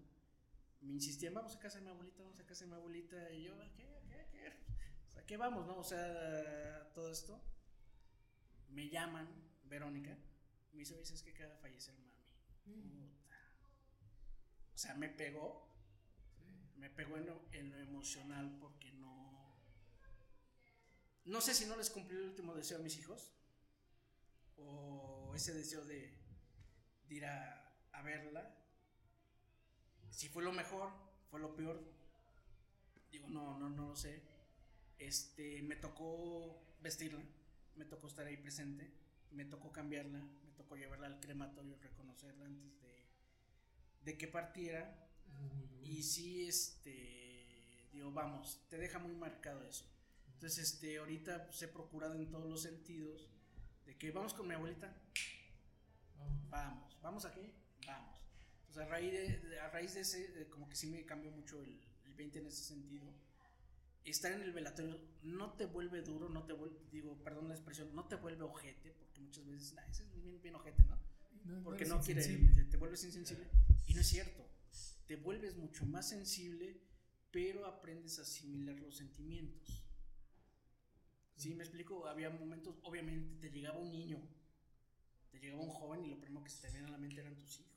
me 0.88 0.94
insistían, 0.94 1.34
vamos 1.34 1.56
a 1.56 1.60
casa 1.60 1.80
de 1.80 1.86
mi 1.86 1.92
abuelita, 1.92 2.24
vamos 2.24 2.40
a 2.40 2.46
casa 2.46 2.66
de 2.66 2.72
mi 2.72 2.78
abuelita. 2.78 3.32
Y 3.34 3.44
yo, 3.44 3.62
¿a 3.62 3.72
qué? 3.74 3.84
¿A 3.84 4.02
qué? 4.08 4.20
¿A 4.20 4.30
qué? 4.30 5.22
O 5.22 5.26
¿qué 5.26 5.38
vamos, 5.38 5.68
no? 5.68 5.78
O 5.78 5.84
sea, 5.84 6.92
todo 6.94 7.12
esto. 7.12 7.40
Me 8.70 8.90
llaman, 8.90 9.28
Verónica, 9.66 10.18
me 10.72 10.80
dice, 10.80 11.02
es 11.02 11.24
que 11.24 11.32
acaba 11.32 11.54
de 11.54 11.60
fallecer 11.60 11.96
mami. 12.00 12.18
O 14.74 14.78
sea, 14.78 14.94
me 14.96 15.10
pegó, 15.10 15.68
me 16.76 16.90
pegó 16.90 17.18
en 17.18 17.26
lo, 17.26 17.48
en 17.52 17.72
lo 17.72 17.78
emocional 17.78 18.58
porque 18.60 18.92
no... 18.94 19.56
No 21.26 21.42
sé 21.42 21.54
si 21.54 21.66
no 21.66 21.76
les 21.76 21.90
cumplí 21.90 22.16
el 22.16 22.24
último 22.24 22.54
deseo 22.56 22.78
a 22.78 22.82
mis 22.82 22.98
hijos 22.98 23.34
o 24.56 25.34
ese 25.36 25.54
deseo 25.54 25.84
de, 25.84 26.18
de 27.08 27.16
ir 27.16 27.26
a, 27.26 27.76
a 27.92 28.02
verla. 28.02 28.56
Si 30.18 30.30
fue 30.30 30.42
lo 30.42 30.52
mejor, 30.52 30.90
fue 31.30 31.40
lo 31.40 31.56
peor. 31.56 31.80
Digo, 33.12 33.30
no, 33.30 33.60
no, 33.60 33.70
no 33.70 33.90
lo 33.90 33.96
sé. 33.96 34.20
Este, 34.98 35.62
me 35.62 35.76
tocó 35.76 36.60
vestirla, 36.82 37.22
me 37.76 37.86
tocó 37.86 38.08
estar 38.08 38.26
ahí 38.26 38.36
presente, 38.36 38.92
me 39.30 39.46
tocó 39.46 39.72
cambiarla, 39.72 40.18
me 40.18 40.52
tocó 40.58 40.76
llevarla 40.76 41.06
al 41.06 41.20
crematorio, 41.20 41.78
reconocerla 41.78 42.46
antes 42.46 42.82
de, 42.82 43.06
de 44.06 44.18
que 44.18 44.28
partiera. 44.28 45.08
Y 45.84 46.02
sí, 46.02 46.48
este, 46.48 47.88
digo, 47.94 48.12
vamos, 48.12 48.66
te 48.72 48.80
deja 48.80 48.98
muy 48.98 49.14
marcado 49.14 49.64
eso. 49.68 49.86
Entonces, 50.34 50.74
este, 50.74 50.98
ahorita 50.98 51.46
pues, 51.46 51.62
he 51.62 51.68
procurado 51.68 52.16
en 52.16 52.32
todos 52.32 52.50
los 52.50 52.64
sentidos 52.64 53.30
de 53.86 53.96
que 53.96 54.10
vamos 54.10 54.34
con 54.34 54.48
mi 54.48 54.56
abuelita, 54.56 54.92
vamos, 56.50 57.00
vamos 57.04 57.24
aquí, 57.24 57.54
vamos. 57.86 58.27
Entonces, 58.78 58.88
a 58.88 58.90
raíz 58.90 59.12
de, 59.12 59.50
de- 59.50 59.60
a 59.60 59.70
raíz 59.70 59.94
de 59.96 60.02
ese, 60.02 60.28
de 60.34 60.48
como 60.50 60.70
que 60.70 60.76
sí 60.76 60.88
me 60.88 61.04
cambió 61.06 61.32
mucho 61.32 61.62
el, 61.64 61.80
el 62.06 62.14
20 62.14 62.40
en 62.40 62.48
ese 62.48 62.64
sentido. 62.64 63.06
Estar 64.06 64.32
en 64.32 64.42
el 64.42 64.54
velatorio 64.54 65.00
no 65.24 65.54
te 65.54 65.66
vuelve 65.66 66.02
duro, 66.02 66.30
no 66.30 66.46
te 66.46 66.54
vuelve, 66.54 66.78
digo, 66.92 67.22
perdón 67.24 67.48
la 67.50 67.56
expresión, 67.56 67.94
no 67.94 68.08
te 68.08 68.16
vuelve 68.16 68.44
ojete, 68.44 68.92
porque 68.92 69.20
muchas 69.20 69.46
veces, 69.48 69.74
nah, 69.74 69.84
ese 69.90 70.04
es 70.04 70.14
bien, 70.14 70.42
bien 70.42 70.56
ojete, 70.56 70.84
¿no? 70.84 70.98
porque 71.64 71.84
eres 71.84 71.90
no 71.90 72.02
quiere, 72.02 72.22
te, 72.56 72.64
te 72.66 72.78
vuelves 72.78 73.04
insensible. 73.04 73.48
Y 73.88 73.94
no 73.96 74.02
es 74.02 74.08
cierto, 74.08 74.48
te 75.08 75.16
vuelves 75.18 75.58
mucho 75.58 75.86
más 75.86 76.08
sensible, 76.08 76.80
pero 77.32 77.66
aprendes 77.66 78.20
a 78.20 78.22
asimilar 78.22 78.80
los 78.80 78.96
sentimientos. 78.96 79.84
Sí, 81.36 81.54
me 81.56 81.64
explico, 81.64 82.08
había 82.08 82.30
momentos, 82.30 82.76
obviamente 82.84 83.36
te 83.42 83.50
llegaba 83.54 83.78
un 83.80 83.92
niño, 83.92 84.20
te 85.32 85.40
llegaba 85.40 85.62
un 85.62 85.70
joven 85.70 86.06
y 86.06 86.10
lo 86.10 86.20
primero 86.20 86.44
que 86.44 86.50
se 86.50 86.62
te 86.62 86.72
viene 86.72 86.88
a 86.88 86.92
la 86.92 86.98
mente 86.98 87.22
eran 87.22 87.36
tus 87.38 87.60
hijos. 87.60 87.77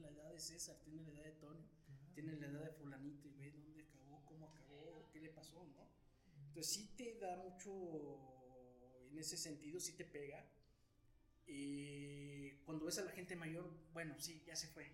La 0.00 0.10
edad 0.10 0.32
de 0.32 0.40
César, 0.40 0.76
tiene 0.84 1.02
la 1.02 1.12
edad 1.12 1.24
de 1.24 1.32
Toño, 1.32 1.66
tiene 2.14 2.32
la 2.34 2.46
edad 2.46 2.64
de 2.64 2.72
fulanito 2.72 3.28
y 3.28 3.32
ve 3.32 3.52
dónde 3.52 3.82
acabó, 3.82 4.24
cómo 4.26 4.46
acabó, 4.46 5.08
qué 5.12 5.20
le 5.20 5.30
pasó, 5.30 5.66
¿no? 5.66 5.88
Entonces 6.48 6.72
sí 6.72 6.94
te 6.96 7.18
da 7.18 7.36
mucho, 7.36 7.70
en 9.10 9.18
ese 9.18 9.36
sentido, 9.36 9.78
sí 9.78 9.92
te 9.92 10.04
pega. 10.04 10.44
Eh, 11.46 12.60
cuando 12.64 12.86
ves 12.86 12.98
a 12.98 13.04
la 13.04 13.12
gente 13.12 13.36
mayor, 13.36 13.70
bueno, 13.92 14.14
sí, 14.18 14.42
ya 14.46 14.56
se 14.56 14.68
fue, 14.68 14.90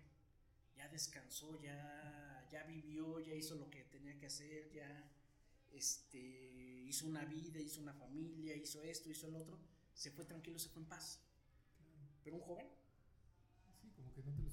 ya 0.75 0.87
descansó, 0.89 1.59
ya, 1.61 2.47
ya 2.51 2.63
vivió, 2.63 3.19
ya 3.19 3.33
hizo 3.33 3.55
lo 3.55 3.69
que 3.69 3.83
tenía 3.83 4.17
que 4.17 4.27
hacer, 4.27 4.71
ya 4.71 5.09
este, 5.71 6.17
hizo 6.87 7.05
una 7.07 7.25
vida, 7.25 7.59
hizo 7.59 7.81
una 7.81 7.93
familia, 7.93 8.55
hizo 8.55 8.81
esto, 8.81 9.09
hizo 9.09 9.27
el 9.27 9.35
otro, 9.35 9.57
se 9.93 10.11
fue 10.11 10.25
tranquilo, 10.25 10.59
se 10.59 10.69
fue 10.69 10.81
en 10.81 10.89
paz. 10.89 11.19
Pero 12.23 12.37
un 12.37 12.43
joven, 12.43 12.67
Sí, 13.81 13.91
como 13.95 14.13
que 14.13 14.23
no 14.23 14.33
te 14.33 14.41
lo 14.41 14.49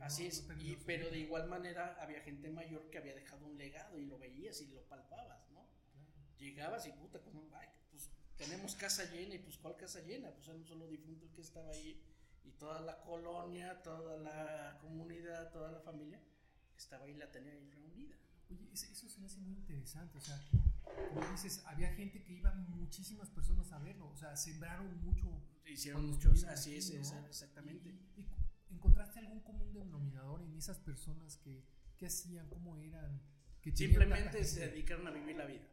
así 0.00 0.24
no 0.24 0.28
es, 0.28 0.46
y, 0.60 0.76
pero 0.86 1.10
de 1.10 1.18
igual 1.18 1.48
manera 1.48 1.96
había 2.00 2.20
gente 2.20 2.50
mayor 2.50 2.90
que 2.90 2.98
había 2.98 3.14
dejado 3.14 3.46
un 3.46 3.56
legado 3.56 3.98
y 3.98 4.06
lo 4.06 4.18
veías 4.18 4.60
y 4.60 4.66
lo 4.68 4.82
palpabas, 4.88 5.50
¿no? 5.50 5.66
Claro. 5.92 6.38
llegabas 6.38 6.86
y 6.86 6.92
puta, 6.92 7.20
como, 7.20 7.48
ay, 7.54 7.68
pues 7.90 8.10
tenemos 8.36 8.74
casa 8.74 9.04
llena 9.04 9.34
y 9.34 9.38
pues 9.38 9.58
¿cuál 9.58 9.76
casa 9.76 10.00
llena? 10.00 10.30
Pues 10.30 10.48
era 10.48 10.56
un 10.56 10.66
solo 10.66 10.86
difunto 10.88 11.26
el 11.26 11.32
que 11.32 11.40
estaba 11.42 11.70
ahí 11.70 12.02
y 12.44 12.50
toda 12.52 12.80
la 12.80 13.00
colonia, 13.02 13.82
toda 13.82 14.16
la 14.18 14.78
comunidad, 14.80 15.50
toda 15.50 15.72
la 15.72 15.80
familia 15.80 16.20
estaba 16.76 17.04
ahí, 17.04 17.14
la 17.14 17.30
tenía 17.30 17.52
ahí 17.52 17.70
reunida. 17.70 18.16
Oye, 18.50 18.68
eso, 18.72 19.08
se 19.08 19.20
me 19.20 19.26
hace 19.26 19.38
muy 19.38 19.54
interesante. 19.54 20.18
O 20.18 20.20
sea, 20.20 20.40
como 21.08 21.26
dices, 21.30 21.62
había 21.66 21.92
gente 21.94 22.22
que 22.22 22.34
iban 22.34 22.70
muchísimas 22.70 23.30
personas 23.30 23.72
a 23.72 23.78
verlo. 23.78 24.08
O 24.08 24.16
sea, 24.16 24.36
sembraron 24.36 25.02
mucho. 25.04 25.24
Hicieron 25.66 26.10
muchos, 26.10 26.44
así 26.44 26.76
es, 26.76 26.92
¿no? 26.92 27.26
exactamente. 27.26 27.88
Y, 27.88 28.20
y 28.20 28.26
¿Encontraste 28.70 29.18
algún 29.20 29.40
común 29.40 29.72
denominador 29.72 30.42
en 30.42 30.54
esas 30.56 30.78
personas 30.78 31.36
que, 31.38 31.64
que 31.96 32.06
hacían, 32.06 32.48
cómo 32.48 32.76
eran? 32.76 33.20
Que 33.60 33.74
Simplemente 33.74 34.44
se 34.44 34.68
dedicaron 34.68 35.06
a 35.06 35.10
vivir 35.10 35.36
la 35.36 35.46
vida. 35.46 35.66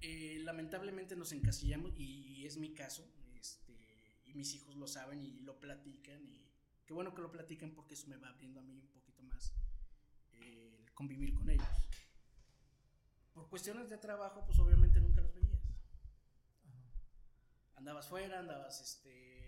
Eh, 0.00 0.40
lamentablemente 0.42 1.14
nos 1.14 1.32
encasillamos 1.32 1.92
y 1.96 2.46
es 2.46 2.56
mi 2.56 2.72
caso, 2.74 3.06
este, 3.34 3.78
y 4.24 4.34
mis 4.34 4.54
hijos 4.54 4.76
lo 4.76 4.86
saben 4.86 5.22
y 5.22 5.40
lo 5.40 5.58
platican 5.60 6.26
y 6.26 6.50
qué 6.86 6.94
bueno 6.94 7.14
que 7.14 7.22
lo 7.22 7.30
platican 7.30 7.72
porque 7.72 7.94
eso 7.94 8.08
me 8.08 8.16
va 8.16 8.28
abriendo 8.28 8.60
a 8.60 8.62
mí 8.62 8.78
un 8.78 8.88
poquito 8.88 9.22
más 9.22 9.52
eh, 10.32 10.78
el 10.80 10.92
convivir 10.92 11.34
con 11.34 11.50
ellos. 11.50 11.66
Por 13.32 13.48
cuestiones 13.48 13.88
de 13.88 13.98
trabajo, 13.98 14.44
pues 14.44 14.58
obviamente 14.58 15.00
nunca 15.00 15.20
los 15.20 15.34
veías. 15.34 15.60
Andabas 17.76 18.08
fuera, 18.08 18.40
andabas, 18.40 18.80
este, 18.80 19.39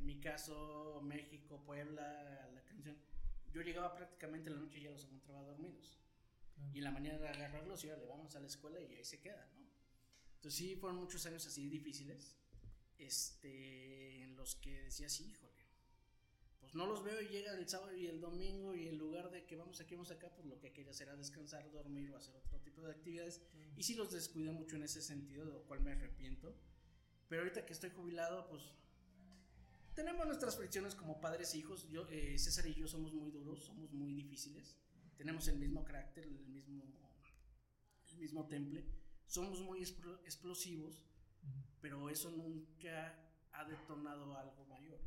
en 0.00 0.06
mi 0.06 0.18
caso, 0.18 1.00
México, 1.02 1.62
Puebla, 1.64 2.48
la 2.54 2.64
canción. 2.64 2.96
Yo 3.52 3.60
llegaba 3.60 3.94
prácticamente 3.94 4.48
en 4.48 4.56
la 4.56 4.62
noche 4.62 4.78
y 4.78 4.82
ya 4.84 4.90
los 4.90 5.04
encontraba 5.04 5.42
dormidos. 5.42 6.00
Claro. 6.54 6.70
Y 6.72 6.78
en 6.78 6.84
la 6.84 6.90
mañana 6.90 7.28
agarrarlos 7.28 7.84
y 7.84 7.88
le 7.88 8.06
vamos 8.06 8.34
a 8.34 8.40
la 8.40 8.46
escuela 8.46 8.80
y 8.80 8.94
ahí 8.94 9.04
se 9.04 9.20
quedan, 9.20 9.46
¿no? 9.58 9.68
Entonces 10.36 10.58
sí, 10.58 10.76
fueron 10.76 10.98
muchos 10.98 11.26
años 11.26 11.46
así 11.46 11.68
difíciles, 11.68 12.34
este, 12.96 14.22
en 14.22 14.36
los 14.36 14.54
que 14.54 14.84
decías, 14.84 15.20
híjole, 15.20 15.66
pues 16.60 16.74
no 16.74 16.86
los 16.86 17.04
veo 17.04 17.20
y 17.20 17.28
llega 17.28 17.52
el 17.52 17.68
sábado 17.68 17.94
y 17.94 18.06
el 18.06 18.20
domingo 18.20 18.74
y 18.74 18.88
en 18.88 18.96
lugar 18.96 19.30
de 19.30 19.44
que 19.44 19.56
vamos 19.56 19.80
aquí, 19.82 19.94
vamos 19.94 20.10
acá, 20.10 20.32
pues 20.34 20.46
lo 20.46 20.58
que 20.58 20.72
quería 20.72 20.92
hacer 20.92 21.08
era 21.08 21.16
descansar, 21.16 21.70
dormir 21.70 22.10
o 22.12 22.16
hacer 22.16 22.34
otro 22.36 22.58
tipo 22.60 22.80
de 22.80 22.92
actividades. 22.92 23.42
Y 23.76 23.82
sí 23.82 23.94
los 23.94 24.12
descuidé 24.12 24.50
mucho 24.50 24.76
en 24.76 24.84
ese 24.84 25.02
sentido, 25.02 25.44
de 25.44 25.52
lo 25.52 25.64
cual 25.64 25.80
me 25.80 25.92
arrepiento. 25.92 26.56
Pero 27.28 27.42
ahorita 27.42 27.66
que 27.66 27.74
estoy 27.74 27.90
jubilado, 27.90 28.48
pues 28.48 28.62
tenemos 30.00 30.26
nuestras 30.26 30.56
fricciones 30.56 30.94
como 30.94 31.20
padres 31.20 31.52
e 31.54 31.58
hijos. 31.58 31.86
Yo, 31.90 32.06
eh, 32.08 32.38
César 32.38 32.66
y 32.66 32.74
yo 32.74 32.86
somos 32.88 33.12
muy 33.12 33.30
duros, 33.30 33.64
somos 33.64 33.92
muy 33.92 34.14
difíciles. 34.14 34.78
Tenemos 35.18 35.46
el 35.48 35.58
mismo 35.58 35.84
carácter, 35.84 36.24
el 36.24 36.46
mismo, 36.48 36.82
el 38.12 38.16
mismo 38.18 38.46
temple. 38.48 38.82
Somos 39.26 39.60
muy 39.60 39.80
explo- 39.82 40.18
explosivos, 40.24 41.04
pero 41.82 42.08
eso 42.08 42.30
nunca 42.30 43.14
ha 43.52 43.64
detonado 43.66 44.36
algo 44.38 44.64
mayor. 44.66 45.00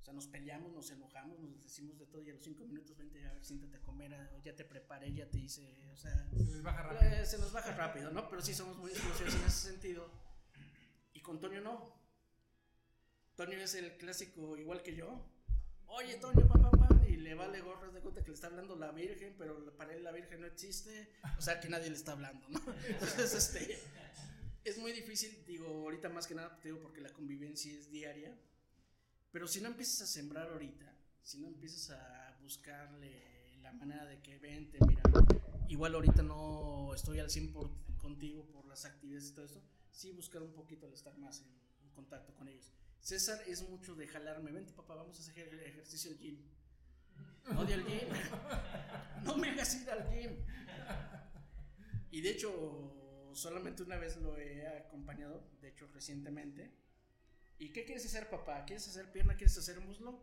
O 0.00 0.02
sea, 0.04 0.14
nos 0.14 0.26
peleamos, 0.26 0.72
nos 0.72 0.90
enojamos, 0.90 1.38
nos 1.38 1.62
decimos 1.62 1.96
de 1.98 2.06
todo 2.06 2.22
y 2.22 2.30
a 2.30 2.34
los 2.34 2.42
cinco 2.42 2.64
minutos 2.66 2.96
vente 2.96 3.24
a 3.24 3.32
ver, 3.34 3.44
siéntate 3.44 3.76
a 3.76 3.82
comer, 3.82 4.10
ya 4.42 4.56
te 4.56 4.64
preparé, 4.64 5.12
ya 5.14 5.30
te 5.30 5.38
hice, 5.38 5.88
o 5.92 5.96
sea, 5.96 6.28
Se 6.30 6.36
les 6.44 6.62
baja 6.62 6.82
rápido. 6.82 7.12
eh, 7.12 7.24
se 7.26 7.38
nos 7.38 7.52
baja 7.52 7.72
rápido, 7.76 8.10
¿no? 8.10 8.28
Pero 8.28 8.42
sí 8.42 8.52
somos 8.54 8.76
muy 8.78 8.90
explosivos 8.90 9.34
en 9.34 9.42
ese 9.44 9.70
sentido. 9.70 10.10
Y 11.12 11.20
con 11.20 11.38
Toño 11.38 11.60
no. 11.60 11.99
Toño 13.40 13.56
es 13.56 13.74
el 13.74 13.96
clásico 13.96 14.54
igual 14.58 14.82
que 14.82 14.94
yo. 14.94 15.18
Oye, 15.86 16.16
Toño, 16.16 16.46
pa, 16.46 16.60
pa, 16.60 16.70
pa. 16.72 16.88
cabrón 16.88 17.06
y 17.08 17.16
le 17.16 17.32
vale 17.32 17.62
gorras 17.62 17.94
de 17.94 18.02
cuenta 18.02 18.22
que 18.22 18.28
le 18.28 18.34
está 18.34 18.48
hablando 18.48 18.76
la 18.76 18.92
Virgen, 18.92 19.34
pero 19.38 19.74
para 19.78 19.94
él 19.94 20.04
la 20.04 20.12
Virgen 20.12 20.42
no 20.42 20.46
existe, 20.46 21.10
o 21.38 21.40
sea 21.40 21.58
que 21.58 21.70
nadie 21.70 21.88
le 21.88 21.96
está 21.96 22.12
hablando, 22.12 22.46
¿no? 22.50 22.60
Entonces, 22.86 23.32
este, 23.32 23.78
es 24.62 24.76
muy 24.76 24.92
difícil, 24.92 25.42
digo, 25.46 25.66
ahorita 25.68 26.10
más 26.10 26.26
que 26.26 26.34
nada, 26.34 26.60
te 26.60 26.68
digo, 26.68 26.82
porque 26.82 27.00
la 27.00 27.08
convivencia 27.08 27.72
es 27.72 27.90
diaria, 27.90 28.38
pero 29.32 29.48
si 29.48 29.62
no 29.62 29.68
empiezas 29.68 30.02
a 30.02 30.06
sembrar 30.06 30.50
ahorita, 30.50 30.94
si 31.22 31.38
no 31.38 31.48
empiezas 31.48 31.92
a 31.92 32.36
buscarle 32.42 33.56
la 33.62 33.72
manera 33.72 34.04
de 34.04 34.20
que 34.20 34.36
vente, 34.36 34.76
mira, 34.86 35.02
igual 35.66 35.94
ahorita 35.94 36.22
no 36.22 36.92
estoy 36.94 37.20
al 37.20 37.30
100 37.30 37.54
por, 37.54 37.70
contigo 37.96 38.44
por 38.50 38.66
las 38.66 38.84
actividades 38.84 39.30
y 39.30 39.32
todo 39.32 39.46
esto, 39.46 39.62
sí 39.90 40.12
buscar 40.12 40.42
un 40.42 40.52
poquito 40.52 40.86
el 40.86 40.92
estar 40.92 41.16
más 41.16 41.40
en, 41.40 41.48
en 41.80 41.90
contacto 41.94 42.34
con 42.34 42.46
ellos. 42.46 42.70
César 43.00 43.40
es 43.46 43.68
mucho 43.68 43.94
de 43.94 44.06
jalarme, 44.06 44.52
vente 44.52 44.72
papá, 44.72 44.94
vamos 44.94 45.18
a 45.18 45.22
hacer 45.22 45.48
el 45.48 45.60
ejercicio 45.60 46.10
al 46.10 46.18
gym. 46.18 46.38
Odio 47.56 47.74
el 47.74 47.84
gym. 47.84 48.08
No 49.24 49.36
me 49.36 49.50
hagas 49.50 49.74
ir 49.74 49.90
al 49.90 50.08
gym. 50.10 50.36
Y 52.10 52.20
de 52.22 52.30
hecho, 52.30 53.30
solamente 53.34 53.82
una 53.82 53.96
vez 53.96 54.16
lo 54.16 54.38
he 54.38 54.66
acompañado, 54.66 55.50
de 55.60 55.68
hecho 55.68 55.86
recientemente. 55.92 56.74
¿Y 57.58 57.72
qué 57.72 57.84
quieres 57.84 58.06
hacer 58.06 58.30
papá? 58.30 58.64
¿Quieres 58.64 58.88
hacer 58.88 59.12
pierna? 59.12 59.36
¿Quieres 59.36 59.56
hacer 59.58 59.80
muslo? 59.80 60.22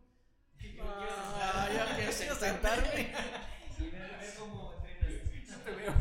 Ah, 0.81 1.69
ya 1.71 1.95
quieres 1.95 2.15
sentarme. 2.15 3.13
Y 3.79 3.89
ver, 3.91 4.33
cómo 4.37 4.73
entrenas. 4.87 5.63
Te 5.63 5.71
veo. 5.71 5.93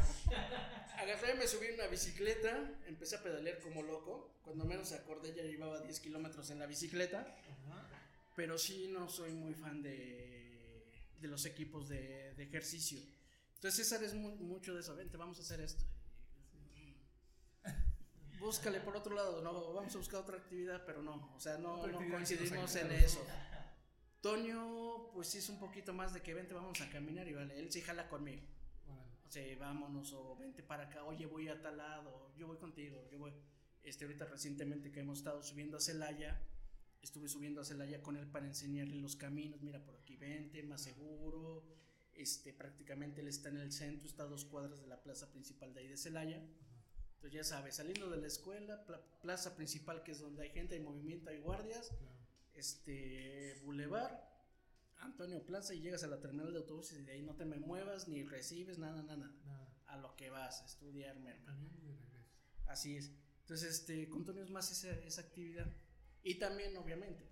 Agarré, 1.07 1.35
me 1.35 1.47
subí 1.47 1.67
en 1.67 1.75
una 1.75 1.87
bicicleta, 1.87 2.71
empecé 2.87 3.17
a 3.17 3.23
pedalear 3.23 3.61
como 3.61 3.83
loco. 3.83 4.33
Cuando 4.45 4.65
menos 4.65 4.93
acordé 4.93 5.35
ya 5.35 5.43
llevaba 5.43 5.81
10 5.81 6.01
kilómetros 6.01 6.51
en 6.51 6.59
la 6.59 6.67
bicicleta. 6.67 7.27
Pero 8.35 8.59
sí 8.59 8.89
no 8.89 9.09
soy 9.09 9.33
muy 9.33 9.55
fan 9.55 9.83
de, 9.83 10.85
de 11.21 11.29
los 11.29 11.45
equipos 11.47 11.89
de, 11.89 12.35
de 12.35 12.43
ejercicio. 12.45 13.01
Entonces 13.55 13.87
César 13.87 14.05
es 14.05 14.15
mu- 14.15 14.37
mucho 14.37 14.75
de 14.75 14.81
eso. 14.81 14.95
Vente, 14.97 15.17
vamos 15.17 15.39
a 15.39 15.43
hacer 15.43 15.61
esto. 15.61 15.85
Búscale 18.39 18.81
por 18.81 18.97
otro 18.97 19.15
lado, 19.15 19.41
no, 19.43 19.73
vamos 19.73 19.95
a 19.95 19.99
buscar 19.99 20.21
otra 20.21 20.37
actividad, 20.37 20.85
pero 20.85 21.03
no, 21.03 21.33
o 21.35 21.41
sea, 21.41 21.57
no, 21.57 21.79
no 21.93 21.99
coincidimos 22.11 22.75
en 22.77 22.93
eso. 23.05 23.27
Toño, 24.21 25.11
pues 25.13 25.29
sí 25.29 25.39
es 25.39 25.49
un 25.49 25.59
poquito 25.59 25.93
más 25.95 26.13
de 26.13 26.21
que 26.21 26.35
vente, 26.35 26.53
vamos 26.53 26.81
a 26.81 26.91
caminar 26.91 27.27
y 27.29 27.33
vale, 27.33 27.59
él 27.59 27.73
sí 27.73 27.81
jala 27.81 28.09
conmigo. 28.09 28.43
O 29.27 29.31
sea, 29.31 29.59
vámonos 29.59 30.13
o 30.13 30.37
vente 30.37 30.63
para 30.63 30.85
acá, 30.85 31.05
oye, 31.05 31.27
voy 31.27 31.49
a 31.49 31.61
tal 31.61 31.77
lado, 31.79 32.33
yo 32.37 32.47
voy 32.47 32.59
contigo, 32.59 33.09
yo 33.11 33.19
voy. 33.19 33.33
Este, 33.83 34.05
ahorita 34.05 34.25
recientemente 34.27 34.91
que 34.93 35.01
hemos 35.01 35.19
estado 35.19 35.43
subiendo 35.43 35.77
a 35.77 35.81
Celaya, 35.81 36.41
estuve 37.03 37.29
subiendo 37.29 37.61
a 37.61 37.65
Celaya 37.65 38.03
con 38.03 38.17
él 38.17 38.27
para 38.29 38.47
enseñarle 38.47 38.97
los 38.97 39.17
caminos, 39.17 39.63
mira 39.63 39.85
por 39.85 39.97
aquí, 39.97 40.17
vente, 40.17 40.63
más 40.63 40.83
seguro. 40.83 41.65
Este, 42.15 42.53
prácticamente 42.55 43.21
él 43.21 43.29
está 43.29 43.49
en 43.51 43.59
el 43.59 43.73
centro, 43.73 44.09
está 44.09 44.23
a 44.23 44.27
dos 44.27 44.45
cuadras 44.45 44.81
de 44.81 44.87
la 44.87 45.03
plaza 45.03 45.31
principal 45.33 45.75
de 45.75 45.81
ahí 45.81 45.89
de 45.89 45.97
Celaya. 45.99 46.39
Entonces 47.17 47.33
ya 47.33 47.45
sabes, 47.45 47.77
saliendo 47.77 48.09
de 48.11 48.17
la 48.19 48.27
escuela, 48.27 48.85
pla- 48.87 49.03
plaza 49.21 49.55
principal 49.57 50.03
que 50.03 50.13
es 50.13 50.21
donde 50.21 50.43
hay 50.45 50.51
gente, 50.51 50.75
hay 50.77 50.81
movimiento, 50.83 51.31
hay 51.31 51.39
guardias, 51.41 51.89
Claro. 51.91 52.15
este 52.55 53.61
Boulevard, 53.65 54.19
Antonio 54.99 55.45
Plaza 55.45 55.75
y 55.75 55.81
llegas 55.81 56.03
a 56.05 56.09
la 56.09 56.21
terminal 56.21 56.53
de 56.53 56.59
autobuses 56.59 56.99
y 56.99 57.03
de 57.03 57.13
ahí 57.13 57.23
no 57.23 57.37
te 57.37 57.45
me 57.45 57.59
muevas 57.59 58.09
ni 58.09 58.23
recibes 58.23 58.79
nada, 58.79 59.03
nada, 59.03 59.17
nada. 59.45 59.73
A 59.87 59.99
lo 59.99 60.17
que 60.17 60.31
vas, 60.31 60.63
a 60.63 60.67
estudiar, 60.67 61.17
regreso. 61.17 61.53
Así 62.67 62.97
es. 62.97 63.13
Entonces, 63.43 63.71
este, 63.71 64.09
con 64.09 64.21
Antonio 64.21 64.43
es 64.43 64.51
más 64.51 64.71
esa, 64.73 64.91
esa 65.05 65.21
actividad. 65.21 65.73
Y 66.23 66.37
también, 66.37 66.77
obviamente, 66.77 67.25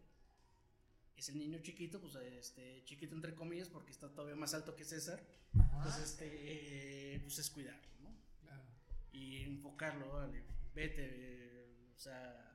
es 1.16 1.28
el 1.28 1.38
niño 1.38 1.58
chiquito, 1.60 2.00
pues 2.00 2.14
este, 2.14 2.84
chiquito 2.84 3.14
entre 3.14 3.34
comillas, 3.34 3.68
porque 3.68 3.90
está 3.90 4.08
todavía 4.08 4.36
más 4.36 4.54
alto 4.54 4.76
que 4.76 4.84
César. 4.84 5.24
Entonces, 5.52 6.04
este, 6.04 7.14
eh, 7.14 7.20
pues 7.20 7.38
es 7.38 7.50
cuidarlo, 7.50 7.90
¿no? 8.00 8.16
Claro. 8.42 8.64
y 9.12 9.42
enfocarlo, 9.42 10.12
vale, 10.12 10.44
vete, 10.74 11.02
eh, 11.02 11.92
o 11.94 11.98
sea, 11.98 12.53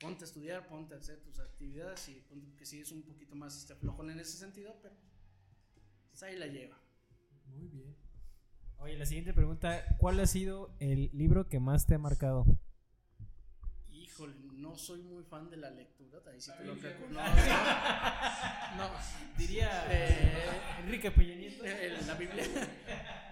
ponte 0.00 0.24
a 0.24 0.26
estudiar, 0.26 0.66
ponte 0.66 0.94
a 0.94 0.98
hacer 0.98 1.20
tus 1.20 1.38
actividades 1.38 2.08
y 2.08 2.14
ponte 2.28 2.56
que 2.56 2.64
sí 2.66 2.80
es 2.80 2.90
un 2.90 3.02
poquito 3.02 3.34
más 3.36 3.56
este, 3.56 3.74
flojón 3.74 4.10
en 4.10 4.20
ese 4.20 4.38
sentido, 4.38 4.74
pero 4.82 4.94
pues, 6.10 6.22
ahí 6.22 6.36
la 6.36 6.46
lleva. 6.46 6.78
Muy 7.46 7.68
bien. 7.68 7.94
Oye, 8.78 8.96
la 8.96 9.04
siguiente 9.04 9.34
pregunta, 9.34 9.84
¿cuál 9.98 10.18
ha 10.20 10.26
sido 10.26 10.74
el 10.80 11.10
libro 11.12 11.48
que 11.48 11.60
más 11.60 11.86
te 11.86 11.94
ha 11.94 11.98
marcado? 11.98 12.46
Híjole, 13.90 14.34
no 14.54 14.74
soy 14.76 15.02
muy 15.02 15.22
fan 15.24 15.50
de 15.50 15.58
la 15.58 15.70
lectura, 15.70 16.20
ahí 16.26 16.40
sí 16.40 16.50
te 16.56 16.64
lo 16.64 16.72
Ay, 16.72 16.80
reconozco. 16.80 17.36
No, 18.76 18.90
Diría 19.38 19.84
Eh, 19.90 20.48
Enrique 20.82 21.10
Peña 21.10 21.34
Nieto. 21.34 21.62
la 22.06 22.14
Biblia. 22.14 22.44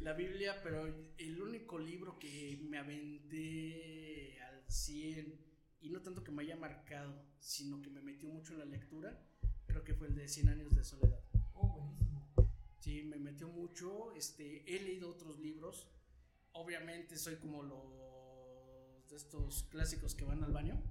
La 0.00 0.12
Biblia, 0.12 0.60
pero 0.62 0.86
el 1.18 1.40
único 1.40 1.78
libro 1.78 2.18
que 2.18 2.60
me 2.68 2.78
aventé 2.78 4.38
al 4.42 4.62
100 4.68 5.45
y 5.86 5.90
no 5.90 6.02
tanto 6.02 6.24
que 6.24 6.32
me 6.32 6.42
haya 6.42 6.56
marcado, 6.56 7.14
sino 7.38 7.80
que 7.80 7.90
me 7.90 8.02
metió 8.02 8.28
mucho 8.28 8.54
en 8.54 8.58
la 8.58 8.64
lectura, 8.64 9.16
creo 9.66 9.84
que 9.84 9.94
fue 9.94 10.08
el 10.08 10.16
de 10.16 10.26
100 10.26 10.48
años 10.48 10.74
de 10.74 10.82
soledad. 10.82 11.20
Oh, 11.54 11.78
buenísimo. 11.78 12.28
Sí, 12.80 13.04
me 13.04 13.18
metió 13.18 13.48
mucho. 13.48 14.12
Este, 14.16 14.64
he 14.66 14.82
leído 14.82 15.08
otros 15.08 15.38
libros. 15.38 15.86
Obviamente 16.52 17.16
soy 17.16 17.36
como 17.36 17.62
los 17.62 19.08
de 19.08 19.14
estos 19.14 19.68
clásicos 19.70 20.16
que 20.16 20.24
van 20.24 20.42
al 20.42 20.52
baño. 20.52 20.82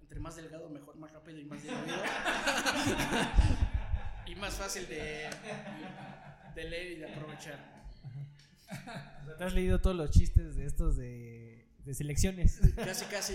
Entre 0.00 0.18
más 0.18 0.34
delgado, 0.34 0.68
mejor, 0.68 0.96
más 0.96 1.12
rápido 1.12 1.38
y 1.38 1.44
más 1.44 1.62
divertido. 1.62 1.96
y 4.26 4.34
más 4.34 4.54
fácil 4.54 4.88
de, 4.88 5.30
de 6.56 6.64
leer 6.64 6.90
y 6.90 6.96
de 6.96 7.12
aprovechar. 7.12 7.86
¿Te 9.38 9.44
has 9.44 9.54
leído 9.54 9.80
todos 9.80 9.94
los 9.94 10.10
chistes 10.10 10.56
de 10.56 10.66
estos 10.66 10.96
de, 10.96 11.59
de 11.84 11.94
selecciones? 11.94 12.60
Casi, 12.76 13.04
casi. 13.06 13.34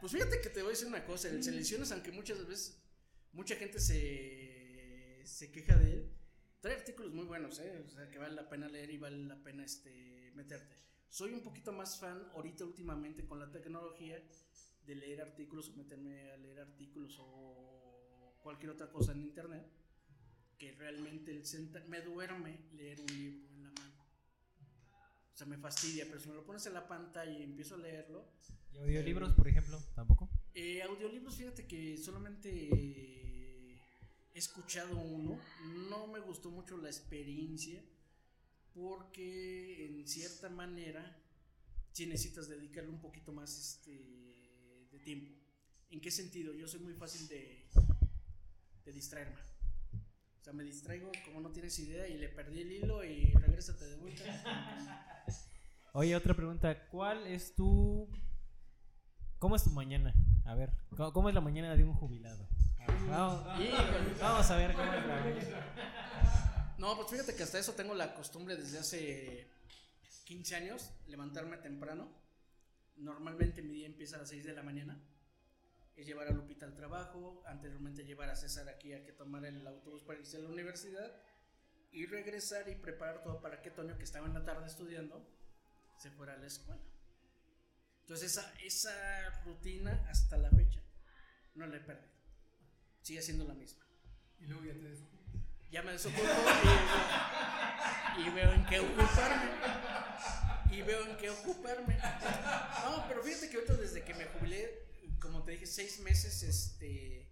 Pues 0.00 0.12
fíjate 0.12 0.40
que 0.40 0.50
te 0.50 0.60
voy 0.60 0.68
a 0.68 0.70
decir 0.70 0.88
una 0.88 1.04
cosa. 1.04 1.28
El 1.28 1.42
selecciones, 1.42 1.92
aunque 1.92 2.12
muchas 2.12 2.46
veces 2.46 2.82
mucha 3.32 3.56
gente 3.56 3.78
se, 3.80 5.22
se 5.24 5.50
queja 5.50 5.76
de 5.76 5.92
él, 5.92 6.12
trae 6.60 6.74
artículos 6.74 7.12
muy 7.12 7.24
buenos, 7.24 7.58
¿eh? 7.60 7.82
O 7.84 7.88
sea, 7.88 8.10
que 8.10 8.18
vale 8.18 8.34
la 8.34 8.48
pena 8.48 8.68
leer 8.68 8.90
y 8.90 8.98
vale 8.98 9.18
la 9.18 9.42
pena 9.42 9.64
este, 9.64 10.32
meterte. 10.34 10.76
Soy 11.08 11.32
un 11.32 11.42
poquito 11.42 11.72
más 11.72 11.98
fan 11.98 12.28
ahorita 12.34 12.64
últimamente 12.64 13.24
con 13.24 13.38
la 13.38 13.50
tecnología 13.50 14.22
de 14.86 14.94
leer 14.94 15.20
artículos 15.22 15.68
o 15.70 15.76
meterme 15.76 16.30
a 16.30 16.36
leer 16.36 16.60
artículos 16.60 17.16
o 17.20 18.38
cualquier 18.42 18.70
otra 18.70 18.90
cosa 18.90 19.12
en 19.12 19.22
internet 19.22 19.66
que 20.58 20.72
realmente 20.72 21.32
el 21.32 21.42
me 21.88 22.00
duerme 22.00 22.58
leer 22.72 23.00
un 23.00 23.06
libro 23.06 23.48
en 23.50 23.62
la 23.62 23.70
mano. 23.70 23.95
O 25.36 25.38
sea, 25.38 25.46
me 25.46 25.58
fastidia, 25.58 26.06
pero 26.06 26.18
si 26.18 26.30
me 26.30 26.34
lo 26.34 26.46
pones 26.46 26.64
en 26.64 26.72
la 26.72 26.88
pantalla 26.88 27.30
y 27.30 27.42
empiezo 27.42 27.74
a 27.74 27.78
leerlo, 27.78 28.24
¿Y 28.72 28.78
audiolibros, 28.78 29.34
por 29.34 29.46
ejemplo? 29.46 29.78
¿Tampoco? 29.94 30.30
eh, 30.54 30.80
audiolibros, 30.82 31.36
fíjate 31.36 31.66
que 31.66 31.98
solamente 31.98 32.48
eh, 32.72 33.78
he 34.32 34.38
escuchado 34.38 34.96
uno. 34.98 35.38
No 35.90 36.06
me 36.06 36.20
gustó 36.20 36.50
mucho 36.50 36.78
la 36.78 36.88
experiencia 36.88 37.82
porque 38.72 39.84
en 39.84 40.08
cierta 40.08 40.48
manera 40.48 41.22
sí 41.92 42.06
necesitas 42.06 42.48
dedicarle 42.48 42.88
un 42.88 43.00
poquito 43.02 43.30
más 43.30 43.58
este, 43.58 44.88
de 44.90 44.98
tiempo. 45.04 45.32
¿En 45.90 46.00
qué 46.00 46.10
sentido? 46.10 46.54
Yo 46.54 46.66
soy 46.66 46.80
muy 46.80 46.94
fácil 46.94 47.28
de, 47.28 47.68
de 48.86 48.92
distraerme. 48.92 49.36
O 50.46 50.48
sea, 50.48 50.54
me 50.54 50.62
distraigo 50.62 51.10
como 51.24 51.40
no 51.40 51.50
tienes 51.50 51.76
idea 51.80 52.06
y 52.06 52.18
le 52.18 52.28
perdí 52.28 52.60
el 52.60 52.70
hilo 52.70 53.02
y 53.02 53.32
regrésate 53.32 53.84
de 53.84 53.96
vuelta. 53.96 55.24
Oye, 55.92 56.14
otra 56.14 56.34
pregunta. 56.34 56.86
¿Cuál 56.86 57.26
es 57.26 57.56
tu... 57.56 58.08
¿Cómo 59.40 59.56
es 59.56 59.64
tu 59.64 59.70
mañana? 59.70 60.14
A 60.44 60.54
ver, 60.54 60.70
¿cómo, 60.96 61.12
cómo 61.12 61.28
es 61.28 61.34
la 61.34 61.40
mañana 61.40 61.74
de 61.74 61.82
un 61.82 61.94
jubilado? 61.94 62.46
A 62.78 62.86
ver, 62.86 63.10
vamos, 63.10 63.44
vamos 64.20 64.50
a 64.52 64.56
ver 64.56 64.72
cómo 64.74 64.94
es 64.94 65.04
la 65.04 65.16
mañana. 65.16 66.74
No, 66.78 66.94
pues 66.94 67.10
fíjate 67.10 67.34
que 67.34 67.42
hasta 67.42 67.58
eso 67.58 67.72
tengo 67.72 67.96
la 67.96 68.14
costumbre 68.14 68.54
desde 68.54 68.78
hace 68.78 69.50
15 70.26 70.54
años, 70.54 70.92
levantarme 71.08 71.56
temprano. 71.56 72.08
Normalmente 72.94 73.62
mi 73.62 73.74
día 73.74 73.86
empieza 73.86 74.14
a 74.14 74.20
las 74.20 74.28
6 74.28 74.44
de 74.44 74.52
la 74.52 74.62
mañana. 74.62 74.96
Es 75.96 76.06
llevar 76.06 76.28
a 76.28 76.30
Lupita 76.30 76.66
al 76.66 76.74
trabajo, 76.74 77.42
anteriormente 77.46 78.04
llevar 78.04 78.28
a 78.28 78.36
César 78.36 78.68
aquí 78.68 78.92
a 78.92 79.02
que 79.02 79.12
tomara 79.12 79.48
el 79.48 79.66
autobús 79.66 80.02
para 80.02 80.18
irse 80.18 80.36
a 80.36 80.40
la 80.40 80.48
universidad 80.48 81.10
y 81.90 82.04
regresar 82.06 82.68
y 82.68 82.74
preparar 82.74 83.22
todo 83.22 83.40
para 83.40 83.62
que 83.62 83.70
Toño, 83.70 83.96
que 83.96 84.04
estaba 84.04 84.26
en 84.26 84.34
la 84.34 84.44
tarde 84.44 84.66
estudiando, 84.66 85.26
se 85.96 86.10
fuera 86.10 86.34
a 86.34 86.36
la 86.36 86.46
escuela. 86.46 86.82
Entonces 88.02 88.32
esa, 88.32 88.52
esa 88.62 89.30
rutina 89.44 90.06
hasta 90.10 90.36
la 90.36 90.50
fecha 90.50 90.80
no 91.54 91.66
la 91.66 91.76
he 91.76 91.80
perdido. 91.80 92.14
Sigue 93.02 93.22
siendo 93.22 93.44
la 93.44 93.54
misma 93.54 93.84
Y 94.40 94.46
luego 94.46 94.64
ya 94.64 94.74
te 94.74 94.80
desocupas. 94.80 95.32
ya 95.70 95.82
me 95.82 95.92
desocupo 95.92 96.22
y, 98.18 98.20
y 98.20 98.30
veo 98.30 98.52
en 98.52 98.66
qué 98.66 98.80
ocuparme. 98.80 99.50
Y 100.70 100.82
veo 100.82 101.06
en 101.06 101.16
qué 101.16 101.30
ocuparme. 101.30 101.98
No, 102.84 103.08
pero 103.08 103.22
fíjate 103.22 103.48
que 103.48 103.56
ahorita 103.56 103.74
desde 103.74 104.04
que 104.04 104.14
me 104.14 104.26
jubilé, 104.26 104.85
como 105.20 105.42
te 105.44 105.52
dije, 105.52 105.66
seis 105.66 106.00
meses, 106.00 106.42
este, 106.42 107.28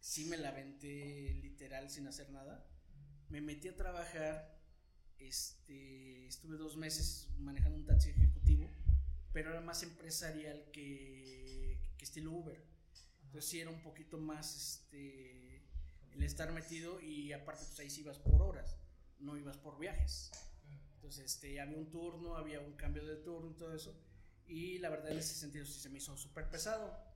sí 0.00 0.24
me 0.26 0.36
la 0.36 0.50
aventé 0.50 1.34
literal 1.42 1.90
sin 1.90 2.06
hacer 2.06 2.30
nada. 2.30 2.66
me 3.28 3.40
metí 3.40 3.68
a 3.68 3.76
trabajar, 3.76 4.58
este, 5.18 6.26
estuve 6.26 6.56
dos 6.56 6.76
meses 6.76 7.28
manejando 7.38 7.76
un 7.76 7.84
taxi 7.84 8.10
ejecutivo, 8.10 8.70
pero 9.32 9.50
era 9.50 9.60
más 9.60 9.82
empresarial 9.82 10.70
que, 10.72 11.78
que 11.98 12.04
estilo 12.04 12.32
Uber. 12.32 12.62
Entonces 13.24 13.50
sí 13.50 13.60
era 13.60 13.70
un 13.70 13.82
poquito 13.82 14.18
más 14.18 14.56
este, 14.56 15.62
el 16.12 16.22
estar 16.22 16.50
metido 16.52 17.00
y 17.00 17.32
aparte 17.32 17.64
pues 17.66 17.78
ahí 17.80 17.90
sí 17.90 18.00
ibas 18.00 18.18
por 18.18 18.40
horas, 18.40 18.76
no 19.18 19.36
ibas 19.36 19.58
por 19.58 19.78
viajes. 19.78 20.30
Entonces 20.94 21.26
este, 21.26 21.60
había 21.60 21.76
un 21.76 21.90
turno, 21.90 22.36
había 22.36 22.60
un 22.60 22.72
cambio 22.72 23.04
de 23.04 23.16
turno 23.16 23.50
y 23.50 23.54
todo 23.54 23.74
eso. 23.74 23.94
Y 24.46 24.78
la 24.78 24.88
verdad 24.88 25.12
en 25.12 25.18
ese 25.18 25.34
sentido 25.34 25.66
sí 25.66 25.78
se 25.78 25.90
me 25.90 25.98
hizo 25.98 26.16
súper 26.16 26.48
pesado. 26.48 27.07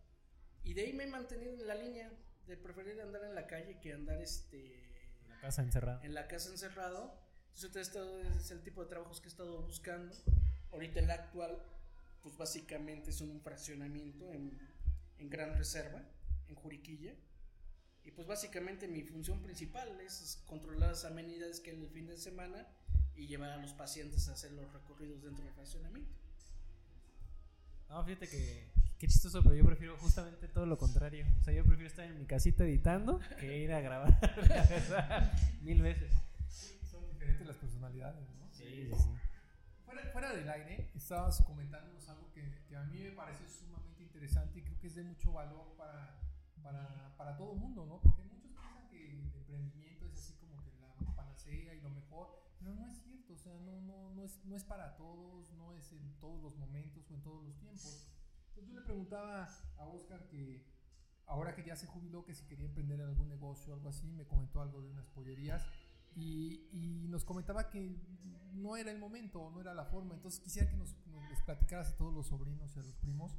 Y 0.65 0.75
de 0.75 0.83
ahí 0.83 0.93
me 0.93 1.05
he 1.05 1.07
mantenido 1.09 1.53
en 1.55 1.67
la 1.67 1.75
línea 1.75 2.11
de 2.47 2.57
preferir 2.57 3.01
andar 3.01 3.25
en 3.25 3.35
la 3.35 3.47
calle 3.47 3.79
que 3.81 3.93
andar 3.93 4.21
este, 4.21 4.85
En 5.25 5.29
la 5.31 5.41
casa 5.41 5.63
encerrada. 5.63 6.05
en 6.05 6.15
la 6.15 6.29
casa 6.29 6.51
encerrado. 6.51 7.19
Entonces, 7.55 7.89
esto 7.89 8.21
es 8.21 8.51
el 8.51 8.63
tipo 8.63 8.83
de 8.83 8.89
trabajos 8.89 9.21
que 9.21 9.29
he 9.29 9.31
estado 9.31 9.63
buscando. 9.63 10.15
Ahorita 10.73 11.01
el 11.01 11.11
actual, 11.11 11.63
pues 12.23 12.37
básicamente 12.37 13.11
es 13.11 13.21
un 13.21 13.41
fraccionamiento 13.43 14.33
en, 14.33 14.59
en 15.19 15.31
Gran 15.31 15.57
Reserva, 15.59 16.03
en 16.49 16.55
Juriquilla. 16.55 17.15
Y 18.05 18.11
pues 18.11 18.27
básicamente 18.27 18.89
mi 18.89 19.03
función 19.03 19.43
principal 19.43 20.01
es 20.01 20.43
controlar 20.47 20.91
las 20.91 21.05
amenidades 21.05 21.61
que 21.61 21.71
hay 21.71 21.81
el 21.81 21.89
fin 21.91 22.07
de 22.07 22.17
semana 22.17 22.67
y 23.15 23.27
llevar 23.27 23.51
a 23.51 23.59
los 23.59 23.75
pacientes 23.75 24.29
a 24.29 24.33
hacer 24.33 24.53
los 24.53 24.73
recorridos 24.73 25.23
dentro 25.23 25.45
del 25.45 25.55
fraccionamiento. 25.55 26.11
No, 27.89 28.03
fíjate 28.05 28.29
que 28.29 28.72
qué 29.03 29.09
chistoso, 29.09 29.43
pero 29.43 29.57
yo 29.57 29.65
prefiero 29.65 29.97
justamente 29.97 30.47
todo 30.47 30.65
lo 30.65 30.79
contrario. 30.79 31.27
O 31.41 31.43
sea, 31.43 31.53
yo 31.53 31.65
prefiero 31.65 31.89
estar 31.89 32.05
en 32.05 32.21
mi 32.21 32.25
casita 32.25 32.63
editando 32.63 33.19
que 33.41 33.59
ir 33.59 33.73
a 33.73 33.81
grabar, 33.81 34.17
la 34.49 34.65
verdad, 34.65 35.33
mil 35.61 35.83
veces. 35.83 36.13
Son 36.89 37.05
diferentes 37.11 37.45
las 37.45 37.57
personalidades, 37.57 38.29
¿no? 38.39 38.49
Sí, 38.53 38.87
sí, 38.93 38.95
sí. 38.95 39.11
Fuera, 39.85 40.09
fuera 40.13 40.33
del 40.33 40.49
aire, 40.49 40.93
estabas 40.95 41.43
comentándonos 41.43 42.09
algo 42.11 42.31
que, 42.33 42.63
que 42.69 42.77
a 42.77 42.85
mí 42.85 43.03
me 43.03 43.11
parece 43.11 43.43
sumamente 43.49 44.05
interesante 44.05 44.61
y 44.61 44.63
creo 44.63 44.79
que 44.79 44.87
es 44.87 44.95
de 44.95 45.03
mucho 45.03 45.33
valor 45.33 45.75
para, 45.77 46.21
para, 46.63 47.17
para 47.17 47.37
todo 47.37 47.55
el 47.55 47.59
mundo, 47.59 47.85
¿no? 47.85 48.01
Porque 48.01 48.23
muchos 48.23 48.53
piensan 48.53 48.89
que 48.89 49.11
el 49.11 49.33
emprendimiento 49.35 50.07
es 50.07 50.13
así 50.13 50.35
como 50.35 50.63
que 50.63 50.71
la 51.05 51.13
panacea 51.17 51.75
y 51.75 51.81
lo 51.81 51.91
mejor, 51.91 52.39
pero 52.61 52.73
no 52.73 52.87
es 52.87 53.03
cierto, 53.03 53.33
o 53.33 53.37
sea, 53.37 53.59
no, 53.67 53.81
no, 53.81 54.15
no, 54.15 54.23
es, 54.23 54.39
no 54.45 54.55
es 54.55 54.63
para 54.63 54.95
todos, 54.95 55.51
no 55.55 55.75
es 55.75 55.91
en 55.91 56.21
todos 56.21 56.41
los 56.41 56.57
momentos 56.57 57.11
o 57.11 57.15
en 57.15 57.23
todos 57.23 57.45
los 57.45 57.59
tiempos. 57.59 58.12
Entonces 58.55 58.73
yo 58.75 58.81
le 58.81 58.85
preguntaba 58.87 59.49
a 59.79 59.87
Oscar 59.87 60.27
que 60.29 60.63
ahora 61.27 61.55
que 61.55 61.65
ya 61.65 61.77
se 61.77 61.87
jubiló, 61.87 62.25
que 62.25 62.35
si 62.35 62.45
quería 62.47 62.67
emprender 62.67 63.01
en 63.01 63.07
algún 63.07 63.29
negocio 63.29 63.73
o 63.73 63.77
algo 63.77 63.89
así, 63.89 64.07
me 64.13 64.27
comentó 64.27 64.61
algo 64.61 64.83
de 64.83 64.89
unas 64.91 65.09
pollerías 65.09 65.63
y, 66.15 66.69
y 66.73 67.09
nos 67.09 67.25
comentaba 67.25 67.71
que 67.71 67.97
no 68.53 68.77
era 68.77 68.91
el 68.91 68.99
momento, 68.99 69.51
no 69.51 69.61
era 69.61 69.73
la 69.75 69.85
forma. 69.87 70.15
Entonces 70.15 70.41
quisiera 70.41 70.69
que 70.69 70.77
nos, 70.77 70.95
nos 71.07 71.29
les 71.31 71.41
platicaras 71.43 71.93
a 71.93 71.97
todos 71.97 72.13
los 72.15 72.27
sobrinos 72.27 72.77
y 72.77 72.81
a 72.81 72.83
los 72.83 72.95
primos 72.97 73.33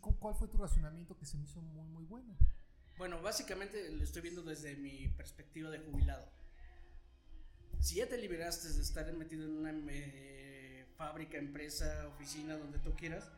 cu- 0.00 0.18
cuál 0.18 0.34
fue 0.34 0.48
tu 0.48 0.58
razonamiento 0.58 1.16
que 1.16 1.24
se 1.24 1.36
me 1.38 1.44
hizo 1.44 1.60
muy, 1.62 1.88
muy 1.88 2.04
bueno. 2.04 2.36
Bueno, 2.98 3.22
básicamente 3.22 3.90
lo 3.92 4.02
estoy 4.04 4.22
viendo 4.22 4.42
desde 4.42 4.76
mi 4.76 5.08
perspectiva 5.08 5.70
de 5.70 5.78
jubilado. 5.78 6.28
Si 7.80 7.94
ya 7.94 8.08
te 8.08 8.18
liberaste 8.18 8.68
de 8.72 8.82
estar 8.82 9.10
metido 9.14 9.44
en 9.46 9.56
una 9.56 9.70
eh, 9.72 10.84
fábrica, 10.96 11.38
empresa, 11.38 12.08
oficina, 12.08 12.56
donde 12.56 12.80
tú 12.80 12.92
quieras, 12.96 13.30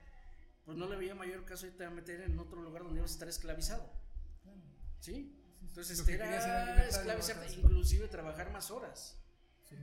pues 0.70 0.78
no 0.78 0.86
le 0.88 0.94
veía 0.94 1.16
mayor 1.16 1.44
caso 1.44 1.66
irte 1.66 1.84
a 1.84 1.90
meter 1.90 2.20
en 2.20 2.38
otro 2.38 2.62
lugar 2.62 2.84
donde 2.84 3.00
ibas 3.00 3.10
a 3.10 3.14
estar 3.14 3.28
esclavizado. 3.28 3.90
¿Sí? 5.00 5.36
Entonces 5.62 6.00
que 6.02 6.12
querías 6.16 6.44
era 6.44 6.86
esclavizarte, 6.86 7.52
inclusive 7.54 8.06
trabajar 8.06 8.52
más 8.52 8.70
horas 8.70 9.16
Sí. 9.68 9.74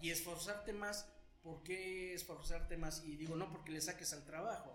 y 0.00 0.08
esforzarte 0.08 0.72
más. 0.72 1.06
¿Por 1.42 1.62
qué 1.64 2.14
esforzarte 2.14 2.78
más? 2.78 3.04
Y 3.04 3.16
digo, 3.16 3.36
no 3.36 3.50
porque 3.50 3.72
le 3.72 3.82
saques 3.82 4.14
al 4.14 4.24
trabajo, 4.24 4.74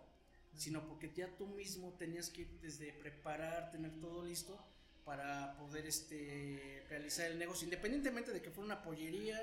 sino 0.55 0.87
porque 0.87 1.11
ya 1.11 1.35
tú 1.37 1.47
mismo 1.47 1.91
tenías 1.93 2.29
que 2.29 2.41
ir 2.41 2.59
desde 2.61 2.93
preparar, 2.93 3.71
tener 3.71 3.99
todo 3.99 4.23
listo 4.23 4.63
para 5.05 5.57
poder 5.57 5.87
este, 5.87 6.85
realizar 6.87 7.31
el 7.31 7.39
negocio, 7.39 7.65
independientemente 7.65 8.31
de 8.31 8.43
que 8.43 8.51
fuera 8.51 8.65
una 8.75 8.83
pollería, 8.83 9.39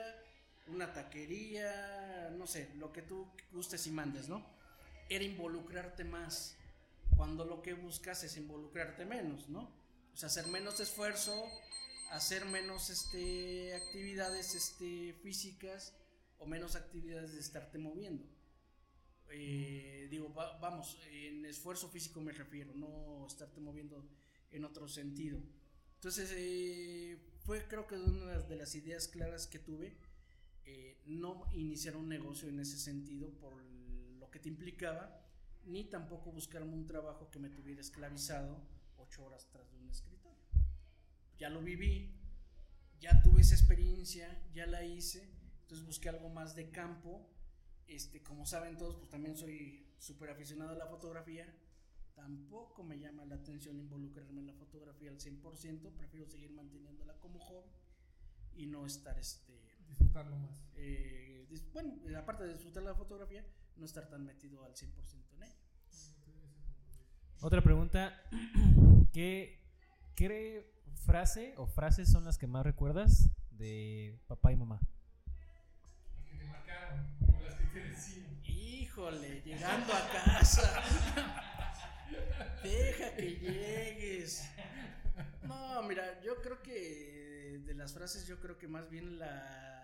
una 0.69 0.93
taquería, 0.93 2.31
no 2.39 2.47
sé, 2.47 2.71
lo 2.77 2.93
que 2.93 3.03
tú 3.03 3.29
gustes 3.51 3.85
y 3.89 3.91
mandes, 3.91 4.29
¿no? 4.29 4.55
Era 5.09 5.25
involucrarte 5.25 6.05
más, 6.05 6.57
cuando 7.17 7.45
lo 7.45 7.63
que 7.63 7.75
buscas 7.75 8.25
es 8.25 8.37
involucrarte 8.37 9.05
menos, 9.05 9.49
¿no? 9.49 9.71
O 10.13 10.17
sea, 10.17 10.29
hacer 10.29 10.47
menos 10.49 10.81
esfuerzo, 10.81 11.45
hacer 12.11 12.45
menos 12.47 12.91
este, 12.91 13.75
actividades 13.75 14.55
este, 14.55 15.15
físicas 15.23 15.95
o 16.39 16.47
menos 16.47 16.77
actividades 16.77 17.33
de 17.35 17.41
estarte 17.41 17.79
moviendo. 17.79 18.25
Eh, 19.31 20.07
digo, 20.11 20.33
va- 20.35 20.59
vamos, 20.59 20.99
en 21.11 21.45
esfuerzo 21.47 21.89
físico 21.89 22.21
me 22.21 22.33
refiero, 22.33 22.73
no 22.75 23.27
estarte 23.27 23.61
moviendo 23.61 24.05
en 24.51 24.65
otro 24.65 24.87
sentido. 24.89 25.41
Entonces, 25.97 26.31
eh, 26.35 27.19
fue 27.45 27.67
creo 27.67 27.87
que 27.87 27.97
una 27.97 28.39
de 28.43 28.57
las 28.57 28.75
ideas 28.75 29.09
claras 29.09 29.47
que 29.47 29.59
tuve, 29.59 29.97
eh, 30.67 31.03
no 31.07 31.47
iniciar 31.55 31.97
un 31.97 32.09
negocio 32.09 32.49
en 32.49 32.61
ese 32.61 32.79
sentido 32.79 33.31
por 33.41 33.64
te 34.45 34.51
implicaba, 34.51 35.11
ni 35.65 35.85
tampoco 35.85 36.31
buscarme 36.31 36.75
un 36.75 36.85
trabajo 36.85 37.31
que 37.31 37.39
me 37.39 37.49
tuviera 37.49 37.81
esclavizado 37.81 38.61
ocho 38.99 39.25
horas 39.25 39.49
tras 39.51 39.71
de 39.71 39.79
un 39.79 39.89
escritorio. 39.89 40.45
Ya 41.39 41.49
lo 41.49 41.63
viví, 41.63 42.15
ya 43.01 43.23
tuve 43.23 43.41
esa 43.41 43.55
experiencia, 43.55 44.29
ya 44.53 44.67
la 44.67 44.85
hice, 44.85 45.31
entonces 45.63 45.87
busqué 45.87 46.11
algo 46.11 46.29
más 46.29 46.55
de 46.55 46.71
campo. 46.71 47.27
Este, 47.87 48.23
como 48.23 48.45
saben 48.45 48.77
todos, 48.77 48.97
pues 48.97 49.09
también 49.09 49.35
soy 49.35 49.87
súper 49.99 50.29
aficionado 50.29 50.73
a 50.73 50.77
la 50.77 50.89
fotografía. 50.89 51.47
Tampoco 52.15 52.85
me 52.85 52.99
llama 52.99 53.25
la 53.25 53.37
atención 53.37 53.79
involucrarme 53.79 54.43
en 54.43 54.49
la 54.49 54.55
fotografía 54.55 55.09
al 55.11 55.19
100%, 55.19 55.91
prefiero 55.97 56.29
seguir 56.29 56.53
manteniéndola 56.53 57.19
como 57.19 57.39
hobby 57.39 57.71
y 58.57 58.67
no 58.67 58.85
estar, 58.85 59.19
este, 59.19 59.59
Disfrutarlo 59.89 60.37
más. 60.37 60.63
eh, 60.77 61.49
bueno, 61.73 61.95
aparte 62.19 62.45
de 62.45 62.53
disfrutar 62.53 62.83
la 62.83 62.95
fotografía, 62.95 63.43
no 63.77 63.85
estar 63.85 64.09
tan 64.09 64.25
metido 64.25 64.65
al 64.65 64.75
100% 64.75 65.35
en 65.37 65.43
ella. 65.43 65.57
Otra 67.41 67.61
pregunta. 67.63 68.23
¿Qué, 69.13 69.61
¿Qué 70.15 70.73
frase 71.05 71.55
o 71.57 71.67
frases 71.67 72.11
son 72.11 72.25
las 72.25 72.39
que 72.39 72.47
más 72.47 72.65
recuerdas 72.65 73.31
de 73.51 74.19
papá 74.27 74.53
y 74.53 74.57
mamá? 74.57 74.81
Las 76.07 76.25
que 76.27 76.39
te 76.39 76.45
marcaron, 76.45 77.07
o 77.29 77.41
las 77.43 77.55
que 77.55 77.65
te 77.67 77.89
decían. 77.89 78.41
Híjole, 78.45 79.43
llegando 79.43 79.93
a 79.93 80.09
casa. 80.11 80.83
Deja 82.63 83.15
que 83.17 83.31
llegues. 83.37 84.49
No, 85.43 85.83
mira, 85.83 86.21
yo 86.23 86.41
creo 86.41 86.63
que 86.63 87.61
de 87.65 87.75
las 87.75 87.93
frases, 87.93 88.27
yo 88.27 88.41
creo 88.41 88.59
que 88.59 88.69
más 88.69 88.89
bien 88.89 89.19
la, 89.19 89.84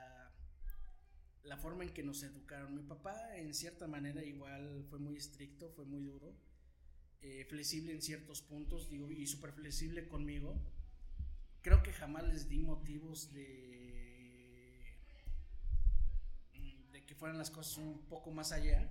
la 1.44 1.56
forma 1.56 1.84
en 1.84 1.90
que 1.90 2.02
nos 2.02 2.22
educaron. 2.22 2.74
Mi 2.74 2.82
papá, 2.82 3.36
en 3.36 3.54
cierta 3.54 3.86
manera, 3.86 4.22
igual 4.24 4.84
fue 4.88 4.98
muy 4.98 5.16
estricto, 5.16 5.70
fue 5.70 5.84
muy 5.84 6.02
duro, 6.02 6.34
eh, 7.22 7.44
flexible 7.48 7.92
en 7.92 8.02
ciertos 8.02 8.42
puntos, 8.42 8.88
digo, 8.88 9.10
y 9.10 9.26
súper 9.26 9.52
flexible 9.52 10.08
conmigo. 10.08 10.54
Creo 11.62 11.82
que 11.82 11.92
jamás 11.92 12.24
les 12.24 12.48
di 12.48 12.58
motivos 12.58 13.32
de, 13.32 14.96
de 16.92 17.04
que 17.04 17.14
fueran 17.14 17.38
las 17.38 17.50
cosas 17.50 17.78
un 17.78 18.06
poco 18.08 18.30
más 18.30 18.52
allá. 18.52 18.90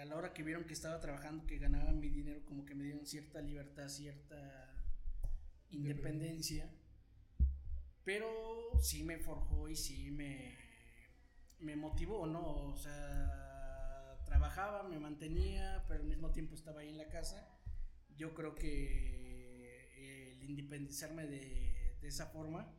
A 0.00 0.04
la 0.06 0.16
hora 0.16 0.32
que 0.32 0.42
vieron 0.42 0.64
que 0.64 0.72
estaba 0.72 1.00
trabajando, 1.00 1.46
que 1.46 1.58
ganaba 1.58 1.92
mi 1.92 2.08
dinero, 2.08 2.44
como 2.46 2.64
que 2.64 2.74
me 2.74 2.84
dieron 2.84 3.06
cierta 3.06 3.40
libertad, 3.40 3.88
cierta 3.88 4.74
independencia. 5.70 6.70
Pero 8.02 8.26
sí 8.80 9.02
me 9.02 9.18
forjó 9.18 9.68
y 9.68 9.76
sí 9.76 10.10
me, 10.10 10.63
me 11.64 11.76
motivó, 11.76 12.26
¿no? 12.26 12.68
O 12.68 12.76
sea, 12.76 14.18
trabajaba, 14.24 14.82
me 14.84 14.98
mantenía, 14.98 15.84
pero 15.88 16.02
al 16.02 16.08
mismo 16.08 16.30
tiempo 16.30 16.54
estaba 16.54 16.80
ahí 16.80 16.90
en 16.90 16.98
la 16.98 17.08
casa. 17.08 17.48
Yo 18.16 18.34
creo 18.34 18.54
que 18.54 20.40
el 20.40 20.50
independizarme 20.50 21.26
de, 21.26 21.96
de 22.00 22.08
esa 22.08 22.26
forma, 22.26 22.70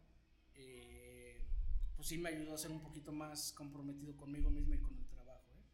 eh, 0.54 1.46
pues 1.96 2.08
sí 2.08 2.18
me 2.18 2.30
ayudó 2.30 2.54
a 2.54 2.58
ser 2.58 2.72
un 2.72 2.82
poquito 2.82 3.12
más 3.12 3.52
comprometido 3.54 4.16
conmigo 4.16 4.52
mismo 4.52 4.76
y 4.76 4.80
con 4.80 4.96
el 4.98 5.08
trabajo. 5.08 5.52
¿eh? 5.56 5.66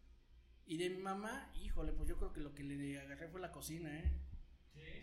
Y 0.66 0.78
de 0.78 0.90
mi 0.90 1.02
mamá, 1.02 1.52
híjole, 1.62 1.92
pues 1.92 2.08
yo 2.08 2.18
creo 2.18 2.32
que 2.32 2.40
lo 2.40 2.54
que 2.56 2.64
le 2.64 3.00
agarré 3.00 3.28
fue 3.28 3.42
la 3.42 3.52
cocina, 3.52 4.00
¿eh? 4.00 4.12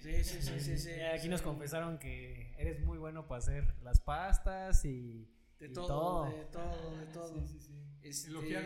Sí, 0.01 0.25
sí, 0.25 0.41
sí, 0.61 0.79
sí. 0.79 0.91
aquí 1.13 1.25
sí. 1.25 1.29
nos 1.29 1.43
confesaron 1.43 1.99
que 1.99 2.55
eres 2.57 2.81
muy 2.81 2.99
bueno 2.99 3.27
para 3.29 3.39
hacer 3.39 3.75
las 3.83 4.01
pastas 4.01 4.85
y 4.85 5.29
De 5.59 5.67
y 5.67 5.73
todo, 5.73 5.87
todo. 5.87 6.25
de 6.25 6.45
todo, 6.47 6.97
de 6.97 7.07
todo. 7.07 7.35
Sí, 7.35 7.49
sí, 7.49 7.61
sí. 7.61 7.88
Este, 8.09 8.31
lo 8.31 8.41
que 8.41 8.57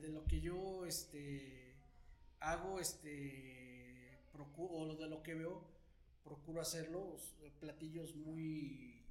de 0.00 0.08
lo 0.08 0.24
que 0.24 0.40
yo 0.40 0.86
este 0.86 1.76
hago 2.40 2.80
este 2.80 4.18
procuro 4.32 4.74
o 4.74 4.96
de 4.96 5.06
lo 5.08 5.22
que 5.22 5.34
veo 5.34 5.62
procuro 6.24 6.62
hacerlo 6.62 7.18
platillos 7.60 8.16
muy 8.16 9.04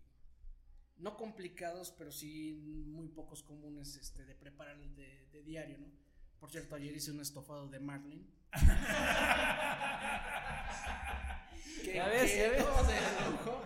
no 0.97 1.15
complicados, 1.17 1.91
pero 1.91 2.11
sí 2.11 2.53
muy 2.87 3.07
pocos 3.09 3.43
comunes 3.43 3.97
este, 3.97 4.25
de 4.25 4.33
preparar 4.33 4.79
de, 4.79 5.27
de 5.31 5.43
diario, 5.43 5.77
¿no? 5.77 5.91
Por 6.39 6.49
cierto, 6.49 6.73
ayer 6.75 6.95
hice 6.95 7.11
un 7.11 7.21
estofado 7.21 7.67
de 7.67 7.79
Marlin. 7.79 8.27
que, 11.83 11.95
Ya 11.95 12.07
ves, 12.07 12.31
que 12.31 12.37
ya 12.37 12.49
ves. 12.49 12.63
quedó 12.63 12.83
de 12.83 12.95
lujo. 13.29 13.61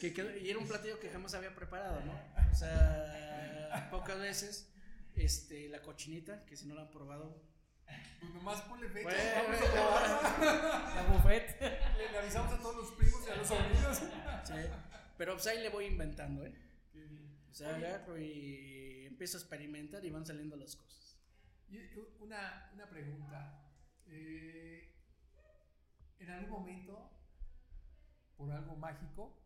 Que 0.00 0.12
quedó- 0.14 0.36
y 0.36 0.48
era 0.50 0.58
un 0.58 0.66
platillo 0.66 0.98
que 0.98 1.10
jamás 1.10 1.34
había 1.34 1.54
preparado, 1.54 2.00
¿no? 2.04 2.12
O 2.50 2.54
sea, 2.54 3.88
pocas 3.90 4.18
veces. 4.18 4.66
Este, 5.16 5.68
la 5.68 5.82
cochinita, 5.82 6.44
que 6.46 6.56
si 6.56 6.66
no 6.66 6.74
la 6.74 6.82
han 6.82 6.90
probado. 6.90 7.42
Pues 8.20 8.32
nomás 8.32 8.62
ponle 8.62 8.88
fecha. 8.88 9.02
Bueno, 9.10 9.20
vamos 9.36 9.60
a 9.68 9.72
probar. 9.72 10.94
La 10.94 11.02
buffet. 11.12 11.60
Le, 11.60 12.10
le 12.12 12.18
avisamos 12.18 12.52
a 12.54 12.58
todos 12.62 12.76
los 12.76 12.90
primos 12.92 13.20
y 13.26 13.30
a 13.30 13.36
los 13.36 13.46
sobrinos. 13.46 13.98
Sí, 14.44 14.54
Pero 15.18 15.34
pues 15.34 15.46
ahí 15.48 15.60
le 15.60 15.68
voy 15.68 15.86
inventando, 15.86 16.44
¿eh? 16.46 16.54
O 17.50 17.54
sea, 17.54 17.74
agarro 17.76 18.16
y 18.18 19.06
empiezo 19.06 19.36
a 19.36 19.40
experimentar 19.40 20.02
y 20.04 20.10
van 20.10 20.24
saliendo 20.24 20.56
las 20.56 20.76
cosas. 20.76 21.18
Y 21.68 21.78
una, 22.20 22.70
una 22.72 22.88
pregunta. 22.88 23.62
Eh, 24.06 24.94
en 26.20 26.30
algún 26.30 26.50
momento, 26.50 27.10
por 28.36 28.50
algo 28.52 28.76
mágico, 28.76 29.36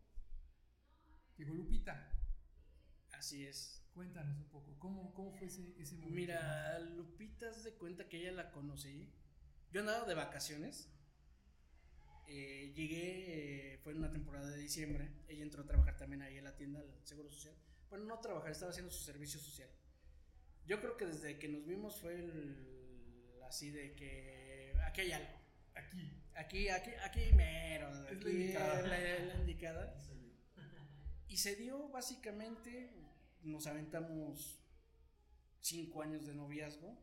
llegó 1.37 1.53
Lupita. 1.53 2.11
Así 3.11 3.45
es. 3.45 3.81
Cuéntanos 3.93 4.37
un 4.37 4.49
poco, 4.49 4.77
¿cómo, 4.77 5.13
cómo 5.13 5.31
fue 5.31 5.47
ese, 5.47 5.73
ese 5.79 5.95
momento? 5.95 6.15
Mira, 6.15 6.79
Lupita, 6.79 7.49
de 7.49 7.73
cuenta 7.75 8.09
que 8.09 8.17
ella 8.17 8.33
la 8.33 8.51
conocí. 8.51 9.09
Yo 9.71 9.81
andaba 9.81 10.05
de 10.05 10.13
vacaciones. 10.13 10.89
Eh, 12.27 12.73
llegué, 12.75 13.73
eh, 13.73 13.77
fue 13.77 13.93
en 13.93 13.99
una 13.99 14.11
temporada 14.11 14.49
de 14.49 14.57
diciembre. 14.57 15.09
Ella 15.27 15.43
entró 15.43 15.63
a 15.63 15.65
trabajar 15.65 15.95
también 15.95 16.21
ahí 16.23 16.37
en 16.37 16.43
la 16.43 16.55
tienda 16.57 16.81
del 16.81 17.05
Seguro 17.05 17.29
Social. 17.29 17.55
Bueno, 17.89 18.05
no 18.05 18.19
trabajar, 18.19 18.51
estaba 18.51 18.71
haciendo 18.71 18.91
su 18.91 19.03
servicio 19.03 19.39
social. 19.39 19.69
Yo 20.65 20.81
creo 20.81 20.97
que 20.97 21.05
desde 21.05 21.37
que 21.37 21.47
nos 21.47 21.65
vimos 21.65 22.01
fue 22.01 22.15
el, 22.15 23.41
así 23.47 23.69
de 23.69 23.93
que 23.95 24.73
aquí 24.85 25.01
hay 25.01 25.11
algo. 25.13 25.39
Aquí. 25.75 26.21
Aquí, 26.35 26.69
aquí, 26.69 26.91
aquí 27.01 27.31
mero. 27.33 27.87
Es 27.89 27.95
la 27.95 28.09
Aquí 28.09 28.29
indicada. 28.29 28.81
la, 28.81 29.19
la 29.25 29.35
indicada. 29.35 29.95
Y 31.35 31.37
se 31.37 31.57
dio 31.57 31.89
básicamente, 31.89 32.89
nos 33.43 33.67
aventamos 33.67 34.57
cinco 35.59 36.01
años 36.01 36.25
de 36.25 36.33
noviazgo. 36.33 36.97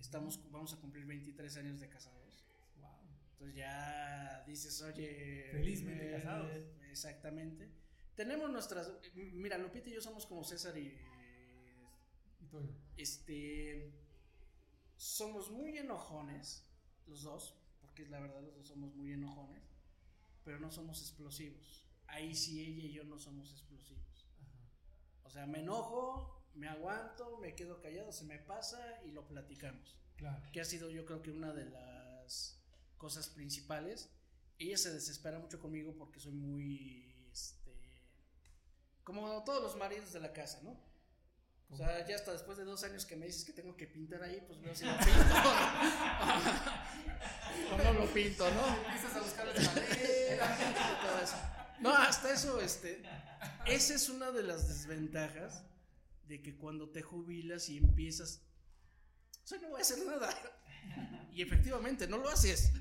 Estamos, 0.00 0.40
vamos 0.50 0.72
a 0.72 0.80
cumplir 0.80 1.04
23 1.04 1.54
años 1.58 1.78
de 1.78 1.90
casados. 1.90 2.46
Wow. 2.80 2.88
Entonces 3.32 3.56
ya 3.56 4.42
dices, 4.46 4.80
oye. 4.80 5.50
Felizmente 5.52 6.12
casados. 6.12 6.50
Exactamente. 6.88 7.70
Tenemos 8.14 8.50
nuestras. 8.50 8.90
Mira, 9.12 9.58
Lupita 9.58 9.90
y 9.90 9.92
yo 9.96 10.00
somos 10.00 10.24
como 10.24 10.44
César 10.44 10.74
y. 10.78 10.98
Y 12.40 12.46
Toño. 12.46 12.74
Este. 12.96 13.92
Somos 14.96 15.50
muy 15.50 15.76
enojones, 15.76 16.66
los 17.06 17.22
dos, 17.22 17.54
porque 17.82 18.04
es 18.04 18.08
la 18.08 18.18
verdad, 18.18 18.40
los 18.40 18.54
dos 18.54 18.66
somos 18.66 18.94
muy 18.94 19.12
enojones, 19.12 19.62
pero 20.42 20.58
no 20.58 20.70
somos 20.70 21.02
explosivos. 21.02 21.87
Ahí 22.08 22.34
sí 22.34 22.60
ella 22.64 22.84
y 22.84 22.92
yo 22.92 23.04
no 23.04 23.18
somos 23.18 23.50
explosivos. 23.52 24.26
O 25.24 25.30
sea, 25.30 25.46
me 25.46 25.60
enojo, 25.60 26.42
me 26.54 26.68
aguanto, 26.68 27.38
me 27.38 27.54
quedo 27.54 27.80
callado, 27.80 28.12
se 28.12 28.24
me 28.24 28.38
pasa 28.38 29.00
y 29.04 29.12
lo 29.12 29.26
platicamos. 29.26 29.96
Claro. 30.16 30.42
Que 30.52 30.60
ha 30.60 30.64
sido 30.64 30.90
yo 30.90 31.04
creo 31.04 31.22
que 31.22 31.30
una 31.30 31.52
de 31.52 31.66
las 31.66 32.58
cosas 32.98 33.28
principales. 33.28 34.10
Ella 34.58 34.76
se 34.76 34.92
desespera 34.92 35.38
mucho 35.38 35.60
conmigo 35.60 35.94
porque 35.96 36.18
soy 36.18 36.32
muy, 36.32 37.28
este, 37.30 37.72
como 39.04 39.44
todos 39.44 39.62
los 39.62 39.76
maridos 39.76 40.12
de 40.12 40.20
la 40.20 40.32
casa, 40.32 40.60
¿no? 40.64 40.76
O 41.70 41.76
sea, 41.76 42.04
ya 42.06 42.16
hasta 42.16 42.32
después 42.32 42.58
de 42.58 42.64
dos 42.64 42.82
años 42.82 43.04
que 43.04 43.14
me 43.14 43.26
dices 43.26 43.44
que 43.44 43.52
tengo 43.52 43.76
que 43.76 43.86
pintar 43.86 44.22
ahí, 44.22 44.42
pues 44.46 44.60
veo 44.60 44.74
si 44.74 44.84
lo 44.84 44.92
pinto. 44.98 45.10
o 47.72 47.76
no 47.84 47.92
lo 47.92 48.06
pinto, 48.12 48.50
¿no? 48.50 48.66
Empiezas 48.84 49.14
a 49.14 49.20
buscar 49.20 49.46
las 49.46 49.64
maderas. 49.66 50.60
Y 50.60 51.06
todo 51.06 51.18
eso. 51.22 51.36
No, 51.80 51.90
hasta 51.94 52.32
eso, 52.32 52.60
este. 52.60 53.02
Esa 53.66 53.94
es 53.94 54.08
una 54.08 54.30
de 54.32 54.42
las 54.42 54.68
desventajas 54.68 55.64
de 56.26 56.42
que 56.42 56.56
cuando 56.56 56.90
te 56.90 57.02
jubilas 57.02 57.68
y 57.68 57.78
empiezas. 57.78 58.42
O 59.44 59.46
sea, 59.46 59.58
no 59.60 59.68
voy 59.70 59.78
a 59.78 59.82
hacer 59.82 60.04
nada. 60.06 60.28
Y 61.32 61.42
efectivamente, 61.42 62.06
no 62.08 62.18
lo 62.18 62.28
haces. 62.28 62.72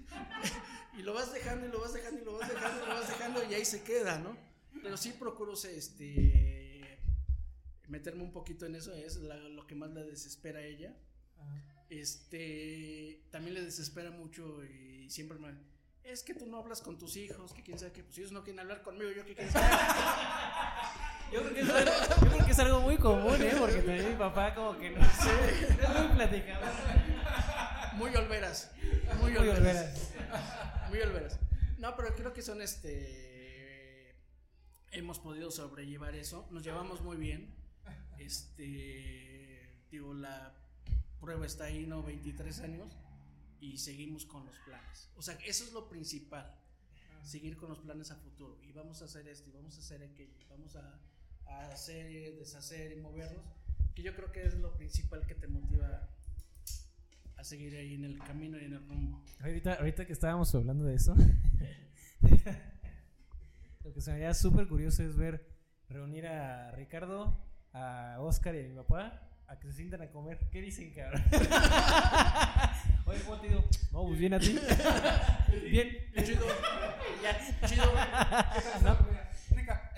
Y 0.97 1.03
lo 1.03 1.13
vas 1.13 1.31
dejando 1.31 1.67
y 1.67 1.71
lo 1.71 1.79
vas 1.79 1.93
dejando 1.93 2.21
y 2.21 2.25
lo 2.25 2.33
vas 2.39 2.49
dejando 2.49 2.83
y 2.83 2.87
lo 2.87 2.93
vas 2.95 3.09
dejando 3.09 3.43
y 3.49 3.53
ahí 3.53 3.65
se 3.65 3.83
queda, 3.83 4.17
¿no? 4.19 4.35
Pero 4.81 4.97
sí 4.97 5.11
procuro 5.11 5.53
este, 5.53 6.99
meterme 7.87 8.23
un 8.23 8.31
poquito 8.31 8.65
en 8.65 8.75
eso, 8.75 8.93
es 8.93 9.17
la- 9.17 9.37
lo 9.37 9.65
que 9.67 9.75
más 9.75 9.91
le 9.91 10.03
desespera 10.03 10.59
a 10.59 10.63
ella. 10.63 10.95
Ajá. 11.37 11.85
Este, 11.89 13.23
también 13.31 13.53
le 13.53 13.61
desespera 13.63 14.11
mucho 14.11 14.63
y 14.65 15.09
siempre 15.09 15.37
me... 15.37 15.53
Es 16.07 16.23
que 16.23 16.33
tú 16.33 16.45
no 16.45 16.57
hablas 16.59 16.81
con 16.81 16.97
tus 16.97 17.17
hijos, 17.17 17.51
que 17.53 17.61
quién 17.61 17.77
sabe 17.77 17.91
qué, 17.91 18.01
pues 18.01 18.17
ellos 18.17 18.31
no 18.31 18.41
quieren 18.41 18.61
hablar 18.61 18.81
conmigo, 18.81 19.11
yo 19.11 19.25
que 19.25 19.35
quién 19.35 19.51
sabe. 19.51 19.67
Yo 21.33 21.41
creo, 21.41 21.53
que 21.53 21.59
es 21.59 21.69
algo, 21.69 21.91
yo 21.91 22.29
creo 22.31 22.45
que 22.45 22.51
es 22.53 22.59
algo 22.59 22.79
muy 22.79 22.97
común, 22.97 23.41
¿eh? 23.41 23.53
Porque 23.59 23.81
también 23.81 24.09
mi 24.11 24.15
papá 24.15 24.55
como 24.55 24.77
que 24.77 24.91
no 24.91 25.03
sé, 25.03 25.65
es 25.65 25.89
muy 25.89 26.15
platicador. 26.15 26.69
Muy 27.95 28.15
olveras, 28.15 28.71
muy 29.19 29.31
Muy 29.31 29.37
olveras. 29.49 29.59
olveras. 29.59 30.13
Muy 30.89 31.01
olveras. 31.01 31.39
No, 31.79 31.97
pero 31.97 32.15
creo 32.15 32.31
que 32.31 32.41
son 32.41 32.61
este. 32.61 34.15
Hemos 34.91 35.19
podido 35.19 35.51
sobrellevar 35.51 36.15
eso. 36.15 36.47
Nos 36.49 36.63
llevamos 36.63 37.01
muy 37.01 37.17
bien. 37.17 37.53
Este. 38.19 39.83
Digo, 39.91 40.13
la 40.13 40.53
prueba 41.19 41.45
está 41.45 41.65
ahí, 41.65 41.85
¿no? 41.85 42.03
23 42.03 42.61
años. 42.61 42.95
Y 43.59 43.77
seguimos 43.77 44.25
con 44.25 44.45
los 44.45 44.57
planes. 44.59 45.09
O 45.15 45.21
sea, 45.21 45.35
eso 45.45 45.63
es 45.63 45.73
lo 45.73 45.89
principal. 45.89 46.55
Seguir 47.23 47.57
con 47.57 47.69
los 47.69 47.79
planes 47.79 48.11
a 48.11 48.15
futuro. 48.15 48.59
Y 48.63 48.71
vamos 48.71 49.01
a 49.01 49.05
hacer 49.05 49.27
esto, 49.27 49.49
y 49.49 49.53
vamos 49.53 49.75
a 49.75 49.79
hacer 49.79 50.03
aquello. 50.03 50.33
y 50.39 50.45
vamos 50.49 50.75
a, 50.75 50.99
a 51.45 51.71
hacer, 51.71 52.37
deshacer 52.37 52.91
y 52.91 53.01
movernos. 53.01 53.43
Que 53.95 54.03
yo 54.03 54.15
creo 54.15 54.31
que 54.31 54.43
es 54.43 54.53
lo 54.55 54.75
principal 54.75 55.25
que 55.25 55.35
te 55.35 55.47
motiva 55.47 56.09
a 57.35 57.43
seguir 57.43 57.75
ahí 57.75 57.95
en 57.95 58.03
el 58.03 58.19
camino 58.19 58.59
y 58.59 58.65
en 58.65 58.73
el 58.73 58.87
rumbo. 58.87 59.23
Ahorita, 59.39 59.75
ahorita 59.75 60.05
que 60.05 60.13
estábamos 60.13 60.53
hablando 60.55 60.85
de 60.85 60.95
eso, 60.95 61.15
lo 63.83 63.93
que 63.93 64.01
se 64.01 64.11
me 64.11 64.17
haría 64.17 64.33
súper 64.33 64.67
curioso 64.67 65.03
es 65.03 65.15
ver 65.15 65.47
reunir 65.89 66.27
a 66.27 66.71
Ricardo, 66.71 67.37
a 67.73 68.17
Oscar 68.19 68.55
y 68.55 68.59
a 68.59 68.63
mi 68.63 68.75
papá 68.75 69.23
a 69.47 69.59
que 69.59 69.67
se 69.67 69.73
sientan 69.73 70.01
a 70.01 70.11
comer. 70.11 70.49
¿Qué 70.51 70.61
dicen, 70.61 70.93
cabrón? 70.93 71.23
Oye, 73.07 73.21
¿cómo 73.23 73.39
te 73.39 73.47
digo? 73.47 73.63
No, 73.91 74.03
pues 74.03 74.19
bien 74.19 74.33
a 74.33 74.39
ti. 74.39 74.59
Bien. 75.69 76.11
Chido. 76.25 76.45
Ya. 77.23 77.67
Chido. 77.67 77.85
¿No? 78.83 78.97
Rica. 79.55 79.91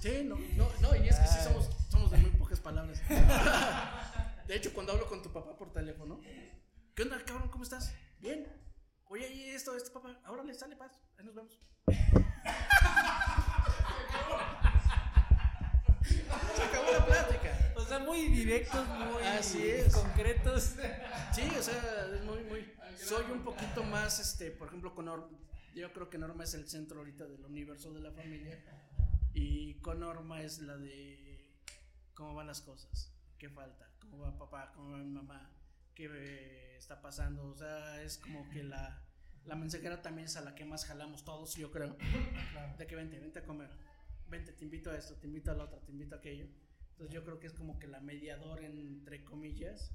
Sí, 0.00 0.22
no, 0.24 0.36
no, 0.54 0.68
no, 0.80 0.94
y 0.96 1.08
es 1.08 1.16
que 1.16 1.26
sí 1.26 1.38
somos, 1.42 1.68
somos 1.90 2.10
de 2.10 2.18
muy 2.18 2.30
pocas 2.30 2.60
palabras. 2.60 3.00
De 4.46 4.54
hecho, 4.54 4.72
cuando 4.72 4.92
hablo 4.92 5.08
con 5.08 5.22
tu 5.22 5.32
papá 5.32 5.56
por 5.56 5.72
teléfono, 5.72 6.20
¿qué 6.94 7.02
onda, 7.02 7.18
cabrón? 7.24 7.48
¿Cómo 7.48 7.64
estás? 7.64 7.92
Bien. 8.20 8.46
Oye, 9.06 9.28
y 9.32 9.50
esto, 9.50 9.76
este 9.76 9.90
papá, 9.90 10.20
ahora 10.24 10.44
le 10.44 10.54
sale 10.54 10.76
paz. 10.76 10.92
Ahí 11.18 11.24
nos 11.24 11.34
vemos. 11.34 11.58
Se 16.54 16.62
acabó 16.62 16.92
la 16.92 17.06
plática. 17.06 17.65
O 17.86 17.88
sea, 17.88 18.00
muy 18.00 18.26
directos, 18.26 18.84
muy 18.88 19.22
Así 19.22 19.64
es. 19.64 19.94
concretos. 19.94 20.74
Sí, 21.32 21.42
o 21.56 21.62
sea, 21.62 22.08
es 22.12 22.24
muy, 22.24 22.42
muy. 22.42 22.66
Soy 22.96 23.30
un 23.30 23.44
poquito 23.44 23.84
más, 23.84 24.18
este, 24.18 24.50
por 24.50 24.66
ejemplo, 24.66 24.92
con 24.92 25.04
Norma. 25.04 25.28
Yo 25.72 25.92
creo 25.92 26.10
que 26.10 26.18
Norma 26.18 26.42
es 26.42 26.54
el 26.54 26.68
centro 26.68 26.98
ahorita 26.98 27.26
del 27.26 27.44
universo 27.44 27.92
de 27.92 28.00
la 28.00 28.10
familia. 28.10 28.60
Y 29.34 29.74
con 29.74 30.00
Norma 30.00 30.42
es 30.42 30.58
la 30.58 30.76
de 30.76 31.54
cómo 32.14 32.34
van 32.34 32.48
las 32.48 32.60
cosas, 32.60 33.12
qué 33.38 33.48
falta, 33.48 33.88
cómo 34.00 34.18
va 34.24 34.36
papá, 34.36 34.72
cómo 34.74 34.90
va 34.90 34.98
mi 34.98 35.12
mamá, 35.12 35.48
qué 35.94 36.74
está 36.76 37.00
pasando. 37.00 37.46
O 37.46 37.56
sea, 37.56 38.02
es 38.02 38.18
como 38.18 38.50
que 38.50 38.64
la, 38.64 39.00
la 39.44 39.54
mensajera 39.54 40.02
también 40.02 40.26
es 40.26 40.36
a 40.36 40.40
la 40.40 40.56
que 40.56 40.64
más 40.64 40.86
jalamos 40.86 41.24
todos, 41.24 41.54
yo 41.54 41.70
creo. 41.70 41.96
De 42.78 42.86
que 42.88 42.96
vente, 42.96 43.20
vente 43.20 43.38
a 43.38 43.44
comer. 43.44 43.70
Vente, 44.28 44.50
te 44.50 44.64
invito 44.64 44.90
a 44.90 44.96
esto, 44.96 45.14
te 45.14 45.28
invito 45.28 45.52
a 45.52 45.54
lo 45.54 45.62
otro, 45.62 45.78
te 45.78 45.92
invito 45.92 46.16
a 46.16 46.18
aquello. 46.18 46.48
Entonces 46.96 47.14
yo 47.14 47.24
creo 47.24 47.38
que 47.38 47.46
es 47.46 47.52
como 47.52 47.78
que 47.78 47.86
la 47.86 48.00
mediadora 48.00 48.66
entre 48.66 49.22
comillas 49.22 49.92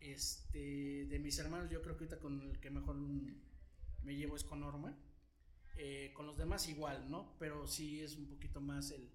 este, 0.00 1.06
de 1.06 1.18
mis 1.18 1.38
hermanos, 1.38 1.70
yo 1.70 1.80
creo 1.80 1.96
que 1.96 2.04
ahorita 2.04 2.18
con 2.20 2.42
el 2.42 2.60
que 2.60 2.70
mejor 2.70 2.96
me 2.96 4.14
llevo 4.14 4.36
es 4.36 4.44
con 4.44 4.60
Norma. 4.60 4.94
Eh, 5.78 6.12
con 6.12 6.26
los 6.26 6.36
demás 6.36 6.68
igual, 6.68 7.10
¿no? 7.10 7.34
Pero 7.38 7.66
sí 7.66 8.02
es 8.02 8.16
un 8.16 8.28
poquito 8.28 8.60
más 8.60 8.90
el 8.90 9.10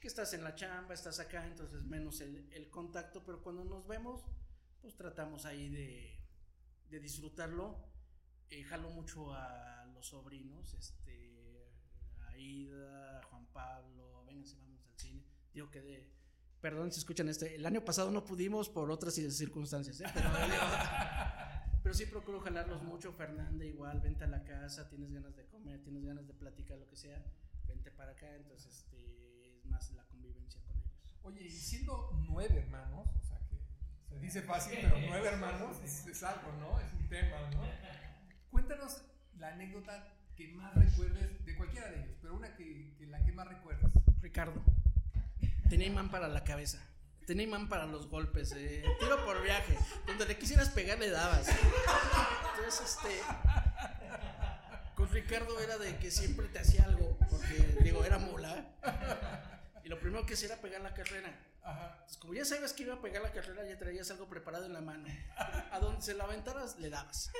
que 0.00 0.06
estás 0.06 0.32
en 0.34 0.44
la 0.44 0.54
chamba, 0.54 0.94
estás 0.94 1.18
acá, 1.18 1.44
entonces 1.46 1.82
menos 1.84 2.20
el, 2.20 2.48
el 2.52 2.70
contacto, 2.70 3.24
pero 3.24 3.42
cuando 3.42 3.64
nos 3.64 3.88
vemos, 3.88 4.22
pues 4.80 4.94
tratamos 4.94 5.46
ahí 5.46 5.68
de, 5.68 6.20
de 6.90 7.00
disfrutarlo. 7.00 7.84
Eh, 8.50 8.62
jalo 8.62 8.90
mucho 8.90 9.34
a 9.34 9.86
los 9.94 10.06
sobrinos, 10.06 10.72
este, 10.74 11.72
a 12.20 12.28
Aida, 12.28 13.22
Juan 13.24 13.46
Pablo, 13.46 14.24
vénganse, 14.26 14.56
vamos 14.60 14.86
al 14.86 14.96
cine. 14.96 15.24
Digo 15.52 15.70
que 15.70 15.80
de, 15.80 16.12
perdón 16.60 16.92
si 16.92 17.00
escuchan 17.00 17.28
este, 17.28 17.56
el 17.56 17.66
año 17.66 17.84
pasado 17.84 18.10
no 18.10 18.24
pudimos 18.24 18.68
por 18.68 18.90
otras 18.90 19.14
circunstancias, 19.14 20.00
¿eh? 20.00 20.06
pero, 20.12 20.30
pero 21.82 21.94
sí 21.94 22.06
procuro 22.06 22.40
jalarlos 22.40 22.82
mucho, 22.82 23.12
Fernanda 23.12 23.64
igual, 23.64 24.00
vente 24.00 24.24
a 24.24 24.28
la 24.28 24.44
casa, 24.44 24.88
tienes 24.88 25.12
ganas 25.12 25.36
de 25.36 25.46
comer, 25.46 25.82
tienes 25.82 26.04
ganas 26.04 26.26
de 26.26 26.34
platicar, 26.34 26.78
lo 26.78 26.88
que 26.88 26.96
sea, 26.96 27.22
vente 27.66 27.90
para 27.90 28.12
acá, 28.12 28.34
entonces 28.36 28.78
este, 28.78 29.58
es 29.58 29.66
más 29.66 29.90
la 29.92 30.04
convivencia 30.04 30.60
con 30.66 30.76
ellos. 30.76 30.92
Oye, 31.22 31.44
y 31.44 31.50
siendo 31.50 32.10
nueve 32.26 32.58
hermanos, 32.58 33.06
o 33.14 33.24
sea 33.24 33.38
que 33.48 33.58
se 34.08 34.18
dice 34.18 34.42
fácil, 34.42 34.78
pero 34.80 34.96
nueve 35.08 35.28
hermanos 35.28 35.76
es, 35.84 36.06
es 36.06 36.22
algo, 36.22 36.52
¿no? 36.60 36.80
Es 36.80 36.92
un 36.92 37.08
tema, 37.08 37.50
¿no? 37.50 37.62
Cuéntanos 38.50 39.02
la 39.38 39.48
anécdota 39.48 40.16
que 40.34 40.48
más 40.48 40.74
recuerdes 40.74 41.44
de 41.44 41.56
cualquiera 41.56 41.90
de 41.90 42.04
ellos, 42.04 42.16
pero 42.20 42.34
una 42.34 42.54
que, 42.54 42.94
que 42.98 43.06
la 43.06 43.24
que 43.24 43.32
más 43.32 43.48
recuerdas. 43.48 43.90
Ricardo, 44.20 44.62
tenía 45.68 45.86
imán 45.86 46.10
para 46.10 46.28
la 46.28 46.44
cabeza. 46.44 46.82
Tenía 47.26 47.44
imán 47.44 47.68
para 47.68 47.86
los 47.86 48.08
golpes, 48.08 48.52
eh, 48.56 48.84
tiro 49.00 49.24
por 49.24 49.42
viaje. 49.42 49.76
Donde 50.06 50.26
le 50.26 50.38
quisieras 50.38 50.68
pegar, 50.68 50.98
le 50.98 51.10
dabas. 51.10 51.48
Entonces, 51.48 52.96
este. 52.96 53.20
Con 54.94 55.10
Ricardo 55.10 55.60
era 55.60 55.76
de 55.76 55.96
que 55.98 56.10
siempre 56.10 56.46
te 56.46 56.60
hacía 56.60 56.84
algo, 56.84 57.18
porque, 57.28 57.76
digo, 57.82 58.04
era 58.04 58.18
mula. 58.18 58.64
Y 59.84 59.88
lo 59.88 59.98
primero 59.98 60.24
que 60.24 60.34
hacía 60.34 60.48
era 60.48 60.60
pegar 60.60 60.80
la 60.80 60.94
carrera. 60.94 61.36
Entonces, 61.64 62.16
como 62.18 62.34
ya 62.34 62.44
sabes 62.44 62.72
que 62.72 62.84
iba 62.84 62.94
a 62.94 63.00
pegar 63.00 63.22
la 63.22 63.32
carrera, 63.32 63.66
ya 63.68 63.76
traías 63.76 64.10
algo 64.12 64.28
preparado 64.28 64.66
en 64.66 64.72
la 64.72 64.80
mano. 64.80 65.08
A 65.72 65.78
donde 65.80 66.00
se 66.02 66.14
la 66.14 66.24
aventaras, 66.24 66.78
le 66.78 66.90
dabas. 66.90 67.30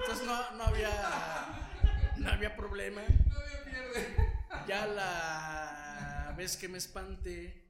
Entonces, 0.00 0.26
no, 0.26 0.50
no 0.52 0.64
había. 0.64 0.90
No 2.16 2.30
había 2.30 2.56
problema. 2.56 3.02
No 3.26 3.38
había 3.38 3.64
pierde. 3.64 4.16
Ya 4.66 4.86
la 4.86 6.34
vez 6.36 6.56
que 6.56 6.68
me 6.68 6.78
espanté, 6.78 7.65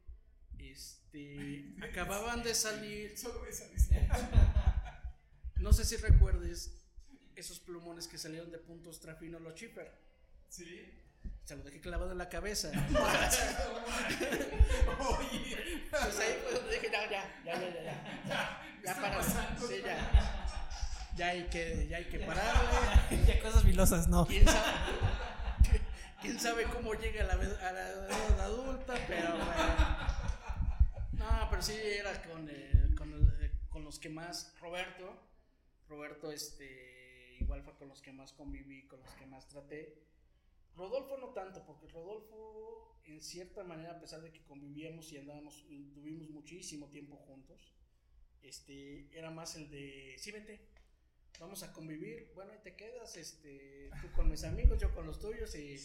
este, 1.16 1.84
acababan 1.84 2.42
de 2.42 2.54
salir, 2.54 3.16
Solo 3.18 3.44
esa 3.46 3.66
dice. 3.68 4.08
no 5.56 5.72
sé 5.72 5.84
si 5.84 5.96
recuerdes 5.96 6.72
esos 7.34 7.58
plumones 7.60 8.06
que 8.08 8.18
salieron 8.18 8.50
de 8.50 8.58
puntos 8.58 9.00
trafino 9.00 9.38
los 9.38 9.54
chipper. 9.54 9.90
Sí. 10.48 10.92
Se 11.44 11.56
lo 11.56 11.62
dejé 11.62 11.80
clavado 11.80 12.12
en 12.12 12.18
la 12.18 12.28
cabeza. 12.28 12.70
Oye. 14.98 15.82
Entonces 15.84 16.20
ahí 16.20 16.38
fue 16.42 16.52
donde 16.60 16.74
dije, 16.74 16.88
ya, 16.92 17.10
ya, 17.10 17.42
ya, 17.44 17.54
ya, 17.60 17.74
ya, 17.82 18.22
ya, 18.26 18.62
ya 18.84 18.94
para, 19.00 19.22
sí, 19.22 19.82
ya, 19.84 20.56
ya 21.16 21.28
hay 21.28 21.44
que, 21.48 21.86
ya 21.88 21.96
hay 21.98 22.04
que 22.06 22.18
pararle. 22.20 23.24
ya 23.26 23.40
cosas 23.40 23.62
filosas, 23.62 24.08
no. 24.08 24.26
¿Quién 24.26 24.44
sabe, 24.46 24.70
quién 26.22 26.40
sabe 26.40 26.64
cómo 26.64 26.94
llega 26.94 27.22
a 27.24 27.26
la, 27.26 27.36
ve- 27.36 27.58
a 27.60 27.72
la 27.72 27.88
edad 27.90 28.40
adulta? 28.40 28.94
Pero 29.06 29.28
bueno. 29.36 30.15
No, 31.26 31.48
pero 31.50 31.62
sí 31.62 31.72
era 31.74 32.22
con, 32.22 32.48
el- 32.48 32.94
con, 32.94 33.12
el- 33.12 33.50
con 33.68 33.84
los 33.84 33.98
que 33.98 34.08
más. 34.08 34.54
Roberto. 34.60 35.16
Roberto, 35.88 36.30
este. 36.30 37.36
Igual 37.40 37.62
fue 37.62 37.74
con 37.76 37.88
los 37.88 38.00
que 38.00 38.12
más 38.12 38.32
conviví, 38.32 38.86
con 38.86 39.00
los 39.00 39.10
que 39.14 39.26
más 39.26 39.46
traté. 39.48 40.02
Rodolfo 40.76 41.16
no 41.18 41.28
tanto, 41.30 41.64
porque 41.66 41.86
Rodolfo, 41.88 42.98
en 43.04 43.20
cierta 43.20 43.64
manera, 43.64 43.92
a 43.92 44.00
pesar 44.00 44.20
de 44.22 44.30
que 44.32 44.42
convivíamos 44.44 45.10
y 45.12 45.16
andábamos, 45.18 45.64
tuvimos 45.94 46.28
muchísimo 46.30 46.88
tiempo 46.90 47.16
juntos, 47.16 47.72
este, 48.42 49.08
era 49.16 49.30
más 49.30 49.56
el 49.56 49.70
de, 49.70 50.16
sí, 50.18 50.32
vente, 50.32 50.60
vamos 51.40 51.62
a 51.62 51.72
convivir, 51.72 52.30
bueno, 52.34 52.52
ahí 52.52 52.58
te 52.62 52.76
quedas, 52.76 53.16
este, 53.16 53.88
tú 54.02 54.10
con 54.12 54.28
mis 54.30 54.44
amigos, 54.44 54.78
yo 54.78 54.94
con 54.94 55.06
los 55.06 55.18
tuyos, 55.18 55.54
y, 55.54 55.76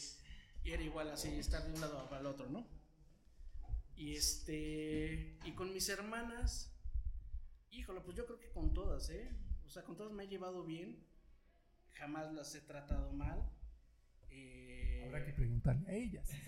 era 0.65 0.83
igual 0.83 1.09
así, 1.09 1.29
estar 1.39 1.63
de 1.65 1.73
un 1.73 1.79
lado 1.79 2.09
al 2.13 2.25
otro, 2.25 2.49
¿no? 2.49 2.67
Y 4.01 4.15
este, 4.15 5.37
y 5.45 5.51
con 5.53 5.71
mis 5.71 5.87
hermanas, 5.87 6.73
híjole, 7.69 8.01
pues 8.01 8.17
yo 8.17 8.25
creo 8.25 8.39
que 8.39 8.49
con 8.49 8.73
todas, 8.73 9.07
¿eh? 9.11 9.29
O 9.63 9.69
sea, 9.69 9.83
con 9.83 9.95
todas 9.95 10.11
me 10.11 10.23
he 10.23 10.27
llevado 10.27 10.63
bien, 10.63 11.05
jamás 11.93 12.33
las 12.33 12.55
he 12.55 12.61
tratado 12.61 13.11
mal. 13.13 13.47
eh, 14.31 15.03
Habrá 15.05 15.23
que 15.23 15.33
preguntarle 15.33 15.87
a 15.87 15.93
ellas. 15.93 16.27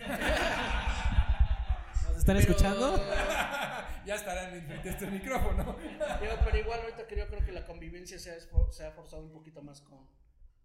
¿Nos 2.08 2.16
están 2.18 2.36
pero- 2.36 2.40
escuchando? 2.40 2.96
ya 4.04 4.14
estarán 4.16 4.52
enfrente 4.54 4.88
de 4.88 4.90
este 4.90 5.06
micrófono. 5.06 5.76
Digo, 6.20 6.32
pero 6.44 6.58
igual 6.58 6.80
ahorita 6.80 7.06
que 7.06 7.16
yo 7.18 7.28
creo 7.28 7.44
que 7.44 7.52
la 7.52 7.64
convivencia 7.64 8.18
se 8.18 8.32
ha, 8.32 8.36
esfor- 8.36 8.72
se 8.72 8.84
ha 8.84 8.90
forzado 8.90 9.22
un 9.22 9.32
poquito 9.32 9.62
más 9.62 9.80
con, 9.80 10.08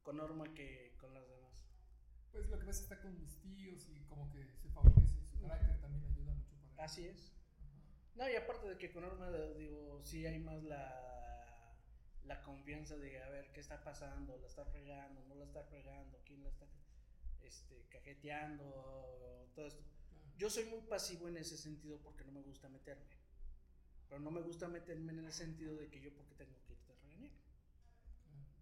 con 0.01 0.17
Norma 0.17 0.51
que 0.55 0.95
con 0.99 1.13
las 1.13 1.27
demás. 1.27 1.53
Pues 2.31 2.49
lo 2.49 2.57
que 2.57 2.65
pasa 2.65 2.81
es 2.81 2.87
que 2.87 2.93
está 2.95 3.01
con 3.03 3.15
mis 3.19 3.39
tíos 3.41 3.87
y 3.89 3.99
como 4.07 4.27
que 4.31 4.43
se 4.57 4.69
favorece. 4.69 5.23
Su 5.27 5.39
carácter 5.39 5.79
también 5.79 5.88
Así 6.79 7.05
es. 7.07 7.31
No, 8.15 8.27
y 8.29 8.35
aparte 8.35 8.67
de 8.67 8.77
que 8.77 8.91
con 8.91 9.03
Norma, 9.03 9.29
de- 9.31 9.53
digo, 9.55 10.01
sí 10.03 10.25
hay 10.25 10.39
más 10.39 10.63
la, 10.63 11.73
la 12.25 12.41
confianza 12.41 12.97
de 12.97 13.21
a 13.21 13.29
ver 13.29 13.51
qué 13.53 13.59
está 13.59 13.83
pasando, 13.83 14.37
la 14.37 14.47
está 14.47 14.65
fregando, 14.65 15.23
no 15.27 15.35
la 15.35 15.45
está 15.45 15.63
fregando, 15.63 16.19
quién 16.25 16.43
la 16.43 16.49
está 16.49 16.65
este, 17.41 17.85
cajeteando, 17.89 19.49
todo 19.55 19.67
esto. 19.67 19.83
Yo 20.37 20.49
soy 20.49 20.65
muy 20.65 20.81
pasivo 20.81 21.27
en 21.27 21.37
ese 21.37 21.57
sentido 21.57 21.99
porque 22.01 22.23
no 22.25 22.31
me 22.31 22.41
gusta 22.41 22.69
meterme. 22.69 23.17
Pero 24.07 24.21
no 24.21 24.31
me 24.31 24.41
gusta 24.41 24.67
meterme 24.67 25.13
en 25.13 25.25
el 25.25 25.31
sentido 25.33 25.75
de 25.75 25.89
que 25.89 26.01
yo 26.01 26.11
porque 26.15 26.33
tengo 26.35 26.57
que 26.65 26.73
irte 26.73 26.91
a 26.93 26.95
regañar. 26.95 27.31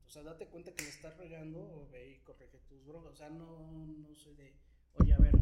O 0.06 0.10
sea, 0.10 0.24
date 0.24 0.48
cuenta 0.48 0.74
que 0.74 0.84
le 0.84 0.90
estás 0.90 1.16
regando, 1.18 1.88
ve 1.92 2.12
y 2.12 2.18
corrige 2.24 2.58
tus 2.68 2.86
broncas. 2.86 3.14
O 3.14 3.16
sea, 3.16 3.30
no, 3.30 3.86
no 3.86 4.16
soy 4.16 4.36
de, 4.36 4.54
oye, 4.96 5.14
a 5.14 5.18
ver, 5.20 5.34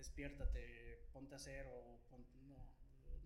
despiértate, 0.00 1.06
ponte 1.12 1.34
a 1.34 1.36
hacer 1.36 1.66
o 1.68 2.00
ponte, 2.08 2.32
no. 2.48 2.56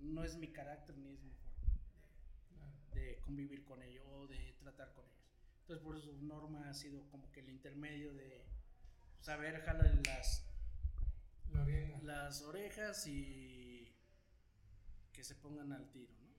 No 0.01 0.25
es 0.25 0.37
mi 0.37 0.49
carácter 0.53 0.97
ni 0.99 1.13
es 1.15 1.23
mi 1.23 1.31
forma 1.33 2.73
de 2.95 3.19
convivir 3.21 3.65
con 3.65 3.81
ellos 3.83 4.05
o 4.09 4.27
de 4.27 4.55
tratar 4.61 4.93
con 4.93 5.05
ellos. 5.07 5.15
Entonces, 5.63 5.85
por 5.85 5.97
eso 5.97 6.13
Norma 6.21 6.69
ha 6.69 6.75
sido 6.75 7.09
como 7.11 7.31
que 7.33 7.41
el 7.41 7.49
intermedio 7.49 8.13
de 8.15 8.45
saber 9.21 9.61
jalar 9.63 9.99
las, 10.07 10.45
La 11.53 11.63
oreja. 11.63 11.99
las 12.03 12.43
orejas 12.43 13.07
y 13.07 13.89
que 15.13 15.25
se 15.25 15.35
pongan 15.37 15.73
al 15.73 15.89
tiro, 15.91 16.13
¿no? 16.21 16.35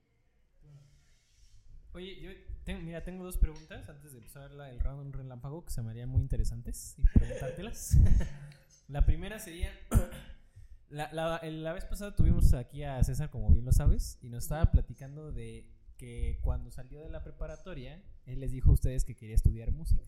Oye, 1.93 2.19
yo 2.19 2.29
tengo, 2.65 2.81
mira, 2.81 3.03
tengo 3.03 3.23
dos 3.23 3.37
preguntas 3.37 3.87
antes 3.87 4.11
de 4.11 4.17
empezar 4.17 4.51
la- 4.51 4.69
el 4.69 4.79
round 4.81 5.15
relámpago 5.15 5.63
que 5.63 5.71
se 5.71 5.81
me 5.81 5.91
harían 5.91 6.09
muy 6.09 6.21
interesantes 6.21 6.95
y 6.99 7.03
preguntártelas. 7.17 7.95
la 8.87 9.05
primera 9.05 9.39
sería, 9.39 9.71
la, 10.89 11.11
la- 11.13 11.41
la 11.43 11.73
vez 11.73 11.85
pasada 11.85 12.15
tuvimos 12.15 12.53
aquí 12.53 12.83
a 12.83 13.03
César, 13.03 13.29
como 13.29 13.49
bien 13.51 13.65
lo 13.65 13.71
sabes, 13.71 14.17
y 14.21 14.29
nos 14.29 14.43
estaba 14.43 14.71
platicando 14.71 15.31
de 15.31 15.71
que 15.97 16.39
cuando 16.43 16.71
salió 16.71 17.01
de 17.01 17.09
la 17.09 17.23
preparatoria, 17.23 18.03
él 18.25 18.39
les 18.41 18.51
dijo 18.51 18.69
a 18.69 18.73
ustedes 18.73 19.05
que 19.05 19.15
quería 19.15 19.35
estudiar 19.35 19.71
música. 19.71 20.03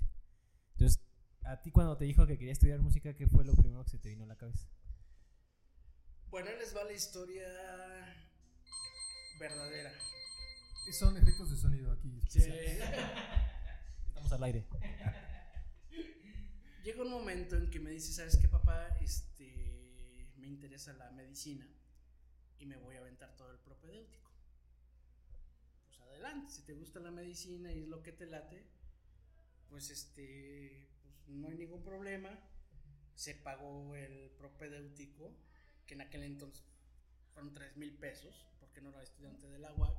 Entonces, 0.74 1.02
a 1.44 1.62
ti 1.62 1.72
cuando 1.72 1.96
te 1.98 2.06
dijo 2.06 2.28
que 2.28 2.38
quería 2.38 2.52
estudiar 2.54 2.80
música, 2.80 3.16
¿qué 3.16 3.26
fue 3.28 3.46
lo 3.46 3.54
primero 3.56 3.84
que 3.84 3.92
se 3.92 3.98
te 4.00 4.10
vino 4.10 4.26
a 4.26 4.28
la 4.28 4.36
cabeza? 4.36 4.68
Bueno, 6.30 6.50
les 6.60 6.76
va 6.76 6.84
la 6.84 6.92
historia 6.94 7.48
verdadera. 9.40 9.94
Son 10.92 11.16
efectos 11.18 11.50
de 11.52 11.58
sonido 11.58 11.92
aquí. 11.94 12.22
Sí. 12.28 12.42
Estamos 14.08 14.32
al 14.34 14.44
aire. 14.44 14.66
Llega 16.88 17.02
un 17.02 17.10
momento 17.10 17.58
en 17.58 17.70
que 17.70 17.82
me 17.82 17.90
dice, 17.90 18.14
¿sabes 18.14 18.38
qué, 18.38 18.48
papá? 18.48 18.88
Este, 19.02 20.32
me 20.38 20.48
interesa 20.48 20.94
la 20.94 21.12
medicina 21.12 21.68
y 22.60 22.66
me 22.66 22.78
voy 22.78 22.96
a 22.96 23.00
aventar 23.00 23.36
todo 23.36 23.52
el 23.52 23.58
propedéutico. 23.58 24.32
Pues 25.84 26.00
adelante, 26.00 26.50
si 26.50 26.62
te 26.62 26.72
gusta 26.72 27.02
la 27.02 27.12
medicina 27.12 27.74
y 27.74 27.82
es 27.82 27.90
lo 27.90 28.02
que 28.02 28.14
te 28.14 28.26
late, 28.26 28.64
pues 29.68 29.90
este, 29.90 30.88
pues 31.02 31.28
no 31.28 31.50
hay 31.50 31.56
ningún 31.56 31.84
problema. 31.84 32.30
Se 33.16 33.36
pagó 33.36 33.94
el 33.98 34.30
propedéutico, 34.38 35.36
que 35.86 35.96
en 35.96 36.00
aquel 36.04 36.24
entonces 36.24 36.64
fueron 37.34 37.54
3 37.54 37.76
mil 37.76 37.98
pesos, 37.98 38.48
porque 38.62 38.80
no 38.80 38.92
era 38.92 39.04
estudiante 39.04 39.50
de 39.50 39.60
la 39.60 39.74
UAC. 39.74 39.94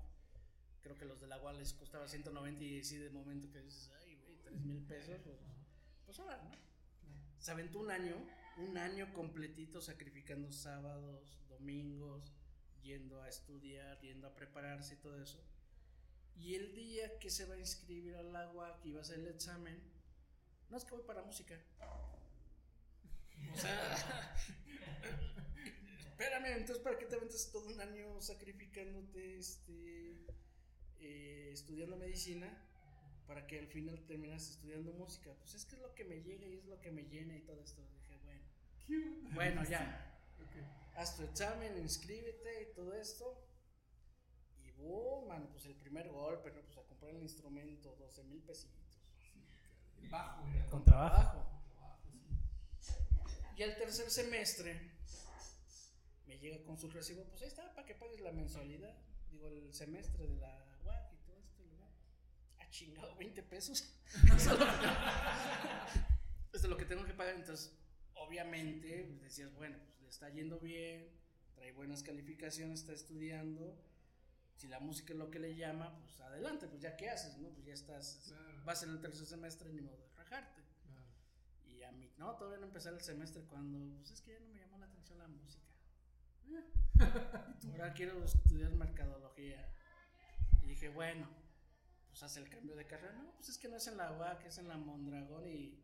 Creo 0.81 0.97
que 0.97 1.05
los 1.05 1.21
de 1.21 1.27
la 1.27 1.39
UAC 1.39 1.59
les 1.59 1.75
costaba 1.75 2.09
190 2.09 2.65
y 2.65 2.83
sí, 2.83 2.97
de 2.97 3.11
momento 3.11 3.53
que 3.53 3.61
dices, 3.61 3.91
ay, 4.01 4.17
güey, 4.25 4.39
3 4.39 4.59
mil 4.63 4.83
pesos, 4.87 5.21
pues, 5.23 5.37
pues 6.07 6.19
ahora, 6.21 6.43
¿no? 6.45 6.68
Se 7.39 7.51
aventó 7.51 7.79
un 7.79 7.91
año, 7.91 8.17
un 8.57 8.77
año 8.77 9.13
completito 9.15 9.81
sacrificando 9.81 10.51
sábados, 10.51 11.39
domingos, 11.49 12.33
yendo 12.83 13.23
a 13.23 13.29
estudiar, 13.29 14.01
yendo 14.01 14.27
a 14.27 14.35
prepararse 14.35 14.95
y 14.95 14.99
todo 14.99 15.23
eso. 15.23 15.43
Y 16.37 16.55
el 16.55 16.75
día 16.75 17.19
que 17.19 17.31
se 17.31 17.47
va 17.47 17.55
a 17.55 17.59
inscribir 17.59 18.15
al 18.17 18.35
agua, 18.35 18.79
que 18.81 18.89
iba 18.89 18.99
a 19.01 19.03
hacer 19.03 19.19
el 19.19 19.29
examen, 19.29 19.81
no 20.69 20.77
es 20.77 20.85
que 20.85 20.95
voy 20.95 21.05
para 21.05 21.23
música. 21.23 21.61
O 23.53 23.57
sea, 23.57 24.37
espérame, 26.11 26.57
entonces 26.57 26.83
¿para 26.83 26.99
qué 26.99 27.07
te 27.07 27.17
aventas 27.17 27.51
todo 27.51 27.67
un 27.67 27.81
año 27.81 28.21
sacrificándote, 28.21 29.39
este, 29.39 30.27
eh, 31.01 31.51
estudiando 31.53 31.97
medicina? 31.97 32.68
Para 33.29 33.47
que 33.47 33.59
al 33.59 33.67
final 33.69 34.03
terminas 34.07 34.49
estudiando 34.49 34.93
música. 34.95 35.31
Pues 35.39 35.55
es 35.55 35.67
que 35.67 35.77
es 35.77 35.83
lo 35.83 35.95
que 35.95 36.05
me 36.05 36.23
llega 36.23 36.47
y 36.47 36.55
es 36.57 36.65
lo 36.65 36.81
que 36.81 36.91
me 36.91 37.03
llena 37.03 37.37
y 37.37 37.43
todo 37.43 37.63
esto. 37.63 37.83
Dije, 37.93 38.19
bueno, 38.25 39.35
Bueno, 39.35 39.65
ya. 39.65 40.19
Haz 40.97 41.15
tu 41.15 41.23
examen, 41.23 41.77
inscríbete 41.79 42.63
y 42.63 42.75
todo 42.75 42.95
esto. 42.95 43.47
Y 44.65 44.71
boom, 44.73 45.29
mano, 45.29 45.49
pues 45.51 45.67
el 45.67 45.77
primer 45.77 46.09
golpe, 46.09 46.51
¿no? 46.51 46.63
Pues 46.63 46.79
a 46.79 46.83
comprar 46.85 47.15
el 47.15 47.23
instrumento, 47.23 47.95
12 47.97 48.25
mil 48.25 48.43
pesitos. 48.43 48.99
Bajo. 50.11 50.43
Con 50.71 50.85
trabajo. 50.85 51.47
Abajo. 51.77 52.09
Y 53.57 53.63
al 53.63 53.77
tercer 53.77 54.11
semestre 54.11 54.99
me 56.27 56.39
llega 56.39 56.65
con 56.65 56.79
su 56.79 56.91
recibo, 56.91 57.25
pues 57.25 57.43
ahí 57.43 57.49
está, 57.49 57.75
para 57.75 57.87
que 57.87 57.95
pagues 57.95 58.21
la 58.21 58.33
mensualidad. 58.33 58.97
Digo, 59.31 59.49
el 59.49 59.75
semestre 59.75 60.27
de 60.27 60.37
la 60.37 60.65
UAC 60.85 61.13
y 61.13 61.17
todo 61.27 61.39
este 61.39 61.65
lugar. 61.65 61.91
Chingado 62.71 63.15
20 63.17 63.43
pesos. 63.45 63.95
Eso 64.15 64.55
es 66.53 66.65
lo 66.65 66.77
que- 66.77 66.85
tengo 66.85 67.05
que 67.05 67.15
pagar. 67.15 67.35
Entonces, 67.35 67.77
obviamente, 68.15 69.05
pues, 69.05 69.21
decías, 69.23 69.53
bueno, 69.55 69.77
pues 69.87 70.01
le 70.01 70.09
está 70.09 70.29
yendo 70.31 70.59
bien, 70.61 71.09
trae 71.55 71.73
buenas 71.73 72.03
calificaciones, 72.03 72.81
está 72.81 72.93
estudiando. 72.93 73.81
Si 74.57 74.67
la 74.69 74.81
música 74.81 75.13
es 75.13 75.19
lo 75.19 75.31
que 75.31 75.39
le 75.39 75.55
llama, 75.55 75.97
pues 76.01 76.21
adelante, 76.21 76.67
pues 76.67 76.81
ya 76.83 76.97
qué 76.97 77.11
haces, 77.11 77.37
¿no? 77.39 77.49
Pues 77.51 77.65
ya 77.67 77.75
estás, 77.75 78.25
Claro. 78.27 78.65
vas 78.65 78.83
en 78.83 78.91
el 78.91 79.01
tercer 79.01 79.27
semestre, 79.27 79.73
ni 79.73 79.81
modo 79.83 79.97
de 79.99 80.09
rajarte. 80.17 80.63
Claro. 80.83 81.07
Y 81.67 81.83
a 81.85 81.93
mí, 81.93 82.13
no, 82.17 82.35
todavía 82.37 82.59
no 82.59 82.67
empezar 82.67 82.93
el 82.95 83.01
semestre 83.01 83.43
cuando, 83.45 83.97
pues 83.99 84.11
es 84.11 84.21
que 84.21 84.33
ya 84.33 84.41
no 84.41 84.49
me 84.49 84.59
llamó 84.59 84.79
la 84.79 84.87
atención 84.87 85.19
la 85.19 85.29
música. 85.29 85.65
Ahora 87.71 87.93
quiero 87.95 88.25
estudiar 88.25 88.73
mercadología. 88.73 89.73
Y 90.63 90.67
dije, 90.67 90.89
bueno, 90.89 91.29
pues 92.09 92.23
hace 92.23 92.41
el 92.41 92.49
cambio 92.49 92.75
de 92.77 92.87
carrera. 92.87 93.13
No, 93.13 93.33
pues 93.37 93.49
es 93.49 93.59
que 93.59 93.69
no 93.69 93.77
es 93.77 93.87
en 93.87 93.97
la 93.97 94.13
UAC, 94.13 94.47
es 94.47 94.59
en 94.59 94.69
la 94.69 94.77
Mondragón 94.77 95.47
y, 95.49 95.79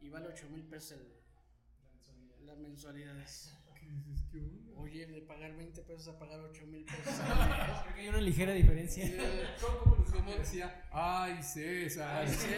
y 0.00 0.08
vale 0.08 0.28
8 0.28 0.48
mil 0.50 0.62
pesos 0.64 0.92
el, 0.92 2.46
las 2.46 2.58
mensualidades. 2.58 3.52
¿Qué 3.78 3.86
dices? 3.86 4.22
¿Qué 4.30 4.38
onda? 4.38 4.80
Oye, 4.80 5.06
de 5.06 5.20
pagar 5.22 5.54
20 5.56 5.82
pesos 5.82 6.08
a 6.08 6.18
pagar 6.18 6.40
8 6.40 6.66
mil 6.66 6.84
pesos 6.84 7.14
Creo 7.82 7.94
que 7.94 8.00
hay 8.00 8.08
una 8.08 8.20
ligera 8.20 8.52
diferencia. 8.52 9.04
Eh, 9.04 9.56
¿Cómo, 9.60 9.96
cómo, 9.96 10.04
cómo 10.04 10.34
decía? 10.34 10.88
Ay, 10.90 11.42
César. 11.42 12.26
Ay, 12.26 12.28
sí, 12.28 12.48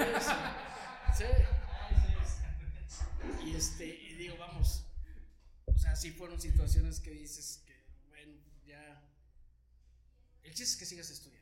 sí, 1.16 1.24
sí. 1.24 1.24
Y 3.44 3.54
este, 3.54 3.86
y 3.86 4.14
digo, 4.14 4.36
vamos. 4.38 4.84
O 5.66 5.78
sea, 5.78 5.96
sí 5.96 6.10
fueron 6.12 6.40
situaciones 6.40 7.00
que 7.00 7.10
dices 7.10 7.62
que, 7.66 7.74
bueno, 8.08 8.34
ya. 8.66 9.02
El 10.42 10.54
chiste 10.54 10.64
es 10.64 10.76
que 10.76 10.86
sigas 10.86 11.10
estudiando. 11.10 11.41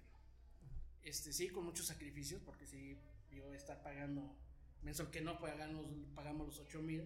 Este, 1.02 1.32
sí, 1.32 1.48
con 1.48 1.64
muchos 1.64 1.86
sacrificios, 1.86 2.40
porque 2.42 2.66
sí, 2.66 2.98
yo 3.30 3.52
estar 3.54 3.82
pagando 3.82 4.36
mensual 4.82 5.10
que 5.10 5.20
no 5.20 5.38
pagamos, 5.38 5.86
pagamos 6.14 6.46
los 6.48 6.58
8 6.60 6.82
mil. 6.82 7.04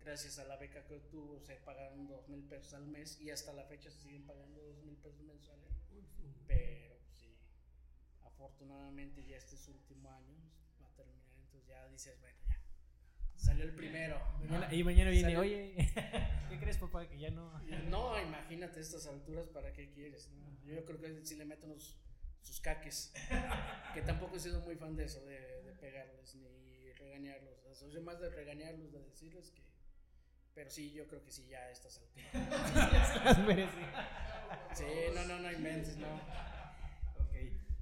Gracias 0.00 0.38
a 0.38 0.44
la 0.44 0.56
beca 0.56 0.84
que 0.86 0.94
obtuvo, 0.94 1.40
se 1.40 1.56
pagaron 1.56 2.06
2 2.06 2.28
mil 2.28 2.42
pesos 2.44 2.74
al 2.74 2.86
mes 2.86 3.20
y 3.20 3.30
hasta 3.30 3.52
la 3.52 3.64
fecha 3.64 3.90
se 3.90 4.00
siguen 4.02 4.24
pagando 4.24 4.60
2 4.62 4.84
mil 4.84 4.96
pesos 4.96 5.20
mensuales. 5.22 5.66
Pero 6.46 6.96
sí, 7.10 7.34
afortunadamente 8.24 9.24
ya 9.26 9.36
este 9.36 9.56
es 9.56 9.62
su 9.62 9.72
último 9.72 10.10
año, 10.12 10.36
va 10.80 10.86
a 10.86 10.94
terminar, 10.94 11.24
entonces 11.42 11.66
ya 11.66 11.88
dices, 11.88 12.20
bueno, 12.20 12.38
ya. 12.46 12.60
Salió 13.36 13.64
el 13.64 13.74
primero. 13.74 14.20
Y 14.70 14.82
mañana 14.84 15.10
viene, 15.10 15.22
Salió- 15.34 15.40
oye, 15.40 15.74
¿qué 16.48 16.58
crees, 16.60 16.78
papá? 16.78 17.08
Que 17.08 17.18
ya 17.18 17.30
no. 17.30 17.52
No, 17.90 18.20
imagínate 18.20 18.80
estas 18.80 19.06
alturas, 19.08 19.48
¿para 19.48 19.72
qué 19.72 19.90
quieres? 19.90 20.30
no? 20.30 20.46
Yo 20.72 20.84
creo 20.84 21.00
que 21.00 21.24
sí 21.26 21.34
le 21.36 21.44
meto 21.44 21.66
unos, 21.66 21.96
sus 22.46 22.60
caques. 22.60 23.12
Que 23.94 24.02
tampoco 24.02 24.36
he 24.36 24.40
sido 24.40 24.60
muy 24.60 24.76
fan 24.76 24.94
de 24.94 25.04
eso, 25.04 25.24
de, 25.24 25.62
de 25.62 25.72
pegarles 25.72 26.34
ni 26.34 26.92
regañarlos. 26.92 27.64
O 27.64 27.74
sea, 27.74 27.88
soy 27.88 28.02
más 28.02 28.20
de 28.20 28.28
regañarlos, 28.28 28.92
de 28.92 29.02
decirles 29.02 29.50
que. 29.50 29.62
Pero 30.54 30.70
sí, 30.70 30.92
yo 30.92 31.06
creo 31.06 31.22
que 31.22 31.30
sí, 31.30 31.46
ya 31.48 31.60
a 31.60 31.70
estas 31.70 31.98
alturas. 31.98 33.24
Las 33.24 33.38
merece. 33.38 33.80
Sí, 34.74 34.84
no, 35.14 35.24
no, 35.24 35.38
no 35.40 35.50
inventes, 35.50 35.96
no. 35.96 36.14
Ok. 36.14 37.34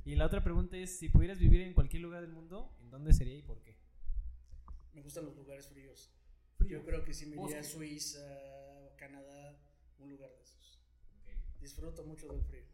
Y 0.04 0.14
la 0.14 0.26
otra 0.26 0.42
pregunta 0.44 0.76
es: 0.76 0.96
si 0.98 1.08
pudieras 1.08 1.40
vivir 1.40 1.62
en 1.62 1.74
cualquier 1.74 2.02
lugar 2.02 2.20
del 2.20 2.30
mundo, 2.30 2.76
¿en 2.80 2.90
dónde 2.90 3.12
sería 3.12 3.36
y 3.36 3.42
por 3.42 3.60
qué? 3.60 3.76
Me 4.92 5.02
gustan 5.02 5.24
los 5.24 5.34
lugares 5.36 5.66
fríos. 5.66 6.12
Frío. 6.58 6.78
Yo 6.78 6.84
creo 6.84 7.04
que 7.04 7.12
sí 7.12 7.26
me 7.26 7.42
iría 7.42 7.58
a. 7.58 7.64
Suiza, 7.64 8.20
Canadá, 8.96 9.58
un 9.98 10.10
lugar 10.10 10.30
de 10.30 10.42
esos. 10.42 10.80
Disfruto 11.60 12.04
mucho 12.04 12.28
del 12.28 12.42
frío. 12.44 12.73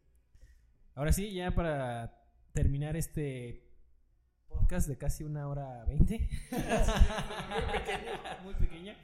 Ahora 0.95 1.12
sí, 1.12 1.33
ya 1.33 1.55
para 1.55 2.23
terminar 2.53 2.97
este 2.97 3.67
podcast 4.49 4.89
de 4.89 4.99
casi 4.99 5.25
una 5.25 5.49
hora 5.49 5.85
veinte. 5.85 6.29
Muy 6.51 7.73
pequeño. 7.73 8.12
Muy 8.45 8.55
pequeña. 8.55 8.97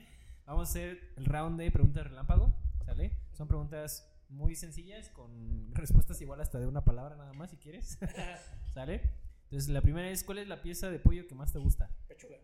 Vamos 0.44 0.68
a 0.68 0.70
hacer 0.70 1.12
el 1.16 1.24
round 1.24 1.58
de 1.58 1.70
preguntas 1.70 2.04
relámpago. 2.04 2.54
¿Sale? 2.84 3.16
Son 3.32 3.48
preguntas 3.48 4.12
muy 4.28 4.54
sencillas 4.56 5.08
con 5.10 5.74
respuestas 5.74 6.20
igual 6.20 6.40
hasta 6.40 6.58
de 6.58 6.66
una 6.66 6.84
palabra 6.84 7.16
nada 7.16 7.32
más 7.32 7.50
si 7.50 7.56
quieres. 7.56 7.98
¿Sale? 8.74 9.02
Entonces 9.44 9.68
la 9.70 9.80
primera 9.80 10.08
es 10.10 10.24
¿cuál 10.24 10.38
es 10.38 10.48
la 10.48 10.62
pieza 10.62 10.90
de 10.90 10.98
pollo 10.98 11.26
que 11.26 11.34
más 11.34 11.52
te 11.52 11.58
gusta? 11.58 11.90
Pechuga, 12.08 12.36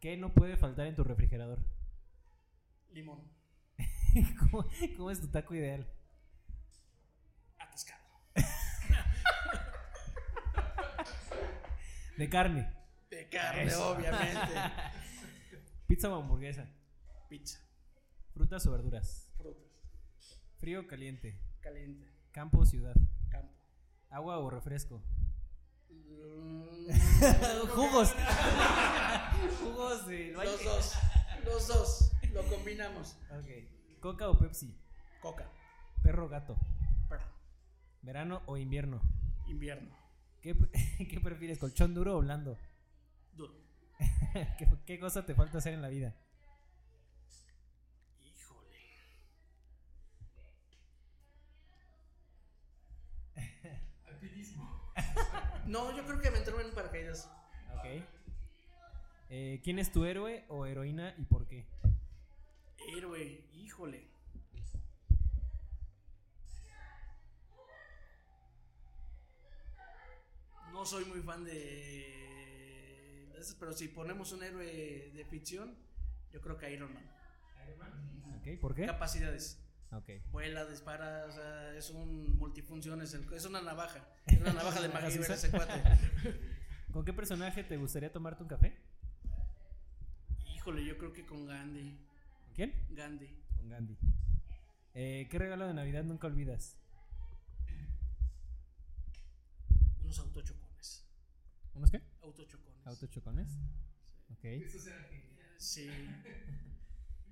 ¿Qué 0.00 0.16
no 0.16 0.32
puede 0.32 0.56
faltar 0.56 0.86
en 0.86 0.94
tu 0.94 1.04
refrigerador? 1.04 1.58
limón, 2.90 3.20
¿Cómo, 4.50 4.66
cómo 4.96 5.10
es 5.10 5.20
tu 5.20 5.28
taco 5.28 5.54
ideal? 5.54 5.86
De 12.18 12.28
carne. 12.28 12.68
De 13.10 13.28
carne, 13.28 13.64
Eso. 13.64 13.90
obviamente. 13.92 14.52
Pizza 15.86 16.08
o 16.10 16.16
hamburguesa. 16.20 16.66
Pizza, 17.28 17.58
Frutas 18.34 18.66
o 18.66 18.72
verduras. 18.72 19.30
frutas, 19.36 20.40
Frío 20.60 20.80
o 20.80 20.86
caliente. 20.86 21.40
caliente, 21.60 22.06
Campo 22.32 22.58
o 22.60 22.66
ciudad. 22.66 22.94
campo. 23.30 23.52
Agua 24.10 24.38
o 24.38 24.50
refresco. 24.50 25.02
Mm, 25.90 26.88
Jugos. 27.74 28.14
Jugos 29.62 30.06
de 30.06 30.32
los 30.32 30.64
dos, 30.64 30.94
los 31.44 31.68
dos, 31.68 32.12
lo 32.32 32.44
combinamos. 32.48 33.16
Ok. 33.30 34.00
Coca 34.00 34.28
o 34.28 34.38
Pepsi. 34.38 34.74
Coca, 35.20 35.50
Perro 36.02 36.26
o 36.26 36.28
gato. 36.28 36.56
perro, 37.08 37.24
Verano 38.02 38.42
o 38.46 38.56
invierno. 38.56 39.00
invierno, 39.48 39.88
¿Qué, 40.42 40.54
pre- 40.54 40.70
qué 41.10 41.20
prefieres, 41.20 41.58
colchón 41.58 41.94
duro 41.94 42.16
o 42.16 42.20
blando? 42.20 42.56
duro. 43.32 43.54
¿Qué, 44.58 44.68
qué 44.86 45.00
cosa 45.00 45.24
te 45.26 45.34
falta 45.34 45.58
hacer 45.58 45.74
en 45.74 45.82
la 45.82 45.88
vida? 45.88 46.14
Híjole. 48.20 48.78
Alpinismo. 54.06 54.92
No, 55.66 55.94
yo 55.94 56.02
creo 56.06 56.18
que 56.22 56.30
me 56.30 56.38
entró 56.38 56.58
en 56.62 56.70
paracaídas. 56.72 57.30
Ok. 57.76 57.84
Eh, 59.28 59.60
¿Quién 59.62 59.78
es 59.78 59.92
tu 59.92 60.06
héroe 60.06 60.46
o 60.48 60.64
heroína 60.64 61.14
y 61.18 61.24
por 61.26 61.46
qué? 61.46 61.66
Héroe, 62.96 63.44
híjole. 63.52 64.08
No 70.78 70.86
soy 70.86 71.04
muy 71.06 71.20
fan 71.22 71.42
de, 71.44 73.34
pero 73.58 73.72
si 73.72 73.88
ponemos 73.88 74.30
un 74.30 74.44
héroe 74.44 75.10
de 75.12 75.24
ficción, 75.24 75.74
yo 76.32 76.40
creo 76.40 76.56
que 76.56 76.72
Iron 76.72 76.94
Man. 76.94 77.02
Ok, 78.38 78.60
¿por 78.60 78.76
qué? 78.76 78.86
Capacidades. 78.86 79.58
Vuela, 80.30 80.64
dispara, 80.66 81.26
o 81.26 81.32
sea, 81.32 81.74
es 81.74 81.90
un 81.90 82.36
multifunciones, 82.38 83.12
el- 83.14 83.26
es 83.32 83.44
una 83.44 83.60
navaja. 83.60 84.06
Es 84.26 84.40
una 84.40 84.52
navaja 84.52 84.80
de 84.80 84.86
¿Navaja 84.86 85.06
MacGyver 85.06 85.32
ese 85.32 85.50
cuate. 85.50 85.82
¿Con 86.92 87.04
qué 87.04 87.12
personaje 87.12 87.64
te 87.64 87.76
gustaría 87.76 88.12
tomarte 88.12 88.44
un 88.44 88.48
café? 88.48 88.76
Híjole, 90.54 90.84
yo 90.84 90.96
creo 90.96 91.12
que 91.12 91.26
con 91.26 91.44
Gandhi. 91.44 91.90
¿Con 92.44 92.54
quién? 92.54 92.72
Gandhi. 92.90 93.26
Con 93.56 93.68
Gandhi. 93.68 93.96
Eh, 94.94 95.26
¿Qué 95.28 95.38
regalo 95.40 95.66
de 95.66 95.74
Navidad 95.74 96.04
nunca 96.04 96.28
olvidas? 96.28 96.76
Unos 100.04 100.18
autochocones. 100.20 100.57
¿Unos 101.78 101.92
qué? 101.92 102.02
Autochocones. 102.22 102.86
Autochocones. 102.86 103.48
Ok. 104.32 104.44
Esos 104.44 104.86
eran 104.88 105.04
geniales. 105.04 105.54
Sí. 105.58 105.88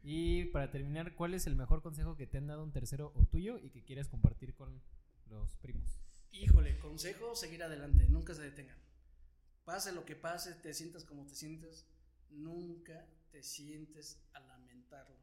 Y 0.08 0.44
para 0.44 0.70
terminar, 0.70 1.16
¿cuál 1.16 1.34
es 1.34 1.48
el 1.48 1.56
mejor 1.56 1.82
consejo 1.82 2.16
que 2.16 2.28
te 2.28 2.38
han 2.38 2.46
dado 2.46 2.62
un 2.62 2.70
tercero 2.70 3.10
o 3.16 3.26
tuyo 3.26 3.58
y 3.58 3.70
que 3.70 3.82
quieres 3.82 4.06
compartir 4.06 4.54
con 4.54 4.80
los 5.28 5.56
primos? 5.56 5.98
Híjole, 6.30 6.78
consejo, 6.78 7.34
seguir 7.34 7.64
adelante, 7.64 8.06
nunca 8.08 8.32
se 8.32 8.42
detengan. 8.42 8.78
Pase 9.64 9.90
lo 9.90 10.04
que 10.04 10.14
pase, 10.14 10.54
te 10.54 10.72
sientas 10.74 11.02
como 11.02 11.26
te 11.26 11.34
sientes, 11.34 11.88
nunca 12.30 13.04
te 13.32 13.42
sientes 13.42 14.22
a 14.32 14.38
lamentarlo. 14.38 15.16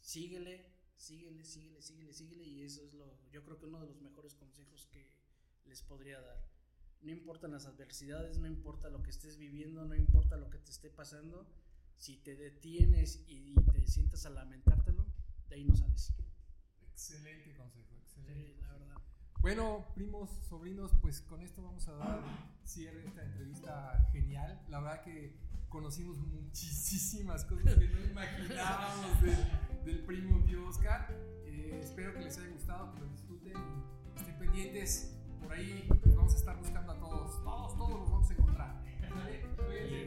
Síguele, 0.00 0.64
síguele, 0.96 1.44
síguele, 1.44 1.82
síguele, 1.82 2.14
síguele 2.14 2.44
y 2.44 2.62
eso 2.62 2.86
es 2.86 2.94
lo, 2.94 3.20
yo 3.30 3.44
creo 3.44 3.58
que 3.58 3.66
uno 3.66 3.80
de 3.80 3.86
los 3.86 4.00
mejores 4.00 4.34
consejos 4.34 4.88
que 4.90 5.12
les 5.66 5.82
podría 5.82 6.22
dar. 6.22 6.55
No 7.02 7.12
importan 7.12 7.52
las 7.52 7.66
adversidades, 7.66 8.38
no 8.38 8.46
importa 8.46 8.88
lo 8.90 9.02
que 9.02 9.10
estés 9.10 9.36
viviendo, 9.38 9.84
no 9.84 9.94
importa 9.94 10.36
lo 10.36 10.50
que 10.50 10.58
te 10.58 10.70
esté 10.70 10.90
pasando, 10.90 11.46
Si 11.98 12.16
te 12.18 12.36
detienes 12.36 13.24
y 13.26 13.54
te 13.72 13.86
sientas 13.86 14.26
a 14.26 14.30
lamentártelo, 14.30 15.06
de 15.48 15.54
ahí 15.54 15.64
no 15.64 15.74
sales. 15.76 16.12
Excelente 16.92 17.54
consejo, 17.54 17.94
excelente. 18.02 18.54
Sí, 18.54 18.60
la 18.60 18.72
verdad. 18.72 18.96
Bueno, 19.40 19.86
primos, 19.94 20.28
sobrinos, 20.48 20.92
pues 21.00 21.22
con 21.22 21.40
esto 21.42 21.62
vamos 21.62 21.88
a 21.88 21.92
dar 21.92 22.22
cierre 22.64 23.06
esta 23.06 23.22
entrevista 23.22 24.08
genial. 24.12 24.62
La 24.68 24.80
verdad 24.80 25.02
que 25.02 25.36
conocimos 25.68 26.18
muchísimas 26.18 27.44
cosas 27.44 27.74
que 27.76 27.88
no 27.88 28.00
imaginábamos 28.04 29.22
del, 29.22 29.84
del 29.84 30.04
primo 30.04 30.44
tío 30.44 30.66
Oscar. 30.68 31.08
Eh, 31.46 31.80
espero 31.82 32.12
que 32.12 32.20
les 32.20 32.36
haya 32.38 32.48
gustado, 32.48 32.92
que 32.92 33.00
lo 33.00 33.08
disfruten 33.08 33.54
y 33.56 34.18
estén 34.18 34.38
pendientes 34.38 35.15
por 35.46 35.56
ahí 35.56 35.88
vamos 36.16 36.34
a 36.34 36.36
estar 36.36 36.56
buscando 36.56 36.92
a 36.92 36.98
todos. 36.98 37.44
Todos, 37.44 37.76
todos 37.76 38.00
los 38.00 38.10
vamos 38.10 38.30
a 38.30 38.32
encontrar. 38.32 38.74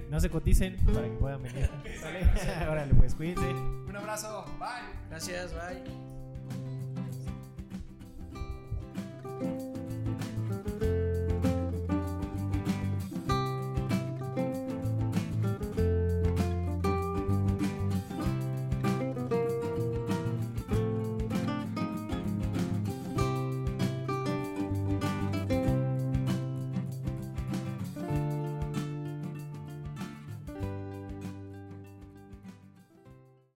No 0.09 0.19
se 0.19 0.29
coticen 0.29 0.75
para 0.85 1.03
que 1.03 1.15
puedan 1.15 1.43
venir. 1.43 1.69
Órale, 2.69 2.93
pues 2.95 3.15
cuídense. 3.15 3.49
Un 3.49 3.95
abrazo. 3.95 4.45
Bye. 4.59 5.07
Gracias, 5.09 5.53
bye. 5.53 5.83